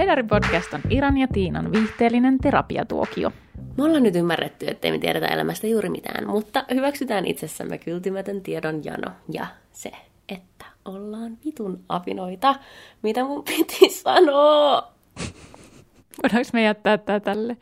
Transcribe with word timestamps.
Hedari 0.00 0.22
Podcast 0.22 0.74
on 0.74 0.80
Iran 0.90 1.16
ja 1.16 1.28
Tiinan 1.28 1.72
viihteellinen 1.72 2.38
terapiatuokio. 2.38 3.32
Me 3.76 3.84
ollaan 3.84 4.02
nyt 4.02 4.16
ymmärretty, 4.16 4.66
ettei 4.68 4.92
me 4.92 4.98
tiedetä 4.98 5.26
elämästä 5.26 5.66
juuri 5.66 5.88
mitään, 5.88 6.26
mutta 6.26 6.64
hyväksytään 6.74 7.26
itsessämme 7.26 7.78
kyltymätön 7.78 8.40
tiedon 8.40 8.84
jano 8.84 9.10
ja 9.32 9.46
se, 9.72 9.90
että 10.28 10.64
ollaan 10.84 11.38
vitun 11.44 11.80
apinoita. 11.88 12.54
Mitä 13.02 13.24
mun 13.24 13.44
piti 13.44 13.90
sanoa? 13.90 14.92
Voidaanko 16.22 16.50
me 16.52 16.62
jättää 16.62 16.98
tää 16.98 17.20
tälle? 17.20 17.56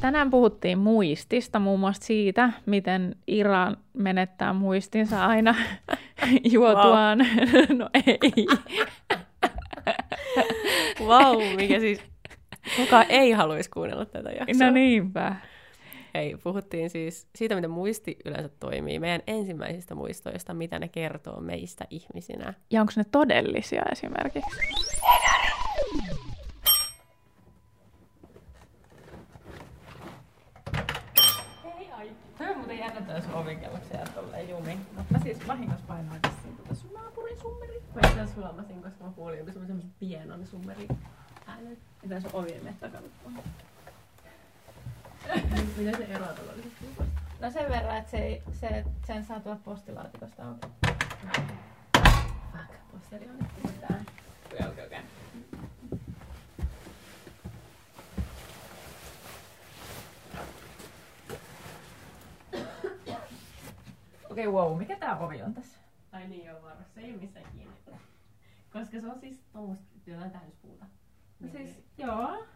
Tänään 0.00 0.30
puhuttiin 0.30 0.78
muistista, 0.78 1.58
muun 1.58 1.80
muassa 1.80 2.06
siitä, 2.06 2.52
miten 2.66 3.16
Iran 3.26 3.76
menettää 3.92 4.52
muistinsa 4.52 5.26
aina 5.26 5.54
juotuaan. 6.52 7.18
Wow. 7.18 7.78
No 7.78 7.88
ei. 7.94 8.46
Vau, 11.06 11.36
wow, 11.36 11.56
mikä 11.56 11.80
siis... 11.80 12.00
Kuka 12.76 13.02
ei 13.02 13.32
haluaisi 13.32 13.70
kuunnella 13.70 14.04
tätä 14.04 14.30
jaksoa? 14.30 14.66
No 14.66 14.72
niinpä. 14.72 15.36
Ei, 16.14 16.36
puhuttiin 16.36 16.90
siis 16.90 17.28
siitä, 17.34 17.54
miten 17.54 17.70
muisti 17.70 18.16
yleensä 18.24 18.48
toimii, 18.48 18.98
meidän 18.98 19.22
ensimmäisistä 19.26 19.94
muistoista, 19.94 20.54
mitä 20.54 20.78
ne 20.78 20.88
kertoo 20.88 21.40
meistä 21.40 21.84
ihmisinä. 21.90 22.54
Ja 22.70 22.80
onko 22.80 22.92
ne 22.96 23.04
todellisia 23.04 23.82
esimerkiksi? 23.92 24.50
Tämä 32.38 32.50
on 32.50 32.56
muuten 32.56 32.78
jännä 32.78 33.00
tämä 33.00 33.20
sun 33.20 33.34
ovikello, 33.34 33.78
jää 33.94 34.04
tolleen 34.14 34.48
jumiin. 34.48 34.78
Mutta 34.96 35.12
mä 35.14 35.20
siis 35.22 35.46
vahingossa 35.46 35.84
painoin 35.86 36.22
tässä 36.22 36.48
tota 36.56 36.74
sun 36.74 36.92
naapurin 36.92 37.40
summeri. 37.40 37.77
Mä 38.02 38.26
sulamasin, 38.34 38.82
koska 38.82 39.04
mä 39.04 39.10
kuulin 39.10 39.38
joku 39.38 39.50
semmoisen 39.50 39.82
pienon 40.00 40.46
summeri 40.46 40.88
äänen. 41.46 41.78
Ja 42.02 42.08
tässä 42.08 42.28
on 42.32 42.42
ovien 42.44 42.76
takana. 42.80 43.06
Miten 45.76 45.96
se 45.96 46.04
eroaa 46.04 46.32
todellisesti? 46.32 46.86
No 47.40 47.50
sen 47.50 47.68
verran, 47.70 47.96
että 47.96 48.10
se, 48.10 48.18
ei- 48.18 48.42
se, 48.52 48.84
sen 49.06 49.24
saa 49.24 49.40
tuoda 49.40 49.58
postilaatikosta 49.64 50.42
auki. 50.48 50.66
Fuck, 52.52 52.72
posteri 52.92 53.28
on 53.30 53.38
nyt 53.38 53.80
tää. 53.80 54.04
Okei, 54.46 54.66
okei, 54.68 54.86
okei. 54.86 55.00
Okei, 64.30 64.46
wow, 64.48 64.78
mikä 64.78 64.96
tää 64.96 65.18
ovi 65.18 65.42
on 65.42 65.54
tässä? 65.54 65.78
Ai 66.12 66.28
niin 66.28 66.44
joo, 66.46 66.62
varmasti. 66.62 66.94
Se 66.94 67.00
ei 67.00 67.10
ole 67.12 67.20
missään. 67.20 67.57
Koska 68.72 69.00
se 69.00 69.06
on 69.06 69.20
siis 69.20 69.40
tuommoista 69.52 69.84
jotain 70.06 70.30
tähdyspuuta. 70.30 70.84
No 71.40 71.48
siis, 71.48 71.84
joo. 71.98 72.46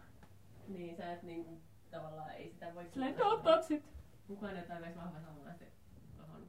Niin 0.67 0.97
sä 0.97 1.13
et 1.13 1.23
niinku 1.23 1.61
tavallaan 1.91 2.31
ei 2.31 2.49
sitä 2.49 2.75
voi... 2.75 2.85
Silleen, 2.91 3.15
no, 3.17 3.41
that's 3.43 3.73
it. 3.73 3.83
Kukaan 4.27 4.57
ei 4.57 4.67
tarvitse 4.67 4.95
vahva 4.95 5.19
samanlaista 5.19 5.65
tohon. 6.17 6.47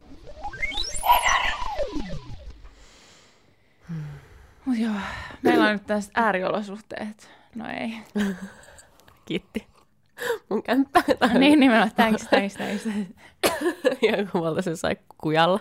Mut 4.65 4.79
joo, 4.79 4.95
meillä 5.43 5.65
on 5.65 5.73
nyt 5.73 5.87
tästä 5.87 6.23
ääriolosuhteet. 6.23 7.31
No 7.55 7.65
ei. 7.69 7.99
Kiitti. 9.27 9.74
Mun 10.49 10.63
kämppä. 10.63 11.03
niin 11.39 11.61
nimenomaan, 11.61 11.91
thanks, 11.97 12.27
thanks, 12.29 12.55
thanks. 12.55 12.85
ja 14.09 14.27
kun 14.33 14.41
mä 14.43 14.49
oltaisiin 14.49 14.73
jossain 14.73 14.97
kujalla. 15.19 15.61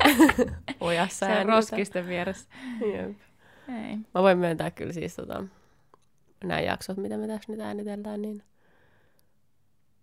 Ojassa 0.80 1.18
Se 1.18 1.32
on 1.32 1.32
äänitä. 1.32 1.52
roskisten 1.56 2.06
vieressä. 2.08 2.48
Jep. 2.92 3.16
Ei. 3.68 3.96
Mä 4.14 4.22
voin 4.22 4.38
myöntää 4.38 4.70
kyllä 4.70 4.92
siis 4.92 5.16
tota, 5.16 5.44
nämä 6.44 6.60
jaksot, 6.60 6.96
mitä 6.96 7.16
me 7.16 7.26
tässä 7.26 7.52
nyt 7.52 7.60
äänitellään, 7.60 8.22
niin 8.22 8.42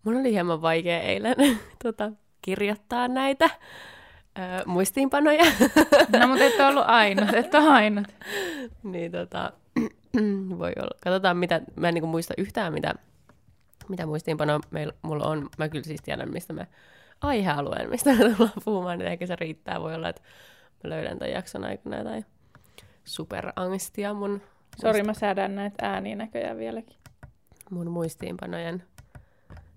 mun 0.04 0.18
oli 0.18 0.32
hieman 0.32 0.62
vaikea 0.62 1.00
eilen 1.02 1.36
tota, 1.84 2.12
kirjoittaa 2.42 3.08
näitä 3.08 3.50
ö, 4.40 4.42
muistiinpanoja. 4.66 5.44
No 6.20 6.28
mutta 6.28 6.44
et 6.44 6.60
ole 6.60 6.68
ollut 6.68 6.84
ainut, 6.88 7.34
et 7.34 7.56
ole 7.56 7.70
ainut. 7.70 8.08
niin 8.84 9.12
tota, 9.12 9.54
voi 10.60 10.74
olla. 10.78 10.98
Katsotaan, 11.04 11.38
mitä, 11.38 11.62
mä 11.76 11.88
en 11.88 11.94
niinku 11.94 12.08
muista 12.08 12.34
yhtään, 12.38 12.74
mitä, 12.74 12.94
mitä 13.90 14.06
muistiinpanoa 14.06 14.60
meillä, 14.72 14.94
mulla 15.02 15.26
on. 15.26 15.50
Mä 15.58 15.70
kyllä 15.70 15.84
siis 15.84 16.02
tiedän, 16.02 16.32
mistä 16.32 16.54
me 16.54 16.68
aihealueen, 17.22 17.90
mistä 17.92 18.14
me 18.14 18.18
tullaan 18.18 18.62
puhumaan, 18.66 19.00
niin 19.00 19.12
ehkä 19.12 19.26
se 19.26 19.36
riittää. 19.36 19.82
Voi 19.82 19.96
olla, 19.96 20.10
että 20.10 20.22
mä 20.84 20.90
löydän 20.90 21.20
tämän 21.20 21.34
jakson 21.34 21.64
aikana 21.64 21.98
jotain 21.98 22.26
superangstia 23.06 24.14
mun, 24.14 24.42
Sori, 24.82 25.04
mä 25.04 25.14
säädän 25.14 25.56
näitä 25.56 25.92
ääniä 25.92 26.16
näköjään 26.16 26.58
vieläkin. 26.58 26.98
mun 27.70 27.92
muistiinpanojen 27.92 28.84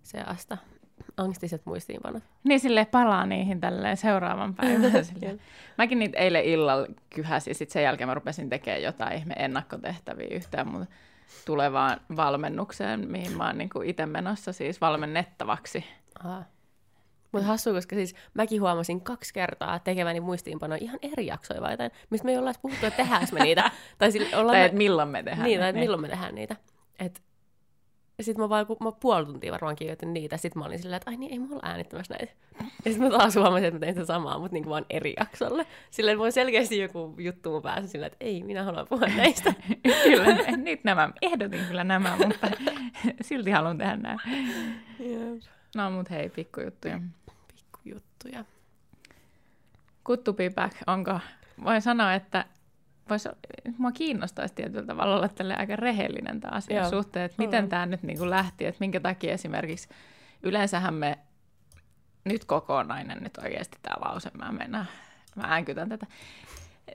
seasta. 0.02 0.58
Angstiset 1.16 1.62
muistiinpanot. 1.64 2.22
Niin 2.44 2.60
sille 2.60 2.84
palaa 2.84 3.26
niihin 3.26 3.60
tälleen 3.60 3.96
seuraavan 3.96 4.54
päivän. 4.54 5.04
silleen. 5.04 5.40
Mäkin 5.78 5.98
niitä 5.98 6.18
eilen 6.18 6.44
illalla 6.44 6.86
kyhäsin, 7.14 7.54
sitten 7.54 7.72
sen 7.72 7.82
jälkeen 7.82 8.08
mä 8.08 8.14
rupesin 8.14 8.48
tekemään 8.48 8.82
jotain 8.82 9.18
ihme 9.18 9.34
ennakkotehtäviä 9.38 10.28
yhtään 10.30 10.68
mun 10.68 10.86
tulevaan 11.46 12.00
valmennukseen, 12.16 13.10
mihin 13.10 13.36
mä 13.36 13.46
oon 13.46 13.58
niinku 13.58 13.82
itse 13.82 14.06
menossa 14.06 14.52
siis 14.52 14.80
valmennettavaksi. 14.80 15.84
Mutta 17.32 17.46
hassu, 17.46 17.72
koska 17.72 17.96
siis 17.96 18.14
mäkin 18.34 18.60
huomasin 18.60 19.00
kaksi 19.00 19.34
kertaa 19.34 19.78
tekeväni 19.78 20.20
muistiinpanoja 20.20 20.82
ihan 20.82 20.98
eri 21.02 21.26
jaksoja 21.26 21.60
varten, 21.60 21.90
mistä 22.10 22.24
me 22.24 22.32
ei 22.32 22.38
olla 22.38 22.52
puhuttu, 22.62 22.86
että 22.86 22.96
tehdäänkö 22.96 23.34
me 23.34 23.40
niitä. 23.40 23.70
tai 23.98 24.12
sille, 24.12 24.36
ollaan 24.36 24.54
Tai 24.54 24.60
me... 24.60 24.64
että 24.64 24.78
milloin 24.78 25.08
me 25.08 25.22
tehdään. 25.22 25.46
Niin, 25.46 25.60
tai 25.60 25.68
että 25.68 25.80
milloin 25.80 26.00
me 26.00 26.08
tehdään 26.08 26.34
niitä. 26.34 26.56
Et... 26.98 27.22
Sitten 28.20 28.44
mä 28.44 28.48
vaan, 28.48 28.66
kun 28.66 28.76
mä 28.80 28.92
puoli 28.92 29.26
tuntia 29.26 29.52
varmaan 29.52 29.76
kirjoitin 29.76 30.14
niitä, 30.14 30.36
sitten 30.36 30.60
mä 30.60 30.66
olin 30.66 30.78
silleen, 30.78 30.96
että 30.96 31.10
ai 31.10 31.16
niin, 31.16 31.32
ei 31.32 31.38
mulla 31.38 31.54
ole 31.54 31.60
äänittämässä 31.62 32.14
näitä. 32.14 32.32
Ja 32.60 32.92
sitten 32.92 33.02
mä 33.12 33.18
taas 33.18 33.36
huomasin, 33.36 33.64
että 33.64 33.76
mä 33.76 33.80
tein 33.80 33.94
sitä 33.94 34.06
samaa, 34.06 34.38
mutta 34.38 34.54
niin 34.54 34.68
vaan 34.68 34.86
eri 34.90 35.14
jaksolle. 35.20 35.66
Silleen 35.90 36.20
on 36.20 36.32
selkeästi 36.32 36.78
joku 36.78 37.14
juttu 37.18 37.50
mun 37.50 37.62
päässä 37.62 37.90
silleen, 37.90 38.12
että 38.12 38.24
ei, 38.24 38.42
minä 38.42 38.64
haluan 38.64 38.86
puhua 38.88 39.06
näistä. 39.16 39.54
kyllä, 40.04 40.56
nyt 40.56 40.84
nämä, 40.84 41.10
ehdotin 41.22 41.64
kyllä 41.68 41.84
nämä, 41.84 42.16
mutta 42.26 42.50
silti 43.22 43.50
haluan 43.50 43.78
tehdä 43.78 43.96
nämä. 43.96 44.18
Jep. 44.98 45.42
No 45.76 45.90
mut 45.90 46.10
hei, 46.10 46.28
pikkujuttuja. 46.28 47.00
Pikkujuttuja. 47.54 48.44
Good 50.04 50.18
to 50.18 50.32
be 50.32 50.50
back, 50.50 50.76
onko? 50.86 51.20
Voin 51.64 51.82
sanoa, 51.82 52.14
että 52.14 52.44
vois, 53.10 53.28
mua 53.78 53.92
kiinnostaisi 53.92 54.54
tietyllä 54.54 54.86
tavalla 54.86 55.16
olla 55.16 55.28
tälle 55.28 55.54
aika 55.56 55.76
rehellinen 55.76 56.40
tämä 56.40 56.56
asia 56.56 56.80
Joo. 56.80 56.90
suhteen, 56.90 57.24
että 57.24 57.42
miten 57.42 57.68
tämä 57.68 57.86
nyt 57.86 58.02
niin 58.02 58.30
lähti, 58.30 58.66
että 58.66 58.80
minkä 58.80 59.00
takia 59.00 59.32
esimerkiksi 59.32 59.88
yleensähän 60.42 60.94
me 60.94 61.18
nyt 62.24 62.44
kokonainen 62.44 63.18
nyt 63.22 63.38
oikeasti 63.38 63.78
tämä 63.82 63.96
lause, 64.08 64.30
mä 64.34 64.52
mennään, 64.52 64.88
mä 65.36 65.42
äänkytän 65.46 65.88
tätä. 65.88 66.06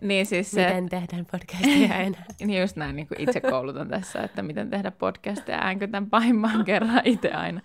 Niin 0.01 0.25
siis 0.25 0.51
se, 0.51 0.67
Miten 0.67 0.89
tehdään 0.89 1.25
podcastia 1.31 1.95
enää? 2.05 2.25
niin 2.39 2.61
just 2.61 2.75
näin 2.75 2.95
niin 2.95 3.07
kuin 3.07 3.21
itse 3.21 3.41
koulutan 3.41 3.87
tässä, 3.87 4.23
että 4.23 4.41
miten 4.41 4.69
tehdä 4.69 4.91
podcastia, 4.91 5.57
äänkytän 5.57 6.09
pahimman 6.09 6.65
kerran 6.65 7.01
itse 7.03 7.31
aina. 7.31 7.61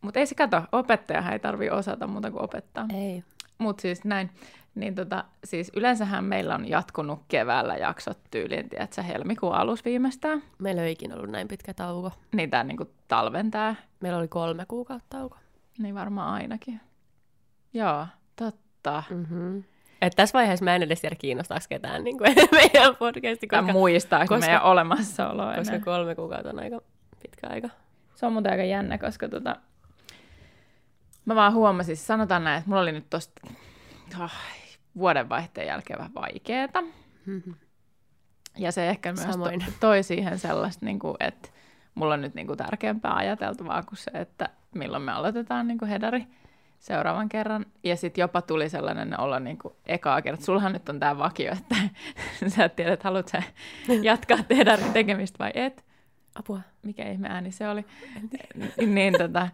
Mutta 0.00 0.20
ei 0.20 0.26
se 0.26 0.34
kato, 0.34 0.62
opettajahan 0.72 1.32
ei 1.32 1.38
tarvi 1.38 1.70
osata 1.70 2.06
muuta 2.06 2.30
kuin 2.30 2.42
opettaa. 2.42 2.86
Ei. 2.94 3.24
Mutta 3.58 3.82
siis 3.82 4.04
näin, 4.04 4.30
niin 4.74 4.94
tota, 4.94 5.24
siis 5.44 5.72
yleensähän 5.76 6.24
meillä 6.24 6.54
on 6.54 6.68
jatkunut 6.68 7.20
keväällä 7.28 7.76
jaksot 7.76 8.18
tyyliin, 8.30 8.68
tiedätkö, 8.68 9.02
helmikuun 9.02 9.54
alus 9.54 9.84
viimeistään. 9.84 10.42
Meillä 10.58 10.82
ei 10.82 10.86
ole 10.86 10.90
ikinä 10.90 11.14
ollut 11.14 11.30
näin 11.30 11.48
pitkä 11.48 11.74
tauko. 11.74 12.12
Niin 12.32 12.50
tää 12.50 12.64
niinku 12.64 12.90
talven 13.08 13.50
tää, 13.50 13.74
Meillä 14.00 14.18
oli 14.18 14.28
kolme 14.28 14.64
kuukautta 14.68 15.06
tauko. 15.18 15.36
niin 15.78 15.94
varmaan 15.94 16.34
ainakin. 16.34 16.80
Joo, 17.74 18.06
totta. 18.36 19.02
Mm-hmm. 19.10 19.64
Et 20.02 20.12
tässä 20.16 20.32
vaiheessa 20.38 20.64
mä 20.64 20.74
en 20.76 20.82
edes 20.82 21.00
tiedä 21.00 21.16
kiinnostaako 21.16 21.64
ketään 21.68 22.04
niin 22.04 22.18
kuin 22.18 22.34
meidän 22.52 22.96
podcasti, 22.96 23.46
koska, 23.46 23.72
muistaa 23.72 24.20
koska- 24.20 24.38
meidän 24.38 24.62
olemassaoloa 24.62 25.54
koska 25.54 25.74
enää. 25.74 25.84
kolme 25.84 26.14
kuukautta 26.14 26.50
on 26.50 26.58
aika 26.58 26.80
pitkä 27.22 27.46
aika. 27.50 27.68
Se 28.14 28.26
on 28.26 28.32
muuten 28.32 28.52
aika 28.52 28.64
jännä, 28.64 28.98
koska 28.98 29.28
tota, 29.28 29.56
mä 31.24 31.34
vaan 31.34 31.52
huomasin, 31.52 31.96
siis 31.96 32.06
sanotaan 32.06 32.44
näin, 32.44 32.58
että 32.58 32.68
mulla 32.68 32.82
oli 32.82 32.92
nyt 32.92 33.10
tosta 33.10 33.40
oh, 34.20 34.30
vuodenvaihteen 34.96 35.66
jälkeen 35.66 35.98
vähän 35.98 36.14
vaikeeta. 36.14 36.82
Ja 38.58 38.72
se 38.72 38.88
ehkä 38.88 39.12
myös 39.12 39.26
to, 39.26 39.32
Samoin. 39.32 39.64
toi 39.80 40.02
siihen 40.02 40.38
sellaista, 40.38 40.86
niin 40.86 40.98
kuin, 40.98 41.14
että 41.20 41.48
mulla 41.94 42.14
on 42.14 42.20
nyt 42.20 42.34
niin 42.34 42.46
kuin 42.46 42.58
tärkeämpää 42.58 43.16
ajateltavaa 43.16 43.82
kuin 43.82 43.98
se, 43.98 44.10
että 44.14 44.48
milloin 44.74 45.02
me 45.02 45.12
aloitetaan 45.12 45.68
niin 45.68 45.78
kuin 45.78 45.88
hedari 45.88 46.26
seuraavan 46.78 47.28
kerran. 47.28 47.66
Ja 47.84 47.96
sitten 47.96 48.22
jopa 48.22 48.42
tuli 48.42 48.68
sellainen 48.68 49.20
olo 49.20 49.38
niin 49.38 49.58
kuin 49.58 49.74
ekaa 49.86 50.22
kertaa. 50.22 50.44
Sullahan 50.44 50.72
nyt 50.72 50.88
on 50.88 51.00
tämä 51.00 51.18
vakio, 51.18 51.52
että 51.52 51.76
sä 52.56 52.64
et 52.64 52.76
tiedä, 52.76 52.92
että 52.92 53.08
haluat 53.08 53.28
sä 53.28 53.42
jatkaa 54.02 54.38
hedarin 54.56 54.92
tekemistä 54.92 55.38
vai 55.38 55.50
et. 55.54 55.84
Apua. 56.34 56.60
Mikä 56.82 57.10
ihme 57.10 57.28
ääni 57.28 57.52
se 57.52 57.68
oli. 57.68 57.84
niin 58.86 59.14
tota, 59.18 59.48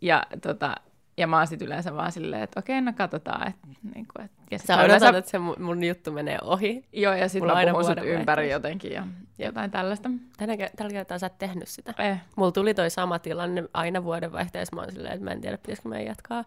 ja 0.00 0.26
tota, 0.42 0.74
Ja 1.16 1.26
mä 1.26 1.38
oon 1.38 1.46
sit 1.46 1.62
yleensä 1.62 1.94
vaan 1.94 2.12
silleen, 2.12 2.42
että 2.42 2.60
okei, 2.60 2.80
no 2.80 2.92
katsotaan. 2.96 3.48
Että, 3.48 3.66
niin 3.94 4.06
kuin, 4.16 4.24
että, 4.24 4.36
ja 4.50 4.58
sit 4.58 4.66
Sä 4.66 4.76
mä 4.76 4.82
odotat, 4.82 5.00
yleensä, 5.00 5.18
että 5.18 5.30
se 5.30 5.38
mun, 5.38 5.56
mun 5.58 5.84
juttu 5.84 6.12
menee 6.12 6.38
ohi. 6.42 6.84
Joo, 6.92 7.14
ja 7.14 7.28
sitten 7.28 7.50
mä 7.50 7.56
aina 7.56 7.72
puhun 7.72 7.84
sut 7.84 7.98
ympäri 8.04 8.50
jotenkin 8.50 8.92
ja 8.92 9.06
jotain 9.38 9.70
tällaista. 9.70 10.10
Tänä, 10.36 10.56
tällä 10.76 10.92
kertaa 10.92 11.18
sä 11.18 11.26
et 11.26 11.38
tehnyt 11.38 11.68
sitä. 11.68 11.94
Eh, 11.98 12.20
Mulla 12.36 12.52
tuli 12.52 12.74
toi 12.74 12.90
sama 12.90 13.18
tilanne 13.18 13.64
aina 13.74 14.04
vuodenvaihteessa. 14.04 14.76
Mä 14.76 14.82
oon 14.82 14.92
silleen, 14.92 15.14
että 15.14 15.24
mä 15.24 15.30
en 15.30 15.40
tiedä, 15.40 15.58
pitäisikö 15.58 15.88
meidän 15.88 16.06
jatkaa. 16.06 16.44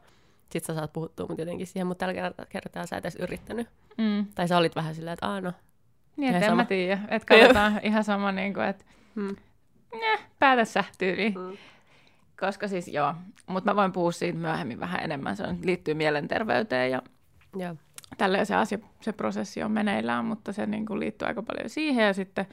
Sitten 0.50 0.76
sä 0.76 0.80
saat 0.80 0.94
puhuttua 0.94 1.26
mut 1.30 1.40
jotenkin 1.40 1.68
siihen, 1.68 1.88
mutta 1.88 2.00
tällä 2.00 2.14
kertaa, 2.22 2.46
kertaa 2.46 2.86
sä 2.86 2.98
et 2.98 3.06
edes 3.06 3.16
yrittänyt. 3.16 3.68
mm. 3.98 4.26
Tai 4.36 4.48
sä 4.48 4.58
olit 4.58 4.76
vähän 4.76 4.96
silleen, 4.96 5.14
että 5.14 5.28
aah 5.28 5.42
no. 5.42 5.54
Niin, 6.18 6.34
että 6.36 6.46
en 6.46 6.52
sama. 6.52 6.62
mä 6.62 6.66
tiedä. 6.66 7.00
Että 7.08 7.26
katsotaan 7.36 7.80
ihan 7.84 8.04
sama, 8.04 8.32
niin 8.32 8.54
kuin, 8.54 8.66
että 8.66 8.86
eh, 9.94 10.20
päätä 10.40 10.66
sä 10.66 10.84
tyyliin. 10.98 11.34
Mm. 11.34 11.58
Koska 12.40 12.68
siis 12.68 12.88
joo, 12.88 13.14
mutta 13.48 13.72
mä 13.72 13.76
voin 13.76 13.92
puhua 13.92 14.12
siitä 14.12 14.38
myöhemmin 14.40 14.80
vähän 14.80 15.04
enemmän. 15.04 15.36
Se 15.38 15.44
on, 15.44 15.58
liittyy 15.64 15.94
mielenterveyteen 15.94 16.92
ja 16.92 17.02
Joo. 17.56 17.76
tälleen 18.18 18.46
se 18.46 18.56
asia, 18.56 18.78
se 19.02 19.12
prosessi 19.14 19.64
on 19.64 19.72
meneillään, 19.72 20.26
mutta 20.26 20.54
se 20.54 20.66
niin 20.66 20.86
kuin 20.86 21.00
liittyy 21.00 21.28
aika 21.28 21.44
paljon 21.44 21.70
siihen. 21.70 22.06
Ja 22.06 22.14
sitten 22.14 22.46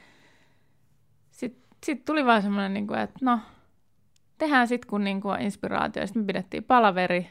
sit, 1.31 1.57
sit 1.85 2.05
tuli 2.05 2.25
vaan 2.25 2.41
semmoinen, 2.41 2.73
niin 2.73 2.87
kuin, 2.87 2.99
että 2.99 3.19
no, 3.21 3.39
tehdään 4.37 4.67
sitten 4.67 4.89
kun 4.89 5.03
niin 5.03 5.21
kuin 5.21 5.33
on 5.33 5.41
inspiraatio. 5.41 6.07
Sitten 6.07 6.21
me 6.23 6.25
pidettiin 6.27 6.63
palaveri. 6.63 7.29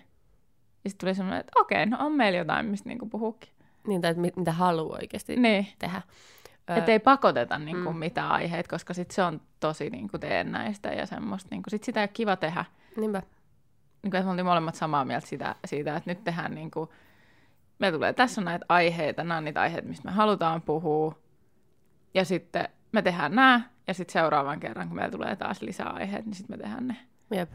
Ja 0.84 0.90
sitten 0.90 1.06
tuli 1.06 1.14
semmoinen, 1.14 1.40
että 1.40 1.52
okei, 1.60 1.86
no 1.86 1.96
on 2.00 2.12
meillä 2.12 2.38
jotain, 2.38 2.66
mistä 2.66 2.88
niin 2.88 2.98
kuin 2.98 3.10
puhuukin. 3.10 3.50
Niin, 3.86 4.00
tai 4.00 4.10
että 4.10 4.20
mit- 4.20 4.36
mitä 4.36 4.52
haluaa 4.52 4.96
oikeasti 4.96 5.36
Niin, 5.36 5.66
tehdä. 5.78 6.02
Että 6.68 6.92
ei 6.92 6.98
pakoteta 6.98 7.58
niin 7.58 7.82
kuin 7.84 7.96
Mm. 7.96 7.98
mitään 7.98 8.30
aiheita, 8.30 8.70
koska 8.70 8.94
sitten 8.94 9.14
se 9.14 9.22
on 9.22 9.40
tosi 9.60 9.90
niin 9.90 10.08
kuin 10.08 10.20
teennäistä 10.20 10.88
ja 10.88 11.06
semmoista. 11.06 11.48
Niin 11.50 11.62
kuin, 11.62 11.70
sit 11.70 11.84
sitä 11.84 12.00
ei 12.00 12.04
ole 12.04 12.08
kiva 12.12 12.36
tehdä. 12.36 12.64
Niinpä. 12.96 13.22
niin 14.02 14.10
kuin, 14.10 14.18
että 14.18 14.24
me 14.24 14.30
oltiin 14.30 14.46
molemmat 14.46 14.74
samaa 14.74 15.04
mieltä 15.04 15.26
siitä, 15.26 15.54
siitä 15.64 15.96
että 15.96 16.10
nyt 16.10 16.24
tehdään 16.24 16.54
niin 16.54 16.70
kuin, 16.70 16.90
me 17.78 17.92
tulee, 17.92 18.12
tässä 18.12 18.40
on 18.40 18.44
näitä 18.44 18.66
aiheita, 18.68 19.24
nämä 19.24 19.38
on 19.38 19.44
niitä 19.44 19.60
aiheita, 19.60 19.88
mistä 19.88 20.08
me 20.08 20.12
halutaan 20.12 20.62
puhua, 20.62 21.18
ja 22.14 22.24
sitten 22.24 22.68
me 22.92 23.02
tehdään 23.02 23.34
nämä, 23.34 23.60
ja 23.86 23.94
sitten 23.94 24.12
seuraavan 24.12 24.60
kerran, 24.60 24.88
kun 24.88 24.96
meillä 24.96 25.10
tulee 25.10 25.36
taas 25.36 25.62
lisää 25.62 25.90
aiheita, 25.90 26.28
niin 26.28 26.34
sitten 26.34 26.58
me 26.58 26.62
tehdään 26.62 26.88
ne. 26.88 26.96
Jep. 27.30 27.52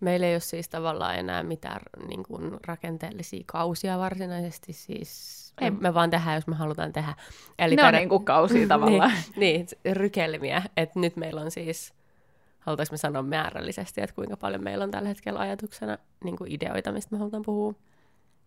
Meillä 0.00 0.26
ei 0.26 0.34
ole 0.34 0.40
siis 0.40 0.68
tavallaan 0.68 1.16
enää 1.16 1.42
mitään 1.42 1.80
niin 2.08 2.22
kuin, 2.22 2.56
rakenteellisia 2.66 3.44
kausia 3.46 3.98
varsinaisesti. 3.98 4.72
Siis 4.72 5.47
Ei. 5.60 5.70
me 5.70 5.94
vaan 5.94 6.10
tehdään, 6.10 6.34
jos 6.34 6.46
me 6.46 6.54
halutaan 6.54 6.92
tehdä. 6.92 7.14
Eli 7.58 7.76
ne 7.76 7.82
on 7.82 7.86
per- 7.92 7.96
niin 8.00 8.08
kuin 8.08 8.24
kausia 8.24 8.68
tavallaan. 8.68 9.10
niin, 9.36 9.66
niin, 9.84 9.96
rykelmiä. 9.96 10.62
Että 10.76 11.00
nyt 11.00 11.16
meillä 11.16 11.40
on 11.40 11.50
siis, 11.50 11.94
halutaanko 12.60 12.92
me 12.92 12.96
sanoa 12.96 13.22
määrällisesti, 13.22 14.00
että 14.00 14.14
kuinka 14.14 14.36
paljon 14.36 14.64
meillä 14.64 14.84
on 14.84 14.90
tällä 14.90 15.08
hetkellä 15.08 15.40
ajatuksena 15.40 15.98
niin 16.24 16.36
kuin 16.36 16.52
ideoita, 16.52 16.92
mistä 16.92 17.14
me 17.14 17.18
halutaan 17.18 17.42
puhua. 17.42 17.72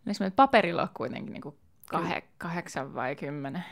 Niin 0.04 0.16
meillä 0.20 0.34
paperilla 0.36 0.82
on 0.82 0.88
kuitenkin 0.94 1.32
niin 1.32 1.42
kuin 1.42 1.54
kah- 1.94 2.22
kahdeksan 2.38 2.94
vai 2.94 3.16
kymmenen. 3.16 3.64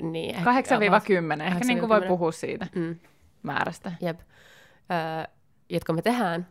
Niin, 0.00 0.30
ehkä 0.30 0.44
Kahdeksan 0.44 0.80
viiva 0.80 0.98
about- 0.98 1.06
kymmenen. 1.06 1.46
Ehkä 1.46 1.64
niin 1.64 1.78
kuin 1.78 1.88
voi 1.88 2.00
8-10. 2.00 2.08
puhua 2.08 2.32
siitä 2.32 2.66
Mm, 2.74 2.96
määrästä. 3.42 3.92
jep. 4.00 4.20
Öö, 4.20 5.32
jotka 5.68 5.92
me 5.92 6.02
tehdään. 6.02 6.46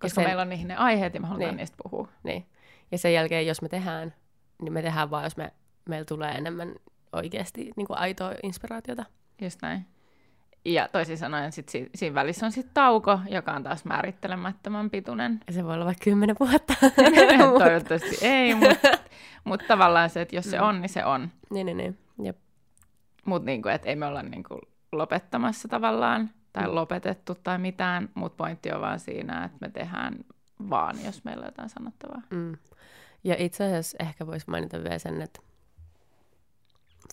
Koska 0.00 0.14
sen- 0.14 0.24
meillä 0.24 0.42
on 0.42 0.48
niihin 0.48 0.68
ne 0.68 0.76
aiheet 0.76 1.14
ja 1.14 1.20
me 1.20 1.26
halutaan 1.26 1.50
Niin. 1.50 1.56
niistä 1.56 1.76
puhua. 1.82 2.08
Niin. 2.22 2.46
Ja 2.92 2.98
sen 2.98 3.12
jälkeen, 3.12 3.46
jos 3.46 3.62
me 3.62 3.68
tehdään, 3.68 4.14
niin 4.62 4.72
me 4.72 4.82
tehdään 4.82 5.10
vaan, 5.10 5.24
jos 5.24 5.36
me, 5.36 5.52
meillä 5.88 6.04
tulee 6.04 6.30
enemmän 6.32 6.74
oikeasti 7.12 7.70
niin 7.76 7.86
kuin 7.86 7.98
aitoa 7.98 8.32
inspiraatiota. 8.42 9.04
Just 9.42 9.62
näin. 9.62 9.86
Ja 10.64 10.88
toisin 10.88 11.18
sanoen 11.18 11.52
sit 11.52 11.68
si- 11.68 11.90
siinä 11.94 12.14
välissä 12.14 12.46
on 12.46 12.52
sitten 12.52 12.74
tauko, 12.74 13.20
joka 13.28 13.52
on 13.52 13.62
taas 13.62 13.84
määrittelemättömän 13.84 14.90
pituinen. 14.90 15.40
Ja 15.46 15.52
se 15.52 15.64
voi 15.64 15.74
olla 15.74 15.84
vaikka 15.84 16.04
kymmenen 16.04 16.36
vuotta. 16.40 16.74
Toivottavasti 17.58 18.18
ei, 18.22 18.54
mutta 18.54 18.88
mut 19.44 19.62
tavallaan 19.68 20.10
se, 20.10 20.20
että 20.20 20.36
jos 20.36 20.50
se 20.50 20.58
Mm. 20.58 20.64
on, 20.64 20.80
niin 20.80 20.88
se 20.88 21.04
on. 21.04 21.30
niin, 21.50 21.66
niin, 21.66 21.76
niin. 21.76 21.98
Jep. 22.22 22.36
Mutta 23.24 23.46
niinku, 23.46 23.68
ei 23.84 23.96
me 23.96 24.06
olla 24.06 24.22
niinku 24.22 24.58
lopettamassa 24.92 25.68
tavallaan 25.68 26.30
tai 26.52 26.68
Mm. 26.68 26.74
lopetettu 26.74 27.34
tai 27.34 27.58
mitään, 27.58 28.08
mutta 28.14 28.36
pointti 28.36 28.72
on 28.72 28.80
vaan 28.80 29.00
siinä, 29.00 29.44
että 29.44 29.58
me 29.60 29.68
tehdään 29.70 30.14
vaan, 30.70 30.96
jos 31.04 31.24
meillä 31.24 31.40
on 31.42 31.46
jotain 31.48 31.68
sanottavaa. 31.68 32.22
Mm. 32.30 32.56
Ja 33.24 33.34
itse 33.38 33.64
asiassa 33.64 33.96
ehkä 34.00 34.26
voisi 34.26 34.50
mainita 34.50 34.82
vielä 34.84 34.98
sen, 34.98 35.22
että 35.22 35.40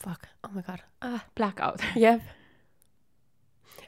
fuck, 0.04 0.24
oh 0.44 0.52
my 0.52 0.62
god. 0.64 0.80
Ah, 1.02 1.26
Blackout. 1.36 1.82
jep. 1.96 2.22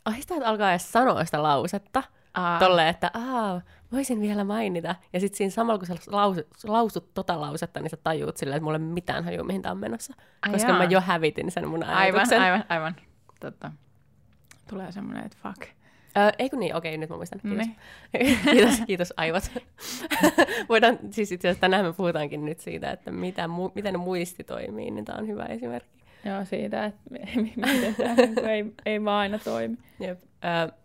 Ahistaa, 0.05 0.37
että 0.37 0.49
alkaa 0.49 0.69
edes 0.71 0.91
sanoa 0.91 1.25
sitä 1.25 1.43
lausetta. 1.43 2.03
Aa, 2.33 2.59
Tolle, 2.59 2.89
että 2.89 3.11
aa, 3.13 3.61
voisin 3.91 4.21
vielä 4.21 4.43
mainita. 4.43 4.95
Ja 5.13 5.19
sitten 5.19 5.37
siinä 5.37 5.51
samalla, 5.51 5.77
kun 5.77 5.87
sä 5.87 5.95
lausut, 6.07 6.47
lausut 6.63 7.13
tota 7.13 7.41
lausetta, 7.41 7.79
niin 7.79 7.89
sä 7.89 7.97
tajuut 7.97 8.37
silleen, 8.37 8.57
että 8.57 8.63
mulla 8.63 8.77
ei 8.77 8.83
ole 8.83 8.91
mitään 8.93 9.23
hajua, 9.23 9.43
mihin 9.43 9.61
tää 9.61 9.71
on 9.71 9.77
menossa. 9.77 10.13
ai 10.41 10.51
Koska 10.51 10.69
jaa. 10.69 10.77
mä 10.77 10.83
jo 10.83 11.01
hävitin 11.01 11.51
sen 11.51 11.67
mun 11.67 11.83
Aivan, 11.83 11.97
ajatuksen. 12.19 12.41
aivan, 12.41 12.63
aivan. 12.69 12.95
Totta. 13.39 13.71
Tulee 14.69 14.91
semmoinen, 14.91 15.25
että 15.25 15.37
fuck. 15.43 15.69
Öö, 16.17 16.29
eikö 16.39 16.57
niin? 16.57 16.75
Okei, 16.75 16.97
nyt 16.97 17.09
mä 17.09 17.15
muistan. 17.15 17.39
Kiitos. 17.39 17.67
Niin. 17.67 18.37
kiitos, 18.51 18.81
kiitos 18.87 19.13
aivot. 19.17 19.51
Voidaan, 20.69 20.99
siis 21.11 21.31
itse 21.31 21.47
asiassa 21.47 21.61
tänään 21.61 21.85
me 21.85 21.93
puhutaankin 21.93 22.45
nyt 22.45 22.59
siitä, 22.59 22.91
että 22.91 23.11
mitä, 23.11 23.45
mu- 23.45 23.71
miten 23.75 23.99
muisti 23.99 24.43
toimii, 24.43 24.91
niin 24.91 25.05
tämä 25.05 25.19
on 25.19 25.27
hyvä 25.27 25.45
esimerkki. 25.45 25.97
Joo, 26.25 26.45
siitä, 26.45 26.85
että 26.85 26.99
me- 27.11 27.19
me- 27.35 27.73
miten 27.73 27.95
tämä 27.95 28.13
niinku 28.15 28.41
ei, 28.41 28.65
ei 28.85 29.03
vaan 29.05 29.19
aina 29.19 29.39
toimi. 29.39 29.77
Jep. 29.99 30.19
Öö, 30.45 30.77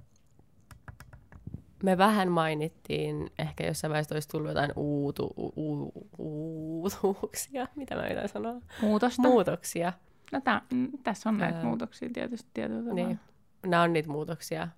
me 1.82 1.99
vähän 1.99 2.28
mainittiin, 2.32 3.31
ehkä 3.38 3.67
jossain 3.67 3.88
vaiheessa 3.90 4.14
olisi 4.14 4.28
tullut 4.28 4.49
jotain 4.49 4.70
uutu, 4.76 5.26
u, 5.37 5.52
u, 5.56 5.93
uutuuksia, 6.19 7.67
mitä 7.76 7.94
mä 7.94 8.06
yritän 8.06 8.28
sanoa, 8.28 8.55
Muutosta. 8.82 9.23
muutoksia. 9.23 9.93
No 10.32 10.40
tää, 10.40 10.62
mm, 10.73 10.88
tässä 11.05 11.28
on 11.28 11.38
näitä 11.38 11.58
Ää, 11.58 11.64
muutoksia 11.64 12.08
tietysti 12.12 12.50
tietyllä 12.55 12.82
tavalla. 12.82 13.06
Niin. 13.06 13.20
Nämä 13.67 13.82
on 13.82 13.93
niitä 13.93 14.08
muutoksia. 14.08 14.69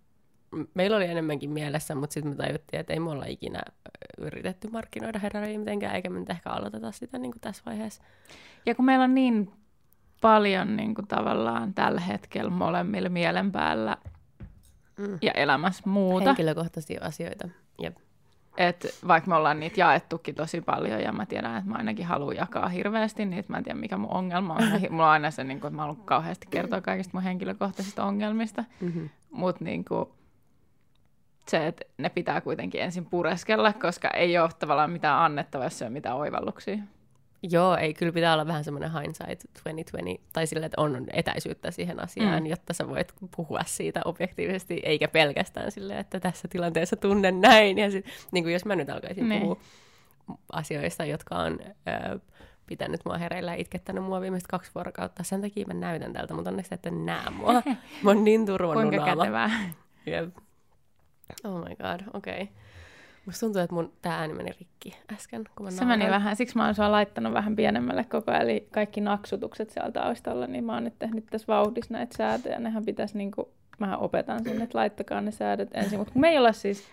Meillä 0.74 0.96
oli 0.96 1.04
enemmänkin 1.06 1.50
mielessä, 1.50 1.94
mutta 1.94 2.14
sitten 2.14 2.32
me 2.32 2.36
tajuttiin, 2.36 2.80
että 2.80 2.92
ei 2.92 3.00
me 3.00 3.10
olla 3.10 3.24
ikinä 3.26 3.60
yritetty 4.18 4.68
markkinoida 4.68 5.18
Hedaria 5.18 5.58
mitenkään, 5.58 5.94
eikä 5.94 6.10
me 6.10 6.18
nyt 6.20 6.30
ehkä 6.30 6.50
aloiteta 6.50 6.92
sitä 6.92 7.18
niin 7.18 7.32
kuin 7.32 7.40
tässä 7.40 7.62
vaiheessa. 7.66 8.02
Ja 8.66 8.74
kun 8.74 8.84
meillä 8.84 9.04
on 9.04 9.14
niin 9.14 9.52
paljon 10.20 10.76
niin 10.76 10.94
kuin 10.94 11.06
tavallaan 11.06 11.74
tällä 11.74 12.00
hetkellä 12.00 12.50
molemmilla 12.50 13.08
mielen 13.08 13.52
päällä 13.52 13.96
Mm. 14.98 15.18
ja 15.22 15.32
elämässä 15.32 15.82
muuta, 15.86 16.24
Henkilökohtaisia 16.26 17.00
asioita. 17.04 17.48
Jep. 17.82 17.96
että 18.56 18.88
vaikka 19.08 19.28
me 19.30 19.34
ollaan 19.36 19.60
niitä 19.60 19.80
jaettukin 19.80 20.34
tosi 20.34 20.60
paljon 20.60 21.00
ja 21.00 21.12
mä 21.12 21.26
tiedän, 21.26 21.56
että 21.56 21.70
mä 21.70 21.76
ainakin 21.76 22.06
haluan 22.06 22.36
jakaa 22.36 22.68
hirveästi 22.68 23.24
niitä, 23.26 23.52
mä 23.52 23.58
en 23.58 23.64
tiedä 23.64 23.78
mikä 23.80 23.96
mun 23.96 24.10
ongelma 24.10 24.54
on. 24.54 24.64
Mä- 24.64 24.78
Mulla 24.90 25.04
on 25.06 25.10
aina 25.10 25.30
se, 25.30 25.44
niin 25.44 25.60
kuin, 25.60 25.68
että 25.68 25.76
mä 25.76 25.82
haluan 25.82 25.96
kauheasti 26.04 26.46
kertoa 26.50 26.80
kaikista 26.80 27.10
mun 27.14 27.22
henkilökohtaisista 27.22 28.04
ongelmista, 28.04 28.64
Mm-hmm. 28.80 29.08
mutta 29.30 29.64
niin 29.64 29.84
kuin, 29.84 30.08
se, 31.50 31.66
että 31.66 31.84
ne 31.98 32.08
pitää 32.08 32.40
kuitenkin 32.40 32.80
ensin 32.80 33.06
pureskella, 33.06 33.72
koska 33.72 34.08
ei 34.10 34.38
ole 34.38 34.50
tavallaan 34.58 34.90
mitään 34.90 35.18
annettavaa, 35.18 35.66
jos 35.66 35.82
ei 35.82 35.86
ole 35.86 35.92
mitään 35.92 36.16
oivalluksia. 36.16 36.78
Joo, 37.50 37.76
ei, 37.76 37.94
kyllä 37.94 38.12
pitää 38.12 38.32
olla 38.32 38.46
vähän 38.46 38.64
semmoinen 38.64 38.92
hindsight 38.92 39.42
2020, 39.52 40.22
tai 40.32 40.46
sille, 40.46 40.66
että 40.66 40.80
on 40.80 41.06
etäisyyttä 41.12 41.70
siihen 41.70 42.00
asiaan, 42.00 42.42
Mm. 42.42 42.46
jotta 42.46 42.72
sä 42.72 42.88
voit 42.88 43.12
puhua 43.36 43.60
siitä 43.66 44.00
objektiivisesti, 44.04 44.80
eikä 44.84 45.08
pelkästään 45.08 45.70
silleen, 45.72 45.98
että 46.00 46.20
tässä 46.20 46.48
tilanteessa 46.48 46.96
tunnen 46.96 47.40
näin. 47.40 47.78
Ja 47.78 47.90
sit, 47.90 48.06
niin 48.32 48.44
kuin 48.44 48.52
jos 48.52 48.64
mä 48.64 48.76
nyt 48.76 48.90
alkaisin 48.90 49.28
Niin. 49.28 49.40
puhua 49.42 49.56
asioista, 50.52 51.04
jotka 51.04 51.34
on 51.36 51.58
ö, 51.62 52.18
pitänyt 52.66 53.00
mua 53.04 53.18
hereillä 53.18 53.50
ja 53.54 53.60
itkettänyt 53.60 54.04
mua 54.04 54.20
viimeiset 54.20 54.46
kaksi 54.46 54.70
vuorokautta, 54.74 55.22
sen 55.24 55.40
takia 55.40 55.66
mä 55.66 55.74
näytän 55.74 56.12
tältä, 56.12 56.34
mutta 56.34 56.50
onneksi 56.50 56.74
ette 56.74 56.90
näe 56.90 57.30
mua. 57.30 57.52
Mä 58.02 58.10
oon 58.10 58.24
niin 58.24 58.46
turvonnut 58.46 58.84
Kuinka 58.94 59.16
kätevää. 59.16 59.50
Jep. 60.06 60.34
Oh 61.44 61.58
my 61.58 61.76
god, 61.76 62.00
okei. 62.14 62.42
Okay. 62.42 62.46
Musta 63.26 63.40
tuntuu, 63.40 63.62
että 63.62 63.74
mun 63.74 63.92
tää 64.02 64.18
ääni 64.18 64.34
meni 64.34 64.50
rikki 64.58 64.98
äsken, 65.12 65.44
kun 65.56 65.66
mä 65.66 65.70
Se 65.70 65.84
meni 65.84 66.10
vähän, 66.10 66.36
siksi 66.36 66.56
mä 66.56 66.64
oon 66.64 66.74
sua 66.74 66.92
laittanut 66.92 67.32
vähän 67.32 67.56
pienemmälle 67.56 68.04
koko 68.04 68.30
ajan, 68.30 68.42
eli 68.42 68.68
kaikki 68.70 69.00
naksutukset 69.00 69.70
siellä 69.70 69.92
taustalla, 69.92 70.46
niin 70.46 70.64
mä 70.64 70.74
oon 70.74 70.84
nyt 70.84 70.98
tehnyt 70.98 71.26
tässä 71.26 71.46
vauhdissa 71.46 71.92
näitä 71.94 72.16
säätöjä, 72.16 72.58
nehän 72.58 72.84
pitäisi 72.84 73.18
niinku, 73.18 73.52
mähän 73.78 73.98
opetan 73.98 74.44
sen, 74.44 74.62
että 74.62 74.78
laittakaa 74.78 75.20
ne 75.20 75.30
säädöt 75.30 75.68
ensin, 75.74 75.98
mutta 75.98 76.12
me 76.18 76.28
ei 76.28 76.38
olla 76.38 76.52
siis, 76.52 76.84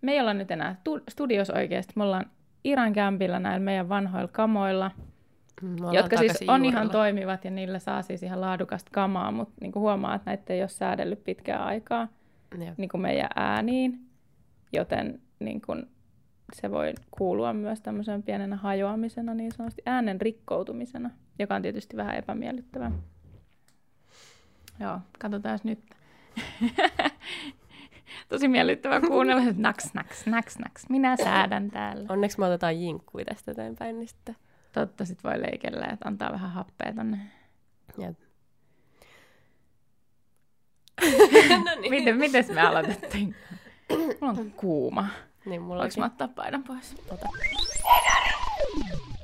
me 0.00 0.12
ei 0.12 0.20
olla 0.20 0.34
nyt 0.34 0.50
enää 0.50 0.80
tu- 0.84 1.00
studios 1.10 1.50
oikeasti, 1.50 1.92
me 1.96 2.02
ollaan 2.04 2.26
Iran 2.64 2.92
kämpillä 2.92 3.38
näillä 3.38 3.64
meidän 3.64 3.88
vanhoilla 3.88 4.28
kamoilla, 4.32 4.90
Mm, 5.62 5.76
jotka 5.92 6.16
siis 6.16 6.44
on 6.48 6.64
ihan 6.64 6.82
juurella. 6.82 6.92
toimivat 6.92 7.44
ja 7.44 7.50
niillä 7.50 7.78
saa 7.78 8.02
siis 8.02 8.22
ihan 8.22 8.40
laadukasta 8.40 8.90
kamaa, 8.94 9.30
mutta 9.30 9.54
niin 9.60 9.72
huomaa, 9.74 10.14
että 10.14 10.30
näitä 10.30 10.52
ei 10.52 10.62
ole 10.62 10.68
säädellyt 10.68 11.24
pitkään 11.24 11.62
aikaa 11.62 12.08
Jep. 12.60 12.78
niin 12.78 12.88
kuin 12.88 13.00
meidän 13.00 13.28
ääniin, 13.36 14.00
joten 14.72 15.20
niin 15.40 15.60
kuin 15.60 15.86
se 16.52 16.70
voi 16.70 16.94
kuulua 17.10 17.52
myös 17.52 17.80
tämmöisen 17.80 18.22
pienenä 18.22 18.56
hajoamisena, 18.56 19.34
niin 19.34 19.52
sanotusti 19.52 19.82
äänen 19.86 20.20
rikkoutumisena, 20.20 21.10
joka 21.38 21.54
on 21.54 21.62
tietysti 21.62 21.96
vähän 21.96 22.16
epämiellyttävää. 22.16 22.92
Joo, 24.80 25.00
katsotaan 25.18 25.58
nyt. 25.64 25.80
tosi 28.28 28.48
miellyttävä 28.48 29.00
kuunnella, 29.00 29.42
että 29.42 29.62
naks, 29.68 29.94
naks, 29.94 30.26
naks, 30.26 30.58
naks, 30.58 30.88
minä 30.88 31.16
säädän 31.16 31.70
täällä. 31.70 32.06
Onneksi 32.08 32.38
me 32.38 32.46
otetaan 32.46 32.80
jinkkui 32.80 33.24
tästä 33.24 33.50
eteenpäin, 33.52 33.98
niin 33.98 34.08
sitten... 34.08 34.36
Totta 34.72 35.04
sit 35.04 35.24
voi 35.24 35.42
leikellä, 35.42 35.86
että 35.86 36.08
antaa 36.08 36.32
vähän 36.32 36.50
happea 36.50 36.92
tonne. 36.94 37.18
Jep. 37.98 38.25
no 41.64 41.80
niin. 41.80 41.90
Miten, 41.90 42.16
mites 42.16 42.48
me 42.48 42.60
aloitettiin? 42.60 43.34
Mulla 44.20 44.40
on 44.40 44.50
kuuma. 44.50 45.08
Niin, 45.44 45.62
mulla 45.62 45.80
Voinko 45.80 46.00
mä 46.00 46.06
ottaa 46.06 46.28
paidan 46.28 46.62
pois? 46.64 46.94
Ota. 47.10 47.28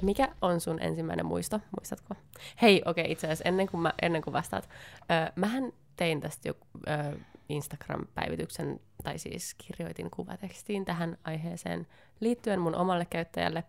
Mikä 0.03 0.29
on 0.43 0.61
sun 0.61 0.83
ensimmäinen 0.83 1.27
muisto, 1.27 1.61
muistatko? 1.79 2.15
Hei, 2.63 2.83
okei, 2.87 3.03
okay, 3.03 3.13
itse 3.13 3.27
asiassa 3.27 3.49
ennen 3.49 3.69
kuin, 3.69 3.81
mä, 3.81 3.93
ennen 4.03 4.23
kuin 4.23 4.35
vastaat. 4.35 4.69
Ö, 5.01 5.33
mähän 5.37 5.73
tein 5.97 6.21
tästä 6.21 6.49
jo 6.49 6.55
ö, 6.89 7.19
Instagram-päivityksen, 7.49 8.81
tai 9.05 9.19
siis 9.19 9.55
kirjoitin 9.55 10.11
kuvatekstiin 10.11 10.85
tähän 10.85 11.19
aiheeseen 11.25 11.87
liittyen 12.21 12.61
mun 12.61 12.75
omalle 12.75 13.07
käyttäjälle 13.11 13.65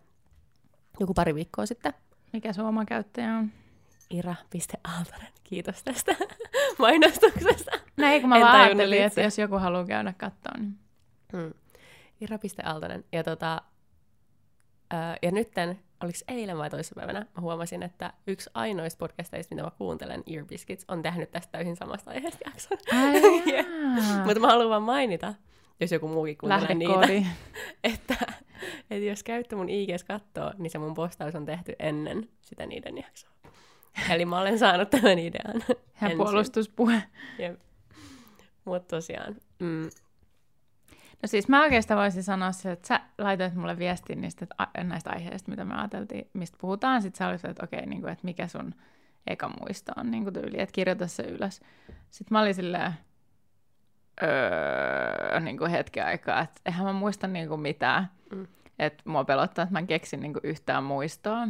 joku 1.00 1.14
pari 1.14 1.34
viikkoa 1.34 1.66
sitten. 1.66 1.94
Mikä 2.32 2.52
sun 2.52 2.66
oma 2.66 2.84
käyttäjä 2.84 3.36
on? 3.36 3.52
Ira.aaltonen. 4.10 5.28
Kiitos 5.44 5.82
tästä 5.82 6.16
mainostuksesta. 6.78 7.70
Näin, 7.96 8.20
kun 8.20 8.28
mä 8.28 8.36
En 8.36 8.42
vaan 8.42 8.60
ajattelin, 8.60 9.02
että 9.02 9.20
jos 9.20 9.38
joku 9.38 9.58
haluaa 9.58 9.86
käydä 9.86 10.14
katsoa, 10.16 10.52
niin... 10.58 10.78
Hmm. 11.32 11.54
Ira.aaltonen. 12.20 13.04
Ja, 13.12 13.24
tota, 13.24 13.62
ja 15.22 15.30
nytten, 15.30 15.78
oliko 16.02 16.18
eilen 16.28 16.58
vai 16.58 16.70
toissapäivänä, 16.70 17.20
mä 17.20 17.40
huomasin, 17.40 17.82
että 17.82 18.12
yksi 18.26 18.50
ainoista 18.54 18.98
podcasteista, 18.98 19.54
mitä 19.54 19.64
mä 19.64 19.70
kuuntelen, 19.78 20.22
Ear 20.26 20.44
Biscuits, 20.44 20.84
on 20.88 21.02
tehnyt 21.02 21.30
tästä 21.30 21.52
täysin 21.52 21.76
samasta 21.76 22.10
aiheesta 22.10 22.48
jakson. 22.48 22.78
Ai, 22.92 23.20
Mutta 24.26 24.40
mä 24.40 24.46
haluan 24.46 24.70
vaan 24.70 24.82
mainita, 24.82 25.34
jos 25.80 25.92
joku 25.92 26.08
muukin 26.08 26.38
kuuntelee 26.38 26.74
niitä, 26.74 27.30
että, 27.94 28.16
että 28.90 29.06
jos 29.06 29.22
käytte 29.22 29.56
mun 29.56 29.68
IGs 29.68 30.04
kattoo, 30.04 30.52
niin 30.58 30.70
se 30.70 30.78
mun 30.78 30.94
postaus 30.94 31.34
on 31.34 31.46
tehty 31.46 31.72
ennen 31.78 32.28
sitä 32.40 32.66
niiden 32.66 32.96
jaksoa. 32.96 33.30
Eli 34.10 34.24
mä 34.24 34.40
olen 34.40 34.58
saanut 34.58 34.90
tämän 34.90 35.18
idean. 35.18 35.62
Ja 36.00 36.08
ensin. 36.08 36.16
puolustuspuhe. 36.18 37.02
Mutta 38.64 38.96
tosiaan, 38.96 39.36
mm, 39.58 39.90
No 41.24 41.26
siis 41.28 41.48
mä 41.48 41.62
oikeastaan 41.62 42.00
voisin 42.00 42.22
sanoa 42.22 42.52
se, 42.52 42.72
että 42.72 42.88
sä 42.88 43.00
laitoit 43.18 43.54
mulle 43.54 43.78
viestin 43.78 44.20
niistä 44.20 44.46
näistä 44.82 45.10
aiheista, 45.10 45.50
mitä 45.50 45.64
me 45.64 45.74
ajateltiin, 45.74 46.30
mistä 46.32 46.58
puhutaan. 46.60 47.02
Sitten 47.02 47.18
sä 47.18 47.28
olisit, 47.28 47.50
että 47.50 47.64
okei, 47.64 47.86
niin 47.86 48.00
kuin, 48.00 48.12
että 48.12 48.24
mikä 48.24 48.46
sun 48.48 48.74
eka 49.26 49.50
muisto 49.60 49.92
on 49.96 50.10
niin 50.10 50.22
kuin 50.22 50.34
tyyli, 50.34 50.60
että 50.60 50.72
kirjoita 50.72 51.06
se 51.06 51.22
ylös. 51.22 51.60
Sitten 52.10 52.26
mä 52.30 52.40
olin 52.40 52.54
silleen, 52.54 52.92
öö, 54.22 55.40
niin 55.40 55.58
kuin 55.58 55.70
hetken 55.70 56.06
aikaa, 56.06 56.40
että 56.40 56.60
eihän 56.66 56.86
mä 56.86 56.92
muista 56.92 57.26
niin 57.26 57.48
kuin 57.48 57.60
mitään. 57.60 58.10
Mm. 58.34 58.46
Että 58.78 59.02
mua 59.06 59.24
pelottaa, 59.24 59.62
että 59.62 59.72
mä 59.72 59.78
en 59.78 59.86
keksin 59.86 60.20
niin 60.20 60.32
kuin 60.32 60.44
yhtään 60.44 60.84
muistoa. 60.84 61.48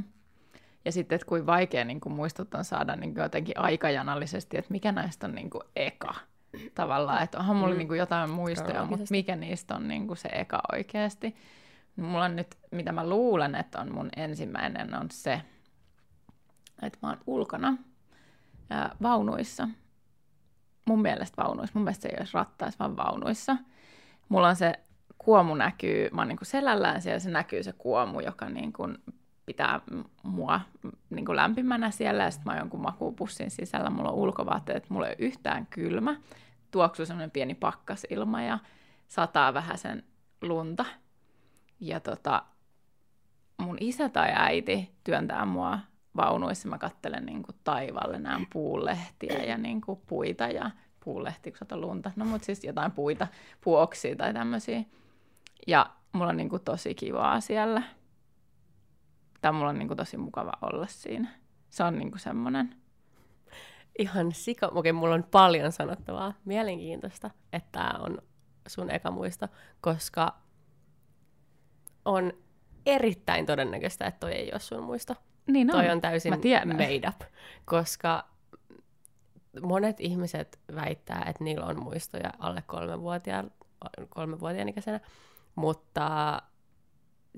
Ja 0.84 0.92
sitten, 0.92 1.16
että 1.16 1.26
kuin 1.26 1.46
vaikea 1.46 1.84
niin 1.84 2.00
kuin 2.00 2.12
muistot 2.12 2.54
on 2.54 2.64
saada 2.64 2.96
niin 2.96 3.14
kuin 3.14 3.22
jotenkin 3.22 3.58
aikajanallisesti, 3.58 4.56
että 4.56 4.70
mikä 4.70 4.92
näistä 4.92 5.26
on 5.26 5.34
niin 5.34 5.50
kuin 5.50 5.62
eka 5.76 6.14
tavallaan. 6.74 7.22
Että 7.22 7.38
onhan 7.38 7.56
mulla 7.56 7.72
Mm. 7.72 7.78
niin 7.78 7.88
kuin 7.88 7.98
jotain 7.98 8.30
muistoja, 8.30 8.84
mutta 8.84 9.06
mikä 9.10 9.36
niistä 9.36 9.74
on 9.74 9.88
niin 9.88 10.06
kuin 10.06 10.16
se 10.16 10.28
eka 10.28 10.60
oikeasti. 10.72 11.36
Mulla 11.96 12.24
on 12.24 12.36
nyt, 12.36 12.58
mitä 12.70 12.92
mä 12.92 13.08
luulen, 13.08 13.54
että 13.54 13.80
on 13.80 13.92
mun 13.94 14.08
ensimmäinen, 14.16 14.94
on 14.94 15.06
se, 15.10 15.40
että 16.82 16.98
mä 17.02 17.08
oon 17.08 17.18
ulkona 17.26 17.76
ää, 18.70 18.96
vaunuissa. 19.02 19.68
Mun 20.86 21.02
mielestä 21.02 21.42
vaunuissa. 21.42 21.72
Mun 21.78 21.84
mielestä 21.84 22.02
se 22.02 22.08
ei 22.08 22.16
olisi 22.18 22.34
rattaissa, 22.34 22.78
vaan 22.78 22.96
vaunuissa. 22.96 23.56
Mulla 24.28 24.48
on 24.48 24.56
se 24.56 24.72
kuomu 25.18 25.54
näkyy, 25.54 26.08
mä 26.12 26.20
oon 26.20 26.28
niin 26.28 26.38
kuin 26.38 26.46
selällään 26.46 27.02
siellä, 27.02 27.18
se 27.18 27.30
näkyy 27.30 27.62
se 27.62 27.72
kuomu, 27.72 28.20
joka 28.20 28.48
niin 28.48 28.72
kuin 28.72 28.98
pitää 29.46 29.80
mua 30.22 30.60
m- 30.82 30.88
niin 31.10 31.24
kuin 31.24 31.36
lämpimänä 31.36 31.90
siellä, 31.90 32.22
ja 32.24 32.30
sitten 32.30 32.46
mä 32.46 32.52
oon 32.52 32.58
jonkun 32.58 32.80
makuupussin 32.80 33.50
sisällä, 33.50 33.90
mulla 33.90 34.10
on 34.10 34.16
ulkovaatteet, 34.16 34.90
mulla 34.90 35.06
ei 35.06 35.16
ole 35.18 35.26
yhtään 35.26 35.66
kylmä, 35.66 36.16
tuoksuu 36.70 37.06
semmoinen 37.06 37.30
pieni 37.30 37.54
pakkasilma, 37.54 38.42
ja 38.42 38.58
sataa 39.08 39.54
vähän 39.54 39.78
sen 39.78 40.04
lunta. 40.42 40.84
Ja 41.80 42.00
tota, 42.00 42.42
mun 43.56 43.76
isä 43.80 44.08
tai 44.08 44.32
äiti 44.34 44.90
työntää 45.04 45.44
mua 45.44 45.78
vaunuissa, 46.16 46.68
mä 46.68 46.78
kattelen 46.78 47.26
niin 47.26 47.42
kuin 47.42 47.56
taivaalle, 47.64 48.18
näen 48.18 48.46
puulehtiä 48.52 49.42
ja 49.42 49.58
niin 49.58 49.80
kuin 49.80 50.00
puita 50.06 50.44
ja 50.48 50.70
puulehti, 51.04 51.50
kun 51.50 51.58
sata 51.58 51.76
lunta, 51.76 52.10
no 52.16 52.24
mut 52.24 52.44
siis 52.44 52.64
jotain 52.64 52.92
puita, 52.92 53.26
puoksia 53.60 54.16
tai 54.16 54.34
tämmöisiä. 54.34 54.82
Ja 55.66 55.90
mulla 56.12 56.30
on 56.30 56.36
niin 56.36 56.48
kuin 56.48 56.62
tosi 56.64 56.94
kivaa 56.94 57.40
siellä. 57.40 57.82
Mulla 59.52 59.68
on 59.70 59.78
niin 59.78 59.88
kuin 59.88 59.98
tosi 59.98 60.16
mukava 60.16 60.52
olla 60.62 60.86
siinä. 60.86 61.28
Se 61.70 61.84
on 61.84 61.98
niin 61.98 62.10
kuin 62.10 62.20
semmoinen. 62.20 62.76
ihan 63.98 64.32
sika... 64.32 64.66
Okei, 64.66 64.92
mulla 64.92 65.14
on 65.14 65.24
paljon 65.30 65.72
sanottavaa. 65.72 66.32
Mielenkiintoista, 66.44 67.30
että 67.52 67.68
tämä 67.72 67.98
on 67.98 68.18
sun 68.68 68.90
eka 68.90 69.10
muisto, 69.10 69.48
koska 69.80 70.34
on 72.04 72.32
erittäin 72.86 73.46
todennäköistä, 73.46 74.06
että 74.06 74.20
toi 74.20 74.32
ei 74.32 74.52
ole 74.52 74.60
sun 74.60 74.82
muisto. 74.82 75.14
Niin 75.46 75.68
Toi 75.68 75.90
on 75.90 76.00
täysin 76.00 76.32
made 76.66 77.08
up, 77.08 77.20
koska 77.64 78.24
monet 79.62 80.00
ihmiset 80.00 80.60
väittää, 80.74 81.24
että 81.26 81.44
niillä 81.44 81.66
on 81.66 81.82
muistoja 81.82 82.30
alle 82.38 82.62
kolmevuotiaan, 82.66 83.50
kolmevuotiaan 84.08 84.68
ikäisenä, 84.68 85.00
mutta 85.54 86.42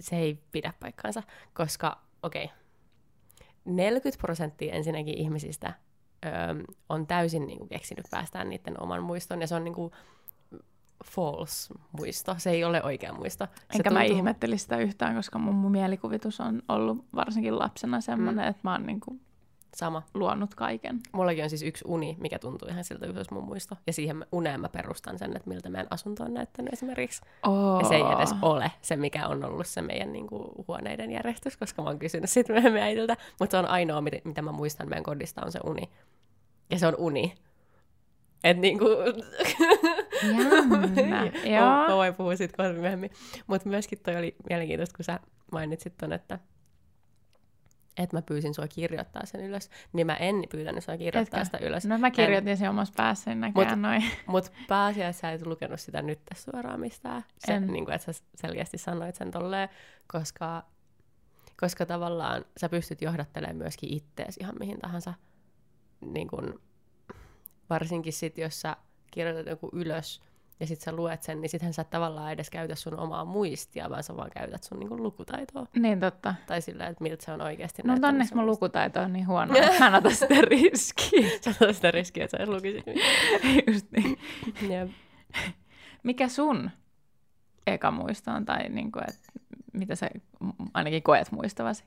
se 0.00 0.17
ei 0.17 0.43
pidä 0.53 0.73
paikkaansa, 0.81 1.23
koska 1.55 1.99
okei, 2.23 2.45
okay, 2.45 2.57
40 3.65 4.21
prosenttia 4.21 4.75
ensinnäkin 4.75 5.19
ihmisistä 5.19 5.75
öö, 6.25 6.33
on 6.88 7.07
täysin 7.07 7.47
niin 7.47 7.59
kuin, 7.59 7.69
keksinyt 7.69 8.07
päästään 8.11 8.49
niiden 8.49 8.83
oman 8.83 9.03
muiston, 9.03 9.41
ja 9.41 9.47
se 9.47 9.55
on 9.55 9.65
niin 9.65 9.75
kuin, 9.75 9.93
false 11.05 11.75
muisto, 11.93 12.35
se 12.38 12.50
ei 12.50 12.65
ole 12.65 12.83
oikea 12.83 13.12
muisto. 13.12 13.47
Se 13.47 13.76
Enkä 13.76 13.91
mä 13.91 14.00
tuntuu- 14.00 14.17
ihmetteli 14.17 14.59
sitä 14.59 14.76
yhtään, 14.79 15.17
koska 15.17 15.38
mun, 15.38 15.55
mun 15.55 15.73
mielikuvitus 15.73 16.41
on 16.41 16.62
ollut 16.69 17.05
varsinkin 17.15 17.59
lapsena 17.59 18.00
semmoinen, 18.00 18.45
mm. 18.45 18.50
että 18.50 18.61
mä 18.65 18.73
oon 18.73 18.87
niin 18.87 19.00
kuin 19.00 19.21
Sama. 19.76 20.02
luonut 20.14 20.54
kaiken. 20.54 21.00
Mullakin 21.12 21.45
on 21.45 21.50
siis 21.50 21.62
yksi 21.62 21.85
uni, 21.87 22.16
mikä 22.21 22.38
tuntuu 22.38 22.68
ihan 22.68 22.85
siltä, 22.85 23.06
jos 23.06 23.16
olisi 23.16 23.35
mun 23.35 23.45
muisto. 23.45 23.76
Ja 23.87 23.92
siihen 23.92 24.16
mä- 24.16 24.25
uneen 24.33 24.61
mä 24.61 24.68
perustan 24.68 25.18
sen, 25.18 25.37
että 25.37 25.49
miltä 25.49 25.68
meidän 25.68 25.87
asunto 25.90 26.25
on 26.25 26.35
näyttänyt 26.35 26.73
esimerkiksi. 26.73 27.23
Oh. 27.47 27.80
Ja 27.80 27.88
se 27.88 27.95
ei 27.95 28.02
edes 28.18 28.35
ole 28.42 28.73
se, 28.83 28.97
mikä 28.97 29.26
on 29.26 29.45
ollut 29.45 29.66
se 29.66 29.83
meidän 29.83 30.12
niin 30.12 30.26
kuin, 30.26 30.49
huoneiden 30.68 31.12
järjestys, 31.12 31.56
koska 31.56 31.83
mä 31.83 31.88
oon 31.88 31.99
kysynyt 31.99 32.30
sitten 32.30 32.54
myöhemmin 32.54 32.83
äidiltä. 32.83 33.16
Mutta 33.40 33.50
se 33.50 33.59
on 33.59 33.68
ainoa, 33.68 34.00
mitä, 34.00 34.16
mitä 34.25 34.42
mä 34.42 34.52
muistan 34.52 34.88
meidän 34.88 35.04
kodista, 35.04 35.42
on 35.45 35.52
se 35.52 35.61
uni. 35.64 35.90
Ja 36.71 36.78
se 36.78 36.87
on 36.87 36.95
uni. 36.99 37.35
Et 38.45 38.59
niinku... 38.59 38.85
Jännä. 40.23 41.21
mä, 41.45 41.50
Joo. 41.56 41.88
mä 41.88 41.97
voin 41.97 42.14
puhua 42.14 42.37
siitä 42.37 42.56
kohta 42.56 42.73
myöhemmin. 42.73 43.11
Mutta 43.47 43.68
myöskin 43.68 43.99
toi 43.99 44.16
oli 44.16 44.37
mielenkiintoista, 44.49 44.97
kun 44.97 45.04
sä 45.04 45.21
mainitsit 45.52 45.97
ton, 45.97 46.12
että 46.12 46.38
että 47.97 48.17
mä 48.17 48.23
pyysin 48.23 48.55
sua 48.55 48.69
kirjoittaa 48.69 49.26
sen 49.26 49.41
ylös, 49.41 49.71
niin 49.93 50.07
mä 50.07 50.15
en 50.15 50.43
pyytänyt 50.50 50.85
sua 50.85 50.97
kirjoittaa 50.97 51.41
Etkö? 51.41 51.57
sitä 51.57 51.67
ylös. 51.67 51.87
No 51.87 51.99
mä 51.99 52.11
kirjoitin 52.11 52.57
sen 52.57 52.71
omassa 52.71 52.95
päässäni 52.97 53.41
näköjään 53.41 53.83
noin. 53.83 54.05
Mutta 54.26 54.50
pääasiassa 54.69 55.21
sä 55.21 55.33
et 55.33 55.47
lukenut 55.47 55.81
sitä 55.81 56.03
nyt 56.03 56.25
tässä 56.25 56.50
suoraan 56.50 56.81
mistään. 56.81 57.25
Se, 57.38 57.53
En. 57.53 57.67
niin 57.67 57.85
kuin, 57.85 57.95
että 57.95 58.12
sä 58.12 58.23
selkeästi 58.35 58.79
sanoit 58.79 59.15
sen 59.15 59.31
tolleen, 59.31 59.69
koska, 60.12 60.65
koska 61.61 61.87
tavallaan 61.87 62.45
sä 62.57 62.69
pystyt 62.69 63.03
johdattelemaan 63.03 63.57
myöskin 63.57 63.93
ittees 63.93 64.37
ihan 64.37 64.55
mihin 64.61 64.79
tahansa. 64.79 65.15
Niin 66.00 66.29
kuin, 66.29 66.55
varsinkin 67.71 68.12
sit, 68.12 68.38
jos 68.38 68.61
sä 68.61 68.76
kirjoitat 69.11 69.47
joku 69.47 69.71
ylös 69.73 70.23
ja 70.61 70.67
sit 70.67 70.81
sä 70.81 70.93
luet 70.93 71.23
sen, 71.23 71.41
niin 71.41 71.51
sittenhän 71.51 71.75
sä 71.75 71.83
et 71.83 71.91
tavallaan 71.91 72.33
edes 72.33 72.51
käytä 72.51 72.75
sun 72.75 72.99
omaa 72.99 73.25
muistia, 73.25 73.91
vaan 73.91 74.03
sä 74.03 74.17
vaan 74.17 74.31
käytät 74.31 74.65
sun 74.65 74.81
niin 74.81 75.03
lukutaitoa. 75.03 75.67
Niin 75.77 76.01
totta. 76.01 76.35
Tai 76.47 76.63
sillä, 76.63 76.87
että 76.87 77.03
miltä 77.03 77.25
se 77.25 77.33
on 77.33 77.41
oikeasti 77.41 77.83
No 77.83 77.93
mutta 77.93 77.93
näyttänyt 77.93 78.15
onneksi 78.15 78.29
se 78.29 78.35
mun 78.35 78.45
muisto. 78.45 78.65
lukutaito 78.65 79.01
on 79.01 79.13
niin 79.13 79.27
huono, 79.27 79.57
että 79.59 79.79
mä 79.79 79.87
en 79.87 79.95
ota 79.95 80.11
sitä 80.11 80.35
riskiä. 80.41 81.29
Sä 81.45 81.51
otat 81.61 81.77
sitä 81.77 81.91
riskiä, 81.91 82.25
että 82.25 82.37
sä 82.37 82.43
edes 82.43 82.55
lukisit. 82.55 82.85
Just 83.73 83.87
niin. 83.93 84.19
Jep. 84.71 84.91
Mikä 86.03 86.29
sun 86.29 86.71
eka 87.67 87.91
muisto 87.91 88.31
on, 88.31 88.45
tai 88.45 88.69
niin 88.69 88.93
kuin, 88.93 89.05
että 89.09 89.33
mitä 89.73 89.95
sä 89.95 90.11
ainakin 90.75 91.03
koet 91.03 91.33
muistavasi? 91.33 91.85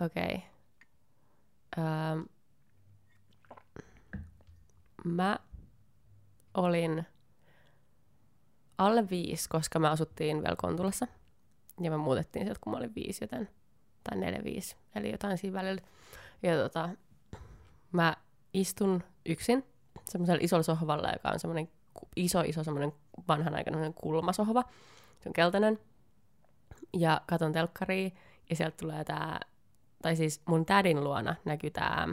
Okei. 0.00 0.24
Okay. 0.34 1.84
Ähm. 1.86 2.20
Mä 5.04 5.38
olin 6.54 7.06
alle 8.78 9.10
viisi, 9.10 9.48
koska 9.48 9.78
me 9.78 9.88
asuttiin 9.88 10.42
vielä 10.42 10.56
Kontulassa. 10.56 11.06
Ja 11.80 11.90
me 11.90 11.96
muutettiin 11.96 12.44
sieltä, 12.44 12.60
kun 12.64 12.72
mä 12.72 12.76
olin 12.76 12.94
viisi, 12.94 13.24
joten, 13.24 13.48
tai 14.04 14.18
neljä 14.18 14.44
viisi, 14.44 14.76
eli 14.94 15.10
jotain 15.10 15.38
siinä 15.38 15.58
välillä. 15.58 15.82
Ja 16.42 16.56
tota, 16.56 16.88
mä 17.92 18.16
istun 18.54 19.02
yksin 19.26 19.64
semmoisella 20.04 20.40
isolla 20.42 20.62
sohvalla, 20.62 21.10
joka 21.12 21.28
on 21.28 21.40
semmoinen 21.40 21.68
iso, 22.16 22.40
iso 22.40 22.64
semmoinen 22.64 22.92
vanhanaikainen 23.28 23.94
kulmasohva. 23.94 24.64
Se 25.20 25.28
on 25.28 25.32
keltainen. 25.32 25.78
Ja 26.96 27.20
katon 27.26 27.52
telkkaria, 27.52 28.10
ja 28.50 28.56
sieltä 28.56 28.76
tulee 28.76 29.04
tää, 29.04 29.40
tai 30.02 30.16
siis 30.16 30.42
mun 30.46 30.66
tädin 30.66 31.04
luona 31.04 31.34
näkyy 31.44 31.70
tää 31.70 32.08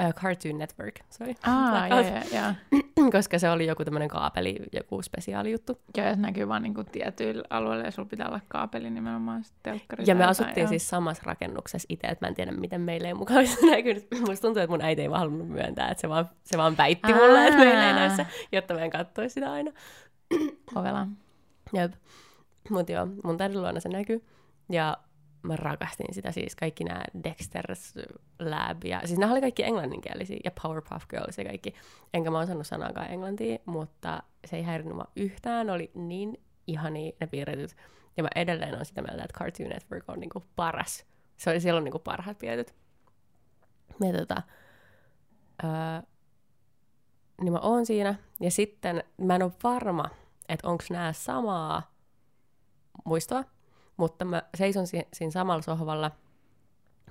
äh, 0.00 0.14
Cartoon 0.14 0.58
Network, 0.58 0.94
sorry. 1.10 1.34
Aa, 1.46 1.88
joo, 1.88 2.00
joo, 2.00 2.20
joo. 2.32 3.10
koska 3.12 3.38
se 3.38 3.50
oli 3.50 3.66
joku 3.66 3.84
tämmöinen 3.84 4.08
kaapeli, 4.08 4.56
joku 4.72 5.02
spesiaalijuttu. 5.02 5.80
Joo, 5.96 6.06
ja 6.06 6.14
se 6.14 6.20
näkyy 6.20 6.48
vaan 6.48 6.62
niinku 6.62 6.84
tietyillä 6.84 7.44
alueilla, 7.50 7.84
ja 7.84 7.90
sulla 7.90 8.08
pitää 8.08 8.28
olla 8.28 8.40
kaapeli 8.48 8.90
nimenomaan 8.90 9.44
sit 9.44 9.54
telkkarissa. 9.62 10.10
Ja 10.10 10.14
me 10.14 10.24
asuttiin 10.24 10.50
jotain, 10.50 10.68
siis 10.68 10.88
samassa 10.88 11.22
rakennuksessa 11.26 11.86
itse, 11.88 12.06
että 12.06 12.26
mä 12.26 12.28
en 12.28 12.34
tiedä, 12.34 12.52
miten 12.52 12.80
meille 12.80 13.08
ei 13.08 13.14
mukaan 13.14 13.38
olisi 13.38 13.66
näkynyt. 13.70 14.06
Musta 14.28 14.42
tuntuu, 14.42 14.62
että 14.62 14.70
mun 14.70 14.82
äiti 14.82 15.02
ei 15.02 15.10
vaan 15.10 15.20
halunnut 15.20 15.48
myöntää, 15.48 15.88
että 15.88 16.00
se 16.00 16.08
vaan, 16.08 16.30
se 16.44 16.58
vaan 16.58 16.76
väitti 16.76 17.12
Aa. 17.12 17.18
mulle, 17.18 17.46
että 17.46 17.58
meillä 17.58 17.86
ei 17.88 17.94
näy 17.94 18.16
se, 18.16 18.26
jotta 18.52 18.74
mä 18.74 18.80
en 18.80 18.90
katsoisi 18.90 19.34
sitä 19.34 19.52
aina. 19.52 19.70
joo. 20.30 20.50
Ovela. 20.74 21.06
Jep. 21.72 21.92
Mut 22.70 22.88
joo, 22.88 23.08
mun 23.24 23.36
tädin 23.36 23.62
luona 23.62 23.80
se 23.80 23.88
näkyy. 23.88 24.24
Ja 24.68 24.96
mä 25.44 25.56
rakastin 25.56 26.14
sitä 26.14 26.32
siis, 26.32 26.56
kaikki 26.56 26.84
nämä 26.84 27.04
Dexter's 27.28 28.02
Lab, 28.38 28.84
ja 28.84 29.00
siis 29.04 29.18
nämä 29.18 29.32
oli 29.32 29.40
kaikki 29.40 29.62
englanninkielisiä, 29.62 30.36
ja 30.44 30.50
Powerpuff 30.62 31.08
Girls 31.08 31.38
ja 31.38 31.44
kaikki. 31.44 31.74
Enkä 32.14 32.30
mä 32.30 32.38
osannut 32.38 32.66
sanaakaan 32.66 33.10
englantia, 33.10 33.58
mutta 33.66 34.22
se 34.44 34.56
ei 34.56 34.62
häirinyt 34.62 34.94
mua 34.94 35.12
yhtään, 35.16 35.70
oli 35.70 35.90
niin 35.94 36.44
ihania 36.66 37.12
ne 37.20 37.26
piirretyt. 37.26 37.76
Ja 38.16 38.22
mä 38.22 38.28
edelleen 38.34 38.78
on 38.78 38.84
sitä 38.84 39.02
mieltä, 39.02 39.24
että 39.24 39.38
Cartoon 39.38 39.68
Network 39.68 40.04
on 40.08 40.20
niinku 40.20 40.42
paras. 40.56 41.06
Se 41.36 41.50
oli 41.50 41.60
silloin 41.60 41.84
niinku 41.84 41.98
parhaat 41.98 42.38
piirretyt. 42.38 42.74
Ja 44.00 44.18
tota, 44.18 44.42
öö, 45.64 45.70
niin 47.40 47.52
mä 47.52 47.58
oon 47.58 47.86
siinä, 47.86 48.14
ja 48.40 48.50
sitten 48.50 49.04
mä 49.18 49.34
en 49.34 49.42
ole 49.42 49.52
varma, 49.62 50.10
että 50.48 50.68
onko 50.68 50.84
nämä 50.90 51.12
samaa 51.12 51.94
muistoa, 53.04 53.44
mutta 53.96 54.24
mä 54.24 54.42
seison 54.56 54.86
si- 54.86 55.08
siinä 55.12 55.30
samalla 55.30 55.62
sohvalla. 55.62 56.10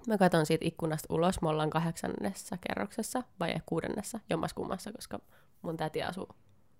Mä 0.07 0.17
katson 0.17 0.45
siitä 0.45 0.65
ikkunasta 0.65 1.13
ulos. 1.13 1.41
Me 1.41 1.49
ollaan 1.49 1.69
kahdeksannessa 1.69 2.57
kerroksessa 2.57 3.23
vai 3.39 3.55
kuudennessa, 3.65 4.19
jommaskummassa, 4.29 4.91
koska 4.91 5.19
mun 5.61 5.77
täti 5.77 6.03
asuu 6.03 6.29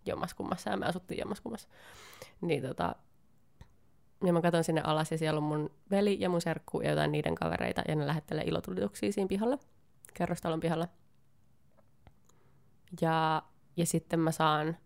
jommaskummassa 0.05 0.69
ja 0.69 0.77
me 0.77 0.85
asuttiin 0.85 1.19
jommaskummassa. 1.19 1.67
Niin 2.41 2.63
tota, 2.63 2.95
ja 4.25 4.33
mä 4.33 4.41
katson 4.41 4.63
sinne 4.63 4.81
alas 4.81 5.11
ja 5.11 5.17
siellä 5.17 5.37
on 5.37 5.43
mun 5.43 5.69
veli 5.91 6.17
ja 6.19 6.29
mun 6.29 6.41
serkku 6.41 6.81
ja 6.81 6.89
jotain 6.89 7.11
niiden 7.11 7.35
kavereita 7.35 7.81
ja 7.87 7.95
ne 7.95 8.07
lähettelee 8.07 8.43
ilotulituksia 8.43 9.11
siinä 9.11 9.27
pihalla, 9.27 9.57
kerrostalon 10.13 10.59
pihalla. 10.59 10.87
Ja, 13.01 13.43
ja 13.77 13.85
sitten 13.85 14.19
mä 14.19 14.31
saan 14.31 14.77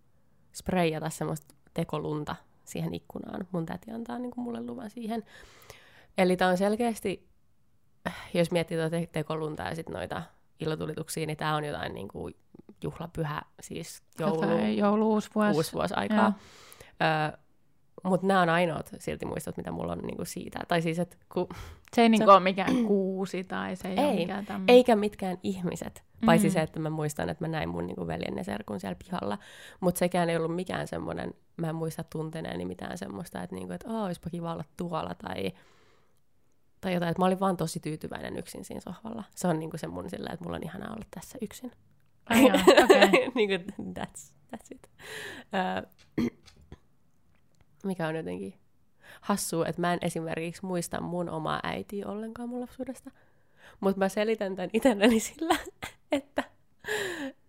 spreijata 0.53 1.09
semmoista 1.09 1.55
tekolunta 1.73 2.35
siihen 2.67 2.93
ikkunaan. 2.93 3.47
Mun 3.51 3.65
täti 3.65 3.91
antaa 3.91 4.19
niin 4.19 4.31
kuin 4.31 4.43
mulle 4.43 4.65
luvan 4.65 4.89
siihen. 4.89 5.23
Eli 6.17 6.37
tää 6.37 6.47
on 6.47 6.57
selkeästi, 6.57 7.27
jos 8.33 8.51
miettii 8.51 8.77
tuota 8.77 8.89
te- 8.89 9.09
tekolunta 9.11 9.63
ja 9.63 9.75
sitten 9.75 9.93
noita 9.93 10.21
ilotulituksia, 10.59 11.25
niin 11.27 11.37
tää 11.37 11.55
on 11.55 11.63
jotain 11.65 11.93
niin 11.93 12.07
kuin 12.07 12.35
juhlapyhä, 12.83 13.41
siis 13.61 14.03
joulu, 14.19 14.41
Joulu, 14.77 15.09
uusi 15.13 15.29
vuosi. 15.35 15.55
uusi 15.55 15.73
vuosi 15.73 15.93
aikaa. 15.97 16.33
Öö, 17.01 17.37
mutta 18.03 18.27
nämä 18.27 18.41
on 18.41 18.49
ainoat 18.49 18.89
silti 18.99 19.25
muistot, 19.25 19.57
mitä 19.57 19.71
mulla 19.71 19.91
on 19.91 19.99
niinku 19.99 20.25
siitä. 20.25 20.59
Tai 20.67 20.81
siis, 20.81 20.99
että 20.99 21.17
ku, 21.33 21.49
Se 21.95 22.01
ei 22.01 22.09
niinku 22.09 22.25
Se- 22.25 22.31
ole 22.31 22.39
mikään 22.39 22.85
kuusi 22.85 23.43
tai 23.43 23.75
se 23.75 23.87
ei, 23.87 23.97
ole 23.99 24.09
Ei, 24.09 24.15
mikään 24.15 24.45
tämmöinen. 24.45 24.75
eikä 24.75 24.95
mitkään 24.95 25.37
ihmiset. 25.43 26.03
Paitsi 26.25 26.47
Mm. 26.47 26.51
se, 26.51 26.61
että 26.61 26.79
mä 26.79 26.89
muistan, 26.89 27.29
että 27.29 27.43
mä 27.43 27.47
näin 27.47 27.69
mun 27.69 27.87
niinku 27.87 28.07
veljen 28.07 28.37
ja 28.37 28.43
serkun 28.43 28.79
siellä 28.79 28.95
pihalla. 29.03 29.37
Mutta 29.79 29.99
sekään 29.99 30.29
ei 30.29 30.37
ollut 30.37 30.55
mikään 30.55 30.87
semmoinen, 30.87 31.33
mä 31.57 31.69
en 31.69 31.75
muista 31.75 32.03
tunteneeni 32.03 32.65
mitään 32.65 32.97
semmoista, 32.97 33.43
että, 33.43 33.55
niinku, 33.55 33.73
että 33.73 33.87
olisipa 33.89 34.29
kiva 34.29 34.53
olla 34.53 34.63
tuolla 34.77 35.15
tai, 35.15 35.51
tai 36.81 36.93
jotain. 36.93 37.11
Että 37.11 37.21
mä 37.21 37.25
olin 37.25 37.39
vaan 37.39 37.57
tosi 37.57 37.79
tyytyväinen 37.79 38.37
yksin 38.37 38.65
siinä 38.65 38.81
sohvalla. 38.81 39.23
Se 39.35 39.47
on 39.47 39.59
niinku 39.59 39.77
se 39.77 39.87
mun 39.87 40.09
sillä, 40.09 40.29
että 40.33 40.43
mulla 40.45 40.57
on 40.57 40.63
ihanaa 40.63 40.93
olla 40.93 41.05
tässä 41.11 41.37
yksin. 41.41 41.71
Ai 42.29 42.47
joo, 42.47 42.57
okei. 42.83 43.29
niinku, 43.35 43.71
that's, 43.99 44.33
that's 44.55 44.67
it. 44.71 44.89
Ö, 45.41 45.87
mikä 47.83 48.07
on 48.07 48.15
jotenkin 48.15 48.53
hassua, 49.21 49.65
että 49.67 49.81
mä 49.81 49.93
en 49.93 49.99
esimerkiksi 50.01 50.65
muista 50.65 51.01
mun 51.01 51.29
omaa 51.29 51.59
äitiä 51.63 52.07
ollenkaan 52.07 52.49
mun 52.49 52.61
lapsuudesta. 52.61 53.11
Mutta 53.79 53.99
mä 53.99 54.09
selitän 54.09 54.55
tämän 54.55 54.69
itselleni 54.73 55.19
sillä, 55.19 55.55
että, 56.11 56.43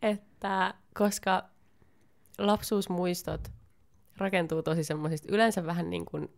että 0.03 0.75
koska 0.95 1.45
lapsuusmuistot 2.39 3.49
rakentuu 4.17 4.63
tosi 4.63 4.85
semmoisista 4.85 5.29
yleensä 5.33 5.67
vähän 5.67 5.91
niin 5.91 6.05
kuin 6.05 6.29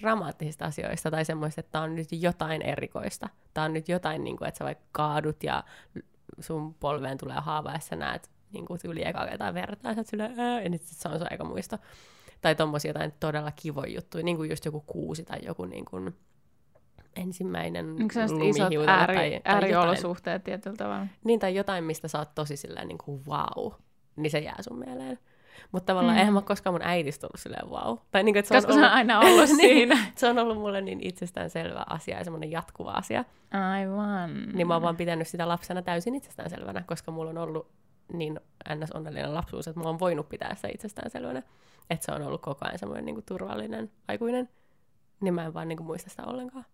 dramaattisista 0.00 0.64
asioista 0.64 1.10
tai 1.10 1.24
semmoista, 1.24 1.60
että 1.60 1.80
on 1.80 1.94
nyt 1.94 2.08
jotain 2.12 2.62
erikoista. 2.62 3.28
Tää 3.54 3.64
on 3.64 3.72
nyt 3.72 3.88
jotain, 3.88 4.24
niin 4.24 4.36
kuin, 4.36 4.48
että 4.48 4.58
sä 4.58 4.64
vaikka 4.64 4.84
kaadut 4.92 5.42
ja 5.42 5.64
sun 6.40 6.74
polveen 6.74 7.18
tulee 7.18 7.36
haava 7.40 7.72
ja 7.72 7.78
sä 7.78 7.96
näet 7.96 8.30
niin 8.52 8.66
kuin 8.66 8.80
yli 8.84 9.06
eka 9.06 9.28
jotain 9.32 9.54
verta 9.54 9.88
ja 9.88 9.94
sä 9.94 10.02
"Ää", 10.36 10.62
ja 10.62 10.68
nyt 10.68 10.82
se 10.82 11.08
on 11.08 11.18
sun 11.18 11.26
aika 11.30 11.44
muisto. 11.44 11.76
Tai 12.40 12.54
tommosia 12.54 12.88
jotain 12.88 13.12
todella 13.20 13.52
kivoja 13.52 13.92
juttuja, 13.92 14.24
niin 14.24 14.36
kuin 14.36 14.50
just 14.50 14.64
joku 14.64 14.80
kuusi 14.80 15.24
tai 15.24 15.38
joku 15.42 15.64
niin 15.64 15.84
kuin 15.84 16.14
ensimmäinen 17.16 17.90
Onko 17.90 18.04
isot 18.04 18.30
lumihiutale 18.30 18.90
ääri, 18.90 19.14
tai, 19.14 19.30
tai 19.30 19.40
ääriolosuhteet 19.44 20.44
tietyllä 20.44 20.76
tavalla? 20.76 21.06
Niin, 21.24 21.40
tai 21.40 21.54
jotain, 21.54 21.84
mistä 21.84 22.08
sä 22.08 22.18
oot 22.18 22.34
tosi 22.34 22.56
silleen 22.56 22.88
niin 22.88 22.98
kuin 22.98 23.22
wow, 23.26 23.72
niin 24.16 24.30
se 24.30 24.38
jää 24.38 24.56
sun 24.60 24.78
mieleen. 24.78 25.18
Mutta 25.72 25.86
tavallaan 25.86 26.14
Mm. 26.14 26.18
eihän 26.18 26.34
mä 26.34 26.42
koskaan 26.42 26.74
mun 26.74 26.82
äitistä 26.82 27.26
ollut 27.26 27.40
silleen 27.40 27.70
wow. 27.70 27.98
Tai 28.10 28.22
niin 28.22 28.34
kuin, 28.34 28.38
että 28.40 28.48
se 28.48 28.54
Koska 28.54 28.72
on 28.72 28.78
se 28.78 28.80
on 28.80 28.84
ollut, 28.84 28.96
aina 28.96 29.18
ollut 29.20 29.48
Niin. 29.56 29.58
siinä. 29.58 29.98
se 30.16 30.28
on 30.28 30.38
ollut 30.38 30.56
mulle 30.58 30.80
niin 30.80 30.98
itsestäänselvä 31.02 31.84
asia 31.88 32.18
ja 32.18 32.24
semmoinen 32.24 32.50
jatkuva 32.50 32.90
asia. 32.92 33.24
Aivan. 33.74 34.34
Niin 34.52 34.66
mä 34.66 34.74
oon 34.74 34.82
vaan 34.82 34.96
pitänyt 34.96 35.28
sitä 35.28 35.48
lapsena 35.48 35.82
täysin 35.82 36.14
itsestäänselvänä, 36.14 36.82
koska 36.86 37.10
mulla 37.10 37.30
on 37.30 37.38
ollut 37.38 37.68
niin 38.12 38.40
ns. 38.74 38.90
onnellinen 38.92 39.34
lapsuus, 39.34 39.68
että 39.68 39.80
mä 39.80 39.86
oon 39.88 39.98
voinut 39.98 40.28
pitää 40.28 40.54
sitä 40.54 40.68
itsestäänselvänä. 40.74 41.42
Että 41.90 42.06
se 42.06 42.12
on 42.12 42.22
ollut 42.22 42.42
koko 42.42 42.58
ajan 42.64 42.78
semmoinen 42.78 43.04
niin 43.04 43.14
kuin 43.16 43.24
turvallinen 43.28 43.90
aikuinen. 44.08 44.48
Niin 45.20 45.34
mä 45.34 45.44
en 45.44 45.54
vaan 45.54 45.68
niin 45.68 45.76
kuin 45.76 45.86
muista 45.86 46.10
sitä 46.10 46.24
ollenkaan. 46.24 46.64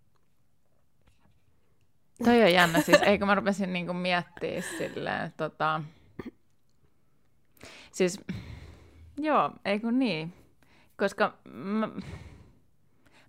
Toi 2.24 2.42
on 2.42 2.52
jännä 2.52 2.80
siis, 2.80 3.02
eikö 3.02 3.26
mä 3.26 3.34
rupesin 3.34 3.72
niinku 3.72 3.92
miettiä 3.92 4.62
silleen, 4.78 5.32
tota... 5.36 5.82
Siis, 7.92 8.20
joo, 9.18 9.50
ei 9.64 9.80
kun 9.80 9.98
niin. 9.98 10.32
Koska 10.96 11.38
mä, 11.44 11.88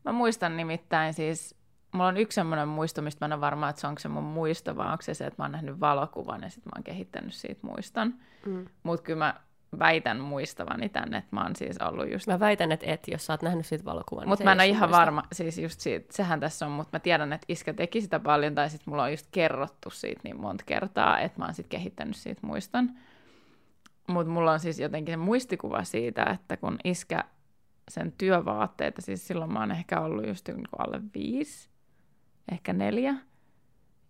mä 0.06 0.12
muistan 0.12 0.58
nimittäin 0.58 1.14
siis, 1.14 1.56
mulla 1.92 2.08
on 2.08 2.18
yksi 2.18 2.36
semmoinen 2.36 2.68
muisto, 2.68 3.02
mistä 3.02 3.26
mä 3.26 3.26
en 3.26 3.34
ole 3.34 3.42
varma, 3.42 3.70
että 3.70 3.82
se 3.82 3.88
onko 3.88 4.00
se 4.00 4.08
mun 4.08 4.24
muisto, 4.24 4.76
vai 4.76 4.92
onko 4.92 5.02
se 5.02 5.14
se, 5.14 5.26
että 5.26 5.42
mä 5.42 5.46
oon 5.46 5.52
nähnyt 5.52 5.80
valokuvan 5.80 6.42
ja 6.42 6.50
sitten 6.50 6.70
mä 6.70 6.78
oon 6.78 6.84
kehittänyt 6.84 7.34
siitä 7.34 7.68
muiston. 7.68 8.14
Mm. 8.46 8.66
Mutta 8.84 9.04
kyllä 9.04 9.20
mä 9.20 9.40
väitän 9.80 10.20
muistavani 10.20 10.90
tänne, 10.90 11.18
että 11.18 11.36
mä 11.36 11.44
oon 11.44 11.56
siis 11.56 11.78
ollut 11.78 12.12
just 12.12 12.28
Mä 12.28 12.40
väitän, 12.40 12.72
että 12.72 12.86
et, 12.86 13.08
jos 13.08 13.26
sä 13.26 13.34
oot 13.34 13.42
nähnyt 13.42 13.66
siitä 13.66 13.86
valokuvan. 13.86 14.22
niin 14.22 14.30
mutta 14.30 14.44
mä 14.44 14.52
en 14.52 14.60
ole 14.60 14.68
ihan 14.68 14.90
muisto. 14.90 15.00
varma, 15.00 15.24
siis 15.32 15.58
just 15.58 15.80
siitä, 15.80 16.14
sehän 16.14 16.40
tässä 16.40 16.66
on, 16.66 16.72
mutta 16.72 16.98
mä 16.98 17.00
tiedän, 17.00 17.34
että 17.34 17.46
iskä 17.50 17.74
teki 17.74 18.02
sitä 18.02 18.20
paljon, 18.20 18.56
tai 18.56 18.70
sitten 18.70 18.92
mulla 18.92 19.04
on 19.04 19.12
just 19.12 19.28
kerrottu 19.32 19.90
siitä 19.90 20.22
niin 20.24 20.42
monta 20.42 20.64
kertaa, 20.68 21.20
että 21.20 21.40
mä 21.40 21.46
oon 21.46 21.54
sitten 21.54 21.80
kehittänyt 21.80 22.16
siitä 22.16 22.48
muiston. 22.48 22.90
Mutta 24.08 24.34
mulla 24.34 24.52
on 24.52 24.60
siis 24.60 24.80
jotenkin 24.80 25.14
se 25.14 25.18
muistikuva 25.18 25.84
siitä, 25.84 26.24
että 26.24 26.58
kun 26.58 26.78
iskä 26.84 27.24
sen 27.90 28.14
työvaatteita, 28.18 29.02
siis 29.02 29.28
silloin 29.28 29.54
mä 29.54 29.60
oon 29.60 29.72
ehkä 29.72 30.00
ollut 30.00 30.28
just 30.28 30.48
niin 30.48 30.56
kuin 30.56 30.88
alle 30.88 31.02
viisi, 31.14 31.70
ehkä 32.52 32.74
neljä, 32.74 33.16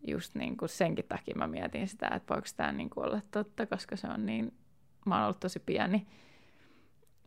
just 0.07 0.35
niin 0.35 0.57
kuin 0.57 0.69
senkin 0.69 1.05
takia 1.09 1.35
mä 1.37 1.47
mietin 1.47 1.87
sitä, 1.87 2.07
että 2.07 2.33
voiko 2.33 2.47
tämä 2.57 2.71
niin 2.71 2.89
kuin 2.89 3.05
olla 3.05 3.21
totta, 3.31 3.65
koska 3.65 3.95
se 3.95 4.07
on 4.07 4.25
niin, 4.25 4.53
mä 5.07 5.15
oon 5.15 5.23
ollut 5.23 5.39
tosi 5.39 5.59
pieni, 5.59 6.07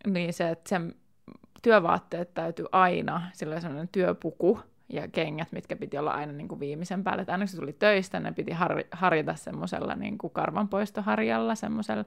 niin 0.06 0.32
se, 0.32 0.50
että 0.50 0.68
sen 0.68 0.94
työvaatteet 1.62 2.34
täytyy 2.34 2.66
aina, 2.72 3.22
sillä 3.32 3.54
oli 3.54 3.60
sellainen 3.60 3.88
työpuku 3.88 4.60
ja 4.88 5.08
kengät, 5.08 5.52
mitkä 5.52 5.76
piti 5.76 5.98
olla 5.98 6.10
aina 6.10 6.32
niin 6.32 6.48
kuin 6.48 6.60
viimeisen 6.60 7.04
päälle. 7.04 7.22
Että 7.22 7.32
aina 7.32 7.44
kun 7.44 7.48
se 7.48 7.56
tuli 7.56 7.72
töistä, 7.72 8.20
ne 8.20 8.32
piti 8.32 8.52
har- 8.52 8.84
harjata 8.92 9.34
semmoisella 9.34 9.94
niin 9.94 10.18
kuin 10.18 10.32
karvanpoistoharjalla, 10.32 11.54
semmoisella 11.54 12.04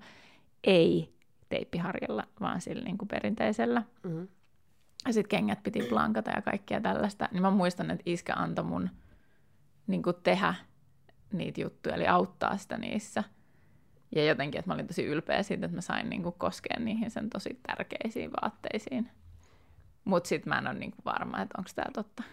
ei 0.63 1.13
teippiharjalla, 1.49 2.23
vaan 2.39 2.61
sillä 2.61 2.83
niin 2.83 2.97
kuin 2.97 3.07
perinteisellä. 3.07 3.83
Mm. 4.03 4.27
Ja 5.07 5.13
sitten 5.13 5.29
kengät 5.29 5.63
piti 5.63 5.79
blankata 5.89 6.31
ja 6.31 6.41
kaikkea 6.41 6.81
tällaista. 6.81 7.29
Niin 7.31 7.41
mä 7.41 7.51
muistan, 7.51 7.91
että 7.91 8.03
iskä 8.05 8.33
antoi 8.35 8.65
mun 8.65 8.89
niin 9.87 10.03
kuin 10.03 10.15
tehdä 10.23 10.53
niitä 11.33 11.61
juttuja, 11.61 11.95
eli 11.95 12.07
auttaa 12.07 12.57
sitä 12.57 12.77
niissä. 12.77 13.23
Ja 14.15 14.25
jotenkin, 14.25 14.59
että 14.59 14.69
mä 14.69 14.73
olin 14.73 14.87
tosi 14.87 15.05
ylpeä 15.05 15.43
siitä, 15.43 15.65
että 15.65 15.77
mä 15.77 15.81
sain 15.81 16.09
niin 16.09 16.23
kuin 16.23 16.35
koskea 16.37 16.79
niihin 16.79 17.11
sen 17.11 17.29
tosi 17.29 17.59
tärkeisiin 17.67 18.31
vaatteisiin. 18.41 19.09
Mutta 20.05 20.27
sitten 20.27 20.49
mä 20.49 20.57
en 20.57 20.67
ole 20.67 20.73
niin 20.73 20.91
kuin 20.91 21.05
varma, 21.05 21.41
että 21.41 21.55
onko 21.57 21.69
tämä 21.75 21.91
totta. 21.93 22.23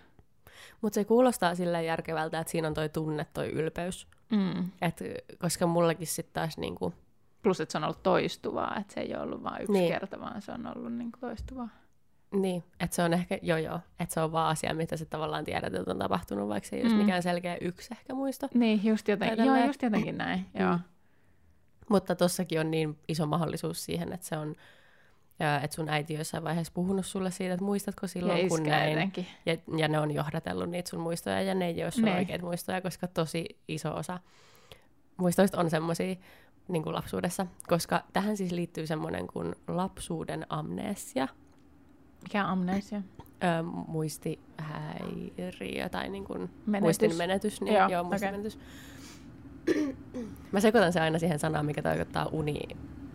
Mutta 0.80 0.94
se 0.94 1.04
kuulostaa 1.04 1.54
silleen 1.54 1.86
järkevältä, 1.86 2.40
että 2.40 2.50
siinä 2.50 2.68
on 2.68 2.74
toi 2.74 2.88
tunne, 2.88 3.26
toi 3.34 3.48
ylpeys. 3.48 4.06
Mm. 4.30 4.70
Et, 4.82 5.02
koska 5.38 5.66
mullakin 5.66 6.06
sitten 6.06 6.34
taas 6.34 6.58
niinku, 6.58 6.94
Plus, 7.42 7.60
että 7.60 7.72
se 7.72 7.78
on 7.78 7.84
ollut 7.84 8.02
toistuvaa, 8.02 8.76
että 8.80 8.94
se 8.94 9.00
ei 9.00 9.14
ole 9.14 9.22
ollut 9.22 9.42
vain 9.42 9.62
yksi 9.62 9.72
Niin. 9.72 9.92
kerta, 9.92 10.20
vaan 10.20 10.42
se 10.42 10.52
on 10.52 10.76
ollut 10.76 10.92
niin 10.92 11.12
kuin 11.12 11.20
toistuvaa. 11.20 11.68
Niin, 12.34 12.64
että 12.80 12.96
se 12.96 13.02
on 13.02 13.12
ehkä, 13.12 13.38
joo 13.42 13.58
joo, 13.58 13.80
että 14.00 14.14
se 14.14 14.20
on 14.20 14.32
vaan 14.32 14.50
asia, 14.50 14.74
mitä 14.74 14.96
sä 14.96 15.04
tavallaan 15.04 15.44
tiedät, 15.44 15.74
että 15.74 15.90
on 15.90 15.98
tapahtunut, 15.98 16.48
vaikka 16.48 16.68
se 16.68 16.76
ei 16.76 16.84
mm. 16.84 16.90
Mm. 16.90 16.96
mikään 16.96 17.22
selkeä 17.22 17.56
yksi 17.60 17.88
ehkä 17.92 18.14
muisto. 18.14 18.48
Niin, 18.54 18.84
just 18.84 19.08
jotenkin, 19.08 19.44
joo, 19.44 19.66
just 19.66 19.82
jotenkin 19.82 20.18
näin, 20.18 20.46
joo. 20.58 20.72
Mm. 20.72 20.80
Mutta 21.90 22.14
tossakin 22.14 22.60
on 22.60 22.70
niin 22.70 22.98
iso 23.08 23.26
mahdollisuus 23.26 23.84
siihen, 23.84 24.12
että 24.12 24.26
se 24.26 24.36
on, 24.36 24.54
ja, 25.38 25.60
että 25.60 25.74
sun 25.76 25.88
äiti 25.88 26.14
jossain 26.14 26.44
vaiheessa 26.44 26.72
puhunut 26.72 27.06
sulle 27.06 27.30
siitä, 27.30 27.54
että 27.54 27.64
muistatko 27.64 28.04
Ja 28.04 28.08
silloin, 28.08 28.48
kun 28.48 28.62
näin. 28.62 29.12
Ja, 29.46 29.56
ja 29.76 29.88
ne 29.88 29.98
on 30.00 30.10
johdatellut 30.10 30.70
niitä 30.70 30.90
sun 30.90 31.00
muistoja, 31.00 31.42
ja 31.42 31.54
ne 31.54 31.66
ei 31.66 31.82
ole 31.82 31.90
sun 31.90 32.04
Ne. 32.04 32.16
oikeita 32.16 32.44
muistoja, 32.44 32.80
koska 32.80 33.06
tosi 33.06 33.44
iso 33.68 33.94
osa 33.94 34.18
muistoista 35.16 35.60
on 35.60 35.70
semmoisia 35.70 36.16
niin 36.68 36.82
kuin 36.82 36.94
lapsuudessa. 36.94 37.46
Koska 37.68 38.04
tähän 38.12 38.36
siis 38.36 38.52
liittyy 38.52 38.86
semmoinen 38.86 39.26
kuin 39.26 39.54
lapsuuden 39.68 40.46
amnesia, 40.48 41.28
Mikä 42.22 42.44
on 42.44 42.50
amnesia? 42.50 42.98
ö, 42.98 43.02
muistihäiriö 43.86 45.88
tai 45.90 46.08
niin 46.08 46.24
kuin 46.24 46.50
Menetys. 46.66 46.82
muistin 46.84 47.16
menetys. 47.16 47.60
Niin, 47.60 47.74
Joo, 47.74 47.88
joo, 47.88 48.00
okei. 48.00 48.08
muistinmenetys. 48.10 48.58
Mä 50.52 50.60
sekoitan 50.60 50.92
se 50.92 51.00
aina 51.00 51.18
siihen 51.18 51.38
sanaan, 51.38 51.66
mikä 51.66 51.82
tarkoittaa 51.82 52.28
uni. 52.32 52.60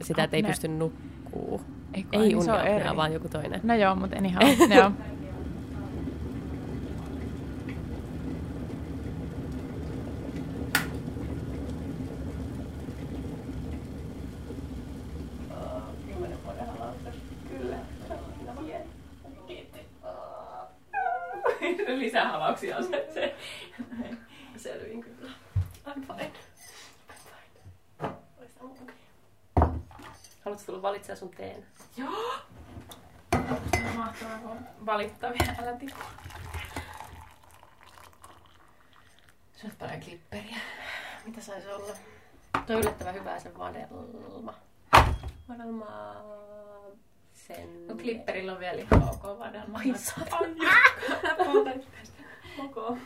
Sitä, 0.02 0.24
että 0.24 0.38
ei 0.38 0.42
Apnea. 0.42 0.52
pysty 0.52 0.68
nukkuu. 0.68 1.62
Ei, 1.94 2.06
Ei 2.12 2.20
niin 2.20 2.38
uniapnea, 2.38 2.96
vaan 2.96 3.14
joku 3.14 3.30
toinen. 3.30 3.60
No 3.64 3.76
joo, 3.76 3.96
mutta 3.96 4.18
anyhow, 4.18 4.44
joo. 4.78 4.92
Lisähalauksia 21.96 22.78
on 22.78 22.84
se. 22.84 23.08
se. 23.14 23.36
Selvin 24.58 25.02
kyllä. 25.04 25.32
I'm 25.88 25.94
fine. 26.08 26.32
I'm 27.10 27.14
fine. 27.14 28.12
Ois 28.42 28.52
tää 28.52 28.68
mun- 28.68 28.92
Tulla 30.76 30.88
valitsemaan 30.88 31.18
sun 31.18 31.30
teen? 31.30 31.66
Mahtavaa, 33.96 34.38
kun 34.38 34.58
valittavia, 34.86 35.56
älä 35.62 35.74
tipu. 35.74 35.96
Se 39.56 39.66
on 39.66 39.72
paljon 39.80 40.00
klipperiä. 40.00 40.58
Mitä 41.26 41.42
saisi 41.42 41.68
olla? 41.68 41.94
Tuo 42.68 42.76
on 42.76 42.82
yllättävän 42.82 43.14
hyvää 43.14 43.40
se 43.40 43.58
vadelma. 43.58 44.54
Vadelma... 45.50 46.16
Sen... 47.34 47.88
No 47.88 47.96
klipperillä 47.96 48.52
on 48.52 48.60
vielä 48.60 48.82
ihan 48.82 49.10
ok 49.10 49.24
vadelma. 49.40 49.78
Ai 49.78 49.94
saatana. 49.98 50.74
Ok. 52.60 52.98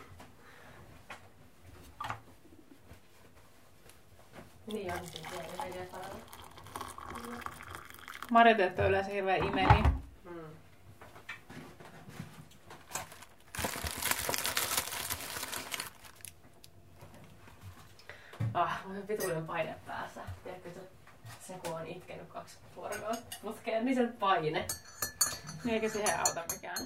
Niin 4.67 4.93
on, 4.93 5.07
siis 5.07 5.23
vielä 5.31 5.63
media 5.63 5.85
Marjotet 8.31 8.79
on 8.79 8.85
yleensä 8.85 9.11
hirveän 9.11 9.43
imeli. 9.47 9.83
Mm. 10.23 10.39
Ah, 18.53 18.81
mulla 18.85 18.99
on 18.99 19.07
vituinen 19.07 19.45
paine 19.45 19.75
päässä. 19.87 20.21
Tiedätkö 20.43 20.69
se, 20.73 20.79
se 21.47 21.53
kun 21.63 21.73
on 21.73 21.87
itkenyt 21.87 22.27
kaksi 22.27 22.57
vuorokautta 22.75 23.37
putkeen, 23.41 23.85
niin 23.85 23.95
sen 23.95 24.13
paine. 24.13 24.67
Niin 25.63 25.73
eikä 25.73 25.89
siihen 25.89 26.19
auta 26.19 26.43
mikään. 26.51 26.77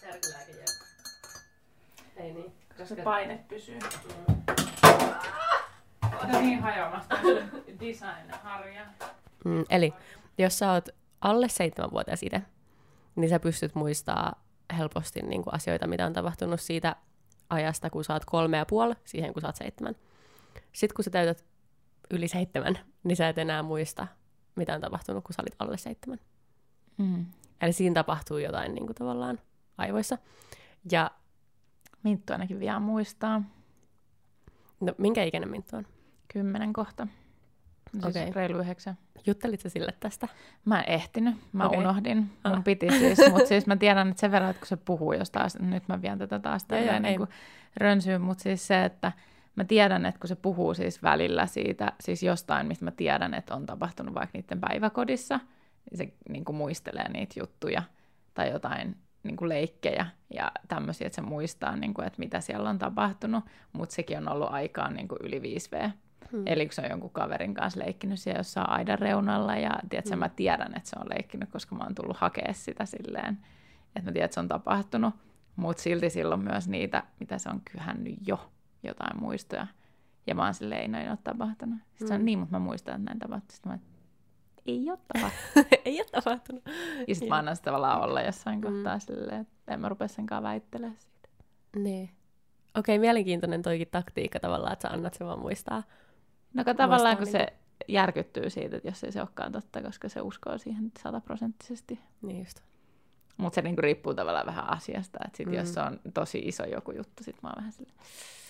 Särkylääke 0.00 0.52
jää. 0.52 0.66
Ei 2.16 2.32
niin. 2.32 2.52
Koska 2.78 2.94
se 2.94 3.02
paine 3.02 3.44
pysyy. 3.48 3.78
Mm. 3.78 4.36
No 6.32 6.40
niin 6.40 6.60
hajoamasta 6.60 7.16
design-harja. 7.80 8.86
Mm, 9.46 9.64
eli 9.70 9.94
jos 10.38 10.58
sä 10.58 10.72
oot 10.72 10.88
alle 11.20 11.48
seitsemänvuotias 11.48 12.22
itse, 12.22 12.42
niin 13.16 13.28
sä 13.28 13.40
pystyt 13.40 13.74
muistaa 13.74 14.44
helposti 14.78 15.22
niin 15.22 15.42
kuin 15.42 15.54
asioita, 15.54 15.86
mitä 15.86 16.06
on 16.06 16.12
tapahtunut 16.12 16.60
siitä 16.60 16.96
ajasta, 17.50 17.90
kun 17.90 18.04
sä 18.04 18.12
oot 18.12 18.24
kolme 18.24 18.56
ja 18.56 18.66
puoli, 18.66 18.94
siihen 19.04 19.32
kun 19.32 19.42
sä 19.42 19.48
oot 19.48 19.56
seitsemän. 19.56 19.94
Sitten 20.72 20.94
kun 20.94 21.04
sä 21.04 21.10
täytät 21.10 21.44
yli 22.10 22.28
seitsemän, 22.28 22.78
niin 23.04 23.16
sä 23.16 23.28
et 23.28 23.38
enää 23.38 23.62
muista, 23.62 24.06
mitä 24.56 24.74
on 24.74 24.80
tapahtunut, 24.80 25.24
kun 25.24 25.34
sä 25.34 25.42
olit 25.42 25.56
alle 25.58 25.78
seitsemän. 25.78 26.20
Mm. 26.98 27.26
Eli 27.60 27.72
siinä 27.72 27.94
tapahtuu 27.94 28.38
jotain 28.38 28.74
niin 28.74 28.86
kuin 28.86 28.96
tavallaan 28.96 29.40
aivoissa. 29.78 30.18
Ja 30.92 31.10
Minttu 32.02 32.32
ainakin 32.32 32.60
vielä 32.60 32.80
muistaa. 32.80 33.42
no, 34.80 34.94
minkä 34.98 35.24
ikäinen 35.24 35.50
Minttu 35.50 35.76
on? 35.76 35.86
Kymmenen 36.32 36.72
kohta. 36.72 37.06
Siis 37.92 38.04
Okei. 38.16 38.32
reilu 38.32 38.58
yhdeksän. 38.58 38.98
Juttelit 39.26 39.60
sä 39.60 39.68
sille 39.68 39.92
tästä? 40.00 40.28
Mä 40.64 40.80
en 40.82 40.92
ehtinyt, 40.92 41.34
mä 41.52 41.66
okay. 41.66 41.78
unohdin. 41.78 42.16
Mun 42.18 42.30
Ah. 42.54 42.64
piti 42.64 42.90
siis, 42.90 43.18
mutta 43.32 43.46
siis 43.48 43.66
mä 43.66 43.76
tiedän, 43.76 44.08
että 44.08 44.20
sen 44.20 44.32
verran, 44.32 44.50
että 44.50 44.60
kun 44.60 44.66
se 44.66 44.76
puhuu 44.76 45.12
jostain, 45.12 45.50
nyt 45.60 45.88
mä 45.88 46.02
vien 46.02 46.18
tätä 46.18 46.38
taas 46.38 46.64
tälleen 46.64 47.02
niin 47.02 47.20
rönsyyn, 47.76 48.20
mutta 48.20 48.42
siis 48.42 48.66
se, 48.66 48.84
että 48.84 49.12
mä 49.56 49.64
tiedän, 49.64 50.06
että 50.06 50.20
kun 50.20 50.28
se 50.28 50.36
puhuu 50.36 50.74
siis 50.74 51.02
välillä 51.02 51.46
siitä, 51.46 51.92
siis 52.00 52.22
jostain, 52.22 52.66
mistä 52.66 52.84
mä 52.84 52.90
tiedän, 52.90 53.34
että 53.34 53.54
on 53.54 53.66
tapahtunut 53.66 54.14
vaikka 54.14 54.38
niiden 54.38 54.60
päiväkodissa, 54.60 55.40
niin 55.90 55.98
se 55.98 56.12
niin 56.28 56.44
kuin 56.44 56.56
muistelee 56.56 57.08
niitä 57.08 57.40
juttuja 57.40 57.82
tai 58.34 58.50
jotain 58.50 58.96
niin 59.22 59.36
kuin 59.36 59.48
leikkejä 59.48 60.06
ja 60.34 60.52
tämmöisiä, 60.68 61.06
että 61.06 61.14
se 61.14 61.22
muistaa, 61.22 61.76
niin 61.76 61.94
kuin, 61.94 62.06
että 62.06 62.18
mitä 62.18 62.40
siellä 62.40 62.70
on 62.70 62.78
tapahtunut, 62.78 63.44
mutta 63.72 63.94
sekin 63.94 64.18
on 64.18 64.28
ollut 64.28 64.50
aikaan 64.50 64.94
niin 64.94 65.08
kuin 65.08 65.18
yli 65.22 65.40
5V. 65.40 65.90
Hmm. 66.32 66.42
Eli 66.46 66.66
kun 66.66 66.72
se 66.74 66.82
on 66.82 66.90
jonkun 66.90 67.10
kaverin 67.10 67.54
kanssa 67.54 67.80
leikkinyt 67.80 68.20
siellä 68.20 68.38
jossain 68.40 68.70
aidan 68.70 68.98
reunalla 68.98 69.56
ja 69.56 69.70
tiedätkö, 69.90 70.14
Mm. 70.16 70.18
mä 70.20 70.28
tiedän, 70.28 70.76
että 70.76 70.88
se 70.88 70.96
on 71.00 71.08
leikkinyt, 71.08 71.50
koska 71.50 71.74
mä 71.74 71.84
oon 71.84 71.94
tullut 71.94 72.16
hakea 72.16 72.52
sitä 72.52 72.86
silleen, 72.86 73.38
että 73.96 74.08
mä 74.10 74.12
tiedän, 74.12 74.24
että 74.24 74.34
se 74.34 74.40
on 74.40 74.48
tapahtunut, 74.48 75.14
mutta 75.56 75.82
silti 75.82 76.10
silloin 76.10 76.40
myös 76.40 76.68
niitä, 76.68 77.02
mitä 77.20 77.38
se 77.38 77.48
on 77.48 77.60
kyhännyt 77.72 78.18
jo, 78.26 78.50
jotain 78.82 79.20
muistoja. 79.20 79.66
Ja 80.26 80.34
mä 80.34 80.44
oon 80.44 80.54
silleen, 80.54 80.80
ei 80.80 80.88
noin 80.88 81.08
ole 81.08 81.18
tapahtunut. 81.24 81.78
Sitten 81.88 82.08
se 82.08 82.14
on 82.14 82.20
Mm. 82.20 82.24
niin, 82.24 82.38
mutta 82.38 82.52
mä 82.52 82.64
muistan, 82.64 82.94
että 82.94 83.04
näin 83.04 83.18
tapahtui. 83.18 83.52
Sitten 83.54 83.72
mä 83.72 83.78
ei 84.66 84.90
ole 84.90 84.98
tapahtunut. 85.12 85.68
Ei 85.84 86.00
ole 86.00 86.06
tapahtunut. 86.12 86.62
Ja 87.08 87.14
sitten 87.14 87.28
mä 87.28 87.36
annan 87.36 87.56
sitä 87.56 87.64
tavallaan 87.64 88.00
olla 88.02 88.20
jossain 88.22 88.58
Mm. 88.60 88.62
kohtaa 88.62 88.98
silleen, 88.98 89.40
että 89.40 89.74
en 89.74 89.80
mä 89.80 89.88
rupea 89.88 90.08
senkaan 90.08 90.42
väittelemään 90.42 90.96
siitä. 90.98 91.28
Niin. 91.76 92.10
Okei, 92.78 92.98
mielenkiintoinen 92.98 93.62
toikin 93.62 93.88
taktiikka 93.90 94.40
tavallaan, 94.40 94.72
että 94.72 94.88
sä 94.88 94.94
annat 94.94 95.14
sen 95.14 95.26
vaan 95.26 95.38
muistaa. 95.40 95.82
No 96.56 96.64
kun 96.64 96.76
tavallaan, 96.76 97.16
kun 97.16 97.26
se 97.26 97.46
järkyttyy 97.88 98.50
siitä, 98.50 98.76
että 98.76 98.88
jos 98.88 99.04
ei 99.04 99.12
se 99.12 99.20
olekaan 99.20 99.52
totta, 99.52 99.82
koska 99.82 100.08
se 100.08 100.20
uskoo 100.20 100.58
siihen 100.58 100.92
sataprosenttisesti. 101.02 102.00
Niin 102.22 102.38
just. 102.38 102.60
Mutta 103.36 103.54
se 103.54 103.62
niinku 103.62 103.82
riippuu 103.82 104.14
tavallaan 104.14 104.46
vähän 104.46 104.70
asiasta. 104.72 105.18
Että 105.24 105.36
sit 105.36 105.46
Mm. 105.46 105.54
jos 105.54 105.74
se 105.74 105.80
on 105.80 106.00
tosi 106.14 106.38
iso 106.38 106.64
joku 106.64 106.92
juttu, 106.92 107.24
sit 107.24 107.42
mä 107.42 107.48
oon 107.48 107.54
vähän 107.56 107.72
sille, 107.72 107.92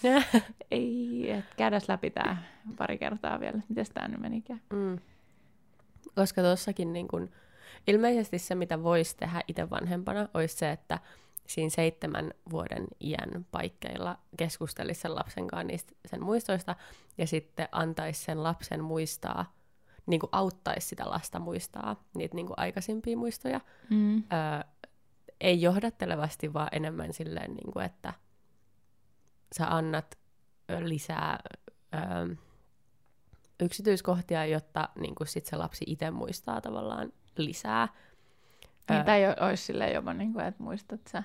ei, 0.71 1.31
et 1.31 1.45
käydäs 1.57 1.89
läpi 1.89 2.11
tää 2.11 2.43
pari 2.77 2.99
kertaa 2.99 3.41
vielä, 3.41 3.55
että 3.59 3.65
miten 3.69 3.87
tää 3.95 4.09
nyt 4.09 4.21
menikään. 4.21 4.61
mm. 4.73 4.99
Koska 6.15 6.43
tuossakin 6.43 6.93
niin 6.93 7.09
kun, 7.09 7.31
ilmeisesti 7.87 8.39
se, 8.39 8.55
mitä 8.55 8.83
voisi 8.83 9.17
tehdä 9.17 9.41
itse 9.49 9.71
vanhempana, 9.71 10.29
olisi 10.35 10.57
se, 10.57 10.71
että 10.71 10.99
siinä 11.47 11.71
seitsemän 11.71 12.31
vuoden 12.51 12.87
iän 13.01 13.47
paikkeilla 13.51 14.19
keskustelisi 14.37 15.01
sen 15.01 15.15
lapsen 15.15 15.47
kanssa 15.47 15.67
niistä 15.67 15.93
sen 16.07 16.23
muistoista 16.23 16.77
ja 17.19 17.27
sitten 17.27 17.69
antaisi 17.73 18.25
sen 18.25 18.43
lapsen 18.43 18.85
muistaa, 18.85 19.53
niin 20.07 20.21
kuin 20.21 20.31
auttaisi 20.33 20.89
sitä 20.89 21.11
lasta 21.11 21.39
muistaa 21.39 22.05
niitä 22.15 22.35
niin 22.35 22.47
kuin 22.47 22.59
aikaisempia 22.59 23.17
muistoja. 23.17 23.61
Mm. 23.91 24.17
Öö, 24.17 24.61
ei 25.41 25.63
johdattelevasti, 25.63 26.53
vaan 26.53 26.69
enemmän 26.73 27.13
silleen, 27.13 27.55
niin 27.55 27.73
kuin, 27.73 27.85
että 27.85 28.13
sä 29.59 29.67
annat 29.67 30.19
ö, 30.71 30.89
lisää 30.89 31.39
ö, 31.95 32.37
yksityiskohtia, 33.61 34.47
jotta 34.47 34.89
niin 34.99 35.15
kuin 35.15 35.29
sit 35.29 35.47
se 35.47 35.57
lapsi 35.57 35.85
itse 35.89 36.11
muistaa 36.11 36.61
tavallaan 36.61 37.13
lisää. 37.37 37.89
Niin, 38.91 39.01
Ö, 39.01 39.05
tai 39.05 39.23
olisi 39.41 39.63
silleen 39.63 39.95
jopa, 39.95 40.15
niinku, 40.15 40.39
että 40.39 40.63
muistat 40.63 41.01
sä 41.09 41.23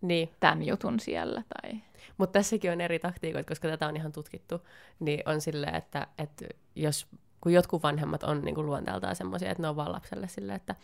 niin, 0.00 0.30
tämän 0.40 0.62
jutun 0.62 1.00
siellä. 1.00 1.42
Tai... 1.48 1.80
mutta 2.18 2.32
tässäkin 2.38 2.72
on 2.72 2.80
eri 2.80 2.98
taktiikoita, 2.98 3.48
koska 3.48 3.68
tätä 3.68 3.86
on 3.88 3.96
ihan 3.96 4.12
tutkittu, 4.12 4.60
niin 5.00 5.22
on 5.26 5.40
silleen, 5.40 5.74
että, 5.74 6.06
että 6.18 6.44
jos, 6.74 7.06
kun 7.40 7.52
jotkut 7.52 7.82
vanhemmat 7.82 8.22
on 8.22 8.40
niin 8.44 8.54
kuin 8.54 8.66
luonteeltaan 8.66 9.16
semmoisia, 9.16 9.50
että 9.50 9.62
ne 9.62 9.68
on 9.68 9.76
vaan 9.76 9.92
lapselle 9.92 10.28
silleen, 10.28 10.56
että 10.56 10.74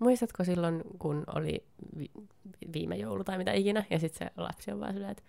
muistatko 0.00 0.44
silloin, 0.44 0.82
kun 0.98 1.24
oli 1.34 1.66
vi- 1.98 2.10
viime 2.72 2.96
joulu 2.96 3.24
tai 3.24 3.38
mitä 3.38 3.52
ikinä, 3.52 3.84
ja 3.90 3.98
sitten 3.98 4.28
se 4.28 4.32
lapsi 4.42 4.72
on 4.72 4.80
vaan 4.80 4.92
silleen, 4.92 5.10
että 5.12 5.22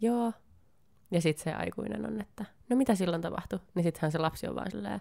joo, 0.00 0.32
Ja 1.10 1.20
sitten 1.20 1.44
se 1.44 1.52
aikuinen 1.52 2.06
on, 2.06 2.20
että 2.20 2.44
no 2.68 2.76
mitä 2.76 2.94
silloin 2.94 3.22
tapahtui? 3.22 3.58
Niin 3.74 3.82
sittenhän 3.84 4.12
se 4.12 4.18
lapsi 4.18 4.46
on 4.48 4.54
vaan 4.54 4.70
silleen, 4.70 5.00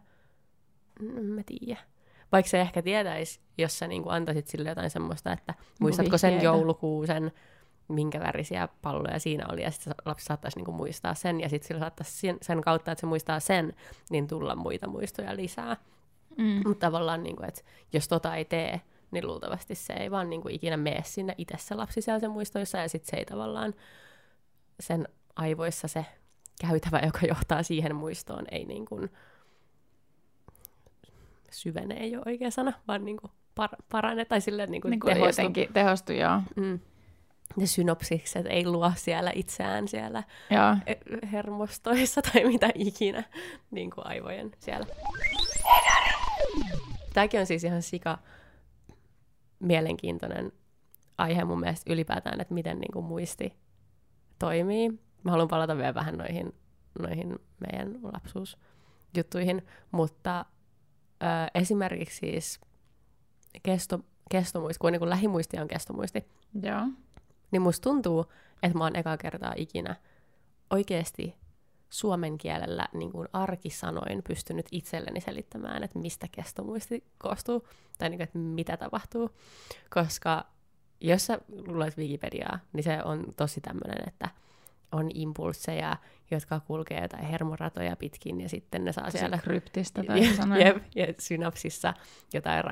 "Mm, 0.99 1.17
en 1.17 1.23
mä 1.25 1.41
tiedä. 1.45 1.79
Vaikka 2.31 2.49
se 2.49 2.61
ehkä 2.61 2.81
tietäisi, 2.81 3.39
jos 3.57 3.79
sä 3.79 3.87
niinku 3.87 4.09
antaisit 4.09 4.47
sille 4.47 4.69
jotain 4.69 4.89
semmoista, 4.89 5.31
että 5.33 5.53
muistatko 5.79 6.17
sen 6.17 6.41
joulukuusen, 6.41 7.31
minkä 7.87 8.19
värisiä 8.19 8.67
palloja 8.81 9.19
siinä 9.19 9.45
oli, 9.51 9.63
ja 9.63 9.71
sitten 9.71 9.95
lapsi 10.05 10.25
saattaisi 10.25 10.57
niinku 10.57 10.71
muistaa 10.71 11.13
sen, 11.13 11.41
ja 11.41 11.49
sitten 11.49 11.67
sillä 11.67 11.79
saattaisi 11.79 12.11
sen, 12.19 12.37
sen 12.41 12.61
kautta, 12.61 12.91
että 12.91 12.99
se 12.99 13.05
muistaa 13.05 13.39
sen, 13.39 13.73
niin 14.09 14.27
tulla 14.27 14.55
muita 14.55 14.87
muistoja 14.87 15.35
lisää. 15.35 15.77
Mm. 16.37 16.61
Mutta 16.65 16.87
tavallaan, 16.87 17.23
niin 17.23 17.35
kuin, 17.35 17.47
että 17.47 17.61
jos 17.93 18.07
tota 18.07 18.35
ei 18.35 18.45
tee, 18.45 18.81
niin 19.11 19.27
luultavasti 19.27 19.75
se 19.75 19.93
ei 19.93 20.11
vaan 20.11 20.29
niin 20.29 20.41
kuin, 20.41 20.55
ikinä 20.55 20.77
mene 20.77 21.01
sinne 21.05 21.35
itse 21.37 21.55
se 21.57 21.75
lapsi 21.75 22.01
siellä 22.01 22.19
sen 22.19 22.31
muistoissa, 22.31 22.77
ja 22.77 22.89
sitten 22.89 23.09
se 23.11 23.17
ei 23.17 23.25
tavallaan 23.25 23.73
sen 24.79 25.07
aivoissa 25.35 25.87
se 25.87 26.05
käytävä, 26.67 26.99
joka 27.05 27.19
johtaa 27.27 27.63
siihen 27.63 27.95
muistoon, 27.95 28.45
ei 28.51 28.65
niin 28.65 28.85
kuin, 28.85 29.09
syvene, 31.51 31.95
ei 31.95 32.15
ole 32.15 32.23
oikea 32.27 32.51
sana, 32.51 32.73
vaan 32.87 33.05
niin 33.05 33.17
kuin 33.17 33.31
par- 33.61 33.83
parane, 33.91 34.25
tai 34.25 34.41
silleen 34.41 34.71
niin 34.71 34.81
kuin 34.81 34.89
Niin 34.89 34.99
kuin 34.99 35.13
tehostu. 35.13 35.41
jotenkin 35.41 35.73
tehostu, 35.73 36.13
joo. 36.13 36.41
Mm. 36.55 36.79
Ne 37.55 37.65
synopsikset 37.65 38.45
ei 38.45 38.65
luo 38.65 38.91
siellä 38.95 39.31
itseään 39.35 39.87
siellä 39.87 40.23
joo. 40.51 40.77
e- 40.85 41.27
hermostoissa 41.31 42.21
tai 42.21 42.45
mitä 42.45 42.69
ikinä 42.75 43.23
niin 43.71 43.91
kuin 43.91 44.07
aivojen 44.07 44.51
siellä. 44.59 44.85
Tämäkin 47.13 47.39
on 47.39 47.45
siis 47.45 47.63
ihan 47.63 47.81
sika 47.81 48.17
mielenkiintoinen 49.59 50.51
aihe 51.17 51.43
mun 51.43 51.59
mielestä 51.59 51.93
ylipäätään, 51.93 52.41
että 52.41 52.53
miten 52.53 52.79
niin 52.79 52.91
kuin 52.93 53.05
muisti 53.05 53.53
toimii. 54.39 54.89
Mä 55.23 55.31
haluan 55.31 55.47
palata 55.47 55.77
vielä 55.77 55.93
vähän 55.93 56.17
noihin, 56.17 56.53
noihin 56.99 57.39
meidän 57.59 57.99
lapsuusjuttuihin, 58.03 59.67
mutta 59.91 60.45
ö, 61.23 61.25
esimerkiksi 61.55 62.17
siis 62.17 62.59
kesto, 63.63 63.99
kestomuisti, 64.31 64.79
kun 64.79 64.91
niin 64.91 64.99
kuin 64.99 65.09
lähimuisti 65.09 65.59
on 65.59 65.67
kestomuisti, 65.67 66.25
Joo. 66.63 66.81
Niin 67.51 67.61
musta 67.61 67.83
tuntuu, 67.83 68.25
että 68.63 68.77
mä 68.77 68.83
oon 68.83 68.95
eka 68.95 69.17
kertaa 69.17 69.53
ikinä 69.55 69.95
oikeasti 70.69 71.35
suomen 71.89 72.37
kielellä 72.37 72.87
niin 72.93 73.11
kuin 73.11 73.27
arkisanoin 73.33 74.23
pystynyt 74.27 74.65
itselleni 74.71 75.21
selittämään, 75.21 75.83
että 75.83 75.99
mistä 75.99 76.27
kestomuisti 76.31 77.03
koostuu, 77.17 77.67
tai 77.97 78.09
niin 78.09 78.17
kuin, 78.17 78.23
että 78.23 78.37
mitä 78.37 78.77
tapahtuu. 78.77 79.29
Koska 79.93 80.45
jos 81.01 81.25
sä 81.25 81.39
luet 81.67 81.97
Wikipediaa, 81.97 82.59
niin 82.73 82.83
se 82.83 83.03
on 83.03 83.33
tosi 83.35 83.61
tämmöinen, 83.61 84.07
että 84.07 84.29
on 84.95 85.11
impulsseja, 85.13 85.97
jotka 86.31 86.59
kulkee 86.59 87.01
jotain 87.01 87.25
hermoratoja 87.25 87.95
pitkin, 87.95 88.41
ja 88.41 88.49
sitten 88.49 88.85
ne 88.85 88.91
saa 88.91 89.09
siellä 89.11 89.37
Siellä 89.37 89.43
kryptistä 89.43 90.03
tai. 90.07 90.21
Jep, 90.65 90.77
ja 90.95 91.05
synapsissa 91.19 91.93
jotain 92.33 92.63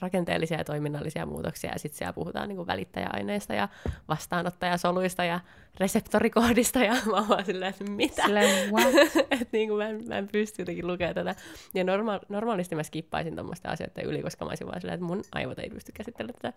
rakenteellisia 0.00 0.58
ja 0.58 0.64
toiminnallisia 0.64 1.26
muutoksia, 1.26 1.70
ja 1.72 1.78
sitten 1.78 1.98
siellä 1.98 2.12
puhutaan 2.12 2.48
niin 2.48 2.66
välittäjäaineista 2.66 3.54
ja 3.54 3.68
vastaanottajasoluista 4.08 5.24
ja 5.24 5.40
reseptorikohdista, 5.80 6.78
ja 6.78 6.94
mä 7.06 7.26
oon 7.28 7.44
silleen, 7.44 7.70
että 7.70 7.84
mitä? 7.84 8.22
Silleen, 8.22 8.72
what? 8.72 8.94
että 9.30 9.48
niin 9.52 9.74
mä, 9.74 9.88
en, 9.88 10.08
mä 10.08 10.18
en 10.18 10.28
pysty 10.32 10.62
jotenkin 10.62 10.86
lukemaan 10.86 11.14
tätä. 11.14 11.34
Ja 11.74 11.84
norma- 11.84 12.20
normaalisti 12.28 12.74
mä 12.74 12.82
skippaisin 12.82 13.34
tuommoista 13.34 13.68
asioita 13.68 14.02
yli, 14.02 14.22
koska 14.22 14.44
mä 14.44 14.48
olisin 14.48 14.66
vaan 14.66 14.80
silleen, 14.80 14.94
että 14.94 15.06
mun 15.06 15.22
aivot 15.32 15.58
ei 15.58 15.70
pysty 15.70 15.92
käsittelemään 15.92 16.38
tätä. 16.42 16.52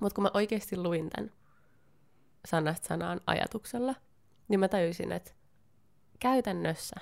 Mutta 0.00 0.14
kun 0.14 0.22
mä 0.22 0.30
oikeasti 0.34 0.76
luin 0.76 1.10
tämän 1.10 1.30
sanasta 2.46 2.88
sanaan 2.88 3.20
ajatuksella, 3.26 3.94
niin 4.48 4.60
mä 4.60 4.68
tajusin, 4.68 5.12
että 5.12 5.30
käytännössä 6.20 6.96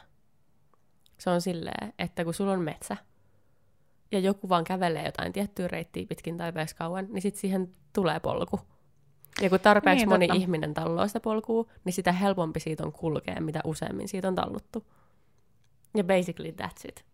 se 1.18 1.30
on 1.30 1.40
silleen, 1.40 1.92
että 1.98 2.24
kun 2.24 2.35
sulla 2.35 2.52
on 2.52 2.61
metsä, 2.61 2.96
ja 4.12 4.18
joku 4.18 4.48
vaan 4.48 4.64
kävelee 4.64 5.04
jotain 5.04 5.33
tiettyä 5.33 5.68
reittiä 5.68 6.07
pitkin 6.09 6.37
tai 6.37 6.46
tarpeeksi 6.46 6.76
kauan, 6.76 7.07
niin 7.11 7.22
sitten 7.22 7.40
siihen 7.40 7.72
tulee 7.92 8.20
polku. 8.20 8.61
Ja 9.40 9.50
kun 9.50 9.61
tarpeeksi 9.61 10.02
Niin, 10.04 10.09
moni 10.09 10.26
totta. 10.26 10.42
ihminen 10.42 10.74
talloo 10.74 11.07
sitä 11.07 11.20
polkua, 11.20 11.66
niin 11.85 11.92
sitä 11.92 12.12
helpompi 12.12 12.61
siitä 12.61 12.87
on 12.87 12.92
kulkea, 12.92 13.40
mitä 13.40 13.61
useammin 13.64 14.09
siitä 14.09 14.28
on 14.28 14.35
talluttu. 14.35 14.87
Ja 15.96 16.04
basically 16.04 16.50
that's 16.62 16.88
it. 16.88 17.04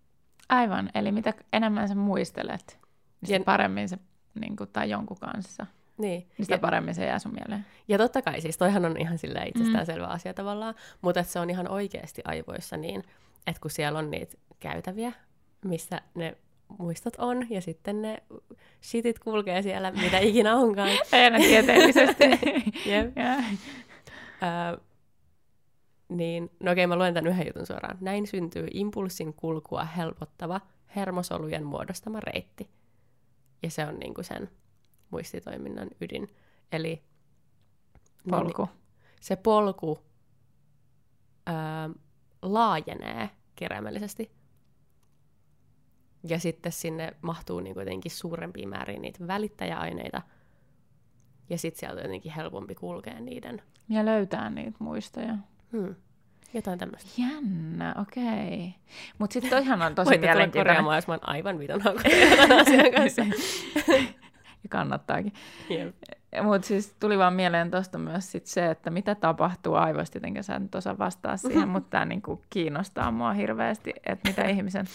Aivan, 0.49 0.91
eli 0.95 1.13
mitä 1.13 1.35
enemmän 1.53 1.89
sä 1.89 1.95
muistelet, 1.95 2.79
niin 3.21 3.41
Ja- 3.41 3.45
paremmin 3.45 3.89
se, 3.89 3.99
niin 4.41 4.57
kuin, 4.57 4.71
tai 4.73 4.91
jonkun 4.91 5.17
kanssa, 5.21 5.67
Niin. 6.01 6.21
niin 6.21 6.45
sitä 6.45 6.55
Ja, 6.55 6.59
paremmin 6.59 6.95
se 6.95 7.05
jää 7.05 7.19
sun 7.19 7.33
mieleen. 7.33 7.67
ja 7.89 7.99
totta 7.99 8.23
kai, 8.23 8.41
siis 8.41 8.59
toihan 8.59 8.85
on 8.85 8.97
ihan 8.97 9.19
sillä 9.19 9.43
itsestäänselvä 9.45 10.07
mm. 10.07 10.13
asia 10.13 10.35
tavallaan, 10.35 10.75
mutta 11.03 11.23
se 11.23 11.41
on 11.41 11.51
ihan 11.51 11.69
oikeasti 11.69 12.23
aivoissa 12.25 12.77
niin, 12.77 13.05
että 13.47 13.61
kun 13.61 13.71
siellä 13.71 13.99
on 13.99 14.11
niitä 14.11 14.37
käytäviä, 14.61 15.13
missä 15.65 16.01
ne 16.15 16.37
muistot 16.79 17.17
on, 17.19 17.47
ja 17.51 17.61
sitten 17.61 18.03
ne 18.03 18.23
shitit 18.83 19.19
kulkee 19.19 19.63
siellä, 19.63 19.91
mitä 19.91 20.19
ikinä 20.29 20.57
onkaan. 20.57 20.89
Ei 20.89 21.25
aina 21.25 21.39
tieteellisesti. 21.39 22.25
Jep. 22.91 23.17
Joo. 23.17 23.43
Öö, 24.43 24.81
niin, 26.09 26.51
no 26.61 26.73
okei, 26.73 26.87
mä 26.87 26.97
luen 26.97 27.15
tämän 27.15 27.33
yhden 27.33 27.47
jutun 27.47 27.67
suoraan. 27.67 27.99
Näin 28.01 28.27
syntyy 28.27 28.67
impulssin 28.71 29.35
kulkua 29.35 29.85
helpottava 29.85 30.61
hermosolujen 30.97 31.65
muodostama 31.65 32.21
reitti. 32.21 32.71
Ja 33.63 33.71
se 33.71 33.87
on 33.87 33.99
niinku 33.99 34.23
sen 34.23 34.51
muistitoiminnan 35.11 35.89
ydin. 36.01 36.29
Eli 36.73 37.03
Polku. 38.31 38.65
Niin, 38.65 38.77
se 39.21 39.37
polku 39.37 39.99
öö, 41.49 41.55
laajenee 42.43 43.31
kirjaimellisesti. 43.57 44.31
Ja 46.29 46.39
sitten 46.39 46.73
sinne 46.73 47.13
mahtuu 47.23 47.61
niin 47.61 47.77
jotenkin 47.79 48.11
suurempiin 48.11 48.69
määriin 48.69 49.03
niitä 49.03 49.27
välittäjäaineita. 49.27 50.23
Ja 51.51 51.59
sitten 51.59 51.81
sieltä 51.81 51.97
on 51.97 52.03
jotenkin 52.05 52.33
helpompi 52.33 52.75
kulkea 52.75 53.21
niiden 53.21 53.63
Ja 53.89 54.05
löytää 54.05 54.51
niitä 54.51 54.77
muistoja. 54.79 55.37
Hmm. 55.73 55.95
Jotain 56.55 56.79
tämmöistä. 56.79 57.11
Jännä, 57.23 57.95
okei. 57.99 58.75
Mutta 59.19 59.33
sitten 59.35 59.51
toihan 59.51 59.83
on 59.83 59.95
tosi 59.95 60.07
Voitte 60.07 60.27
tulla 60.27 60.33
mielenkiintoinen. 60.35 60.71
korjaamaan, 60.71 60.97
jos 60.97 61.07
mä 61.07 61.15
oon 61.15 61.29
aivan 61.29 61.59
viton 61.59 61.81
asian 62.61 62.93
kanssa. 62.97 63.23
ja 64.63 64.69
kannattaakin. 64.69 65.33
Jep. 65.71 65.97
Mutta 66.43 66.67
siis 66.67 66.97
tuli 67.01 67.19
vaan 67.19 67.35
mieleen 67.35 67.71
tuosta 67.71 67.99
myös 67.99 68.33
sit 68.33 68.47
se, 68.47 68.71
että 68.71 68.91
mitä 68.91 69.15
tapahtuu 69.15 69.75
aivoista, 69.75 70.17
jotenkin 70.17 70.45
sä 70.45 70.57
et 70.57 70.75
osaa 70.75 70.99
vastaa 70.99 71.37
siihen, 71.37 71.69
mutta 71.75 71.91
tämä 71.91 72.05
niinku 72.05 72.43
kiinnostaa 72.51 73.11
mua 73.11 73.33
hirveästi, 73.33 73.93
että 74.07 74.29
mitä 74.29 74.49
ihmisen... 74.49 74.87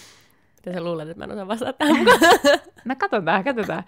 Mitä 0.56 0.78
sä 0.78 0.84
luulet, 0.84 1.10
että 1.10 1.20
mä 1.20 1.26
en 1.26 1.32
osaa 1.32 1.48
vastata 1.48 1.74
tähän? 1.74 2.06
No 2.86 2.96
katsotaan, 2.98 3.44
katsotaan. 3.44 3.84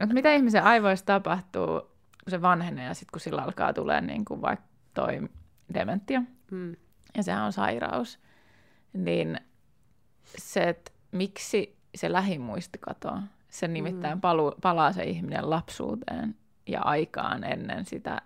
Mutta 0.00 0.14
mitä 0.14 0.34
ihmisen 0.34 0.64
aivoissa 0.64 1.06
tapahtuu, 1.06 1.66
kun 2.24 2.30
se 2.30 2.42
vanhenee 2.42 2.86
ja 2.86 2.94
sitten 2.94 3.12
kun 3.12 3.20
sillä 3.20 3.42
alkaa 3.42 3.72
tulee 3.72 4.00
niinku 4.00 4.42
vaikka 4.42 4.66
toi 4.94 5.20
dementia, 5.74 6.22
mm. 6.50 6.76
ja 7.16 7.22
sehän 7.22 7.44
on 7.44 7.52
sairaus, 7.52 8.18
niin 8.92 9.40
se, 10.38 10.60
että 10.60 10.92
miksi 11.12 11.76
se 11.94 12.12
lähimuisti 12.12 12.78
katoaa, 12.78 13.22
se 13.50 13.68
nimittäin 13.68 14.18
Mm. 14.18 14.20
palu, 14.20 14.52
palaa 14.62 14.92
se 14.92 15.04
ihminen 15.04 15.50
lapsuuteen 15.50 16.36
ja 16.66 16.80
aikaan 16.82 17.44
ennen 17.44 17.84
sitä 17.84 18.22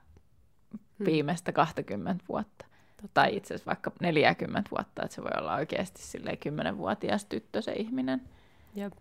Mm. 0.98 1.06
viimeistä 1.06 1.52
20 1.52 2.24
vuotta. 2.28 2.66
Tai 3.14 3.37
itse 3.37 3.54
asiassa 3.54 3.66
vaikka 3.68 3.92
40 4.00 4.70
vuotta, 4.70 5.02
että 5.04 5.14
se 5.14 5.22
voi 5.22 5.30
olla 5.38 5.54
oikeasti 5.54 6.02
silleen 6.02 6.38
10-vuotias 6.38 7.24
tyttö 7.24 7.62
se 7.62 7.72
ihminen. 7.72 8.22
Jep. 8.74 8.92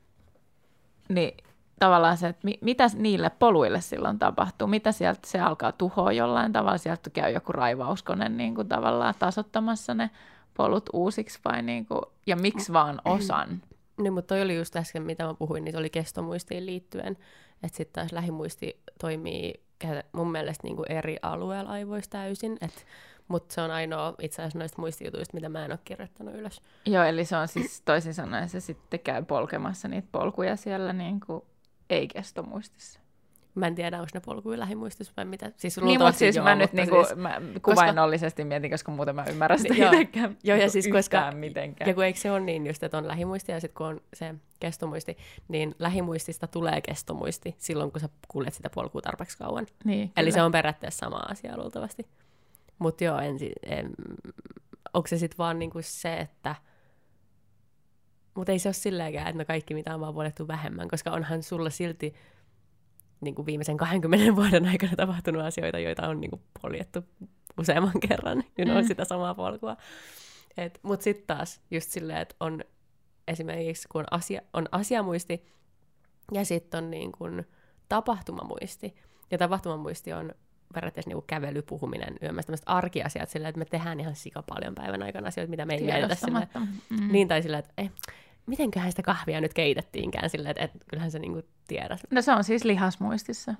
Niin 1.09 1.37
tavallaan 1.79 2.17
se, 2.17 2.27
että 2.27 2.41
mi- 2.43 2.59
mitä 2.61 2.87
niille 2.95 3.29
poluille 3.29 3.81
silloin 3.81 4.19
tapahtuu, 4.19 4.67
mitä 4.67 4.91
sieltä 4.91 5.19
se 5.27 5.39
alkaa 5.39 5.71
tuhoa 5.71 6.11
jollain 6.11 6.51
tavalla, 6.53 6.77
sieltä 6.77 7.09
käy 7.09 7.31
joku 7.33 7.51
raivauskone 7.51 8.29
niin 8.29 8.55
kuin 8.55 8.67
tavallaan 8.69 9.13
tasottamassa 9.19 9.93
ne 9.93 10.09
polut 10.53 10.89
uusiksi 10.93 11.39
vai 11.45 11.61
niin 11.61 11.85
kuin, 11.85 12.01
ja 12.27 12.35
miksi 12.35 12.73
vaan 12.73 13.01
osan. 13.05 13.61
Niin, 13.97 14.13
mutta 14.13 14.35
toi 14.35 14.41
oli 14.41 14.55
just 14.55 14.75
äsken, 14.75 15.03
mitä 15.03 15.25
mä 15.25 15.33
puhuin, 15.33 15.63
niin 15.63 15.71
se 15.71 15.77
oli 15.77 15.89
kestomuistiin 15.89 16.65
liittyen. 16.65 17.17
Että 17.63 17.77
sitten 17.77 17.93
taas 17.93 18.11
lähimuisti 18.11 18.79
toimii 18.99 19.63
mun 20.11 20.31
mielestä 20.31 20.67
niin 20.67 20.75
kuin 20.75 20.91
eri 20.91 21.17
alueella 21.21 21.69
aivoista 21.69 22.11
täysin. 22.11 22.57
Mutta 23.27 23.53
se 23.53 23.61
on 23.61 23.71
ainoa 23.71 24.13
itse 24.21 24.41
asiassa 24.41 24.59
noista 24.59 24.81
muistijutuista, 24.81 25.35
mitä 25.35 25.49
mä 25.49 25.65
en 25.65 25.71
ole 25.71 25.79
kirjoittanut 25.85 26.35
ylös. 26.35 26.61
Joo, 26.85 27.03
eli 27.03 27.25
se 27.25 27.37
on 27.37 27.47
siis 27.47 27.81
toisin 27.81 28.13
sanoen 28.13 28.49
se 28.49 28.59
sitten 28.59 28.99
käy 28.99 29.25
polkemassa 29.25 29.87
niitä 29.87 30.07
polkuja 30.11 30.55
siellä 30.55 30.93
niin 30.93 31.19
kuin 31.19 31.41
ei-kestomuistissa. 31.89 32.99
Mä 33.55 33.67
en 33.67 33.75
tiedä, 33.75 33.97
onko 33.99 34.09
ne 34.13 34.19
polkuja 34.19 34.59
lähimuistissa 34.59 35.13
vai 35.17 35.25
mitä. 35.25 35.51
Siis 35.57 35.77
Niin, 35.77 35.99
mutta 35.99 36.19
siis 36.19 36.35
joo, 36.35 36.43
mä 36.43 36.55
nyt 36.55 36.73
niinku, 36.73 37.03
siis- 37.05 37.15
mä 37.17 37.41
kuvainnollisesti 37.65 38.43
mietin, 38.45 38.71
koska 38.71 38.91
muuten 38.91 39.15
mä 39.15 39.25
ymmärrän 39.29 39.59
sitä 39.59 39.73
Joo. 39.73 39.91
mitenkään 39.91 40.37
Joo, 40.43 40.57
ja 40.57 40.69
siis 40.69 40.87
koska- 40.87 41.31
mitenkään. 41.31 41.87
Ja 41.89 41.93
kun 41.93 42.03
eikö 42.05 42.19
se 42.19 42.31
ole 42.31 42.39
niin 42.39 42.67
just, 42.67 42.83
että 42.83 42.97
on 42.97 43.07
lähimuisti 43.07 43.51
ja 43.51 43.59
sitten 43.59 43.75
kun 43.77 43.87
on 43.87 44.01
se 44.13 44.35
kestomuisti, 44.59 45.17
niin 45.47 45.75
lähimuistista 45.79 46.47
tulee 46.47 46.81
kestomuisti 46.81 47.55
silloin, 47.57 47.91
kun 47.91 48.01
sä 48.01 48.09
kuljet 48.27 48.53
sitä 48.53 48.69
polkua 48.69 49.01
tarpeeksi 49.01 49.37
kauan. 49.37 49.65
niin, 49.83 50.01
Eli 50.01 50.11
kyllä. 50.25 50.31
se 50.31 50.41
on 50.41 50.51
periaatteessa 50.51 51.05
sama 51.05 51.17
asia 51.29 51.57
luultavasti. 51.57 52.07
Mutta 52.79 53.03
joo, 53.03 53.19
en, 53.19 53.35
en, 53.65 53.89
onko 54.93 55.07
se 55.07 55.17
sitten 55.17 55.37
vaan 55.37 55.59
niinku 55.59 55.79
se, 55.81 56.17
että 56.17 56.55
mutta 58.35 58.51
ei 58.51 58.59
se 58.59 58.67
ole 58.67 58.73
silleenkään, 58.73 59.27
että 59.27 59.37
no 59.37 59.45
kaikki 59.45 59.73
mitä 59.73 59.93
on 59.93 59.99
vaan 60.01 60.13
vuodettu 60.13 60.47
vähemmän, 60.47 60.87
koska 60.87 61.11
onhan 61.11 61.43
sulla 61.43 61.69
silti 61.69 62.13
niin 63.21 63.35
kuin 63.35 63.45
viimeisen 63.45 63.77
20 63.77 64.35
vuoden 64.41 64.65
aikana 64.65 64.95
tapahtunut 64.95 65.41
asioita, 65.41 65.79
joita 65.79 66.07
on 66.07 66.21
niin 66.21 66.29
kuin 66.29 66.41
poljettu 66.61 67.03
useamman 67.59 67.99
kerran, 68.07 68.43
you 68.57 68.65
know, 68.65 68.81
mm. 68.81 68.87
sitä 68.87 69.05
samaa 69.05 69.35
polkua. 69.35 69.77
Mutta 70.81 71.03
sitten 71.03 71.37
taas 71.37 71.61
just 71.71 71.89
silleen, 71.89 72.19
että 72.19 72.35
on 72.39 72.63
esimerkiksi 73.27 73.87
kun 73.87 73.99
on, 73.99 74.05
asia, 74.11 74.41
on 74.53 74.65
asiamuisti 74.71 75.45
ja 76.31 76.45
sitten 76.45 76.83
on 76.83 76.91
niin 76.91 77.11
kuin 77.11 77.45
tapahtumamuisti. 77.89 78.95
Ja 79.31 79.37
tapahtumamuisti 79.37 80.13
on 80.13 80.33
periaatteessa 80.73 81.09
niin 81.09 81.23
kävely, 81.27 81.61
puhuminen, 81.61 82.15
yömässä 82.23 82.47
tämmöiset 82.47 82.65
arkiasiat 82.65 83.29
sillä, 83.29 83.47
että 83.47 83.59
me 83.59 83.65
tehdään 83.65 83.99
ihan 83.99 84.15
sika 84.15 84.43
paljon 84.43 84.75
päivän 84.75 85.03
aikana 85.03 85.27
asioita, 85.27 85.49
mitä 85.49 85.65
me 85.65 85.73
ei 85.73 85.79
sillä. 86.15 86.47
Mm. 86.89 87.11
Niin, 87.11 87.27
tai 87.27 87.41
sillä, 87.41 87.57
että 87.57 87.73
eh, 87.77 87.91
mitenköhän 88.45 88.91
sitä 88.91 89.01
kahvia 89.01 89.41
nyt 89.41 89.53
keitettiinkään 89.53 90.29
sillä, 90.29 90.49
että, 90.49 90.63
että 90.63 90.77
kyllähän 90.89 91.11
se 91.11 91.19
niin 91.19 91.43
tiedät. 91.67 91.99
No 92.11 92.21
se 92.21 92.31
on 92.31 92.43
siis 92.43 92.63
lihasmuistissa 92.63 93.55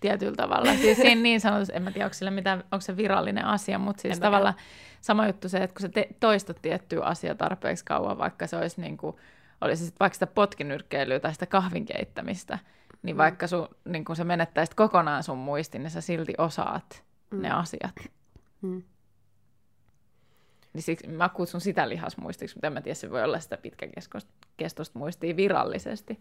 tietyllä 0.00 0.36
tavalla. 0.36 0.74
Siis 0.82 0.98
siinä 0.98 1.22
niin 1.22 1.40
sanotus, 1.40 1.70
en 1.70 1.82
mä 1.82 1.90
tiedä, 1.90 2.06
onko, 2.06 2.30
mitään, 2.30 2.64
onko 2.72 2.80
se 2.80 2.96
virallinen 2.96 3.44
asia, 3.44 3.78
mutta 3.78 4.02
siis 4.02 4.20
tavallaan 4.20 4.54
sama 5.00 5.26
juttu 5.26 5.48
se, 5.48 5.58
että 5.58 5.74
kun 5.74 5.80
sä 5.80 5.88
te, 5.88 6.08
toistat 6.20 6.62
tiettyä 6.62 7.04
asiaa 7.04 7.34
tarpeeksi 7.34 7.84
kauan, 7.84 8.18
vaikka 8.18 8.46
se 8.46 8.56
olisi 8.56 8.80
niin 8.80 8.96
kuin, 8.96 9.16
olisi 9.60 9.86
sit 9.86 10.00
vaikka 10.00 10.14
sitä 10.14 10.26
potkinyrkkeilyä 10.26 11.20
tai 11.20 11.32
sitä 11.32 11.46
kahvin 11.46 11.86
keittämistä, 11.86 12.58
niin 13.02 13.16
mm. 13.16 13.18
vaikka 13.18 13.46
sun, 13.46 13.68
niin 13.84 14.04
kun 14.04 14.16
sä 14.16 14.24
menettäisit 14.24 14.74
kokonaan 14.74 15.22
sun 15.22 15.38
muistin, 15.38 15.82
niin 15.82 15.90
sä 15.90 16.00
silti 16.00 16.34
osaat 16.38 17.04
mm. 17.30 17.42
ne 17.42 17.50
asiat. 17.50 17.94
Mm. 18.62 18.82
Niin 20.74 20.82
siksi 20.82 21.08
mä 21.08 21.28
kutsun 21.28 21.60
sitä 21.60 21.88
lihasmuistiksi, 21.88 22.56
mutta 22.56 22.66
en 22.66 22.72
mä 22.72 22.80
tiedä, 22.80 22.94
se 22.94 23.10
voi 23.10 23.24
olla 23.24 23.40
sitä 23.40 23.56
pitkäkestoista 23.56 24.98
muistia 24.98 25.36
virallisesti. 25.36 26.20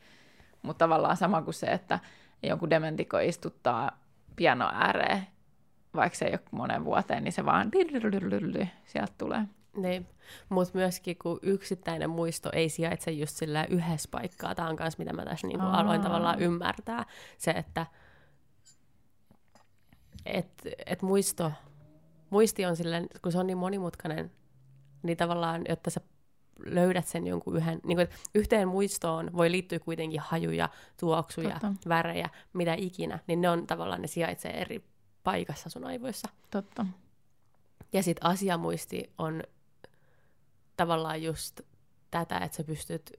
Mutta 0.62 0.86
tavallaan 0.86 1.18
sama 1.18 1.42
kuin 1.42 1.54
se, 1.54 1.68
että 1.68 2.00
jonkun 2.44 2.70
dementiko 2.70 3.20
istuttaa 3.20 4.00
piano 4.36 4.70
ääreen, 4.74 5.28
vaikka 5.96 6.18
se 6.18 6.26
ei 6.26 6.32
ole 6.32 6.40
monen 6.52 6.86
vuoteen, 6.86 7.24
niin 7.24 7.32
se 7.32 7.46
vaan 7.46 7.72
sieltä 8.86 9.14
tulee. 9.18 9.44
Niin, 9.76 10.08
mutta 10.50 10.78
myöskin 10.78 11.18
kun 11.22 11.40
yksittäinen 11.42 12.10
muisto 12.10 12.50
ei 12.54 12.70
sijaitse 12.70 13.12
just 13.12 13.36
sillä 13.36 13.66
yhdessä 13.70 14.10
paikkaa, 14.12 14.56
tämä 14.56 14.70
on 14.70 14.76
myös 14.80 14.98
mitä 14.98 15.14
mä 15.14 15.26
tässä 15.26 15.48
niinku 15.48 15.66
aloin 15.66 16.02
tavallaan 16.02 16.40
ymmärtää, 16.40 17.06
se, 17.38 17.52
että 17.52 17.86
et, 20.26 20.68
et 20.86 21.02
muisto, 21.02 21.52
muisti 22.30 22.66
on 22.66 22.76
silleen, 22.76 23.08
kun 23.22 23.32
se 23.32 23.40
on 23.40 23.48
niin 23.48 23.58
monimutkainen, 23.58 24.32
niin 25.04 25.18
tavallaan, 25.18 25.62
jotta 25.70 25.90
sä 25.90 26.02
löydät 26.66 27.08
sen 27.08 27.28
jonkun 27.28 27.58
yhden, 27.58 27.80
niin 27.84 27.98
kuin, 27.98 28.08
yhteen 28.36 28.68
muistoon 28.68 29.34
voi 29.34 29.52
liittyä 29.52 29.80
kuitenkin 29.80 30.20
hajuja, 30.20 30.70
tuoksuja, 31.00 31.60
Totta. 31.60 31.90
värejä, 31.90 32.30
mitä 32.54 32.74
ikinä, 32.74 33.20
niin 33.28 33.42
ne 33.42 33.50
on 33.50 33.68
tavallaan, 33.68 34.02
ne 34.02 34.08
sijaitsee 34.08 34.62
eri 34.62 34.84
paikassa 35.24 35.70
sun 35.70 35.86
aivoissa. 35.86 36.30
Totta. 36.52 36.86
Ja 37.94 38.04
sitten 38.04 38.26
asiamuisti 38.26 39.14
on 39.18 39.44
tavallaan 40.78 41.24
just 41.24 41.62
tätä, 42.12 42.38
että 42.38 42.58
sä 42.58 42.64
pystyt 42.64 43.14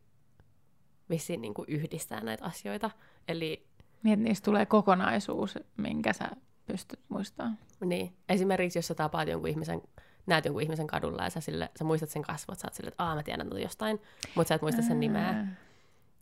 vissiin 1.10 1.40
niin 1.40 1.54
kuin 1.54 1.68
yhdistämään 1.68 2.26
näitä 2.26 2.44
asioita. 2.44 2.90
Eli 3.28 3.66
niin, 4.02 4.12
että 4.12 4.24
niistä 4.24 4.44
tulee 4.44 4.66
kokonaisuus, 4.66 5.58
minkä 5.76 6.12
sä 6.12 6.30
pystyt 6.66 7.00
muistamaan. 7.08 7.58
Niin. 7.84 8.16
Esimerkiksi 8.28 8.78
jos 8.78 8.86
sä 8.86 8.94
tapaat 8.94 9.28
jonkun 9.28 9.50
ihmisen 9.50 9.82
näet 10.26 10.44
jonkun 10.44 10.62
ihmisen 10.62 10.86
kadulla 10.86 11.24
ja 11.24 11.30
sä, 11.30 11.40
sille, 11.40 11.70
sä 11.78 11.84
muistat 11.84 12.10
sen 12.10 12.22
kasvot, 12.22 12.58
sä 12.58 12.66
oot 12.66 12.74
silleen, 12.74 12.92
että 12.92 13.04
aah 13.04 13.16
mä 13.16 13.22
tiedän 13.22 13.46
tuota 13.46 13.62
jostain, 13.62 14.00
mutta 14.34 14.48
sä 14.48 14.54
et 14.54 14.62
muista 14.62 14.82
sen 14.82 15.00
nimeä. 15.00 15.46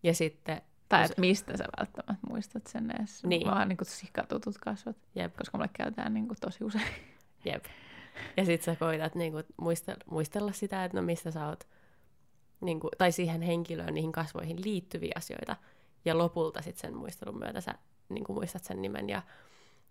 Ja 0.03 0.15
sitten... 0.15 0.63
Tai 0.89 1.05
että 1.05 1.21
mistä 1.21 1.57
sä 1.57 1.65
välttämättä 1.79 2.27
muistat 2.29 2.67
sen 2.67 2.91
edes. 2.91 3.25
Niin. 3.25 3.47
Vaan 3.47 3.69
niin 3.69 3.79
sikatutut 3.83 4.59
kasvot. 4.59 4.97
Jep. 5.15 5.37
Koska 5.37 5.59
mulle 5.59 5.71
käytetään 5.73 6.15
niin 6.15 6.27
kuin 6.29 6.39
tosi 6.41 6.65
usein. 6.65 6.87
Jep. 7.53 7.65
Ja 8.37 8.45
sitten 8.45 8.75
sä 8.75 8.79
koitat 8.79 9.15
niin 9.15 9.33
kuin 9.33 9.45
muistella, 9.57 10.05
muistella 10.11 10.53
sitä, 10.53 10.85
että 10.85 10.99
no 10.99 11.03
mistä 11.03 11.31
sä 11.31 11.47
oot, 11.47 11.69
niin 12.61 12.81
kuin, 12.81 12.91
tai 12.99 13.13
siihen 13.13 13.43
henkilöön, 13.43 13.95
niihin 13.95 14.13
kasvoihin 14.13 14.65
liittyviä 14.65 15.13
asioita. 15.17 15.57
Ja 16.05 16.19
lopulta 16.19 16.63
sitten 16.63 16.81
sen 16.81 16.97
muistelun 16.97 17.39
myötä 17.39 17.61
sä 17.61 17.75
niin 18.09 18.25
kuin 18.25 18.37
muistat 18.37 18.65
sen 18.65 18.83
nimen 18.83 19.09
ja 19.09 19.23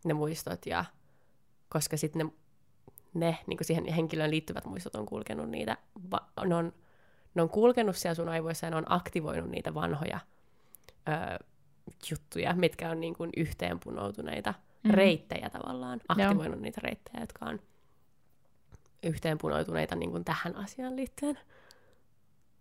ne 0.06 0.14
muistot. 0.14 0.66
Ja, 0.66 0.86
koska 1.70 1.98
sitten 1.98 2.26
ne 2.26 2.34
ne 3.14 3.38
niin 3.48 3.58
kuin 3.58 3.68
siihen 3.68 3.94
henkilöön 3.94 4.32
liittyvät 4.32 4.66
muistot 4.66 4.96
on 4.96 5.06
kulkenut 5.06 5.50
niitä, 5.50 5.78
va- 6.12 6.30
ne, 6.46 6.56
on, 6.56 6.74
ne 7.36 7.42
on 7.42 7.50
kulkenut 7.50 7.96
siellä 7.96 8.16
sun 8.16 8.30
aivoissa 8.30 8.66
ja 8.66 8.70
ne 8.70 8.76
on 8.76 8.86
aktivoinut 8.90 9.50
niitä 9.50 9.74
vanhoja 9.74 10.20
ö, 11.08 11.46
juttuja, 12.12 12.54
mitkä 12.54 12.90
on 12.90 13.00
niin 13.00 13.14
kuin 13.14 13.30
yhteenpunoutuneita 13.38 14.52
mm-hmm. 14.52 14.92
reittejä 14.92 15.50
tavallaan, 15.50 16.02
aktivoinut 16.08 16.56
Joo. 16.56 16.64
niitä 16.64 16.82
reittejä, 16.84 17.20
jotka 17.20 17.46
on 17.46 17.60
yhteenpunoutuneita 19.04 19.96
niin 19.96 20.12
kuin 20.12 20.26
tähän 20.26 20.56
asiaan 20.56 20.96
liittyen. 20.96 21.40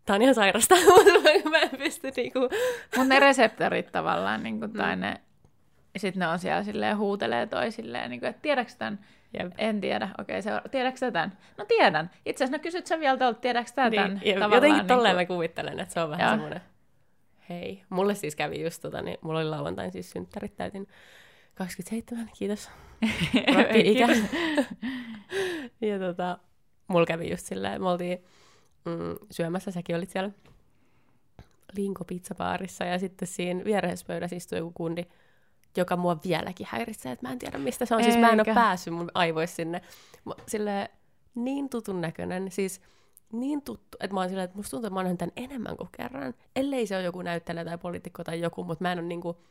Tämä 0.07 0.15
on 0.15 0.23
ihan 0.23 0.35
sairasta, 0.35 0.75
mutta 0.87 1.51
mä 1.51 1.59
en 1.59 1.71
pysty 1.79 2.13
niinku... 2.17 2.41
Mutta 2.97 3.05
ne 3.05 3.21
reseptorit 3.21 3.93
tavallaan, 3.93 4.43
niin 4.43 4.59
kuin, 4.59 4.73
tai 4.73 4.97
mm. 4.97 5.01
ne, 5.01 5.21
sitten 5.97 6.21
ne 6.21 6.29
on 6.29 6.39
siellä 6.39 6.63
silleen 6.63 6.99
huutelee 6.99 7.47
toisilleen, 7.47 8.11
niin 8.11 8.21
kuin, 8.21 8.31
että 8.31 8.43
tiedätkö 8.43 8.75
tämän, 8.79 8.99
Jep. 9.33 9.53
En 9.59 9.81
tiedä. 9.81 10.09
Okei, 10.19 10.39
okay, 10.39 10.43
seura- 10.43 10.69
tiedätkö 10.71 11.11
tämän? 11.11 11.39
No 11.59 11.65
tiedän. 11.65 12.11
Itse 12.27 12.45
asiassa 12.45 12.59
no 12.59 12.63
kysyt 12.63 12.87
sen 12.87 13.01
vielä 13.01 13.19
tuolta, 13.19 13.41
tiedätkö 13.41 13.73
tämän? 13.75 14.21
Niin, 14.25 14.39
jotenkin 14.41 14.73
niin 14.73 14.87
tolleen 14.87 15.15
kuin... 15.15 15.23
mä 15.23 15.27
kuvittelen, 15.27 15.81
että 15.81 15.95
se 15.95 16.01
on 16.01 16.11
vähän 16.11 16.25
Joo. 16.25 16.31
semmoinen, 16.31 16.61
hei. 17.49 17.83
Mulle 17.89 18.15
siis 18.15 18.37
kävi 18.37 18.63
just 18.63 18.83
tota, 18.83 19.03
niin 19.03 19.19
mulla 19.21 19.39
oli 19.39 19.49
lauantain 19.49 19.93
siis 19.93 20.11
synttärit, 20.11 20.57
täytin 20.57 20.87
27, 21.55 22.31
kiitos. 22.39 22.71
ikä 23.75 24.07
ja 25.91 25.99
tota, 25.99 26.39
mulla 26.87 27.07
kävi 27.07 27.31
just 27.31 27.47
silleen, 27.47 27.83
me 27.83 27.89
oltiin 27.89 28.25
mm, 28.85 29.17
syömässä, 29.31 29.71
säkin 29.71 29.97
olit 29.97 30.11
siellä 30.11 30.31
Linko 31.77 32.05
pizzabaarissa 32.05 32.85
ja 32.85 32.99
sitten 32.99 33.29
siinä 33.29 33.65
vieressä 33.65 34.07
pöydässä 34.07 34.37
istui 34.37 34.59
joku 34.59 34.73
kundi, 34.75 35.07
joka 35.77 35.97
mua 35.97 36.19
vieläkin 36.25 36.67
häiritsee, 36.71 37.13
että 37.13 37.27
mä 37.27 37.33
en 37.33 37.39
tiedä 37.39 37.59
mistä 37.59 37.87
se 37.87 37.95
on. 37.95 38.01
Eikä. 38.01 38.13
Siis 38.13 38.21
mä 38.21 38.31
en 38.31 38.41
ole 38.41 38.55
päässyt 38.55 38.95
mun 38.95 39.11
aivoissa 39.15 39.57
sinne. 39.57 39.83
Sille 40.49 40.91
niin 41.35 41.69
tutun 41.69 42.01
näköinen, 42.01 42.51
siis 42.51 42.81
niin 43.33 43.63
tuttu, 43.63 43.97
että 44.01 44.15
mä 44.15 44.21
oon 44.21 44.29
silleen, 44.29 44.45
että 44.45 44.57
musta 44.57 44.71
tuntuu, 44.71 44.87
että 44.87 45.03
mä 45.03 45.09
oon 45.09 45.19
tämän 45.19 45.33
enemmän 45.37 45.77
kuin 45.77 45.89
kerran. 45.97 46.35
Ellei 46.57 46.87
se 46.87 46.97
ole 46.97 47.05
joku 47.05 47.23
näyttelijä 47.23 47.65
tai 47.65 47.79
poliitikko 47.79 48.25
tai 48.25 48.41
joku, 48.41 48.65
mutta 48.65 48.85
mä 48.85 48.93
en 48.93 48.99
ole 48.99 49.07
niinku 49.07 49.45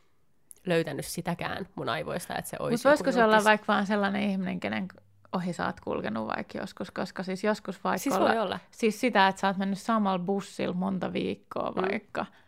löytänyt 0.66 1.06
sitäkään 1.06 1.68
mun 1.74 1.88
aivoista, 1.88 2.38
että 2.38 2.50
se 2.50 2.56
olisi 2.60 2.74
Mutta 2.74 2.88
voisiko 2.88 3.12
se 3.12 3.24
olla 3.24 3.44
vaikka 3.44 3.64
vaan 3.68 3.86
sellainen 3.86 4.22
ihminen, 4.22 4.60
kenen 4.60 4.88
ohi 5.32 5.52
sä 5.52 5.66
oot 5.66 5.80
kulkenut 5.80 6.26
vaikka 6.26 6.58
joskus, 6.58 6.90
koska 6.90 7.22
siis 7.22 7.44
joskus 7.44 7.84
vaikka 7.84 7.98
siis 7.98 8.14
olla, 8.14 8.42
olla. 8.42 8.58
Siis 8.70 9.00
sitä, 9.00 9.28
että 9.28 9.40
sä 9.40 9.46
oot 9.46 9.56
mennyt 9.56 9.78
samalla 9.78 10.18
bussilla 10.18 10.74
monta 10.74 11.12
viikkoa 11.12 11.70
mm. 11.70 11.82
vaikka, 11.82 12.22
mm 12.22 12.40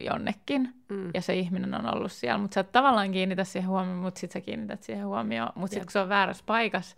jonnekin, 0.00 0.74
mm. 0.88 1.10
ja 1.14 1.20
se 1.20 1.34
ihminen 1.34 1.74
on 1.74 1.94
ollut 1.94 2.12
siellä, 2.12 2.38
mutta 2.38 2.54
sä 2.54 2.60
et 2.60 2.72
tavallaan 2.72 3.12
kiinnitä 3.12 3.44
siihen 3.44 3.68
huomioon, 3.68 3.98
mutta 3.98 4.20
sit 4.20 4.32
sä 4.32 4.40
kiinnität 4.40 4.82
siihen 4.82 5.06
huomioon, 5.06 5.52
mutta 5.54 5.74
sitten 5.74 5.86
kun 5.86 5.92
se 5.92 5.98
on 5.98 6.08
väärässä 6.08 6.44
paikassa, 6.46 6.96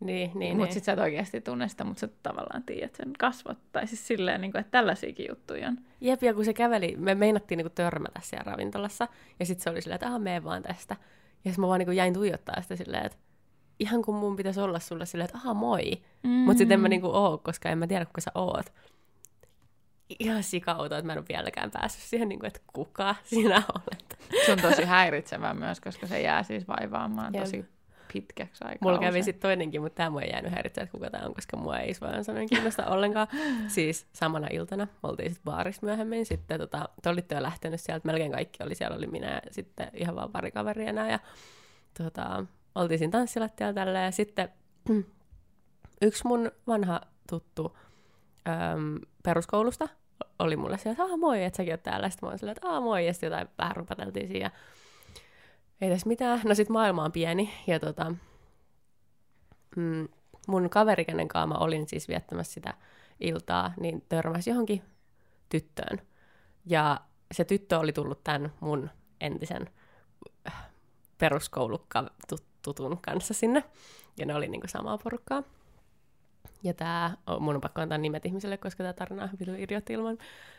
niin, 0.00 0.30
niin, 0.34 0.56
mutta 0.56 0.64
niin. 0.66 0.74
sit 0.74 0.84
sä 0.84 0.92
et 0.92 0.98
oikeasti 0.98 1.40
tunne 1.40 1.68
sitä, 1.68 1.84
mutta 1.84 2.00
sä 2.00 2.08
tavallaan 2.22 2.62
tiedät 2.62 2.94
sen 2.94 3.12
kasvot, 3.18 3.58
tai 3.72 3.86
siis 3.86 4.06
silleen, 4.06 4.40
niin 4.40 4.52
kuin, 4.52 4.60
että 4.60 4.70
tällaisiakin 4.70 5.26
juttuja 5.28 5.68
on. 5.68 5.78
Jep, 6.00 6.22
ja 6.22 6.34
kun 6.34 6.44
se 6.44 6.54
käveli, 6.54 6.94
me 6.98 7.14
meinattiin 7.14 7.56
niin 7.58 7.64
kuin 7.64 7.74
törmätä 7.74 8.20
siellä 8.22 8.50
ravintolassa, 8.52 9.08
ja 9.40 9.46
sitten 9.46 9.62
se 9.62 9.70
oli 9.70 9.82
silleen, 9.82 9.94
että 9.94 10.06
aha, 10.06 10.18
mene 10.18 10.44
vaan 10.44 10.62
tästä. 10.62 10.96
Ja 11.44 11.50
sitten 11.50 11.60
mä 11.62 11.68
vaan 11.68 11.78
niin 11.78 11.86
kuin 11.86 11.96
jäin 11.96 12.14
tuijottaa 12.14 12.62
sitä 12.62 12.76
silleen, 12.76 13.06
että 13.06 13.18
ihan 13.80 14.02
kun 14.02 14.14
mun 14.14 14.36
pitäisi 14.36 14.60
olla 14.60 14.78
sulle 14.78 15.06
silleen, 15.06 15.24
että 15.24 15.38
aha, 15.38 15.54
moi. 15.54 15.90
Mm-hmm. 15.92 16.30
Mutta 16.30 16.58
sitten 16.58 16.74
en 16.74 16.80
mä 16.80 16.88
niinku 16.88 17.10
oo, 17.12 17.38
koska 17.38 17.68
en 17.68 17.78
mä 17.78 17.86
tiedä, 17.86 18.04
kuka 18.04 18.20
sä 18.20 18.30
oot 18.34 18.72
ihan 20.18 20.42
sikauto, 20.42 20.96
että 20.96 21.06
mä 21.06 21.12
en 21.12 21.18
ole 21.18 21.26
vieläkään 21.28 21.70
päässyt 21.70 22.02
siihen, 22.02 22.28
niin 22.28 22.38
kuin, 22.38 22.46
että 22.46 22.60
kuka 22.72 23.14
sinä 23.24 23.62
olet. 23.74 24.18
Se 24.46 24.52
on 24.52 24.58
tosi 24.58 24.84
häiritsevää 24.84 25.54
myös, 25.54 25.80
koska 25.80 26.06
se 26.06 26.20
jää 26.20 26.42
siis 26.42 26.68
vaivaamaan 26.68 27.34
Jep. 27.34 27.44
tosi 27.44 27.64
pitkäksi 28.12 28.64
aikaa. 28.64 28.78
Mulla 28.82 28.98
kävi 28.98 29.22
sitten 29.22 29.42
toinenkin, 29.42 29.82
mutta 29.82 29.96
tämä 29.96 30.10
mua 30.10 30.22
ei 30.22 30.30
jäänyt 30.30 30.52
häiritsemään, 30.52 30.84
että 30.84 30.98
kuka 30.98 31.10
tämä 31.10 31.26
on, 31.26 31.34
koska 31.34 31.56
mua 31.56 31.78
ei 31.78 31.94
vaan 32.00 32.24
sanoen 32.24 32.48
kiinnosta 32.48 32.86
ollenkaan. 32.94 33.28
Siis 33.68 34.06
samana 34.12 34.48
iltana, 34.50 34.84
me 34.84 35.08
oltiin 35.08 35.30
sitten 35.30 35.44
baarissa 35.44 35.86
myöhemmin, 35.86 36.26
sitten 36.26 36.60
tota, 36.60 36.88
te 37.02 37.08
olitte 37.08 37.34
jo 37.34 37.42
lähtenyt 37.42 37.80
sieltä, 37.80 38.06
melkein 38.06 38.32
kaikki 38.32 38.62
oli 38.62 38.74
siellä, 38.74 38.96
oli 38.96 39.06
minä 39.06 39.30
ja 39.30 39.40
sitten 39.50 39.90
ihan 39.94 40.16
vaan 40.16 40.32
pari 40.32 40.50
kaveria 40.50 40.88
enää, 40.88 41.10
ja 41.10 41.18
tota, 41.98 42.44
oltiin 42.74 42.98
siinä 42.98 43.10
tanssilattialla 43.10 43.74
tällä, 43.74 44.00
ja 44.00 44.10
sitten 44.10 44.48
yksi 46.02 46.26
mun 46.26 46.50
vanha 46.66 47.00
tuttu 47.30 47.76
äm, 48.48 48.98
peruskoulusta 49.22 49.88
oli 50.38 50.56
mulle 50.56 50.78
siellä, 50.78 51.04
että 51.04 51.16
moi, 51.16 51.44
että 51.44 51.56
säkin 51.56 51.72
oot 51.72 51.82
täällä. 51.82 52.10
Sitten 52.10 52.26
mä 52.26 52.30
olin 52.30 52.38
silleen, 52.38 52.56
että 52.56 52.80
moi, 52.80 53.06
ja 53.06 53.12
sitten 53.12 53.26
jotain 53.26 53.48
vähän 53.58 53.76
rupateltiin 53.76 54.28
siinä. 54.28 54.50
Ei 55.80 55.90
tässä 55.90 56.08
mitään. 56.08 56.40
No 56.44 56.54
sit 56.54 56.68
maailma 56.68 57.04
on 57.04 57.12
pieni, 57.12 57.54
ja 57.66 57.80
tota, 57.80 58.14
mm, 59.76 60.08
mun 60.48 60.70
kaveri, 60.70 61.04
kenen 61.04 61.28
kanssa 61.28 61.46
mä 61.46 61.54
olin 61.54 61.88
siis 61.88 62.08
viettämässä 62.08 62.52
sitä 62.52 62.74
iltaa, 63.20 63.72
niin 63.80 64.04
törmäsi 64.08 64.50
johonkin 64.50 64.82
tyttöön. 65.48 66.00
Ja 66.66 67.00
se 67.32 67.44
tyttö 67.44 67.78
oli 67.78 67.92
tullut 67.92 68.24
tämän 68.24 68.52
mun 68.60 68.90
entisen 69.20 69.70
äh, 70.46 70.70
peruskoulututun 71.18 72.98
kanssa 73.00 73.34
sinne. 73.34 73.64
Ja 74.16 74.26
ne 74.26 74.34
oli 74.34 74.48
niinku 74.48 74.68
samaa 74.68 74.98
porukkaa. 74.98 75.42
Ja 76.64 76.74
tää, 76.74 77.16
oh, 77.26 77.40
mun 77.40 77.54
on 77.54 77.60
pakko 77.60 77.80
antaa 77.80 77.98
nimet 77.98 78.26
ihmiselle, 78.26 78.56
koska 78.56 78.82
tämä 78.82 78.92
tarina 78.92 79.22
on 79.22 79.30
hyvin 79.32 79.60
idiot 79.60 79.90
ilman. 79.90 80.18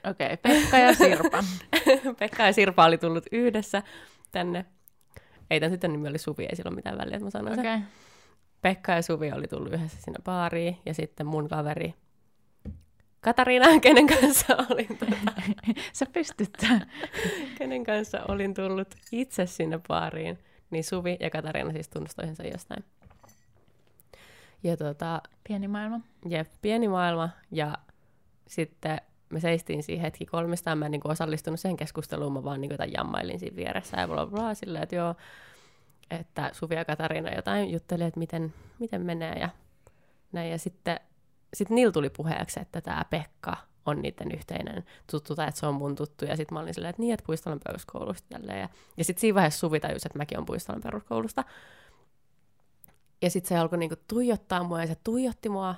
Okei, 0.09 0.33
okay, 0.33 0.37
Pekka 0.37 0.77
ja 0.77 0.93
Sirpa. 0.93 1.43
Pekka 2.19 2.43
ja 2.43 2.53
Sirpa 2.53 2.85
oli 2.85 2.97
tullut 2.97 3.25
yhdessä 3.31 3.83
tänne. 4.31 4.65
Ei 5.49 5.59
tämän 5.59 5.71
tytön 5.71 5.91
nimi 5.91 6.07
oli 6.07 6.17
Suvi, 6.17 6.45
ei 6.45 6.55
sillä 6.55 6.69
ole 6.69 6.75
mitään 6.75 6.97
väliä, 6.97 7.15
että 7.15 7.25
mä 7.25 7.29
sanon 7.29 7.53
okay. 7.53 7.63
sen. 7.63 7.87
Pekka 8.61 8.91
ja 8.91 9.01
Suvi 9.01 9.31
oli 9.31 9.47
tullut 9.47 9.73
yhdessä 9.73 10.01
sinne 10.01 10.19
baariin, 10.23 10.77
ja 10.85 10.93
sitten 10.93 11.27
mun 11.27 11.49
kaveri 11.49 11.93
Katariina, 13.25 13.79
kenen 13.79 14.07
kanssa 14.07 14.57
olin 14.69 14.97
tuota, 14.97 15.41
Sä 15.93 16.05
pystyt. 16.13 16.57
kenen 17.57 17.83
kanssa 17.83 18.19
olin 18.27 18.53
tullut 18.53 18.95
itse 19.11 19.45
sinne 19.45 19.79
baariin, 19.87 20.39
niin 20.69 20.83
Suvi 20.83 21.17
ja 21.19 21.29
Katariina 21.29 21.71
siis 21.71 21.89
tunnusti 21.89 22.15
toisensa 22.15 22.43
jostain. 22.43 22.83
Ja 24.63 24.77
tota, 24.77 25.21
pieni 25.47 25.67
maailma. 25.67 25.99
Jep, 26.29 26.47
pieni 26.61 26.87
maailma. 26.87 27.29
Ja 27.51 27.77
sitten 28.47 29.01
me 29.29 29.39
seistiin 29.39 29.83
siinä 29.83 30.01
hetki 30.01 30.25
kolmistaan. 30.25 30.77
Mä 30.77 30.85
en 30.85 30.91
niin 30.91 31.01
osallistunut 31.03 31.59
siihen 31.59 31.77
keskusteluun, 31.77 32.33
mä 32.33 32.43
vaan 32.43 32.61
niin 32.61 32.71
kuin, 32.77 32.93
jammailin 32.93 33.39
siinä 33.39 33.55
vieressä 33.55 34.01
ja 34.01 34.07
bla 34.07 34.25
bla 34.25 34.53
silleen, 34.53 34.83
että 34.83 34.95
joo, 34.95 35.15
että 36.09 36.49
Suvi 36.53 36.75
ja 36.75 36.85
Katariina 36.85 37.35
jotain 37.35 37.71
jutteli, 37.71 38.03
että 38.03 38.19
miten, 38.19 38.53
miten 38.79 39.01
menee 39.01 39.39
ja 39.39 39.49
näin. 40.31 40.51
Ja 40.51 40.57
sitten 40.57 40.99
sit 41.53 41.69
niillä 41.69 41.91
tuli 41.91 42.09
puheeksi, 42.09 42.59
että 42.59 42.81
tämä 42.81 43.05
Pekka 43.09 43.57
on 43.85 44.01
niiden 44.01 44.31
yhteinen 44.31 44.83
tuttu 45.11 45.35
tai 45.35 45.47
että 45.47 45.59
se 45.59 45.65
on 45.65 45.75
mun 45.75 45.95
tuttu. 45.95 46.25
Ja 46.25 46.35
sitten 46.35 46.53
mä 46.53 46.59
olin 46.59 46.73
silleen, 46.73 46.89
että 46.89 47.01
niin, 47.01 47.13
että 47.13 47.25
Puistolan 47.25 47.59
peruskoulusta 47.63 48.27
tälleen. 48.29 48.59
Ja, 48.59 48.69
ja 48.97 49.03
sitten 49.03 49.21
siinä 49.21 49.35
vaiheessa 49.35 49.59
Suvi 49.59 49.79
tajusi, 49.79 50.07
että 50.07 50.17
mäkin 50.17 50.37
on 50.37 50.45
Puistolan 50.45 50.81
peruskoulusta. 50.81 51.43
Ja 53.25 53.31
sitten 53.31 53.49
se 53.49 53.57
alkoi 53.57 53.77
niinku 53.79 53.95
tuijottaa 54.07 54.63
mua 54.63 54.81
ja 54.81 54.87
se 54.87 54.95
tuijotti 55.03 55.49
mua. 55.49 55.75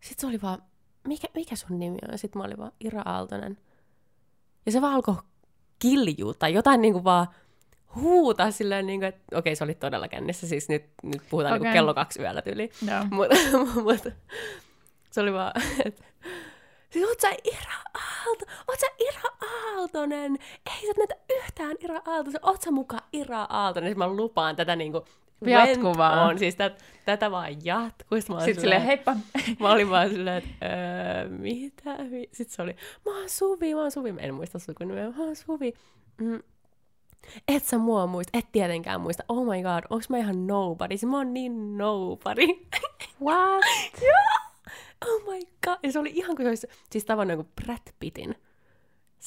Sitten 0.00 0.20
se 0.20 0.26
oli 0.26 0.42
vaan, 0.42 0.62
mikä, 1.08 1.28
mikä 1.34 1.56
sun 1.56 1.78
nimi 1.78 1.98
on? 2.02 2.12
Ja 2.12 2.18
sitten 2.18 2.40
mä 2.40 2.44
olin 2.44 2.58
vaan 2.58 2.72
Ira 2.80 3.02
Aaltonen. 3.04 3.58
Ja 4.66 4.72
se 4.72 4.80
vaan 4.80 4.94
alkoi 4.94 5.14
kiljuu 5.78 6.34
tai 6.34 6.54
jotain 6.54 6.80
niinku 6.80 7.04
vaan 7.04 7.26
huutaa 7.94 8.50
silleen, 8.50 8.86
niin 8.86 9.00
kuin, 9.00 9.08
että 9.08 9.38
okei, 9.38 9.56
se 9.56 9.64
oli 9.64 9.74
todella 9.74 10.08
kännissä, 10.08 10.46
siis 10.46 10.68
nyt, 10.68 10.84
nyt 11.02 11.22
puhutaan 11.30 11.54
okay. 11.54 11.64
niin 11.64 11.72
kello 11.72 11.94
kaksi 11.94 12.22
yöllä 12.22 12.42
tyyliin. 12.42 12.70
No. 12.86 12.92
Mutta 13.16 13.36
mut, 13.82 14.14
se 15.10 15.20
oli 15.20 15.32
vaan, 15.32 15.52
että 15.84 16.04
siis 16.90 17.08
oot 17.08 17.20
sä 17.20 17.30
Ira 17.44 17.76
Aalto, 17.94 18.44
oot 18.68 18.80
sä 18.80 18.86
Ira 18.98 19.48
Aaltonen, 19.76 20.38
ei 20.66 20.86
sä 20.86 20.92
näitä 20.98 21.14
yhtään 21.30 21.76
Ira 21.80 22.00
Aaltonen, 22.04 22.40
oot 22.42 22.62
sä 22.62 22.70
mukaan 22.70 23.02
Ira 23.12 23.42
Aaltonen, 23.42 23.88
siis 23.88 23.98
mä 23.98 24.08
lupaan 24.08 24.56
tätä 24.56 24.76
niin 24.76 24.92
kuin 24.92 25.04
Jatkuvaa. 25.44 26.26
On, 26.26 26.38
siis 26.38 26.56
tät, 26.56 26.84
tätä 27.04 27.30
vaan 27.30 27.64
jatkuu. 27.64 28.20
Sitten, 28.20 28.40
Sitten 28.40 28.60
silleen, 28.60 28.82
heippa. 28.82 29.16
Mä 29.60 29.72
olin 29.72 29.90
vaan 29.90 30.08
silleen, 30.08 30.36
että 30.36 30.66
öö, 30.66 31.28
mitä? 31.28 31.96
Sitten 32.32 32.56
se 32.56 32.62
oli, 32.62 32.76
mä 33.06 33.18
oon 33.18 33.28
Suvi, 33.28 33.74
mä 33.74 33.80
oon 33.80 33.90
Suvi. 33.90 34.12
Mä 34.12 34.20
en 34.20 34.34
muista 34.34 34.58
sukunimeä, 34.58 35.10
mä 35.10 35.24
oon 35.24 35.36
Suvi. 35.36 35.72
Mm. 36.20 36.42
Et 37.48 37.64
sä 37.64 37.78
mua 37.78 38.06
muista, 38.06 38.38
et 38.38 38.52
tietenkään 38.52 39.00
muista. 39.00 39.24
Oh 39.28 39.44
my 39.44 39.62
god, 39.62 39.84
onks 39.90 40.10
mä 40.10 40.18
ihan 40.18 40.46
nobody? 40.46 40.96
Siis 40.96 41.10
mä 41.10 41.16
oon 41.16 41.34
niin 41.34 41.78
nobody. 41.78 42.46
What? 43.24 43.64
Joo! 44.02 44.46
Oh 45.06 45.32
my 45.32 45.40
god. 45.66 45.76
Ja 45.82 45.92
se 45.92 45.98
oli 45.98 46.10
ihan 46.14 46.36
kuin 46.36 46.46
se 46.46 46.48
olisi 46.48 46.66
siis 46.90 47.04
tavannut 47.04 47.38
joku 47.38 47.50
Brad 47.64 47.92
Pittin 48.00 48.34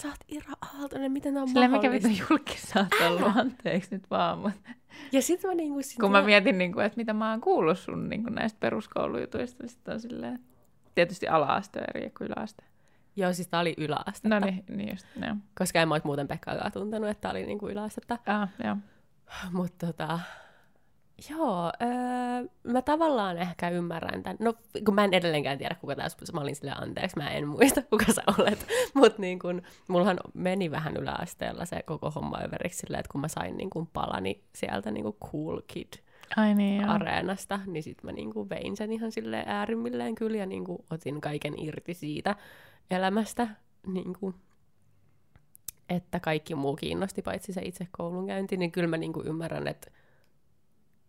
sä 0.02 0.08
oot 0.08 0.18
Ira 0.28 0.54
Aaltonen, 0.62 1.12
miten 1.12 1.38
on 1.38 1.48
Silleen 1.48 1.72
mikä 1.72 1.92
vittu 1.92 2.08
julkki 2.30 2.58
sä 2.58 2.80
oot 2.80 3.12
ollut, 3.12 3.38
anteeksi 3.38 3.90
nyt 3.92 4.10
vaan. 4.10 4.38
Mutta... 4.38 4.70
Ja 5.12 5.22
sit 5.22 5.44
mä 5.44 5.54
niinku... 5.54 5.82
Sit 5.82 6.00
Kun 6.00 6.12
mä 6.12 6.22
mietin, 6.22 6.58
niinku, 6.58 6.80
että 6.80 6.98
mitä 6.98 7.14
mä 7.14 7.32
oon 7.32 7.42
kuullut 7.42 7.80
sun 7.80 8.10
niinku, 8.10 8.30
näistä 8.30 8.58
peruskoulujutuista, 8.60 9.64
niin 9.64 9.70
sit 9.70 9.88
on 9.88 10.00
silleen... 10.00 10.40
Tietysti 10.96 11.28
ala-aste 11.28 11.82
eri 11.96 12.10
kuin 12.18 12.28
yläaste. 12.28 12.64
Joo, 13.16 13.34
siis 13.34 13.48
tää 13.48 13.60
oli 13.60 13.74
yläaste. 13.78 14.30
No 14.30 14.40
niin, 14.40 14.64
niin 14.70 14.90
just, 14.90 15.06
joo. 15.16 15.36
Koska 15.58 15.82
en 15.82 15.88
mä 15.88 15.96
ois 15.96 16.04
muuten 16.04 16.28
Pekkaakaan 16.28 16.72
tuntenut, 16.72 17.10
että 17.10 17.22
tää 17.22 17.32
oli 17.32 17.46
niinku 17.46 17.70
yläastetta. 17.70 18.18
Ah, 18.26 18.50
joo. 18.64 18.78
Mutta 19.52 19.86
tota, 19.86 20.20
Joo, 21.30 21.72
öö, 21.82 22.50
mä 22.64 22.82
tavallaan 22.82 23.38
ehkä 23.38 23.70
ymmärrän 23.70 24.24
tämän. 24.24 24.38
No, 24.40 24.54
kun 24.86 24.96
mä 24.96 25.04
en 25.04 25.14
edelleenkään 25.14 25.58
tiedä, 25.58 25.76
kuka 25.76 25.96
tässä, 25.96 26.34
mä 26.34 26.42
olin 26.42 26.56
sille 26.56 26.72
anteeksi, 26.82 27.18
mä 27.18 27.30
en 27.30 27.48
muista, 27.48 27.82
kuka 27.82 28.14
sä 28.14 28.22
olet. 28.38 28.68
Mutta 28.94 29.22
niin 29.22 29.40
kun, 29.40 29.62
mullahan 29.88 30.18
meni 30.34 30.72
vähän 30.72 30.98
yläasteella 30.98 31.66
se 31.66 31.84
koko 31.86 32.12
homma 32.12 32.40
överiksi 32.44 32.80
silleen, 32.80 33.00
että 33.00 33.12
kun 33.12 33.22
mä 33.22 33.28
sain 33.28 33.58
niin 33.58 33.70
kun 33.70 33.88
palani 33.88 34.44
sieltä 34.56 34.92
niin 34.92 35.14
cool 35.32 35.62
kid 35.68 35.94
Ai 36.38 36.56
niin, 36.56 36.82
joo. 36.82 36.92
areenasta, 36.92 37.60
niin 37.66 37.84
sitten 37.84 38.06
mä 38.06 38.12
niin 38.12 38.34
kuin 38.34 38.50
vein 38.50 38.78
sen 38.78 38.92
ihan 38.92 39.12
sille 39.12 39.44
äärimmilleen 39.46 40.16
kyllä 40.16 40.38
ja 40.38 40.46
niin 40.46 40.66
kuin 40.66 40.84
otin 40.90 41.22
kaiken 41.22 41.54
irti 41.58 41.94
siitä 41.94 42.36
elämästä, 42.92 43.48
niin 43.88 44.14
kuin, 44.20 44.36
että 45.90 46.20
kaikki 46.20 46.56
muu 46.56 46.76
kiinnosti 46.76 47.22
paitsi 47.22 47.54
se 47.54 47.62
itse 47.62 47.88
koulunkäynti, 47.92 48.58
niin 48.58 48.72
kyllä 48.72 48.88
mä 48.88 48.98
niin 48.98 49.14
kuin 49.14 49.28
ymmärrän, 49.28 49.68
että 49.68 49.92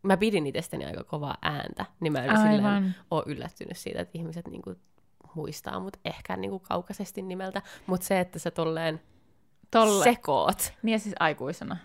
mä 0.03 0.17
pidin 0.17 0.47
itsestäni 0.47 0.85
aika 0.85 1.05
kovaa 1.05 1.37
ääntä, 1.43 1.87
niin 2.01 2.13
mä 2.13 2.25
en 2.25 2.37
silleen 2.37 2.95
ole 3.11 3.23
yllättynyt 3.27 3.77
siitä, 3.77 4.01
että 4.01 4.19
ihmiset 4.19 4.49
niinku 4.49 4.75
muistaa 5.35 5.81
mut 5.81 5.97
ehkä 6.05 6.37
niinku 6.37 6.59
kaukaisesti 6.59 7.23
nimeltä, 7.23 7.63
mutta 7.87 8.07
se, 8.07 8.21
että 8.21 8.39
sä 8.39 8.51
tolleen 8.51 9.01
Tolle. 9.71 10.05
sekoot. 10.05 10.73
Niin 10.83 10.93
ja 10.93 10.99
siis 10.99 11.15
aikuisena. 11.21 11.77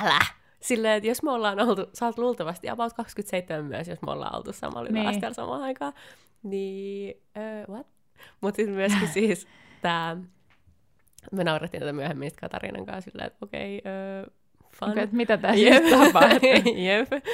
Älä! 0.00 0.18
Silleen, 0.60 0.96
että 0.96 1.08
jos 1.08 1.22
me 1.22 1.30
ollaan 1.30 1.60
oltu, 1.60 1.86
sä 1.94 2.06
oot 2.06 2.18
luultavasti 2.18 2.68
about 2.68 2.92
27 2.92 3.64
myös, 3.64 3.88
jos 3.88 4.02
me 4.02 4.12
ollaan 4.12 4.36
oltu 4.36 4.52
samalla 4.52 4.90
niin. 4.90 5.06
asteella 5.06 5.34
samaan 5.34 5.62
aikaan, 5.62 5.92
niin 6.42 7.22
uh, 7.68 7.74
what? 7.74 7.86
Mutta 8.40 8.56
sitten 8.56 8.74
myöskin 8.74 9.08
siis 9.18 9.48
tää, 9.82 10.16
me 11.32 11.44
naurettiin 11.44 11.80
tätä 11.80 11.92
myöhemmin 11.92 12.30
Katarinan 12.40 12.86
kanssa 12.86 13.10
silleen, 13.10 13.26
että 13.26 13.44
okei, 13.44 13.78
okay, 13.78 13.92
uh, 14.24 14.32
fun. 14.80 14.90
Okay, 14.90 15.08
mitä 15.12 15.36
tässä 15.36 15.56
Jep. 15.56 15.84
tapahtuu? 15.90 16.74
Jep. 16.86 17.24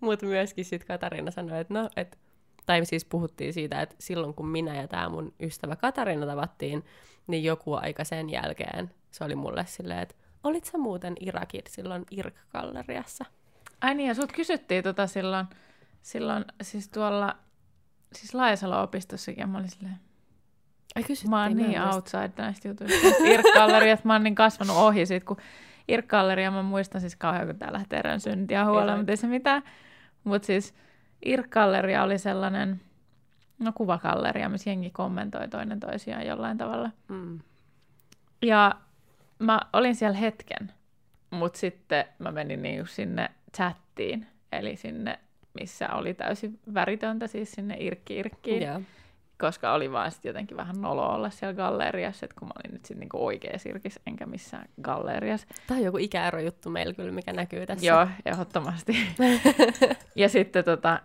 Mutta 0.00 0.26
myöskin 0.26 0.64
sitten 0.64 0.86
Katariina 0.86 1.30
sanoi, 1.30 1.60
että 1.60 1.74
no, 1.74 1.88
et, 1.96 2.18
tai 2.66 2.86
siis 2.86 3.04
puhuttiin 3.04 3.52
siitä, 3.52 3.80
että 3.80 3.96
silloin 3.98 4.34
kun 4.34 4.48
minä 4.48 4.76
ja 4.76 4.88
tämä 4.88 5.08
mun 5.08 5.34
ystävä 5.40 5.76
Katariina 5.76 6.26
tavattiin, 6.26 6.84
niin 7.26 7.44
joku 7.44 7.74
aika 7.74 8.04
sen 8.04 8.30
jälkeen 8.30 8.90
se 9.10 9.24
oli 9.24 9.34
mulle 9.34 9.64
silleen, 9.66 9.98
että 9.98 10.14
olit 10.44 10.64
sä 10.64 10.78
muuten 10.78 11.14
Irakit 11.20 11.66
silloin 11.66 12.04
IRK-galleriassa? 12.10 13.24
Ai 13.80 13.94
niin, 13.94 14.08
ja 14.08 14.14
sut 14.14 14.32
kysyttiin 14.32 14.84
tota 14.84 15.06
silloin, 15.06 15.46
silloin 16.02 16.44
siis 16.62 16.88
tuolla, 16.88 17.36
siis 18.14 18.34
Laajasalo-opistossakin, 18.34 19.40
ja 19.40 19.46
mä 19.46 19.58
olin 19.58 19.70
silleen, 19.70 20.00
Ai 20.94 21.04
Mä 21.28 21.42
oon 21.42 21.56
niin 21.56 21.82
outside 21.82 22.32
näistä 22.36 22.68
jutuista. 22.68 23.06
IRK-galleriasta 23.24 24.06
mä 24.06 24.12
oon 24.12 24.22
niin 24.22 24.34
kasvanut 24.34 24.76
ohi 24.76 25.06
siitä, 25.06 25.26
kun 25.26 25.36
Irk-galleria, 25.88 26.50
mä 26.50 26.62
muistan 26.62 27.00
siis 27.00 27.16
kauhean, 27.16 27.46
kun 27.46 27.58
tää 27.58 27.72
lähtee 27.72 27.98
erään 27.98 28.20
syntiä 28.20 28.64
huolella, 28.64 28.96
mutta 28.96 29.12
ei 29.12 29.16
se 29.16 29.26
mitään. 29.26 29.62
Mutta 30.24 30.46
siis 30.46 30.74
Irk-galleria 31.24 32.02
oli 32.02 32.18
sellainen, 32.18 32.80
no 33.58 33.72
kuvagalleria, 33.74 34.48
missä 34.48 34.70
jengi 34.70 34.90
kommentoi 34.90 35.48
toinen 35.48 35.80
toisiaan 35.80 36.26
jollain 36.26 36.58
tavalla. 36.58 36.90
Mm. 37.08 37.38
Ja 38.42 38.74
mä 39.38 39.60
olin 39.72 39.94
siellä 39.94 40.18
hetken, 40.18 40.72
mutta 41.30 41.58
sitten 41.58 42.04
mä 42.18 42.32
menin 42.32 42.62
niin 42.62 42.86
sinne 42.86 43.30
chattiin, 43.56 44.26
eli 44.52 44.76
sinne, 44.76 45.18
missä 45.60 45.88
oli 45.88 46.14
täysin 46.14 46.58
väritöntä, 46.74 47.26
siis 47.26 47.52
sinne 47.52 47.76
irkki-irkkiin. 47.80 48.62
Yeah 48.62 48.82
koska 49.42 49.72
oli 49.72 49.92
vaan 49.92 50.12
sit 50.12 50.24
jotenkin 50.24 50.56
vähän 50.56 50.80
nolo 50.80 51.08
olla 51.08 51.30
siellä 51.30 51.54
galleriassa, 51.54 52.26
että 52.26 52.36
kun 52.38 52.48
mä 52.48 52.52
olin 52.56 52.72
nyt 52.72 52.84
sitten 52.84 53.00
niinku 53.00 53.26
oikea 53.26 53.58
sirkis, 53.58 54.00
enkä 54.06 54.26
missään 54.26 54.68
galleriassa. 54.82 55.46
Tämä 55.66 55.78
on 55.78 55.84
joku 55.84 55.98
ikäerojuttu 55.98 56.70
meillä 56.70 56.94
kyllä, 56.94 57.12
mikä 57.12 57.32
näkyy 57.32 57.66
tässä. 57.66 57.86
Joo, 57.86 58.08
ehdottomasti. 58.26 58.96
ja 60.16 60.28
sitten 60.28 60.64
tota, 60.64 61.00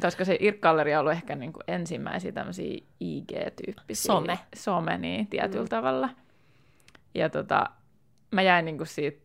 koska 0.00 0.24
se 0.24 0.36
IRK-galleria 0.40 0.98
on 0.98 1.00
ollut 1.00 1.12
ehkä 1.12 1.34
niinku 1.34 1.60
ensimmäisiä 1.68 2.32
tämmöisiä 2.32 2.78
IG-tyyppisiä. 3.00 4.06
Some. 4.06 4.38
Some, 4.56 4.98
niin 4.98 5.26
tietyllä 5.26 5.64
mm. 5.64 5.68
tavalla. 5.68 6.08
Ja 7.14 7.28
tota, 7.28 7.70
mä 8.30 8.42
jäin 8.42 8.64
niinku 8.64 8.84
siitä 8.84 9.22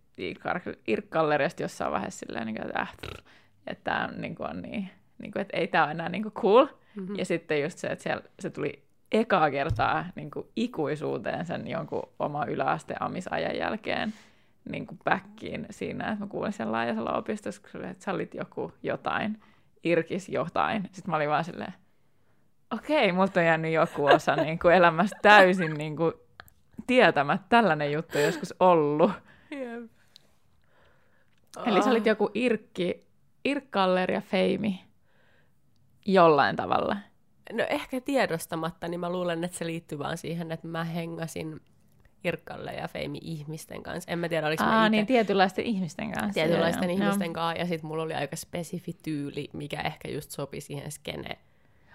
IRK-galleriasta 0.88 1.62
jossain 1.64 1.92
vaiheessa 1.92 2.20
silleen, 2.20 2.46
niinku, 2.46 2.62
että, 2.66 2.80
äh, 2.82 2.94
että 3.68 3.84
tämä 3.84 4.08
on, 4.08 4.22
niinku, 4.22 4.44
on 4.44 4.62
niin, 4.62 4.90
niinku, 5.18 5.40
että 5.40 5.58
ei 5.58 5.68
tämä 5.68 5.84
ole 5.84 5.92
enää 5.92 6.10
niinku 6.10 6.32
cool. 6.32 6.68
Mm-hmm. 6.98 7.16
Ja 7.16 7.26
sitten 7.26 7.62
just 7.62 7.78
se, 7.78 7.88
että 7.88 8.04
siellä, 8.04 8.24
se 8.40 8.50
tuli 8.50 8.84
ekaa 9.12 9.52
kertaa 9.52 10.06
niin 10.16 10.32
kuin 10.32 10.48
ikuisuuteen 10.56 11.46
sen 11.46 11.68
jonkun 11.68 12.10
oma 12.20 12.46
yläasteamisajan 12.46 13.58
jälkeen 13.58 14.14
niin 14.72 14.88
kuin 14.88 15.00
backiin 15.04 15.66
siinä, 15.70 16.12
että 16.12 16.26
mä 16.26 16.30
kuulin 16.30 16.54
sen 16.54 16.72
laajassa 16.72 17.12
opistossa, 17.12 17.62
kun 17.72 17.86
että 17.86 18.04
sä 18.04 18.12
olit 18.12 18.34
joku 18.34 18.72
jotain. 18.84 19.40
irkis 19.84 20.30
jotain. 20.30 20.84
Sitten 20.84 21.12
mä 21.12 21.16
olin 21.16 21.30
vaan 21.30 21.44
silleen, 21.44 21.74
okei, 22.72 23.12
multa 23.12 23.40
on 23.40 23.46
jäänyt 23.46 23.74
joku 23.74 24.06
osa 24.06 24.36
niin 24.46 24.60
kuin 24.60 24.76
elämästä 24.76 25.18
täysin 25.22 25.74
niin 25.74 25.96
kuin, 25.98 26.14
tietämät 26.88 27.42
tällainen 27.50 27.92
juttu 27.92 28.18
joskus 28.18 28.54
ollut. 28.60 29.12
Jep. 29.52 29.92
Eli 31.66 31.84
sä 31.84 31.90
olit 31.90 32.04
Ah. 32.04 32.08
joku 32.08 32.32
Irkki, 32.34 33.08
Irkkaller 33.46 34.12
ja 34.12 34.22
Feimi 34.22 34.87
jollain 36.08 36.56
tavalla. 36.56 36.98
No 37.54 37.64
ehkä 37.70 38.02
tiedostamatta, 38.02 38.88
niin 38.88 39.00
mä 39.00 39.10
luulen, 39.12 39.44
että 39.44 39.58
se 39.58 39.66
liittyy 39.66 40.00
vaan 40.00 40.18
siihen, 40.18 40.52
että 40.52 40.68
mä 40.68 40.84
hengasin 40.84 41.62
Irkkalle 42.24 42.72
ja 42.74 42.88
Feimi 42.88 43.18
ihmisten 43.22 43.84
kanssa. 43.84 44.12
En 44.12 44.20
mä 44.20 44.30
tiedä, 44.30 44.48
oliko 44.48 44.64
mä 44.64 44.80
Aa, 44.80 44.86
ite 44.86 44.90
niin 44.90 45.06
tietynlaisten 45.06 45.66
ihmisten 45.66 46.12
kanssa. 46.12 46.34
tietynlaisten 46.34 46.90
Joo, 46.90 46.98
joo. 46.98 47.04
ihmisten 47.06 47.34
kanssa, 47.34 47.60
ja 47.62 47.66
sitten 47.68 47.88
mulla 47.88 48.04
oli 48.04 48.14
aika 48.14 48.36
spesifi 48.36 48.94
tyyli, 49.04 49.50
mikä 49.54 49.82
ehkä 49.82 50.08
just 50.12 50.32
sopi 50.32 50.62
siihen 50.62 50.92
skene 50.92 51.38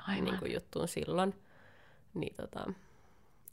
Aivan. 0.08 0.24
niin 0.24 0.38
kuin 0.38 0.52
juttuun 0.54 0.88
silloin. 0.88 1.34
Niin 2.14 2.34
tota, 2.36 2.72